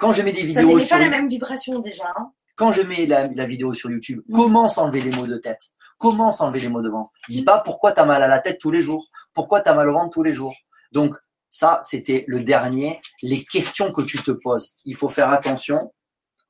Quand 0.00 0.12
je 0.12 0.22
mets 0.22 0.32
des 0.32 0.42
vidéos 0.44 0.80
ça 0.80 0.86
sur 0.86 0.96
pas 0.96 1.02
la 1.04 1.10
même 1.10 1.28
vibration 1.28 1.80
déjà. 1.80 2.10
Hein. 2.16 2.32
Quand 2.54 2.72
je 2.72 2.80
mets 2.80 3.04
la, 3.04 3.26
la 3.26 3.44
vidéo 3.44 3.74
sur 3.74 3.90
YouTube, 3.90 4.22
Mm. 4.28 4.34
comment 4.34 4.66
s'enlever 4.66 5.00
les 5.02 5.10
maux 5.10 5.26
de 5.26 5.36
tête? 5.36 5.60
Comment 5.98 6.30
s'enlever 6.30 6.60
les 6.60 6.68
maux 6.70 6.80
de 6.80 6.88
ventre? 6.88 7.10
Dis 7.28 7.44
pas 7.44 7.58
pourquoi 7.60 7.92
tu 7.92 8.00
as 8.00 8.06
mal 8.06 8.22
à 8.22 8.28
la 8.28 8.38
tête 8.38 8.58
tous 8.58 8.70
les 8.70 8.80
jours, 8.80 9.10
pourquoi 9.34 9.60
tu 9.60 9.68
as 9.68 9.74
mal 9.74 9.88
au 9.90 9.92
ventre 9.92 10.10
tous 10.14 10.22
les 10.22 10.32
jours. 10.32 10.54
Donc, 10.92 11.14
ça, 11.56 11.80
c'était 11.82 12.24
le 12.28 12.42
dernier. 12.42 13.00
Les 13.22 13.42
questions 13.44 13.92
que 13.92 14.02
tu 14.02 14.18
te 14.22 14.30
poses. 14.30 14.74
Il 14.84 14.94
faut 14.94 15.08
faire 15.08 15.30
attention 15.30 15.78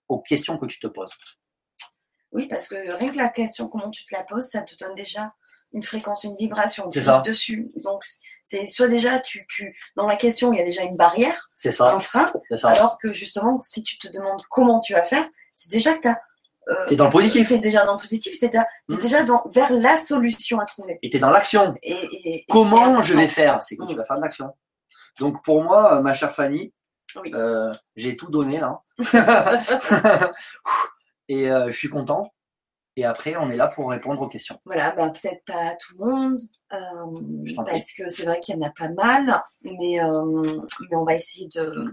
aux 0.08 0.20
questions 0.20 0.58
que 0.58 0.66
tu 0.66 0.80
te 0.80 0.88
poses. 0.88 1.12
Oui, 2.32 2.48
parce 2.48 2.66
que 2.68 2.74
rien 2.98 3.10
que 3.10 3.16
la 3.16 3.28
question, 3.28 3.68
comment 3.68 3.90
tu 3.90 4.04
te 4.04 4.14
la 4.14 4.24
poses, 4.24 4.48
ça 4.50 4.62
te 4.62 4.74
donne 4.76 4.94
déjà 4.94 5.32
une 5.72 5.82
fréquence, 5.82 6.24
une 6.24 6.36
vibration 6.36 6.90
ça. 6.90 7.22
dessus. 7.24 7.70
Donc, 7.84 8.02
c'est 8.44 8.66
soit 8.66 8.88
déjà, 8.88 9.20
tu, 9.20 9.46
tu, 9.48 9.76
dans 9.96 10.06
la 10.06 10.16
question, 10.16 10.52
il 10.52 10.58
y 10.58 10.62
a 10.62 10.64
déjà 10.64 10.82
une 10.82 10.96
barrière, 10.96 11.50
ça. 11.54 11.92
un 11.92 12.00
frein, 12.00 12.32
ça. 12.56 12.68
alors 12.70 12.98
que 12.98 13.12
justement, 13.12 13.60
si 13.62 13.82
tu 13.84 13.98
te 13.98 14.08
demandes 14.08 14.42
comment 14.50 14.80
tu 14.80 14.92
vas 14.92 15.02
faire, 15.04 15.26
c'est 15.54 15.70
déjà 15.70 15.94
que 15.94 16.02
tu 16.02 16.08
as. 16.08 16.20
T'es 16.88 16.96
dans 16.96 17.04
le 17.04 17.10
positif. 17.10 17.46
Tu 17.46 17.54
es 17.54 17.58
déjà 17.58 17.84
dans 17.86 17.94
le 17.94 18.00
positif, 18.00 18.38
tu 18.40 18.44
es, 18.44 18.50
Mm. 18.88 18.96
déjà 19.00 19.22
dans, 19.22 19.44
vers 19.46 19.72
la 19.72 19.96
solution 19.96 20.58
à 20.58 20.66
trouver. 20.66 20.98
Et 21.02 21.08
tu 21.10 21.16
es 21.16 21.20
dans 21.20 21.30
l'action. 21.30 21.72
Et, 21.82 21.92
et- 21.92 22.28
et 22.28 22.32
c'est 22.38 22.44
Comment 22.52 23.00
je 23.02 23.14
vais 23.14 23.28
faire? 23.28 23.62
C'est 23.62 23.76
que 23.76 23.84
Mm. 23.84 23.88
tu 23.88 23.94
vas 23.94 24.04
faire 24.04 24.16
de 24.16 24.22
l'action. 24.22 24.52
Donc, 25.18 25.42
pour 25.44 25.62
moi, 25.62 25.96
euh, 25.98 26.02
ma 26.02 26.14
chère 26.14 26.34
Fanny, 26.34 26.72
Oui. 27.22 27.32
euh, 27.34 27.70
j'ai 27.96 28.16
tout 28.16 28.30
donné 28.30 28.60
là. 28.60 28.82
Et 31.28 31.50
euh, 31.50 31.66
je 31.70 31.76
suis 31.76 31.88
content. 31.88 32.32
Et 32.98 33.04
après, 33.04 33.36
on 33.36 33.50
est 33.50 33.56
là 33.56 33.68
pour 33.68 33.90
répondre 33.90 34.22
aux 34.22 34.28
questions. 34.28 34.58
Voilà, 34.64 34.90
bah, 34.92 35.10
peut-être 35.10 35.44
pas 35.44 35.70
à 35.70 35.74
tout 35.74 35.94
le 35.98 36.04
monde, 36.06 36.38
euh, 36.72 37.54
parce 37.66 37.92
que 37.92 38.08
c'est 38.08 38.24
vrai 38.24 38.40
qu'il 38.40 38.56
y 38.56 38.58
en 38.58 38.66
a 38.66 38.70
pas 38.70 38.88
mal, 38.88 39.42
mais, 39.62 39.98
mais 40.00 40.96
on 40.96 41.04
va 41.04 41.14
essayer 41.14 41.46
de 41.54 41.84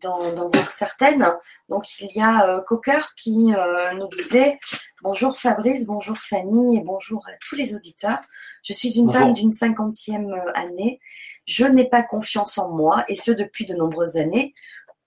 d'en 0.00 0.32
d'en 0.32 0.48
voir 0.50 0.68
certaines. 0.70 1.26
Donc 1.68 1.84
il 2.00 2.10
y 2.16 2.20
a 2.20 2.48
euh, 2.48 2.60
Cocker 2.62 3.14
qui 3.16 3.54
euh, 3.54 3.92
nous 3.94 4.08
disait 4.08 4.58
bonjour 5.02 5.38
Fabrice, 5.38 5.86
bonjour 5.86 6.16
Fanny 6.18 6.78
et 6.78 6.80
bonjour 6.80 7.24
à 7.28 7.32
tous 7.46 7.54
les 7.54 7.74
auditeurs. 7.76 8.18
Je 8.64 8.72
suis 8.72 8.98
une 8.98 9.06
Bonjour. 9.06 9.20
femme 9.20 9.34
d'une 9.34 9.52
cinquantième 9.52 10.34
année. 10.54 10.98
Je 11.44 11.64
n'ai 11.64 11.88
pas 11.88 12.02
confiance 12.02 12.58
en 12.58 12.70
moi 12.70 13.04
et 13.08 13.16
ce 13.16 13.30
depuis 13.30 13.66
de 13.66 13.74
nombreuses 13.74 14.16
années. 14.16 14.54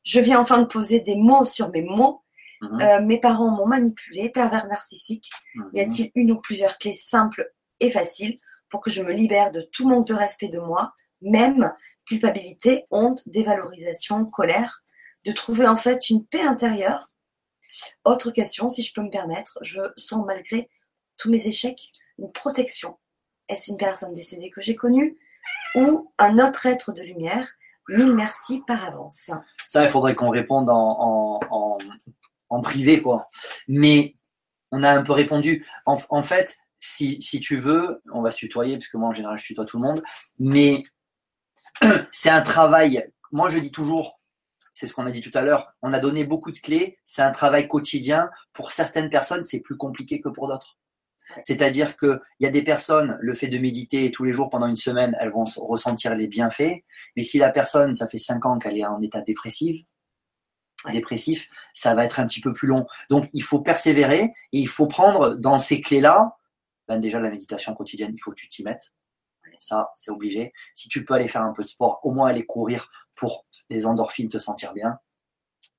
Je 0.04 0.20
viens 0.20 0.40
enfin 0.40 0.60
de 0.60 0.66
poser 0.66 1.00
des 1.00 1.16
mots 1.16 1.46
sur 1.46 1.70
mes 1.70 1.82
mots. 1.82 2.24
Mhm. 2.62 2.82
Euh, 2.82 3.02
mes 3.02 3.20
parents 3.20 3.52
m'ont 3.52 3.68
manipulé, 3.68 4.30
pervers 4.30 4.68
narcissique. 4.68 5.30
Mhm. 5.56 5.70
Y 5.74 5.80
a-t-il 5.82 6.12
une 6.16 6.32
ou 6.32 6.40
plusieurs 6.40 6.78
clés 6.78 6.94
simples 6.94 7.52
et 7.80 7.92
faciles 7.92 8.36
pour 8.70 8.82
que 8.82 8.90
je 8.90 9.04
me 9.04 9.12
libère 9.12 9.52
de 9.52 9.62
tout 9.62 9.88
manque 9.88 10.08
de 10.08 10.14
respect 10.14 10.50
de 10.50 10.60
moi, 10.60 10.94
même 11.22 11.74
culpabilité, 12.06 12.86
honte, 12.92 13.24
dévalorisation, 13.26 14.26
colère, 14.26 14.84
de 15.26 15.32
trouver 15.32 15.68
en 15.68 15.78
fait 15.78 16.10
une 16.10 16.26
paix 16.26 16.42
intérieure? 16.42 17.10
Autre 18.06 18.32
question, 18.32 18.70
si 18.70 18.84
je 18.84 18.94
peux 18.94 19.02
me 19.02 19.10
permettre, 19.10 19.58
je 19.62 19.82
sens 19.98 20.24
malgré 20.26 20.70
tous 21.18 21.30
mes 21.30 21.48
échecs 21.48 21.90
une 22.18 22.32
protection. 22.32 22.98
Est-ce 23.50 23.72
une 23.72 23.78
personne 23.78 24.14
décédée 24.14 24.50
que 24.50 24.62
j'ai 24.62 24.76
connue? 24.76 25.18
Ou 25.76 26.12
un 26.18 26.40
autre 26.40 26.66
être 26.66 26.94
de 26.94 27.02
lumière 27.02 27.48
Mille 27.88 28.16
merci 28.16 28.64
par 28.66 28.84
avance. 28.84 29.30
Ça, 29.66 29.84
il 29.84 29.90
faudrait 29.90 30.16
qu'on 30.16 30.30
réponde 30.30 30.70
en, 30.70 31.40
en, 32.50 32.62
privé, 32.62 33.02
quoi. 33.02 33.30
Mais 33.68 34.16
on 34.72 34.82
a 34.84 34.90
un 34.90 35.04
peu 35.04 35.14
répondu. 35.14 35.66
En, 35.86 35.96
en 36.10 36.22
fait, 36.24 36.58
si, 36.80 37.22
si 37.22 37.40
tu 37.40 37.58
veux, 37.58 38.02
on 38.12 38.22
va 38.22 38.32
se 38.32 38.38
tutoyer, 38.38 38.78
parce 38.78 38.88
que 38.88 38.98
moi, 38.98 39.10
en 39.10 39.14
général, 39.14 39.38
je 39.38 39.44
tutoie 39.44 39.66
tout 39.66 39.78
le 39.78 39.84
monde. 39.84 40.02
Mais 40.40 40.84
c'est 42.12 42.30
un 42.30 42.42
travail. 42.42 43.08
Moi, 43.32 43.50
je 43.50 43.60
dis 43.60 43.72
toujours, 43.72 44.20
c'est 44.74 44.88
ce 44.88 44.94
qu'on 44.94 45.06
a 45.06 45.12
dit 45.12 45.22
tout 45.22 45.36
à 45.38 45.42
l'heure, 45.42 45.72
on 45.82 45.94
a 45.94 46.00
donné 46.00 46.24
beaucoup 46.24 46.52
de 46.52 46.60
clés. 46.60 46.98
C'est 47.04 47.22
un 47.22 47.32
travail 47.32 47.68
quotidien. 47.68 48.30
Pour 48.54 48.72
certaines 48.72 49.10
personnes, 49.10 49.44
c'est 49.44 49.60
plus 49.60 49.78
compliqué 49.78 50.22
que 50.22 50.30
pour 50.30 50.48
d'autres. 50.48 50.78
C'est-à-dire 51.44 51.96
qu'il 51.98 52.20
y 52.40 52.46
a 52.46 52.50
des 52.50 52.64
personnes, 52.64 53.18
le 53.20 53.34
fait 53.34 53.48
de 53.48 53.58
méditer 53.58 54.12
tous 54.12 54.24
les 54.24 54.34
jours 54.34 54.50
pendant 54.50 54.68
une 54.68 54.76
semaine, 54.76 55.16
elles 55.20 55.32
vont 55.32 55.46
ressentir 55.58 56.16
les 56.16 56.28
bienfaits. 56.28 56.84
Mais 57.16 57.24
si 57.24 57.38
la 57.38 57.50
personne, 57.50 57.94
ça 57.96 58.08
fait 58.08 58.18
cinq 58.18 58.46
ans 58.46 58.58
qu'elle 58.60 58.78
est 58.78 58.86
en 58.86 59.02
état 59.02 59.22
dépressif, 59.22 59.86
dépressif, 60.92 61.50
ça 61.74 61.94
va 61.96 62.06
être 62.06 62.20
un 62.20 62.28
petit 62.28 62.42
peu 62.42 62.54
plus 62.54 62.68
long. 62.68 62.86
Donc, 63.10 63.30
il 63.34 63.44
faut 63.44 63.60
persévérer 63.60 64.24
et 64.24 64.60
il 64.60 64.68
faut 64.68 64.88
prendre 64.88 65.36
dans 65.36 65.58
ces 65.58 65.82
clés-là, 65.82 66.38
ben 66.88 67.00
déjà 67.00 67.20
la 67.20 67.30
méditation 67.30 67.74
quotidienne, 67.74 68.14
il 68.14 68.20
faut 68.20 68.32
que 68.32 68.36
tu 68.36 68.48
t'y 68.48 68.64
mettes. 68.64 68.94
Ça, 69.60 69.94
c'est 69.96 70.12
obligé. 70.12 70.54
Si 70.74 70.90
tu 70.90 71.06
peux 71.06 71.14
aller 71.14 71.28
faire 71.28 71.42
un 71.42 71.54
peu 71.54 71.64
de 71.64 71.68
sport, 71.68 72.02
au 72.04 72.12
moins 72.12 72.30
aller 72.30 72.46
courir 72.46 72.90
pour 73.16 73.46
les 73.70 73.86
endorphines, 73.86 74.30
te 74.30 74.38
sentir 74.38 74.74
bien, 74.74 75.00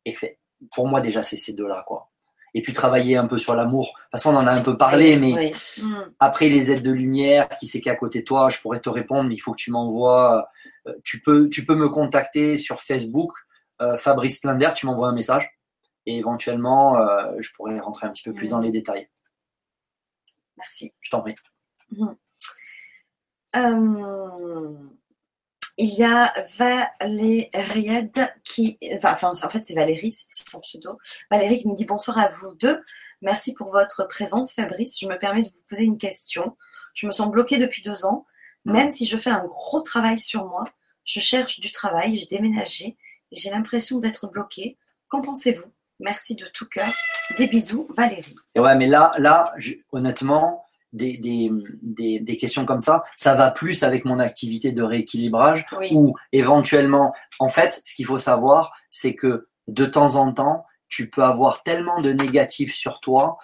et 0.05 0.15
fait. 0.15 0.41
Pour 0.75 0.89
moi, 0.89 1.01
déjà, 1.01 1.23
c'est 1.23 1.37
ces 1.37 1.53
deux-là, 1.53 1.85
quoi. 1.87 2.11
Et 2.59 2.63
puis 2.63 2.73
travailler 2.73 3.19
un 3.19 3.27
peu 3.27 3.37
sur 3.37 3.55
l'amour. 3.55 3.85
De 3.85 3.91
toute 4.03 4.11
façon, 4.13 4.35
on 4.35 4.39
en 4.39 4.47
a 4.47 4.53
un 4.53 4.63
peu 4.63 4.79
parlé, 4.79 5.17
mais 5.19 5.35
Oui. 5.35 5.51
Après 6.19 6.49
les 6.49 6.71
aides 6.71 6.83
de 6.83 6.91
lumière, 6.91 7.51
qui 7.51 7.67
c'est 7.67 7.83
qui 7.83 7.91
est 7.91 7.93
à 7.93 7.97
côté 7.97 8.21
de 8.21 8.25
toi, 8.25 8.49
je 8.49 8.59
pourrais 8.61 8.81
te 8.81 8.89
répondre, 8.89 9.29
mais 9.29 9.35
il 9.35 9.41
faut 9.41 9.53
que 9.53 9.59
tu 9.59 9.71
m'envoies. 9.71 10.49
euh, 10.87 10.95
tu 11.05 11.21
peux, 11.21 11.51
tu 11.51 11.67
peux 11.67 11.75
me 11.75 11.91
contacter 11.91 12.57
sur 12.57 12.81
Facebook, 12.81 13.33
euh, 13.83 13.99
Fabrice 13.99 14.39
Plinder, 14.39 14.71
tu 14.75 14.87
m'envoies 14.87 15.09
un 15.09 15.15
message 15.15 15.51
et 16.07 16.17
éventuellement, 16.17 16.97
euh, 16.97 17.35
je 17.41 17.53
pourrais 17.55 17.79
rentrer 17.79 18.07
un 18.07 18.11
petit 18.11 18.23
peu 18.23 18.33
plus 18.33 18.49
dans 18.49 18.61
les 18.61 18.71
détails. 18.71 19.09
Merci. 20.57 20.95
Je 21.01 21.11
t'en 21.11 21.21
prie. 21.21 21.35
Euh, 23.57 24.73
il 25.79 25.95
y 25.95 26.05
a 26.05 26.33
Valériade 26.59 28.35
qui. 28.45 28.79
Enfin, 29.03 29.33
en 29.33 29.51
fait, 29.51 29.65
c'est 29.65 29.75
Valérie, 29.75 30.13
c'est 30.13 30.49
son 30.49 30.61
pseudo. 30.61 30.99
Valérie 31.31 31.61
qui 31.61 31.69
nous 31.69 31.75
dit 31.75 31.85
bonsoir 31.85 32.19
à 32.19 32.31
vous 32.31 32.55
deux. 32.55 32.83
Merci 33.23 33.55
pour 33.55 33.71
votre 33.71 34.07
présence, 34.09 34.53
Fabrice. 34.55 34.99
Je 35.01 35.07
me 35.07 35.19
permets 35.19 35.43
de 35.43 35.49
vous 35.49 35.65
poser 35.69 35.85
une 35.85 35.99
question. 35.99 36.57
Je 36.95 37.07
me 37.07 37.13
sens 37.13 37.31
bloquée 37.31 37.59
depuis 37.59 37.83
deux 37.83 38.05
ans. 38.05 38.27
Même 38.65 38.91
si 38.91 39.07
je 39.07 39.17
fais 39.17 39.31
un 39.31 39.45
gros 39.45 39.81
travail 39.81 40.19
sur 40.19 40.45
moi, 40.47 40.65
je 41.05 41.21
cherche 41.21 41.61
du 41.61 41.71
travail, 41.71 42.17
j'ai 42.17 42.27
déménagé 42.27 42.97
et 43.31 43.37
j'ai 43.37 43.51
l'impression 43.51 43.99
d'être 43.99 44.27
bloquée. 44.27 44.77
Qu'en 45.09 45.21
pensez-vous? 45.21 45.73
Merci 46.01 46.35
de 46.35 46.47
tout 46.53 46.67
cœur. 46.67 46.93
Des 47.39 47.47
bisous, 47.47 47.87
Valérie. 47.97 48.35
Et 48.55 48.61
ouais, 48.61 48.75
mais 48.75 48.89
là, 48.89 49.13
là, 49.19 49.55
honnêtement, 49.93 50.66
des, 50.93 51.19
des, 51.19 51.51
des, 51.83 52.21
des 52.21 52.37
questions 52.37 52.65
comme 52.65 52.81
ça, 52.81 53.03
ça 53.17 53.35
va 53.35 53.51
plus 53.51 53.83
avec 53.83 54.05
mon 54.05 54.19
activité 54.19 54.73
de 54.73 54.83
rééquilibrage 54.83 55.67
Oui. 55.79 55.89
ou 55.93 56.15
éventuellement, 56.33 57.13
en 57.39 57.49
fait, 57.49 57.83
ce 57.85 57.95
qu'il 57.95 58.07
faut 58.07 58.19
savoir, 58.19 58.73
c'est 58.91 59.15
que 59.15 59.49
de 59.69 59.85
temps 59.85 60.15
en 60.17 60.33
temps, 60.33 60.65
tu 60.89 61.11
peux 61.11 61.23
avoir 61.25 61.63
tellement 61.65 62.01
de 62.01 62.13
négatifs 62.13 62.75
sur 62.75 63.01
toi. 63.01 63.37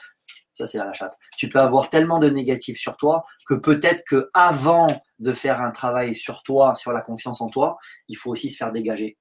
Ça, 0.55 0.67
c'est 0.67 0.79
la 0.79 0.93
chatte. 0.93 1.19
Tu 1.37 1.49
peux 1.49 1.59
avoir 1.61 1.91
tellement 1.91 2.19
de 2.19 2.29
négatifs 2.31 2.79
sur 2.79 2.97
toi 2.97 3.23
que 3.47 3.55
peut-être 3.55 4.05
que 4.07 4.31
avant 4.35 4.87
de 5.19 5.33
faire 5.33 5.61
un 5.61 5.73
travail 5.73 6.15
sur 6.15 6.43
toi, 6.43 6.75
sur 6.77 6.93
la 6.93 7.01
confiance 7.01 7.41
en 7.41 7.49
toi, 7.49 7.79
il 8.09 8.17
faut 8.17 8.31
aussi 8.31 8.51
se 8.51 8.57
faire 8.59 8.71
dégager. 8.71 9.19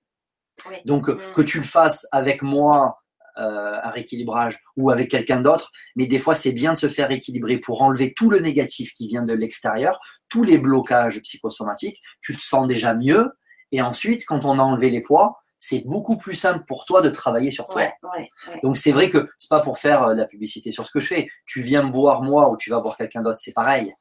Oui. 0.69 0.75
Donc, 0.85 1.09
euh, 1.09 1.15
Mm. 1.15 1.33
que 1.33 1.41
tu 1.41 1.57
le 1.57 1.63
fasses 1.63 2.05
avec 2.11 2.43
moi, 2.43 3.00
un 3.35 3.89
rééquilibrage, 3.89 4.59
ou 4.77 4.89
avec 4.89 5.09
quelqu'un 5.09 5.41
d'autre, 5.41 5.71
mais 5.95 6.07
des 6.07 6.19
fois, 6.19 6.35
c'est 6.35 6.51
bien 6.51 6.73
de 6.73 6.77
se 6.77 6.87
faire 6.87 7.07
rééquilibrer 7.07 7.57
pour 7.57 7.81
enlever 7.81 8.13
tout 8.13 8.29
le 8.29 8.39
négatif 8.39 8.93
qui 8.93 9.07
vient 9.07 9.23
de 9.23 9.33
l'extérieur, 9.33 9.99
tous 10.29 10.43
les 10.43 10.57
blocages 10.57 11.21
psychosomatiques. 11.21 12.01
Tu 12.21 12.35
te 12.35 12.41
sens 12.41 12.67
déjà 12.67 12.93
mieux. 12.93 13.31
Et 13.71 13.81
ensuite, 13.81 14.25
quand 14.25 14.45
on 14.45 14.59
a 14.59 14.63
enlevé 14.63 14.89
les 14.89 15.01
poids, 15.01 15.41
c'est 15.61 15.85
beaucoup 15.85 16.17
plus 16.17 16.33
simple 16.33 16.65
pour 16.67 16.85
toi 16.85 17.01
de 17.01 17.09
travailler 17.09 17.51
sur 17.51 17.67
toi. 17.67 17.81
Ouais, 17.81 17.93
ouais, 18.01 18.29
ouais. 18.47 18.59
Donc 18.63 18.77
c'est 18.77 18.91
vrai 18.91 19.09
que 19.09 19.29
c'est 19.37 19.49
pas 19.49 19.59
pour 19.59 19.77
faire 19.77 20.03
euh, 20.03 20.13
de 20.15 20.19
la 20.19 20.25
publicité 20.25 20.71
sur 20.71 20.85
ce 20.85 20.91
que 20.91 20.99
je 20.99 21.07
fais. 21.07 21.27
Tu 21.45 21.61
viens 21.61 21.83
me 21.83 21.91
voir 21.91 22.23
moi 22.23 22.51
ou 22.51 22.57
tu 22.57 22.71
vas 22.71 22.79
voir 22.79 22.97
quelqu'un 22.97 23.21
d'autre, 23.21 23.39
c'est 23.39 23.53
pareil. 23.53 23.93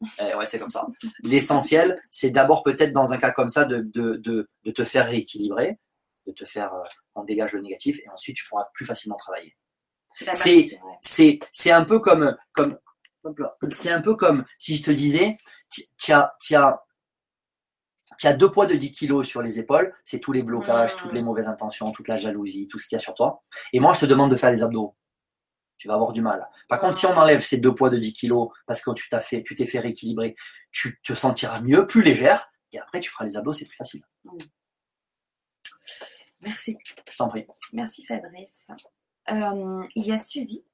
Eh 0.20 0.32
ouais, 0.36 0.46
c'est 0.46 0.60
comme 0.60 0.70
ça. 0.70 0.86
L'essentiel, 1.24 2.00
c'est 2.12 2.30
d'abord 2.30 2.62
peut-être 2.62 2.92
dans 2.92 3.12
un 3.12 3.18
cas 3.18 3.32
comme 3.32 3.48
ça 3.48 3.64
de, 3.64 3.78
de, 3.78 4.14
de, 4.18 4.48
de 4.62 4.70
te 4.70 4.84
faire 4.84 5.06
rééquilibrer, 5.06 5.76
de 6.28 6.32
te 6.32 6.44
faire 6.44 6.72
euh, 6.72 6.82
on 7.18 7.24
dégage 7.24 7.52
le 7.52 7.60
négatif 7.60 7.98
et 8.00 8.08
ensuite 8.10 8.36
tu 8.36 8.46
pourras 8.48 8.66
plus 8.74 8.86
facilement 8.86 9.16
travailler. 9.16 9.56
Bah, 10.26 10.32
C'est- 10.32 11.70
un 11.70 11.84
peu 11.84 12.00
comme 12.00 12.36
comme 12.52 12.78
c'est 13.70 13.90
un 13.90 14.00
peu 14.00 14.14
comme 14.14 14.44
si 14.58 14.74
je 14.76 14.82
te 14.82 14.90
disais 14.90 15.36
tu 15.70 16.12
as 18.26 18.32
deux 18.32 18.50
poids 18.50 18.66
de 18.66 18.74
10 18.74 18.90
kilos 18.92 19.26
sur 19.28 19.42
les 19.42 19.60
épaules, 19.60 19.94
c'est 20.04 20.18
tous 20.18 20.32
les 20.32 20.42
blocages, 20.42 20.96
toutes 20.96 21.12
les 21.12 21.22
mauvaises 21.22 21.46
intentions, 21.46 21.92
toute 21.92 22.08
la 22.08 22.16
jalousie, 22.16 22.66
tout 22.66 22.78
ce 22.78 22.86
qu'il 22.88 22.96
y 22.96 23.00
a 23.00 23.00
sur 23.00 23.14
toi. 23.14 23.44
Et 23.72 23.78
moi, 23.80 23.92
je 23.92 24.00
te 24.00 24.06
demande 24.06 24.30
de 24.30 24.36
faire 24.36 24.50
les 24.50 24.62
abdos. 24.62 24.96
Tu 25.76 25.86
vas 25.86 25.94
avoir 25.94 26.12
du 26.12 26.20
mal. 26.22 26.48
Par 26.68 26.80
contre, 26.80 26.96
si 26.98 27.06
on 27.06 27.16
enlève 27.16 27.40
ces 27.40 27.58
deux 27.58 27.72
poids 27.72 27.90
de 27.90 27.98
10 27.98 28.12
kilos 28.12 28.48
parce 28.66 28.80
que 28.80 28.90
tu 28.94 29.08
t'as 29.08 29.20
fait, 29.20 29.42
tu 29.44 29.54
t'es 29.54 29.66
fait 29.66 29.78
rééquilibrer, 29.78 30.34
tu 30.72 31.00
te 31.02 31.14
sentiras 31.14 31.60
mieux, 31.60 31.86
plus 31.86 32.02
légère, 32.02 32.50
et 32.72 32.80
après 32.80 32.98
tu 32.98 33.08
feras 33.10 33.24
les 33.24 33.36
abdos, 33.36 33.52
c'est 33.52 33.66
plus 33.66 33.76
facile. 33.76 34.02
Merci. 36.42 36.76
Je 37.10 37.16
t'en 37.16 37.28
prie. 37.28 37.46
Merci 37.72 38.04
Fabrice. 38.04 38.68
Euh, 39.30 39.82
il 39.94 40.06
y 40.06 40.12
a 40.12 40.18
Suzy 40.18 40.64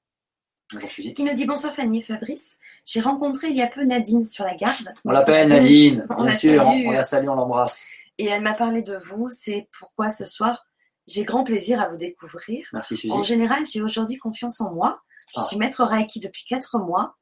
Bonjour 0.73 0.91
Suzy. 0.91 1.13
qui 1.15 1.25
nous 1.25 1.35
dit 1.35 1.47
bonsoir 1.47 1.75
Fanny 1.75 1.99
et 1.99 2.03
Fabrice. 2.03 2.59
J'ai 2.85 3.01
rencontré 3.01 3.49
il 3.49 3.57
y 3.57 3.63
a 3.63 3.67
peu 3.67 3.85
Nadine 3.85 4.25
sur 4.25 4.45
la 4.45 4.55
garde. 4.55 4.93
On 5.05 5.11
l'appelle 5.13 5.49
Nadine, 5.49 6.07
On 6.11 6.25
bien 6.25 6.35
sûr, 6.35 6.67
on 6.67 6.91
la 6.91 7.05
salue, 7.05 7.29
on 7.29 7.35
l'embrasse. 7.35 7.87
Et 8.19 8.27
elle 8.27 8.43
m'a 8.43 8.55
parlé 8.55 8.83
de 8.83 8.97
vous. 8.97 9.29
C'est 9.31 9.69
pourquoi 9.79 10.11
ce 10.11 10.27
soir 10.27 10.67
J'ai 11.07 11.25
grand 11.25 11.45
plaisir 11.45 11.81
à 11.81 11.89
vous 11.89 11.97
découvrir. 11.97 12.67
Merci 12.73 12.97
Suzy. 12.97 13.13
En 13.13 13.23
général, 13.23 13.65
j'ai 13.67 13.83
aujourd'hui 13.83 14.19
confiance 14.19 14.61
en 14.61 14.73
moi. 14.73 15.03
Je 15.35 15.41
Ah. 15.41 15.45
suis 15.45 15.57
maître 15.59 15.83
Reiki 15.85 16.21
depuis 16.21 16.45
quatre 16.45 16.79
mois. 16.79 17.17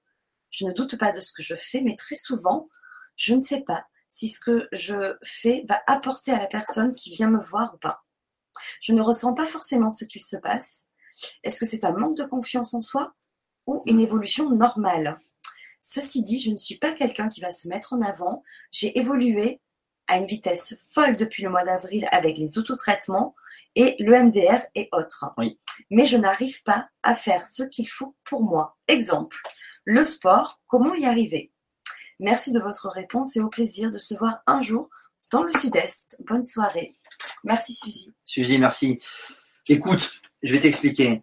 Je 0.50 0.66
ne 0.66 0.72
doute 0.72 0.98
pas 0.98 1.12
de 1.12 1.20
ce 1.20 1.32
que 1.32 1.42
je 1.42 1.54
fais, 1.56 1.80
mais 1.80 1.96
très 1.96 2.14
souvent, 2.14 2.68
je 3.16 3.34
ne 3.34 3.40
sais 3.40 3.62
pas 3.62 3.86
si 4.06 4.28
ce 4.28 4.38
que 4.38 4.68
je 4.72 5.14
fais 5.24 5.64
va 5.68 5.80
apporter 5.86 6.30
à 6.30 6.38
la 6.38 6.46
personne 6.46 6.94
qui 6.94 7.10
vient 7.10 7.30
me 7.30 7.42
voir 7.42 7.72
ou 7.74 7.78
pas. 7.78 8.01
Je 8.80 8.92
ne 8.92 9.02
ressens 9.02 9.34
pas 9.34 9.46
forcément 9.46 9.90
ce 9.90 10.04
qu'il 10.04 10.22
se 10.22 10.36
passe. 10.36 10.84
Est-ce 11.42 11.60
que 11.60 11.66
c'est 11.66 11.84
un 11.84 11.92
manque 11.92 12.16
de 12.16 12.24
confiance 12.24 12.74
en 12.74 12.80
soi 12.80 13.14
ou 13.66 13.82
une 13.86 14.00
évolution 14.00 14.50
normale? 14.50 15.18
Ceci 15.80 16.22
dit, 16.22 16.40
je 16.40 16.50
ne 16.50 16.56
suis 16.56 16.78
pas 16.78 16.92
quelqu'un 16.92 17.28
qui 17.28 17.40
va 17.40 17.50
se 17.50 17.68
mettre 17.68 17.92
en 17.92 18.02
avant. 18.02 18.42
J'ai 18.70 18.96
évolué 18.98 19.60
à 20.06 20.18
une 20.18 20.26
vitesse 20.26 20.76
folle 20.90 21.16
depuis 21.16 21.42
le 21.42 21.50
mois 21.50 21.64
d'avril 21.64 22.08
avec 22.12 22.38
les 22.38 22.58
autotraitements 22.58 23.34
et 23.74 23.96
le 23.98 24.22
MDR 24.22 24.62
et 24.74 24.88
autres. 24.92 25.32
Oui. 25.38 25.58
Mais 25.90 26.06
je 26.06 26.16
n'arrive 26.16 26.62
pas 26.62 26.88
à 27.02 27.14
faire 27.14 27.46
ce 27.46 27.62
qu'il 27.62 27.88
faut 27.88 28.14
pour 28.24 28.42
moi. 28.42 28.76
Exemple, 28.88 29.38
le 29.84 30.04
sport, 30.04 30.60
comment 30.66 30.94
y 30.94 31.06
arriver? 31.06 31.52
Merci 32.20 32.52
de 32.52 32.60
votre 32.60 32.88
réponse 32.88 33.36
et 33.36 33.40
au 33.40 33.48
plaisir 33.48 33.90
de 33.90 33.98
se 33.98 34.14
voir 34.14 34.42
un 34.46 34.62
jour 34.62 34.88
dans 35.30 35.42
le 35.42 35.52
sud-est. 35.52 36.22
Bonne 36.26 36.46
soirée. 36.46 36.92
Merci 37.44 37.74
Suzy. 37.74 38.12
Suzy, 38.24 38.58
merci. 38.58 38.98
Écoute, 39.68 40.20
je 40.42 40.52
vais 40.52 40.60
t'expliquer. 40.60 41.22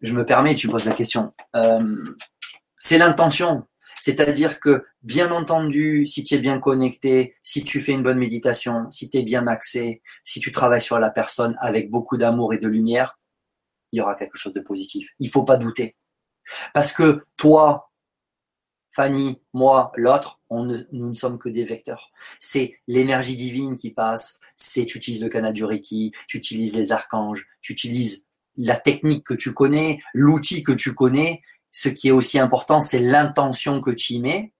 Je 0.00 0.14
me 0.14 0.24
permets, 0.24 0.54
tu 0.54 0.68
poses 0.68 0.84
la 0.84 0.94
question. 0.94 1.32
Euh, 1.56 2.16
c'est 2.78 2.98
l'intention. 2.98 3.66
C'est-à-dire 4.00 4.60
que, 4.60 4.84
bien 5.02 5.30
entendu, 5.30 6.06
si 6.06 6.24
tu 6.24 6.34
es 6.34 6.38
bien 6.38 6.58
connecté, 6.58 7.36
si 7.42 7.62
tu 7.64 7.80
fais 7.80 7.92
une 7.92 8.02
bonne 8.02 8.18
méditation, 8.18 8.90
si 8.90 9.10
tu 9.10 9.18
es 9.18 9.22
bien 9.22 9.46
axé, 9.46 10.02
si 10.24 10.40
tu 10.40 10.50
travailles 10.52 10.80
sur 10.80 10.98
la 10.98 11.10
personne 11.10 11.56
avec 11.60 11.90
beaucoup 11.90 12.16
d'amour 12.16 12.54
et 12.54 12.58
de 12.58 12.66
lumière, 12.66 13.18
il 13.92 13.98
y 13.98 14.00
aura 14.00 14.14
quelque 14.14 14.38
chose 14.38 14.54
de 14.54 14.60
positif. 14.60 15.10
Il 15.18 15.28
faut 15.28 15.44
pas 15.44 15.58
douter. 15.58 15.96
Parce 16.72 16.92
que 16.92 17.26
toi, 17.36 17.89
Fanny, 18.90 19.40
moi, 19.52 19.92
l'autre, 19.96 20.40
ne, 20.50 20.78
nous 20.92 21.08
ne 21.08 21.14
sommes 21.14 21.38
que 21.38 21.48
des 21.48 21.64
vecteurs. 21.64 22.10
C'est 22.40 22.78
l'énergie 22.88 23.36
divine 23.36 23.76
qui 23.76 23.90
passe, 23.90 24.40
c'est 24.56 24.84
tu 24.84 24.98
utilises 24.98 25.22
le 25.22 25.28
canal 25.28 25.52
du 25.52 25.64
Reiki, 25.64 26.12
tu 26.26 26.38
utilises 26.38 26.74
les 26.74 26.90
archanges, 26.90 27.46
tu 27.60 27.72
utilises 27.72 28.26
la 28.56 28.76
technique 28.76 29.24
que 29.24 29.34
tu 29.34 29.54
connais, 29.54 30.02
l'outil 30.12 30.62
que 30.62 30.72
tu 30.72 30.94
connais. 30.94 31.42
Ce 31.70 31.88
qui 31.88 32.08
est 32.08 32.12
aussi 32.12 32.38
important, 32.38 32.80
c'est 32.80 32.98
l'intention 32.98 33.80
que 33.80 33.90
tu 33.90 34.14
y 34.14 34.20
mets. 34.20 34.52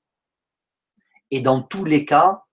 Et 1.32 1.40
dans 1.40 1.61
tous 1.61 1.85
les 1.85 2.05
cas, 2.05 2.44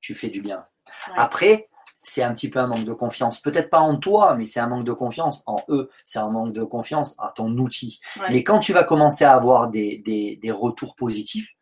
tu 0.00 0.16
fais 0.16 0.28
du 0.28 0.40
bien. 0.40 0.66
Ouais. 1.08 1.14
Après, 1.16 1.68
c'est 2.08 2.22
un 2.22 2.32
petit 2.34 2.50
peu 2.50 2.58
un 2.58 2.66
manque 2.66 2.84
de 2.84 2.92
confiance. 2.92 3.40
Peut-être 3.40 3.70
pas 3.70 3.80
en 3.80 3.96
toi, 3.96 4.34
mais 4.34 4.44
c'est 4.46 4.60
un 4.60 4.66
manque 4.66 4.84
de 4.84 4.92
confiance 4.92 5.42
en 5.46 5.62
eux. 5.68 5.90
C'est 6.04 6.18
un 6.18 6.30
manque 6.30 6.52
de 6.52 6.64
confiance 6.64 7.14
à 7.18 7.32
ton 7.34 7.50
outil. 7.58 8.00
Ouais. 8.18 8.26
Mais 8.30 8.42
quand 8.42 8.58
tu 8.60 8.72
vas 8.72 8.84
commencer 8.84 9.24
à 9.24 9.34
avoir 9.34 9.68
des, 9.68 9.98
des, 9.98 10.36
des 10.42 10.50
retours 10.50 10.96
positifs, 10.96 11.54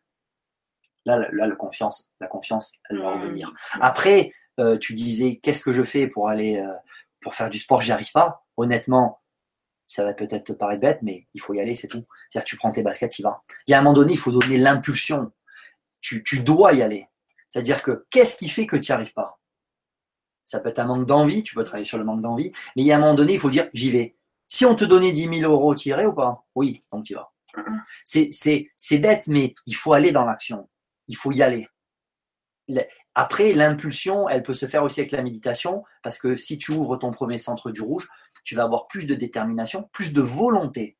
là, 1.05 1.17
là, 1.31 1.47
la 1.47 1.55
confiance, 1.55 2.09
la 2.19 2.27
confiance, 2.27 2.71
elle 2.89 2.99
va 2.99 3.15
Mmh. 3.15 3.21
revenir. 3.21 3.53
Après, 3.81 4.31
euh, 4.59 4.77
tu 4.77 4.93
disais, 4.93 5.39
qu'est-ce 5.41 5.61
que 5.61 5.71
je 5.71 5.83
fais 5.83 6.07
pour 6.07 6.29
aller, 6.29 6.57
euh, 6.57 6.73
pour 7.21 7.33
faire 7.35 7.49
du 7.49 7.59
sport, 7.59 7.81
j'y 7.81 7.91
arrive 7.91 8.11
pas. 8.11 8.45
Honnêtement, 8.57 9.21
ça 9.85 10.03
va 10.03 10.13
peut-être 10.13 10.43
te 10.45 10.53
paraître 10.53 10.81
bête, 10.81 10.99
mais 11.01 11.27
il 11.33 11.41
faut 11.41 11.53
y 11.53 11.61
aller, 11.61 11.75
c'est 11.75 11.87
tout. 11.87 12.03
C'est-à-dire 12.29 12.45
tu 12.45 12.57
prends 12.57 12.71
tes 12.71 12.81
baskets, 12.83 13.11
tu 13.11 13.21
y 13.21 13.23
vas. 13.23 13.41
Il 13.67 13.71
y 13.71 13.73
a 13.73 13.79
un 13.79 13.81
moment 13.81 13.93
donné, 13.93 14.13
il 14.13 14.17
faut 14.17 14.31
donner 14.31 14.57
l'impulsion. 14.57 15.31
Tu, 16.01 16.23
tu 16.23 16.41
dois 16.41 16.73
y 16.73 16.81
aller. 16.81 17.07
C'est-à-dire 17.47 17.81
que 17.81 18.05
qu'est-ce 18.09 18.35
qui 18.35 18.49
fait 18.49 18.67
que 18.67 18.75
tu 18.75 18.91
n'y 18.91 18.95
arrives 18.95 19.13
pas? 19.13 19.36
Ça 20.47 20.59
peut 20.59 20.69
être 20.69 20.79
un 20.79 20.85
manque 20.85 21.05
d'envie, 21.05 21.43
tu 21.43 21.53
peux 21.53 21.61
travailler 21.63 21.85
sur 21.85 21.99
le 21.99 22.05
manque 22.05 22.21
d'envie, 22.21 22.51
mais 22.75 22.81
il 22.81 22.85
y 22.87 22.91
a 22.91 22.95
un 22.97 22.99
moment 22.99 23.13
donné, 23.13 23.33
il 23.33 23.39
faut 23.39 23.51
dire, 23.51 23.69
j'y 23.73 23.91
vais. 23.91 24.15
Si 24.47 24.65
on 24.65 24.73
te 24.75 24.85
donnait 24.85 25.11
10 25.11 25.27
000 25.27 25.51
euros, 25.51 25.75
tu 25.75 25.89
irais 25.89 26.05
ou 26.07 26.13
pas? 26.13 26.45
Oui, 26.55 26.83
donc 26.91 27.03
tu 27.05 27.13
vas. 27.13 27.31
C'est, 28.05 28.99
bête, 28.99 29.27
mais 29.27 29.53
il 29.67 29.75
faut 29.75 29.93
aller 29.93 30.11
dans 30.11 30.25
l'action. 30.25 30.69
Il 31.07 31.15
faut 31.17 31.31
y 31.31 31.43
aller. 31.43 31.67
Le- 32.67 32.83
Après, 33.15 33.53
l'impulsion, 33.53 34.29
elle 34.29 34.43
peut 34.43 34.53
se 34.53 34.67
faire 34.67 34.83
aussi 34.83 34.99
avec 34.99 35.11
la 35.11 35.21
méditation, 35.21 35.83
parce 36.03 36.17
que 36.17 36.35
si 36.35 36.57
tu 36.57 36.71
ouvres 36.71 36.97
ton 36.97 37.11
premier 37.11 37.37
centre 37.37 37.71
du 37.71 37.81
rouge, 37.81 38.07
tu 38.43 38.55
vas 38.55 38.63
avoir 38.63 38.87
plus 38.87 39.05
de 39.07 39.15
détermination, 39.15 39.89
plus 39.91 40.13
de 40.13 40.21
volonté, 40.21 40.97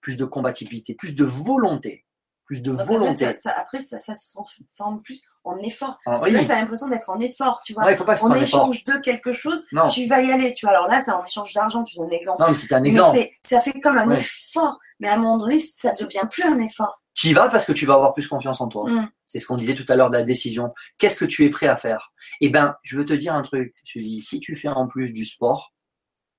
plus 0.00 0.16
de 0.16 0.24
combativité, 0.24 0.94
plus 0.94 1.14
de 1.14 1.24
volonté, 1.24 2.06
plus 2.50 2.62
de 2.62 2.72
Donc, 2.72 2.84
volonté. 2.84 3.26
ça- 3.26 3.34
ça- 3.34 3.54
après, 3.56 3.80
ça, 3.80 3.96
ça 4.00 4.16
se 4.16 4.32
transforme 4.32 5.00
plus 5.02 5.22
en 5.44 5.56
effort. 5.58 5.96
Ah, 6.04 6.10
Parce 6.12 6.24
oui. 6.24 6.30
que 6.32 6.36
là, 6.38 6.44
ça 6.44 6.56
a 6.56 6.60
l'impression 6.60 6.88
d'être 6.88 7.08
en 7.08 7.20
effort, 7.20 7.62
tu 7.64 7.74
vois. 7.74 7.84
Ouais, 7.84 7.94
faut 7.94 8.04
pas 8.04 8.16
que 8.16 8.18
effort. 8.24 8.34
échange 8.36 8.82
de 8.82 8.94
quelque 8.98 9.30
chose, 9.30 9.64
Non, 9.70 9.86
tu 9.86 10.06
vas 10.08 10.20
y 10.20 10.32
aller, 10.32 10.52
tu 10.52 10.66
vois. 10.66 10.74
Alors 10.74 10.88
là, 10.88 11.00
c'est 11.00 11.12
en 11.12 11.24
échange 11.24 11.52
d'argent, 11.54 11.84
tu 11.84 11.96
donnes 11.96 12.10
l'exemple. 12.10 12.42
non, 12.42 12.48
mais 12.48 12.54
c'était 12.56 12.74
un 12.74 12.80
Mais 12.80 12.88
exemple. 12.88 13.16
c'est- 13.18 13.32
ça 13.40 13.60
fait 13.60 13.78
comme 13.80 13.98
un 13.98 14.08
Ouais. 14.08 14.18
effort. 14.18 14.80
Mais 14.98 15.06
à 15.08 15.14
un 15.14 15.18
moment 15.18 15.38
donné, 15.38 15.60
ça 15.60 15.92
devient 15.92 16.26
plus 16.28 16.42
un 16.42 16.58
effort. 16.58 17.00
Tu 17.14 17.28
y 17.28 17.32
vas 17.34 17.48
parce 17.48 17.64
que 17.66 17.72
tu 17.72 17.86
vas 17.86 17.94
avoir 17.94 18.12
plus 18.14 18.26
confiance 18.26 18.60
en 18.60 18.66
toi. 18.66 18.90
Mm. 18.90 19.08
C'est 19.26 19.38
ce 19.38 19.46
qu'on 19.46 19.54
disait 19.56 19.74
tout 19.74 19.84
à 19.88 19.94
l'heure 19.94 20.10
de 20.10 20.16
la 20.16 20.24
décision. 20.24 20.74
Qu'est-ce 20.98 21.18
que 21.18 21.24
tu 21.26 21.44
es 21.44 21.50
prêt 21.50 21.68
à 21.68 21.76
faire? 21.76 22.12
Eh 22.40 22.48
ben, 22.48 22.74
je 22.82 22.96
veux 22.98 23.04
te 23.04 23.12
dire 23.12 23.32
un 23.34 23.42
truc, 23.42 23.76
Suzy. 23.84 24.20
Si 24.22 24.40
tu 24.40 24.56
fais 24.56 24.68
en 24.68 24.88
plus 24.88 25.12
du 25.12 25.24
sport, 25.24 25.72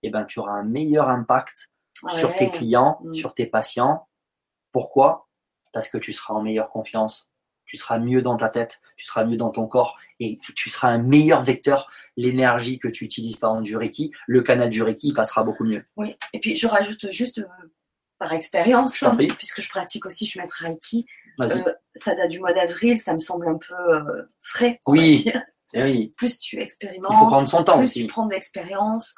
eh 0.04 0.10
ben, 0.10 0.26
tu 0.26 0.40
auras 0.40 0.54
un 0.54 0.64
meilleur 0.64 1.08
impact 1.10 1.70
sur 2.10 2.36
tes 2.36 2.50
clients, 2.50 3.00
Mm. 3.04 3.14
sur 3.14 3.34
tes 3.34 3.46
patients. 3.46 4.08
Pourquoi? 4.72 5.28
Parce 5.72 5.90
que 5.90 5.98
tu 5.98 6.14
seras 6.14 6.34
en 6.34 6.42
meilleure 6.42 6.70
confiance. 6.70 7.32
Tu 7.72 7.78
seras 7.78 8.00
mieux 8.00 8.22
dans 8.22 8.36
ta 8.36 8.50
tête, 8.50 8.82
tu 8.98 9.06
seras 9.06 9.24
mieux 9.24 9.38
dans 9.38 9.50
ton 9.50 9.66
corps 9.66 9.98
et 10.20 10.40
tu 10.56 10.70
seras 10.70 10.90
un 10.90 10.98
meilleur 10.98 11.42
vecteur. 11.42 11.90
L'énergie 12.18 12.80
que 12.80 12.90
tu 12.90 13.06
utilises 13.06 13.38
par 13.38 13.52
exemple 13.52 13.66
du 13.66 13.78
Reiki, 13.78 14.12
le 14.28 14.42
canal 14.42 14.70
du 14.70 14.84
Reiki 14.84 15.08
il 15.10 15.14
passera 15.14 15.44
beaucoup 15.44 15.64
mieux. 15.64 15.86
Oui. 15.96 16.18
Et 16.34 16.40
puis, 16.42 16.58
je 16.58 16.68
rajoute 16.68 17.10
juste 17.12 17.40
euh, 17.40 17.46
par 18.20 18.34
expérience, 18.34 19.06
puisque 19.38 19.62
je 19.62 19.70
pratique 19.70 20.06
aussi, 20.06 20.26
je 20.26 20.32
suis 20.32 20.40
maître 20.42 20.58
Reiki. 20.60 21.06
Euh, 21.40 21.48
ça 21.96 22.14
date 22.14 22.30
du 22.30 22.40
mois 22.40 22.52
d'avril, 22.52 23.00
ça 23.00 23.14
me 23.14 23.20
semble 23.20 23.48
un 23.48 23.58
peu 23.58 23.74
euh, 23.74 24.24
frais. 24.42 24.80
Oui. 24.86 25.24
dire. 25.24 25.42
Eh 25.74 25.84
oui, 25.84 26.14
Plus 26.18 26.38
tu 26.40 26.58
il 26.58 26.62
expérimentes, 26.62 27.14
faut 27.14 27.28
prendre 27.28 27.48
son 27.48 27.64
temps 27.64 27.78
plus 27.78 27.84
aussi. 27.84 28.02
tu 28.02 28.08
prends 28.08 28.26
de 28.26 28.34
l'expérience 28.34 29.16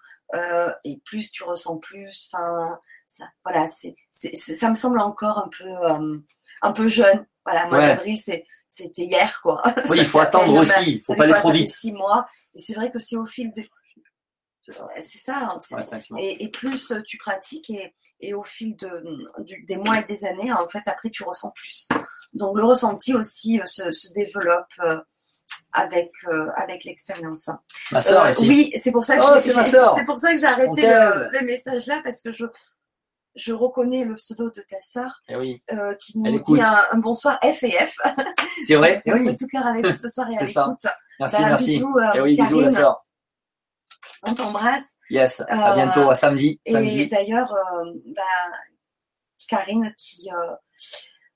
et 0.85 1.01
plus 1.05 1.31
tu 1.31 1.43
ressens 1.43 1.77
plus. 1.77 2.29
Enfin, 2.31 2.77
ça, 3.07 3.23
voilà, 3.43 3.67
c'est, 3.67 3.95
ça 4.11 4.69
me 4.69 4.75
semble 4.75 4.99
encore 4.99 5.39
un 5.39 5.49
peu, 5.49 6.21
un 6.63 6.71
peu 6.71 6.87
jeune. 6.87 7.25
Voilà, 7.45 7.67
mois 7.67 7.77
Ouais. 7.79 7.87
d'avril, 7.87 8.17
c'est, 8.17 8.45
c'était 8.67 9.03
hier, 9.03 9.39
quoi. 9.43 9.61
Oui, 9.89 9.97
il 9.99 10.05
faut 10.05 10.19
attendre 10.27 10.57
aussi. 10.57 10.93
Il 10.93 11.03
faut 11.05 11.13
pas 11.15 11.25
aller 11.25 11.33
trop 11.33 11.51
vite. 11.51 11.69
six 11.69 11.91
mois. 11.93 12.25
Et 12.55 12.59
c'est 12.59 12.73
vrai 12.73 12.89
que 12.89 12.97
c'est 12.99 13.17
au 13.17 13.25
fil 13.25 13.51
des, 13.51 13.69
C'est 15.01 15.17
ça. 15.19 15.49
hein, 15.51 15.57
Ouais, 15.71 16.23
et, 16.23 16.43
et 16.45 16.49
plus 16.49 16.91
euh, 16.91 17.01
tu 17.05 17.17
pratiques 17.17 17.69
et, 17.69 17.93
et 18.21 18.33
au 18.33 18.43
fil 18.43 18.75
de, 18.77 18.89
du- 19.39 19.63
des 19.65 19.75
mois 19.75 19.99
et 19.99 20.05
des 20.05 20.23
années, 20.23 20.53
en 20.53 20.67
fait, 20.69 20.81
après, 20.85 21.09
tu 21.09 21.23
ressens 21.23 21.51
plus. 21.51 21.87
Donc, 22.31 22.55
le 22.57 22.63
ressenti 22.63 23.13
aussi 23.13 23.59
euh, 23.59 23.65
se, 23.65 23.91
se 23.91 24.13
développe 24.13 24.65
euh, 24.79 24.97
avec, 25.73 26.11
euh, 26.31 26.47
avec 26.55 26.85
l'expérience. 26.85 27.49
Ma 27.91 27.99
soeur 27.99 28.29
aussi. 28.29 28.47
oui, 28.47 28.71
c'est 28.81 28.91
pour 28.93 29.03
ça 29.03 29.17
que 29.17 29.21
Oh, 29.25 29.33
j'ai- 29.43 29.51
c'est 29.51 29.77
ma 29.77 30.05
pour 30.05 30.17
ça 30.17 30.31
que 30.33 30.39
j'ai 30.39 30.47
On 30.47 30.49
arrêté 30.49 30.81
t'aime. 30.83 31.29
le, 31.33 31.39
le 31.39 31.45
message 31.45 31.87
là 31.87 31.99
parce 32.03 32.21
que 32.21 32.31
je 32.31 32.45
je 33.35 33.53
reconnais 33.53 34.05
le 34.05 34.15
pseudo 34.15 34.49
de 34.51 34.61
ta 34.69 34.79
sœur 34.79 35.21
Eh 35.27 35.35
oui, 35.35 35.61
euh, 35.71 35.95
qui 35.95 36.19
nous 36.19 36.39
dit 36.39 36.61
un, 36.61 36.83
un 36.91 36.97
bonsoir 36.97 37.39
F 37.43 37.63
et 37.63 37.71
F. 37.71 37.95
c'est 38.65 38.75
vrai. 38.75 39.01
De 39.05 39.13
oui. 39.13 39.35
tout 39.35 39.47
cœur 39.47 39.65
avec 39.65 39.83
nous 39.85 39.93
ce 39.93 40.09
soir 40.09 40.29
et 40.31 40.37
à 40.37 40.43
l'écoute. 40.43 40.87
Merci, 41.19 41.41
Bah, 41.41 41.49
merci. 41.49 41.71
Bisous, 41.77 41.97
euh, 41.97 42.09
Eh 42.15 42.21
oui, 42.21 42.35
bisous 42.39 42.59
la 42.61 42.69
sœur. 42.69 43.05
On 44.27 44.33
t'embrasse. 44.33 44.93
Yes. 45.09 45.41
À 45.47 45.71
Euh, 45.71 45.75
bientôt, 45.75 46.09
à 46.09 46.15
samedi. 46.15 46.61
Et 46.65 46.71
Samedi. 46.73 47.07
d'ailleurs, 47.07 47.53
bah, 48.15 48.21
Karine 49.49 49.93
qui 49.97 50.29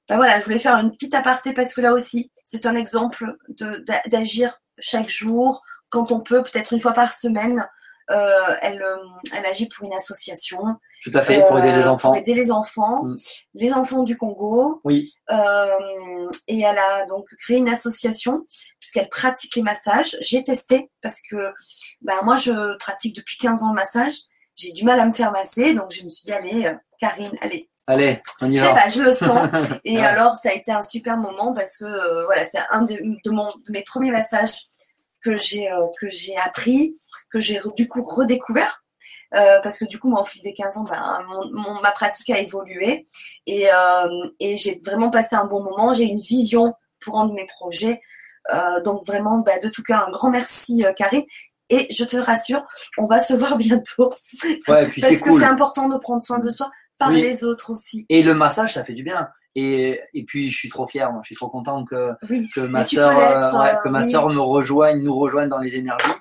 bah 0.09 0.15
voilà, 0.15 0.39
je 0.39 0.45
voulais 0.45 0.59
faire 0.59 0.75
une 0.77 0.91
petite 0.91 1.13
aparté 1.13 1.53
parce 1.53 1.73
que 1.73 1.81
là 1.81 1.91
aussi, 1.91 2.31
c'est 2.45 2.65
un 2.65 2.75
exemple 2.75 3.35
de- 3.49 3.83
d'a- 3.85 4.01
d'agir 4.07 4.57
chaque 4.79 5.09
jour, 5.09 5.61
quand 5.89 6.13
on 6.13 6.21
peut, 6.21 6.43
peut-être 6.43 6.71
une 6.71 6.79
fois 6.79 6.93
par 6.93 7.13
semaine. 7.13 7.67
Euh, 8.09 8.55
elle, 8.61 8.81
elle 9.35 9.45
agit 9.45 9.67
pour 9.67 9.85
une 9.85 9.93
association 9.93 10.77
Tout 11.03 11.11
à 11.13 11.21
fait, 11.21 11.45
pour 11.47 11.59
aider 11.59 11.71
les 11.71 11.85
euh, 11.85 11.91
enfants. 11.91 12.09
pour 12.09 12.17
aider 12.17 12.33
les 12.33 12.51
enfants, 12.51 13.03
Mm. 13.03 13.15
les 13.53 13.73
enfants 13.73 14.03
du 14.03 14.17
Congo. 14.17 14.81
Oui, 14.83 15.13
Euh, 15.31 15.67
et 16.47 16.59
elle 16.61 16.77
a 16.77 17.05
donc 17.05 17.27
créé 17.39 17.57
une 17.57 17.69
association 17.69 18.45
puisqu'elle 18.79 19.09
pratique 19.09 19.55
les 19.55 19.61
massages. 19.61 20.17
J'ai 20.21 20.43
testé 20.43 20.89
parce 21.01 21.21
que 21.29 21.53
ben, 22.01 22.15
moi 22.23 22.35
je 22.35 22.75
pratique 22.77 23.15
depuis 23.15 23.37
15 23.37 23.63
ans 23.63 23.69
le 23.69 23.75
massage. 23.75 24.13
J'ai 24.55 24.71
du 24.71 24.83
mal 24.85 24.99
à 24.99 25.05
me 25.05 25.13
faire 25.13 25.31
masser, 25.31 25.75
donc 25.75 25.91
je 25.91 26.03
me 26.03 26.09
suis 26.09 26.23
dit 26.25 26.33
allez, 26.33 26.65
euh, 26.65 26.73
Karine, 26.99 27.31
allez, 27.41 27.69
allez, 27.85 28.19
on 28.41 28.49
y 28.49 28.55
je 28.57 28.61
sais 28.61 28.67
va. 28.67 28.73
pas, 28.73 28.89
je 28.89 29.01
le 29.03 29.13
sens. 29.25 29.43
Et 29.85 29.97
Ouais. 29.97 30.03
alors, 30.03 30.35
ça 30.35 30.49
a 30.49 30.53
été 30.53 30.71
un 30.71 30.81
super 30.81 31.15
moment 31.17 31.53
parce 31.53 31.77
que 31.77 31.85
euh, 31.85 32.25
voilà, 32.25 32.43
c'est 32.43 32.57
un 32.71 32.81
de, 32.81 32.95
de 33.23 33.29
mon, 33.31 33.45
de 33.49 33.71
mes 33.71 33.83
premiers 33.83 34.09
massages 34.11 34.67
que 35.23 35.35
j'ai 35.35 35.71
euh, 35.71 35.85
que 36.01 36.09
j'ai 36.09 36.35
appris, 36.37 36.97
que 37.31 37.39
j'ai 37.39 37.61
du 37.75 37.87
coup 37.87 38.03
redécouvert. 38.03 38.83
Euh, 39.35 39.59
parce 39.61 39.79
que 39.79 39.85
du 39.85 39.99
coup, 39.99 40.07
moi, 40.09 40.21
au 40.21 40.25
fil 40.25 40.41
des 40.41 40.53
15 40.53 40.77
ans, 40.77 40.85
ben, 40.89 41.19
mon, 41.27 41.51
mon- 41.51 41.81
ma 41.81 41.91
pratique 41.91 42.29
a 42.29 42.39
évolué 42.39 43.05
et, 43.45 43.67
euh, 43.69 44.29
et 44.39 44.57
j'ai 44.57 44.81
vraiment 44.85 45.09
passé 45.09 45.35
un 45.35 45.45
bon 45.45 45.61
moment. 45.63 45.91
J'ai 45.93 46.05
une 46.05 46.19
vision 46.19 46.73
pour 47.01 47.19
un 47.19 47.27
de 47.27 47.33
mes 47.33 47.45
projets. 47.45 48.01
Euh, 48.53 48.81
donc 48.81 49.05
vraiment, 49.05 49.39
bah, 49.39 49.59
de 49.59 49.67
tout 49.67 49.83
cœur, 49.83 50.07
un 50.07 50.11
grand 50.11 50.29
merci, 50.29 50.85
Karine. 50.95 51.23
Et 51.69 51.87
je 51.93 52.05
te 52.05 52.15
rassure, 52.15 52.63
on 52.97 53.07
va 53.07 53.19
se 53.19 53.33
voir 53.35 53.57
bientôt. 53.57 54.13
Ouais, 54.69 54.85
et 54.85 54.87
puis 54.87 55.01
Parce 55.01 55.19
que 55.21 55.29
cool. 55.29 55.41
c'est 55.41 55.47
important 55.47 55.89
de 55.89 55.97
prendre 55.97 56.21
soin 56.23 56.39
de 56.39 56.49
soi 56.49 56.71
par 56.97 57.09
Oui. 57.09 57.21
les 57.21 57.43
autres 57.43 57.71
aussi. 57.73 58.05
Et 58.07 58.23
le 58.23 58.33
massage, 58.33 58.75
ça 58.75 58.85
fait 58.85 58.93
du 58.93 59.03
bien. 59.03 59.27
Et, 59.55 59.99
et 60.13 60.23
puis, 60.23 60.49
je 60.49 60.55
suis 60.57 60.69
trop 60.69 60.87
fier. 60.87 61.11
moi. 61.11 61.19
Je 61.23 61.27
suis 61.27 61.35
trop 61.35 61.49
content 61.49 61.83
que, 61.83 62.11
Oui. 62.29 62.47
que 62.55 62.61
ma 62.61 62.83
ouais, 62.83 62.97
euh, 62.97 63.75
que 63.83 63.89
ma 63.89 63.99
oui. 64.01 64.09
sœur 64.11 64.29
me 64.29 64.39
rejoigne, 64.39 65.01
nous 65.01 65.17
rejoigne 65.17 65.49
dans 65.49 65.57
les 65.57 65.75
énergies. 65.75 66.11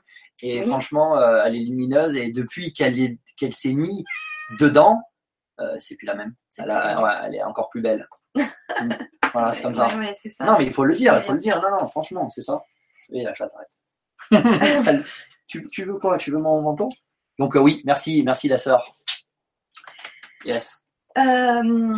Et 0.42 0.60
Oui. 0.60 0.66
franchement, 0.66 1.16
euh, 1.18 1.42
elle 1.44 1.56
est 1.56 1.60
lumineuse. 1.64 2.16
Et 2.16 2.30
depuis 2.30 2.72
qu'elle 2.72 2.98
est, 2.98 3.18
qu'elle 3.36 3.54
s'est 3.54 3.72
mise 3.74 4.04
dedans, 4.60 5.00
euh, 5.60 5.76
c'est 5.78 5.96
plus 5.96 6.06
la 6.06 6.14
même. 6.14 6.34
Elle, 6.58 6.70
a- 6.70 7.02
ouais, 7.02 7.36
est 7.36 7.42
encore 7.42 7.70
plus 7.70 7.80
belle. 7.82 8.06
Voilà, 9.32 9.52
c'est 9.52 9.62
comme 9.64 9.74
ça. 9.74 9.88
Ouais, 9.88 9.96
ouais, 10.06 10.16
c'est 10.18 10.30
ça. 10.30 10.44
Non, 10.44 10.56
mais 10.58 10.64
il 10.66 10.72
faut 10.72 10.84
le 10.84 10.94
dire, 10.94 11.14
il 11.18 11.22
faut 11.22 11.32
le 11.34 11.38
dire. 11.38 11.60
Non, 11.60 11.68
non, 11.78 11.88
franchement, 11.88 12.26
c'est 12.30 12.40
ça. 12.40 12.62
Et 13.12 13.22
la 13.22 13.34
chatte 13.34 13.52
arrête. 13.54 15.04
tu, 15.46 15.68
tu 15.68 15.84
veux 15.84 15.98
quoi? 15.98 16.16
Tu 16.16 16.30
veux 16.30 16.38
mon 16.38 16.62
menton 16.62 16.88
Donc 17.38 17.54
euh, 17.54 17.60
oui, 17.60 17.82
merci, 17.84 18.22
merci 18.24 18.48
la 18.48 18.56
sœur. 18.56 18.90
Yes. 20.46 20.84
Euh, 21.18 21.92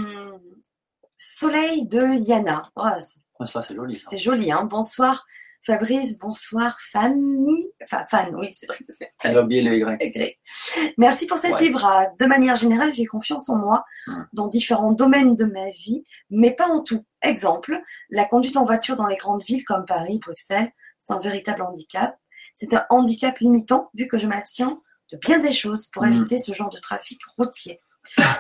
Soleil 1.17 1.87
de 1.87 2.19
Yana. 2.27 2.71
Oh, 2.77 3.45
Ça, 3.47 3.63
c'est 3.63 3.75
joli. 3.77 3.99
C'est 4.05 4.19
joli, 4.19 4.51
hein. 4.51 4.65
Bonsoir 4.65 5.25
Fabrice, 5.73 6.19
bonsoir 6.19 6.79
Fanny. 6.81 7.67
Enfin, 7.85 8.07
Fan, 8.11 8.35
oui, 8.37 8.49
c'est 8.55 8.67
vrai. 8.69 8.79
J'ai 9.23 9.39
oublié 9.39 9.61
le 9.61 9.77
Y. 9.77 10.39
Merci 10.97 11.27
pour 11.27 11.37
cette 11.37 11.53
Ouais. 11.53 11.59
vibra. 11.67 12.07
De 12.19 12.25
manière 12.25 12.57
générale, 12.57 12.95
j'ai 12.95 13.05
confiance 13.05 13.51
en 13.51 13.57
moi 13.59 13.85
Hmm. 14.07 14.23
dans 14.33 14.49
différents 14.49 14.93
domaines 14.93 15.35
de 15.35 15.45
ma 15.45 15.69
vie, 15.71 16.05
mais 16.31 16.53
pas 16.53 16.69
en 16.69 16.83
tout. 16.83 17.05
Exemple, 17.21 17.79
la 18.09 18.25
conduite 18.25 18.57
en 18.57 18.65
voiture 18.65 18.97
dans 18.97 19.07
les 19.07 19.17
grandes 19.19 19.43
villes 19.45 19.65
comme 19.67 19.85
Paris, 19.85 20.19
Bruxelles, 20.25 20.71
c'est 20.99 21.13
un 21.13 21.19
véritable 21.19 21.61
handicap. 21.61 22.17
C'est 22.55 22.73
un 22.73 22.87
handicap 22.89 23.39
limitant 23.39 23.91
vu 23.93 24.09
que 24.09 24.19
je 24.19 24.27
m'abstiens 24.27 24.81
de 25.13 25.19
bien 25.19 25.39
des 25.39 25.53
choses 25.53 25.89
pour 25.89 26.03
Hmm. 26.05 26.13
éviter 26.15 26.39
ce 26.39 26.55
genre 26.55 26.71
de 26.71 26.79
trafic 26.79 27.21
routier. 27.37 27.79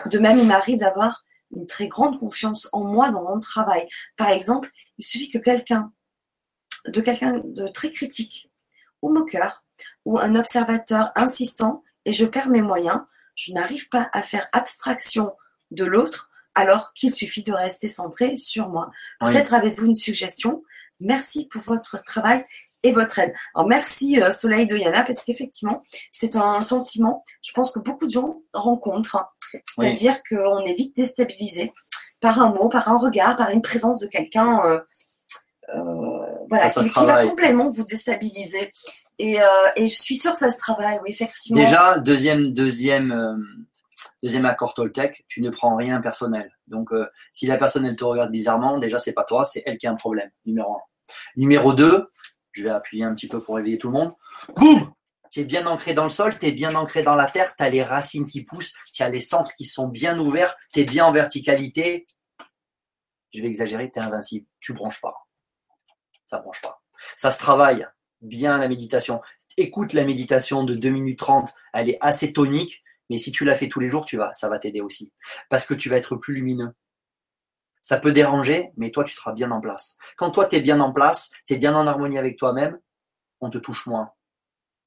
De 0.06 0.18
même, 0.18 0.38
il 0.38 0.46
m'arrive 0.46 0.78
d'avoir 0.78 1.24
une 1.54 1.66
très 1.66 1.88
grande 1.88 2.18
confiance 2.18 2.70
en 2.72 2.84
moi 2.84 3.10
dans 3.10 3.22
mon 3.22 3.38
travail. 3.38 3.86
Par 4.16 4.30
exemple, 4.30 4.70
il 4.96 5.04
suffit 5.04 5.28
que 5.28 5.38
quelqu'un, 5.38 5.92
de 6.90 7.00
quelqu'un 7.00 7.40
de 7.44 7.68
très 7.68 7.90
critique 7.92 8.50
ou 9.02 9.10
moqueur, 9.10 9.62
ou 10.04 10.18
un 10.18 10.34
observateur 10.34 11.12
insistant, 11.14 11.82
et 12.04 12.12
je 12.12 12.24
perds 12.24 12.48
mes 12.48 12.62
moyens, 12.62 13.00
je 13.34 13.52
n'arrive 13.52 13.88
pas 13.88 14.08
à 14.12 14.22
faire 14.22 14.48
abstraction 14.52 15.32
de 15.70 15.84
l'autre, 15.84 16.30
alors 16.54 16.92
qu'il 16.94 17.12
suffit 17.12 17.42
de 17.42 17.52
rester 17.52 17.88
centré 17.88 18.36
sur 18.36 18.68
moi. 18.68 18.90
Oui. 19.20 19.30
Peut-être 19.30 19.54
avez-vous 19.54 19.86
une 19.86 19.94
suggestion? 19.94 20.62
Merci 21.00 21.46
pour 21.46 21.62
votre 21.62 22.02
travail 22.02 22.44
et 22.82 22.92
votre 22.92 23.18
aide. 23.18 23.34
Alors 23.54 23.68
merci 23.68 24.20
euh, 24.20 24.32
Soleil 24.32 24.66
de 24.66 24.76
Yana, 24.76 25.04
parce 25.04 25.24
qu'effectivement, 25.24 25.82
c'est 26.10 26.36
un 26.36 26.62
sentiment, 26.62 27.24
je 27.42 27.52
pense 27.52 27.70
que 27.70 27.78
beaucoup 27.78 28.06
de 28.06 28.10
gens 28.10 28.42
rencontrent. 28.52 29.32
C'est-à-dire 29.66 30.20
qu'on 30.28 30.64
est 30.64 30.74
vite 30.74 30.96
déstabilisé 30.96 31.72
par 32.20 32.40
un 32.40 32.50
mot, 32.50 32.68
par 32.68 32.88
un 32.88 32.98
regard, 32.98 33.36
par 33.36 33.50
une 33.50 33.62
présence 33.62 34.00
de 34.00 34.06
quelqu'un 34.06 34.60
euh, 34.64 34.80
voilà, 35.74 36.68
Ça, 36.68 36.82
ça 36.82 36.88
qui, 36.88 37.06
va 37.06 37.26
complètement 37.26 37.70
vous 37.70 37.84
déstabiliser. 37.84 38.72
Et, 39.18 39.40
euh, 39.40 39.46
et 39.76 39.88
je 39.88 40.00
suis 40.00 40.16
sûre 40.16 40.32
que 40.32 40.38
ça 40.38 40.50
se 40.50 40.58
travaille, 40.58 40.98
oui, 41.02 41.10
effectivement. 41.10 41.60
Déjà, 41.60 41.98
deuxième, 41.98 42.52
deuxième, 42.52 43.12
euh, 43.12 43.36
deuxième 44.22 44.46
accord 44.46 44.74
Toltec, 44.74 45.24
tu 45.28 45.42
ne 45.42 45.50
prends 45.50 45.76
rien 45.76 46.00
personnel. 46.00 46.50
Donc, 46.68 46.92
euh, 46.92 47.06
si 47.32 47.46
la 47.46 47.56
personne 47.56 47.84
elle 47.84 47.96
te 47.96 48.04
regarde 48.04 48.30
bizarrement, 48.30 48.78
déjà 48.78 48.98
c'est 48.98 49.12
pas 49.12 49.24
toi, 49.24 49.44
c'est 49.44 49.62
elle 49.66 49.76
qui 49.76 49.86
a 49.86 49.90
un 49.90 49.96
problème. 49.96 50.30
Numéro 50.46 50.74
un. 50.74 50.80
Numéro 51.36 51.72
deux, 51.72 52.08
je 52.52 52.62
vais 52.62 52.70
appuyer 52.70 53.04
un 53.04 53.14
petit 53.14 53.28
peu 53.28 53.40
pour 53.40 53.56
réveiller 53.56 53.78
tout 53.78 53.88
le 53.88 53.94
monde. 53.94 54.14
Boum 54.56 54.92
Tu 55.32 55.40
es 55.40 55.44
bien 55.44 55.66
ancré 55.66 55.94
dans 55.94 56.04
le 56.04 56.10
sol, 56.10 56.38
tu 56.38 56.46
es 56.46 56.52
bien 56.52 56.74
ancré 56.76 57.02
dans 57.02 57.16
la 57.16 57.28
terre, 57.28 57.56
tu 57.56 57.64
as 57.64 57.70
les 57.70 57.82
racines 57.82 58.26
qui 58.26 58.44
poussent, 58.44 58.74
tu 58.92 59.02
as 59.02 59.08
les 59.08 59.20
centres 59.20 59.52
qui 59.54 59.64
sont 59.64 59.88
bien 59.88 60.18
ouverts, 60.18 60.54
tu 60.72 60.80
es 60.80 60.84
bien 60.84 61.04
en 61.04 61.12
verticalité. 61.12 62.06
Je 63.34 63.42
vais 63.42 63.48
exagérer, 63.48 63.90
tu 63.90 63.98
es 63.98 64.02
invincible. 64.02 64.46
Tu 64.60 64.74
branches 64.74 65.00
pas. 65.00 65.27
Ça 66.28 66.38
branche 66.38 66.62
pas. 66.62 66.82
Ça 67.16 67.30
se 67.30 67.38
travaille 67.38 67.86
bien 68.20 68.58
la 68.58 68.68
méditation. 68.68 69.20
Écoute 69.56 69.94
la 69.94 70.04
méditation 70.04 70.62
de 70.62 70.74
2 70.74 70.90
minutes 70.90 71.18
30, 71.18 71.52
elle 71.72 71.90
est 71.90 71.98
assez 72.00 72.32
tonique, 72.32 72.84
mais 73.10 73.16
si 73.16 73.32
tu 73.32 73.44
la 73.44 73.56
fais 73.56 73.68
tous 73.68 73.80
les 73.80 73.88
jours, 73.88 74.04
tu 74.04 74.18
vas, 74.18 74.32
ça 74.34 74.48
va 74.48 74.58
t'aider 74.58 74.80
aussi. 74.80 75.12
Parce 75.48 75.66
que 75.66 75.74
tu 75.74 75.88
vas 75.88 75.96
être 75.96 76.16
plus 76.16 76.34
lumineux. 76.34 76.74
Ça 77.80 77.96
peut 77.96 78.12
déranger, 78.12 78.72
mais 78.76 78.90
toi, 78.90 79.04
tu 79.04 79.14
seras 79.14 79.32
bien 79.32 79.50
en 79.50 79.60
place. 79.60 79.96
Quand 80.16 80.30
toi, 80.30 80.44
tu 80.44 80.56
es 80.56 80.60
bien 80.60 80.78
en 80.80 80.92
place, 80.92 81.32
tu 81.46 81.54
es 81.54 81.56
bien 81.56 81.74
en 81.74 81.86
harmonie 81.86 82.18
avec 82.18 82.36
toi-même, 82.36 82.78
on 83.40 83.48
te 83.48 83.56
touche 83.56 83.86
moins. 83.86 84.12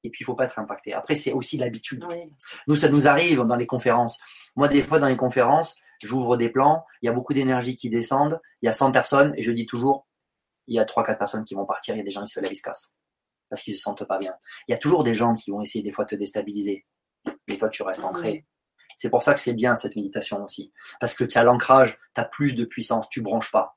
Et 0.04 0.10
puis, 0.10 0.22
il 0.22 0.24
faut 0.24 0.34
pas 0.34 0.44
être 0.44 0.58
impacté. 0.60 0.94
Après, 0.94 1.16
c'est 1.16 1.32
aussi 1.32 1.58
l'habitude. 1.58 2.06
Oui. 2.08 2.30
Nous, 2.68 2.76
ça 2.76 2.88
nous 2.88 3.08
arrive 3.08 3.40
dans 3.40 3.56
les 3.56 3.66
conférences. 3.66 4.20
Moi, 4.54 4.68
des 4.68 4.82
fois, 4.82 5.00
dans 5.00 5.08
les 5.08 5.16
conférences, 5.16 5.76
j'ouvre 6.00 6.36
des 6.36 6.48
plans, 6.48 6.84
il 7.00 7.06
y 7.06 7.08
a 7.08 7.12
beaucoup 7.12 7.32
d'énergie 7.32 7.74
qui 7.74 7.90
descendent, 7.90 8.40
il 8.60 8.66
y 8.66 8.68
a 8.68 8.72
100 8.72 8.92
personnes, 8.92 9.34
et 9.36 9.42
je 9.42 9.50
dis 9.50 9.66
toujours, 9.66 10.06
il 10.66 10.76
y 10.76 10.78
a 10.78 10.84
3-4 10.84 11.18
personnes 11.18 11.44
qui 11.44 11.54
vont 11.54 11.66
partir, 11.66 11.94
il 11.94 11.98
y 11.98 12.00
a 12.00 12.04
des 12.04 12.10
gens 12.10 12.24
qui 12.24 12.32
se 12.32 12.40
lèvent, 12.40 12.52
ils 12.52 12.56
se 12.56 12.62
cassent. 12.62 12.94
Parce 13.48 13.62
qu'ils 13.62 13.74
se 13.74 13.80
sentent 13.80 14.04
pas 14.04 14.18
bien. 14.18 14.34
Il 14.66 14.72
y 14.72 14.74
a 14.74 14.78
toujours 14.78 15.02
des 15.02 15.14
gens 15.14 15.34
qui 15.34 15.50
vont 15.50 15.60
essayer 15.60 15.82
des 15.82 15.92
fois 15.92 16.04
de 16.04 16.10
te 16.10 16.14
déstabiliser. 16.14 16.86
Mais 17.48 17.56
toi, 17.56 17.68
tu 17.68 17.82
restes 17.82 18.04
ancré. 18.04 18.46
C'est 18.96 19.10
pour 19.10 19.22
ça 19.22 19.34
que 19.34 19.40
c'est 19.40 19.52
bien 19.52 19.76
cette 19.76 19.96
méditation 19.96 20.44
aussi. 20.44 20.72
Parce 21.00 21.14
que 21.14 21.24
tu 21.24 21.36
as 21.38 21.44
l'ancrage, 21.44 21.98
tu 22.14 22.20
as 22.20 22.24
plus 22.24 22.56
de 22.56 22.64
puissance, 22.64 23.08
tu 23.08 23.20
branches 23.20 23.52
pas. 23.52 23.76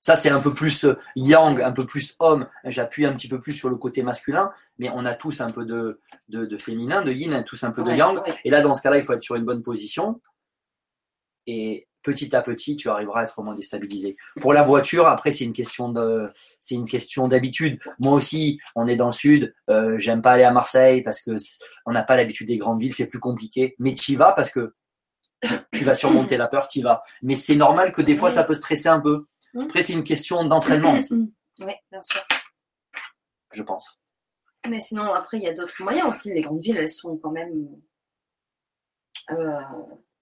Ça, 0.00 0.14
c'est 0.14 0.30
un 0.30 0.40
peu 0.40 0.54
plus 0.54 0.84
euh, 0.84 0.96
yang, 1.16 1.60
un 1.60 1.72
peu 1.72 1.84
plus 1.84 2.14
homme. 2.20 2.48
J'appuie 2.64 3.06
un 3.06 3.12
petit 3.12 3.28
peu 3.28 3.40
plus 3.40 3.52
sur 3.52 3.68
le 3.68 3.76
côté 3.76 4.04
masculin, 4.04 4.52
mais 4.78 4.88
on 4.94 5.04
a 5.04 5.14
tous 5.14 5.40
un 5.40 5.50
peu 5.50 5.64
de, 5.64 6.00
de, 6.28 6.46
de 6.46 6.58
féminin, 6.58 7.02
de 7.02 7.10
yin, 7.10 7.42
tous 7.42 7.64
un 7.64 7.72
peu 7.72 7.82
de 7.82 7.90
yang. 7.90 8.18
ouais. 8.18 8.34
Et 8.44 8.50
là, 8.50 8.60
dans 8.60 8.72
ce 8.72 8.82
cas-là, 8.82 8.98
il 8.98 9.04
faut 9.04 9.14
être 9.14 9.22
sur 9.22 9.34
une 9.34 9.44
bonne 9.44 9.62
position. 9.62 10.20
Et 11.46 11.86
petit 12.02 12.34
à 12.36 12.42
petit, 12.42 12.76
tu 12.76 12.88
arriveras 12.88 13.20
à 13.20 13.24
être 13.24 13.42
moins 13.42 13.54
déstabilisé. 13.54 14.16
Pour 14.40 14.52
la 14.52 14.62
voiture, 14.62 15.08
après, 15.08 15.32
c'est 15.32 15.44
une 15.44 15.52
question 15.52 15.88
de, 15.88 16.30
c'est 16.60 16.76
une 16.76 16.88
question 16.88 17.26
d'habitude. 17.26 17.80
Moi 17.98 18.14
aussi, 18.14 18.60
on 18.76 18.86
est 18.86 18.96
dans 18.96 19.06
le 19.06 19.12
sud. 19.12 19.54
Euh, 19.68 19.98
j'aime 19.98 20.22
pas 20.22 20.32
aller 20.32 20.44
à 20.44 20.52
Marseille 20.52 21.02
parce 21.02 21.20
que 21.20 21.32
on 21.84 21.92
n'a 21.92 22.04
pas 22.04 22.16
l'habitude 22.16 22.46
des 22.46 22.58
grandes 22.58 22.80
villes, 22.80 22.94
c'est 22.94 23.08
plus 23.08 23.18
compliqué. 23.18 23.74
Mais 23.80 23.94
tu 23.94 24.12
y 24.12 24.16
vas 24.16 24.32
parce 24.32 24.50
que 24.50 24.74
tu 25.72 25.84
vas 25.84 25.94
surmonter 25.94 26.36
la 26.36 26.46
peur, 26.46 26.68
tu 26.68 26.78
y 26.78 26.82
vas. 26.82 27.02
Mais 27.22 27.34
c'est 27.34 27.56
normal 27.56 27.90
que 27.92 28.02
des 28.02 28.14
fois, 28.14 28.30
ça 28.30 28.44
peut 28.44 28.54
stresser 28.54 28.88
un 28.88 29.00
peu. 29.00 29.26
Après, 29.60 29.82
c'est 29.82 29.94
une 29.94 30.04
question 30.04 30.44
d'entraînement, 30.44 30.98
aussi, 30.98 31.14
Oui, 31.58 31.72
bien 31.90 32.02
sûr. 32.02 32.22
je 33.52 33.62
pense. 33.62 34.00
Mais 34.68 34.80
sinon, 34.80 35.12
après, 35.12 35.38
il 35.38 35.44
y 35.44 35.48
a 35.48 35.52
d'autres 35.52 35.82
moyens 35.82 36.08
aussi. 36.08 36.32
Les 36.34 36.42
grandes 36.42 36.60
villes, 36.60 36.76
elles 36.76 36.88
sont 36.88 37.16
quand 37.16 37.30
même 37.30 37.68
euh, 39.30 39.60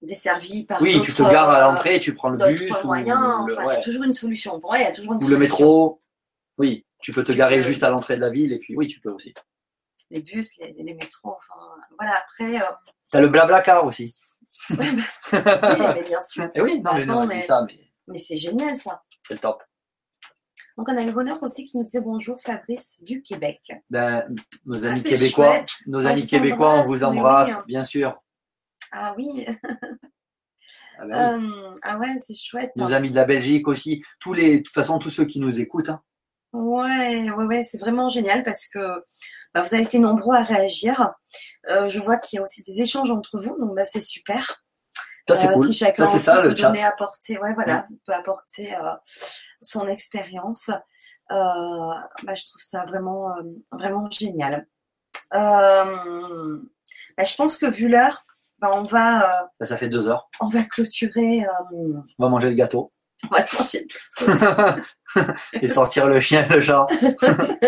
desservies 0.01 0.65
par 0.65 0.81
Oui, 0.81 1.01
tu 1.01 1.13
te 1.13 1.23
gares 1.23 1.49
à 1.49 1.59
euh, 1.59 1.61
l'entrée, 1.71 1.99
tu 1.99 2.13
prends 2.13 2.29
le 2.29 2.37
bus 2.37 2.71
ou, 2.83 2.87
moyens. 2.87 3.19
le, 3.47 3.53
Enfin, 3.53 3.61
il 3.61 3.65
y 3.65 3.67
ouais, 3.67 3.75
a 3.75 3.79
toujours 3.79 4.03
une 4.03 4.13
solution. 4.13 4.59
Pour 4.59 4.69
moi, 4.71 4.79
il 4.79 4.83
y 4.83 4.87
a 4.87 4.91
toujours 4.91 5.13
une 5.13 5.23
ou 5.23 5.27
le 5.27 5.37
métro. 5.37 6.01
Oui, 6.57 6.85
tu 7.01 7.11
peux 7.11 7.23
te 7.23 7.31
Tu 7.31 7.37
garer 7.37 7.55
peux- 7.57 7.61
juste 7.61 7.83
à 7.83 7.89
l'entrée 7.89 8.15
de 8.15 8.21
la 8.21 8.29
ville 8.29 8.53
et 8.53 8.59
puis 8.59 8.75
oui, 8.75 8.87
tu 8.87 8.99
peux 8.99 9.09
aussi. 9.11 9.33
Les 10.11 10.21
bus, 10.21 10.57
les, 10.59 10.71
les 10.71 10.93
métros, 10.93 11.35
enfin, 11.37 11.59
voilà, 11.97 12.13
après, 12.17 12.61
euh, 12.61 12.65
T'as 13.09 13.19
le 13.19 13.27
blabla 13.27 13.61
car 13.61 13.85
aussi. 13.85 14.15
oui, 14.69 14.77
mais 15.33 16.03
bien 16.07 16.21
sûr. 16.23 16.49
Et 16.53 16.61
oui, 16.61 16.79
non, 16.81 17.05
non, 17.05 17.25
mais- 17.25 17.41
ça, 17.41 17.63
mais 17.67 17.79
Mais 18.07 18.19
c'est 18.19 18.37
génial, 18.37 18.75
ça. 18.77 19.01
c'est 19.27 19.33
le 19.33 19.39
top. 19.39 19.63
Donc, 20.77 20.89
on 20.89 20.97
a 20.97 21.03
le 21.03 21.11
bonheur 21.13 21.41
aussi 21.41 21.65
qui 21.65 21.77
nous 21.77 21.83
disait 21.83 22.01
bonjour, 22.01 22.39
Fabrice 22.41 23.01
du 23.03 23.21
Québec. 23.21 23.61
Ben, 23.89 24.25
nos 24.65 24.85
Ah, 24.85 24.89
amis 24.89 25.03
québécois, 25.03 25.53
chouette. 25.55 25.69
nos 25.87 26.01
On 26.03 26.05
amis 26.05 26.21
vous 26.23 26.27
québécois, 26.27 26.67
on 26.67 26.71
embrasse, 26.73 26.85
vous 26.87 26.93
oui, 26.97 27.03
embrasse, 27.05 27.51
hein. 27.53 27.63
bien 27.67 27.83
sûr. 27.85 28.21
Ah 28.97 29.13
oui, 29.17 29.45
Ah 30.97 31.05
ben 31.05 31.39
oui. 31.39 31.47
euh, 31.47 31.75
ah 31.81 31.97
ouais, 31.99 32.17
c'est 32.19 32.35
chouette. 32.35 32.71
Nos 32.77 32.93
amis 32.93 33.09
de 33.09 33.15
la 33.15 33.25
Belgique 33.25 33.67
aussi, 33.67 34.01
tous 34.19 34.33
les, 34.33 34.59
de 34.59 34.63
toute 34.63 34.73
façon, 34.73 34.99
tous 34.99 35.09
ceux 35.09 35.25
qui 35.25 35.39
nous 35.41 35.59
écoutent. 35.59 35.89
hein. 35.89 36.01
Ouais, 36.53 37.29
ouais, 37.29 37.43
ouais, 37.45 37.63
c'est 37.65 37.77
vraiment 37.79 38.07
génial 38.07 38.43
parce 38.43 38.67
que 38.69 38.79
bah, 39.53 39.61
vous 39.61 39.73
avez 39.73 39.83
été 39.83 39.99
nombreux 39.99 40.35
à 40.37 40.43
réagir. 40.43 41.11
Euh, 41.69 41.89
je 41.89 41.99
vois 41.99 42.17
qu'il 42.17 42.37
y 42.37 42.39
a 42.39 42.43
aussi 42.43 42.63
des 42.63 42.79
échanges 42.81 43.11
entre 43.11 43.41
vous, 43.41 43.57
donc 43.59 43.75
bah, 43.75 43.83
c'est 43.83 43.99
super. 44.01 44.63
Ça, 45.27 45.35
c'est 45.35 45.47
Euh, 45.49 45.53
cool. 45.53 45.67
Si 45.67 45.73
chacun 45.73 46.05
Ça, 46.05 46.11
c'est 46.13 46.19
ça, 46.19 46.41
peut 46.41 46.49
le 46.49 46.55
chat. 46.55 46.71
apporter, 46.87 47.37
ouais, 47.39 47.53
voilà, 47.55 47.85
peut 48.05 48.13
apporter 48.13 48.73
euh, 48.75 48.93
son 49.61 49.87
expérience. 49.87 50.69
Bah, 51.29 52.07
je 52.35 52.43
trouve 52.45 52.61
ça 52.61 52.85
vraiment, 52.85 53.35
vraiment 53.71 54.09
génial. 54.09 54.65
Bah, 55.31 57.23
je 57.23 57.35
pense 57.35 57.57
que 57.57 57.65
vu 57.69 57.87
l'heure, 57.89 58.24
bah, 58.59 58.69
on 58.73 58.83
va, 58.83 59.23
euh, 59.41 59.45
Ben, 59.59 59.65
ça 59.65 59.77
fait 59.77 59.89
deux 59.89 60.07
heures. 60.07 60.29
on 60.39 60.49
va 60.49 60.63
clôturer. 60.63 61.43
euh, 61.43 61.93
On 62.19 62.23
va 62.23 62.29
manger 62.29 62.49
le 62.49 62.55
gâteau 62.55 62.91
on 63.31 63.33
va 63.35 63.45
manger. 63.57 63.87
et 65.61 65.67
sortir 65.69 66.07
le 66.07 66.19
chien 66.19 66.45
et 66.45 66.53
le 66.53 66.61
chat. 66.61 66.85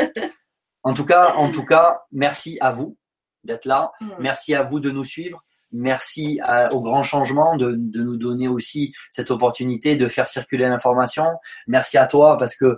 en 0.84 0.94
tout 0.94 1.06
cas, 1.06 1.34
en 1.36 1.50
tout 1.52 1.64
cas, 1.66 2.02
merci 2.12 2.58
à 2.62 2.72
vous 2.72 2.98
d'être 3.44 3.66
là. 3.66 3.92
Hmm. 4.02 4.10
Merci 4.20 4.54
à 4.56 4.64
vous 4.64 4.80
de 4.80 4.92
nous 4.92 5.04
suivre. 5.06 5.44
Merci 5.72 6.40
à- 6.44 6.72
au 6.74 6.82
grand 6.82 7.02
changement 7.04 7.56
de, 7.58 7.74
de 7.78 8.02
nous 8.04 8.18
donner 8.18 8.48
aussi 8.48 8.94
cette 9.12 9.32
opportunité 9.32 9.96
de 9.96 10.08
faire 10.08 10.28
circuler 10.28 10.68
l'information. 10.68 11.26
Merci 11.68 11.98
à 11.98 12.06
toi 12.08 12.38
parce 12.38 12.56
que 12.56 12.78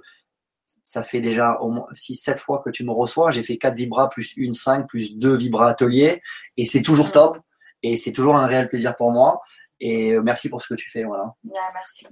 ça 0.83 1.03
fait 1.03 1.21
déjà 1.21 1.57
au 1.61 1.69
moins 1.69 1.87
6-7 1.93 2.37
fois 2.37 2.61
que 2.63 2.69
tu 2.69 2.83
me 2.85 2.91
reçois. 2.91 3.29
J'ai 3.31 3.43
fait 3.43 3.57
4 3.57 3.75
vibras 3.75 4.07
plus 4.09 4.33
une 4.37 4.53
5 4.53 4.87
plus 4.87 5.17
2 5.17 5.35
vibras 5.37 5.69
atelier 5.69 6.21
et 6.57 6.65
c'est 6.65 6.81
toujours 6.83 7.07
Mm. 7.07 7.11
top 7.11 7.37
et 7.83 7.95
c'est 7.95 8.11
toujours 8.11 8.35
un 8.35 8.47
réel 8.47 8.69
plaisir 8.69 8.95
pour 8.95 9.11
moi. 9.11 9.41
Et 9.79 10.11
euh, 10.11 10.21
merci 10.21 10.49
pour 10.49 10.61
ce 10.61 10.67
que 10.67 10.75
tu 10.75 10.89
fais. 10.89 11.03
Voilà. 11.03 11.33
Ah, 11.55 11.69
merci. 11.73 12.07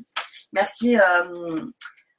Merci 0.53 0.97
euh, 0.97 1.65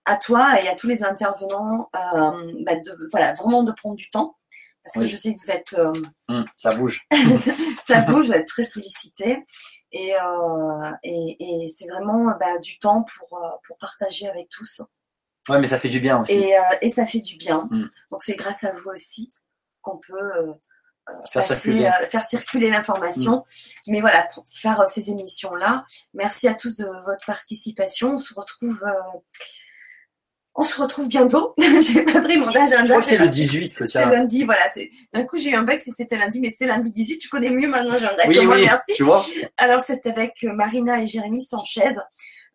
à 0.05 0.17
toi 0.17 0.61
et 0.63 0.69
à 0.69 0.75
tous 0.75 0.87
les 0.87 1.05
intervenants 1.05 1.89
euh, 1.95 2.53
bah, 2.65 2.77
de, 2.77 3.09
voilà, 3.11 3.33
vraiment 3.35 3.63
de 3.63 3.73
prendre 3.73 3.97
du 3.97 4.11
temps. 4.11 4.37
Parce 4.85 5.05
que 5.05 5.07
je 5.07 5.17
sais 5.17 5.35
que 5.35 5.41
vous 5.45 5.51
êtes, 5.51 5.75
euh, 5.75 5.93
Hum, 6.29 6.47
ça 6.57 6.71
bouge. 6.77 7.07
ça 7.87 8.03
bouge, 8.03 8.27
vous 8.27 8.33
êtes 8.33 8.49
très 8.49 8.65
sollicité. 8.65 9.45
Et, 9.93 10.13
et, 11.03 11.37
et 11.65 11.69
c'est 11.69 11.89
vraiment 11.89 12.35
bah, 12.39 12.59
du 12.59 12.79
temps 12.79 13.05
pour, 13.05 13.39
pour 13.67 13.79
partager 13.79 14.29
avec 14.29 14.49
tous. 14.49 14.83
Ouais, 15.49 15.59
mais 15.59 15.67
ça 15.67 15.79
fait 15.79 15.89
du 15.89 16.01
bien 16.01 16.23
aussi. 16.23 16.33
Et, 16.33 16.55
et 16.83 16.91
ça 16.91 17.07
fait 17.07 17.21
du 17.21 17.37
bien. 17.37 17.69
Mm. 17.71 17.91
Donc 18.11 18.23
c'est 18.23 18.37
grâce 18.37 18.65
à 18.65 18.73
vous 18.73 18.91
aussi 18.91 19.31
qu'on 19.83 19.99
peut 19.99 20.55
Faire 21.09 21.33
passer, 21.33 21.55
circuler. 21.55 21.87
euh, 21.87 22.07
faire 22.09 22.25
circuler 22.25 22.71
l'information. 22.71 23.45
Mais 23.89 24.01
voilà, 24.01 24.29
pour 24.35 24.45
faire 24.53 24.81
euh, 24.81 24.87
ces 24.87 25.11
émissions-là, 25.11 25.85
merci 26.15 26.49
à 26.49 26.55
tous 26.55 26.77
de 26.77 26.85
votre 27.05 27.25
participation. 27.27 28.15
On 28.15 28.19
se 28.19 28.35
retrouve, 28.35 28.83
euh, 28.85 29.19
on 30.55 30.65
se 30.65 30.81
retrouve 30.83 31.09
bientôt. 31.09 31.55
j'ai 31.81 32.05
pas 32.05 32.21
pris 32.21 32.37
mon 32.37 32.49
agenda. 32.49 32.77
Je 32.83 32.85
crois 32.87 32.99
que 32.99 33.05
c'est 33.05 33.19
le 33.19 33.25
pas- 33.27 33.31
18 33.31 33.75
que 33.75 33.85
tu 33.85 33.91
C'est 33.91 34.05
lundi, 34.07 34.45
voilà. 34.45 34.65
D'un 35.13 35.25
coup, 35.25 35.39
j'ai 35.39 35.51
eu 35.51 35.55
un 35.55 35.63
bug 35.63 35.79
si 35.79 35.93
c'était 35.93 36.19
lundi, 36.19 36.41
mais 36.41 36.51
c'est 36.51 36.67
lundi 36.67 36.93
18. 36.93 37.19
Tu 37.19 37.29
connais 37.29 37.51
mieux 37.51 37.69
mon 37.69 37.75
agenda 37.75 38.23
Oui, 38.27 38.37
que 38.37 38.41
moi, 38.41 38.57
oui, 38.57 38.63
merci. 38.63 38.95
tu 38.97 39.05
vois. 39.05 39.25
Alors, 39.57 39.83
c'est 39.83 40.05
avec 40.07 40.43
Marina 40.43 41.01
et 41.01 41.07
Jérémy 41.07 41.43
Sanchez 41.43 41.93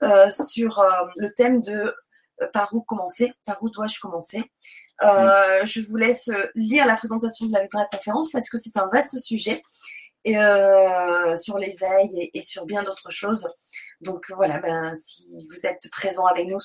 euh, 0.04 0.30
sur 0.30 0.80
euh, 0.80 0.90
le 1.16 1.30
thème 1.34 1.62
de 1.62 1.96
euh, 2.42 2.48
par 2.52 2.74
où 2.74 2.82
commencer, 2.82 3.32
par 3.46 3.62
où 3.64 3.70
dois-je 3.70 4.00
commencer. 4.00 4.44
Euh, 5.02 5.66
Je 5.66 5.82
vous 5.82 5.96
laisse 5.96 6.28
euh, 6.30 6.46
lire 6.56 6.86
la 6.86 6.96
présentation 6.96 7.48
de 7.48 7.54
la 7.54 7.66
vraie 7.72 7.88
conférence 7.92 8.32
parce 8.32 8.50
que 8.50 8.58
c'est 8.58 8.78
un 8.78 8.88
vaste 8.92 9.20
sujet 9.20 9.62
et, 10.24 10.38
euh, 10.38 11.36
sur 11.36 11.58
l'éveil 11.58 12.10
et, 12.18 12.38
et 12.38 12.42
sur 12.44 12.66
bien 12.66 12.84
d'autres 12.84 13.12
choses. 13.12 13.48
Donc 14.02 14.32
voilà, 14.36 14.60
ben, 14.60 14.94
si 14.96 15.48
vous 15.50 15.66
êtes 15.66 15.90
présents 15.92 16.26
avec 16.26 16.48
nous 16.48 16.58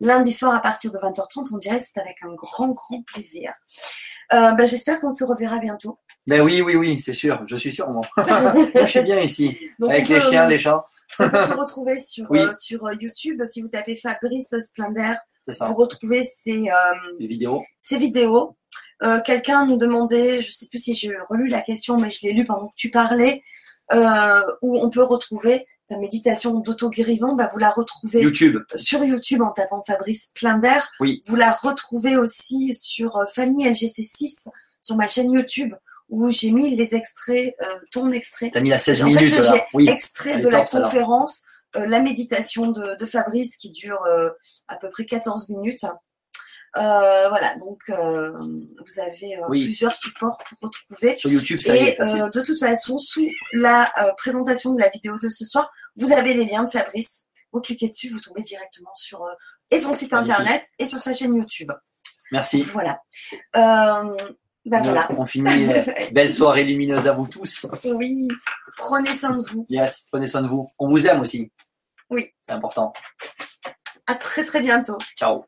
lundi 0.00 0.32
soir 0.32 0.54
à 0.54 0.60
partir 0.60 0.90
de 0.92 0.98
20h30, 0.98 1.50
on 1.52 1.58
dirait 1.58 1.78
c'est 1.78 2.00
avec 2.00 2.16
un 2.22 2.34
grand, 2.34 2.68
grand 2.68 3.02
plaisir. 3.02 3.52
Euh, 4.32 4.52
ben, 4.52 4.66
J'espère 4.66 5.00
qu'on 5.00 5.12
se 5.12 5.24
reverra 5.24 5.58
bientôt. 5.58 5.98
Ben 6.26 6.40
oui, 6.40 6.62
oui, 6.62 6.74
oui, 6.74 7.00
c'est 7.00 7.12
sûr. 7.12 7.44
Je 7.46 7.54
suis 7.56 7.70
sûr, 7.72 7.86
je 8.16 8.86
suis 8.86 9.02
bien 9.02 9.20
ici. 9.20 9.56
Donc, 9.78 9.90
Avec 9.92 10.08
les 10.08 10.20
chiens, 10.20 10.48
les 10.48 10.58
chats. 10.58 10.84
On 11.20 11.28
peut 11.28 11.44
te 11.44 11.52
retrouver 11.52 12.00
sur, 12.00 12.26
Oui. 12.30 12.40
sur 12.58 12.90
YouTube. 12.98 13.42
Si 13.46 13.60
vous 13.60 13.68
tapez 13.68 13.94
Fabrice 13.96 14.54
Splender. 14.58 15.14
Vous 15.46 15.74
retrouvez 15.74 16.24
ces, 16.24 16.68
euh, 16.68 17.16
vidéos. 17.18 17.62
ces 17.78 17.98
vidéos. 17.98 18.56
Euh, 19.02 19.20
Quelqu'un 19.20 19.66
nous 19.66 19.76
demandait, 19.76 20.40
je 20.40 20.50
sais 20.52 20.66
plus 20.68 20.78
si 20.78 20.94
j'ai 20.94 21.12
relu 21.28 21.48
la 21.48 21.60
question, 21.60 21.96
mais 21.96 22.10
je 22.10 22.26
l'ai 22.26 22.32
lu 22.32 22.44
pendant 22.46 22.68
que 22.68 22.74
tu 22.76 22.90
parlais, 22.90 23.42
euh, 23.92 24.40
où 24.62 24.78
on 24.78 24.88
peut 24.90 25.02
retrouver 25.04 25.66
ta 25.88 25.98
méditation 25.98 26.54
d'auto-guérison. 26.60 27.34
Bah, 27.34 27.50
vous 27.52 27.58
la 27.58 27.70
retrouvez 27.70 28.22
YouTube. 28.22 28.62
sur 28.76 29.04
YouTube 29.04 29.42
en 29.42 29.50
tapant 29.50 29.82
Fabrice 29.86 30.28
Splender. 30.28 30.78
Oui. 31.00 31.22
Vous 31.26 31.36
la 31.36 31.52
retrouvez 31.52 32.16
aussi 32.16 32.74
sur 32.74 33.22
Fanny 33.34 33.68
LGC6, 33.68 34.46
sur 34.80 34.96
ma 34.96 35.06
chaîne 35.08 35.30
YouTube, 35.32 35.74
où 36.08 36.30
j'ai 36.30 36.52
mis 36.52 36.74
les 36.74 36.94
extraits, 36.94 37.54
euh, 37.62 37.66
ton 37.92 38.10
extrait 38.12 38.50
T'as 38.50 38.60
mis 38.60 38.70
la 38.70 38.78
16 38.78 39.02
en 39.02 39.06
fait, 39.08 39.14
minutes 39.14 39.38
là. 39.38 39.52
j'ai 39.54 39.62
Oui. 39.74 39.88
extrait 39.90 40.30
elle 40.36 40.40
de 40.44 40.48
la 40.48 40.64
top, 40.64 40.82
conférence, 40.84 41.42
la 41.74 42.00
méditation 42.00 42.70
de, 42.70 42.96
de 42.96 43.06
Fabrice 43.06 43.56
qui 43.56 43.70
dure 43.72 44.02
euh, 44.06 44.30
à 44.68 44.76
peu 44.76 44.90
près 44.90 45.04
14 45.06 45.48
minutes. 45.50 45.84
Euh, 46.76 47.28
voilà, 47.28 47.54
donc 47.60 47.78
euh, 47.90 48.32
vous 48.40 49.00
avez 49.00 49.36
euh, 49.38 49.46
Oui. 49.48 49.64
plusieurs 49.64 49.94
supports 49.94 50.38
pour 50.48 50.58
retrouver. 50.68 51.16
Sur 51.18 51.30
YouTube, 51.30 51.60
ça 51.60 51.76
y 51.76 51.78
est, 51.78 51.92
Et 51.92 51.96
facile. 51.96 52.22
euh, 52.22 52.28
de 52.30 52.40
toute 52.42 52.58
façon, 52.58 52.98
sous 52.98 53.28
la 53.52 53.92
euh, 54.02 54.12
présentation 54.16 54.74
de 54.74 54.80
la 54.80 54.88
vidéo 54.88 55.16
de 55.18 55.28
ce 55.28 55.44
soir, 55.44 55.70
vous 55.96 56.10
avez 56.10 56.34
les 56.34 56.44
liens 56.46 56.64
de 56.64 56.70
Fabrice. 56.70 57.24
Vous 57.52 57.60
cliquez 57.60 57.88
dessus, 57.88 58.10
vous 58.10 58.18
tombez 58.18 58.42
directement 58.42 58.90
sur 58.94 59.22
euh, 59.22 59.30
et 59.70 59.78
son 59.78 59.94
site 59.94 60.12
internet 60.12 60.64
et 60.80 60.86
sur 60.86 60.98
sa 60.98 61.14
chaîne 61.14 61.36
YouTube. 61.36 61.70
Merci. 62.32 62.62
Voilà. 62.62 63.00
Euh, 63.56 64.16
bah 64.66 64.80
voilà. 64.82 65.06
On 65.16 65.24
finit. 65.26 65.68
euh, 65.70 65.82
Belle 66.12 66.32
soirée 66.32 66.64
lumineuse 66.64 67.06
à 67.06 67.12
vous 67.12 67.28
tous. 67.28 67.66
Oui, 67.84 68.26
prenez 68.76 69.14
soin 69.14 69.36
de 69.36 69.44
vous. 69.48 69.64
Yes, 69.68 70.06
prenez 70.10 70.26
soin 70.26 70.42
de 70.42 70.48
vous. 70.48 70.66
On 70.80 70.88
vous 70.88 71.06
aime 71.06 71.20
aussi. 71.20 71.52
Oui. 72.10 72.30
C'est 72.42 72.52
important. 72.52 72.92
À 74.06 74.14
très 74.14 74.44
très 74.44 74.60
bientôt. 74.60 74.98
Ciao. 75.16 75.44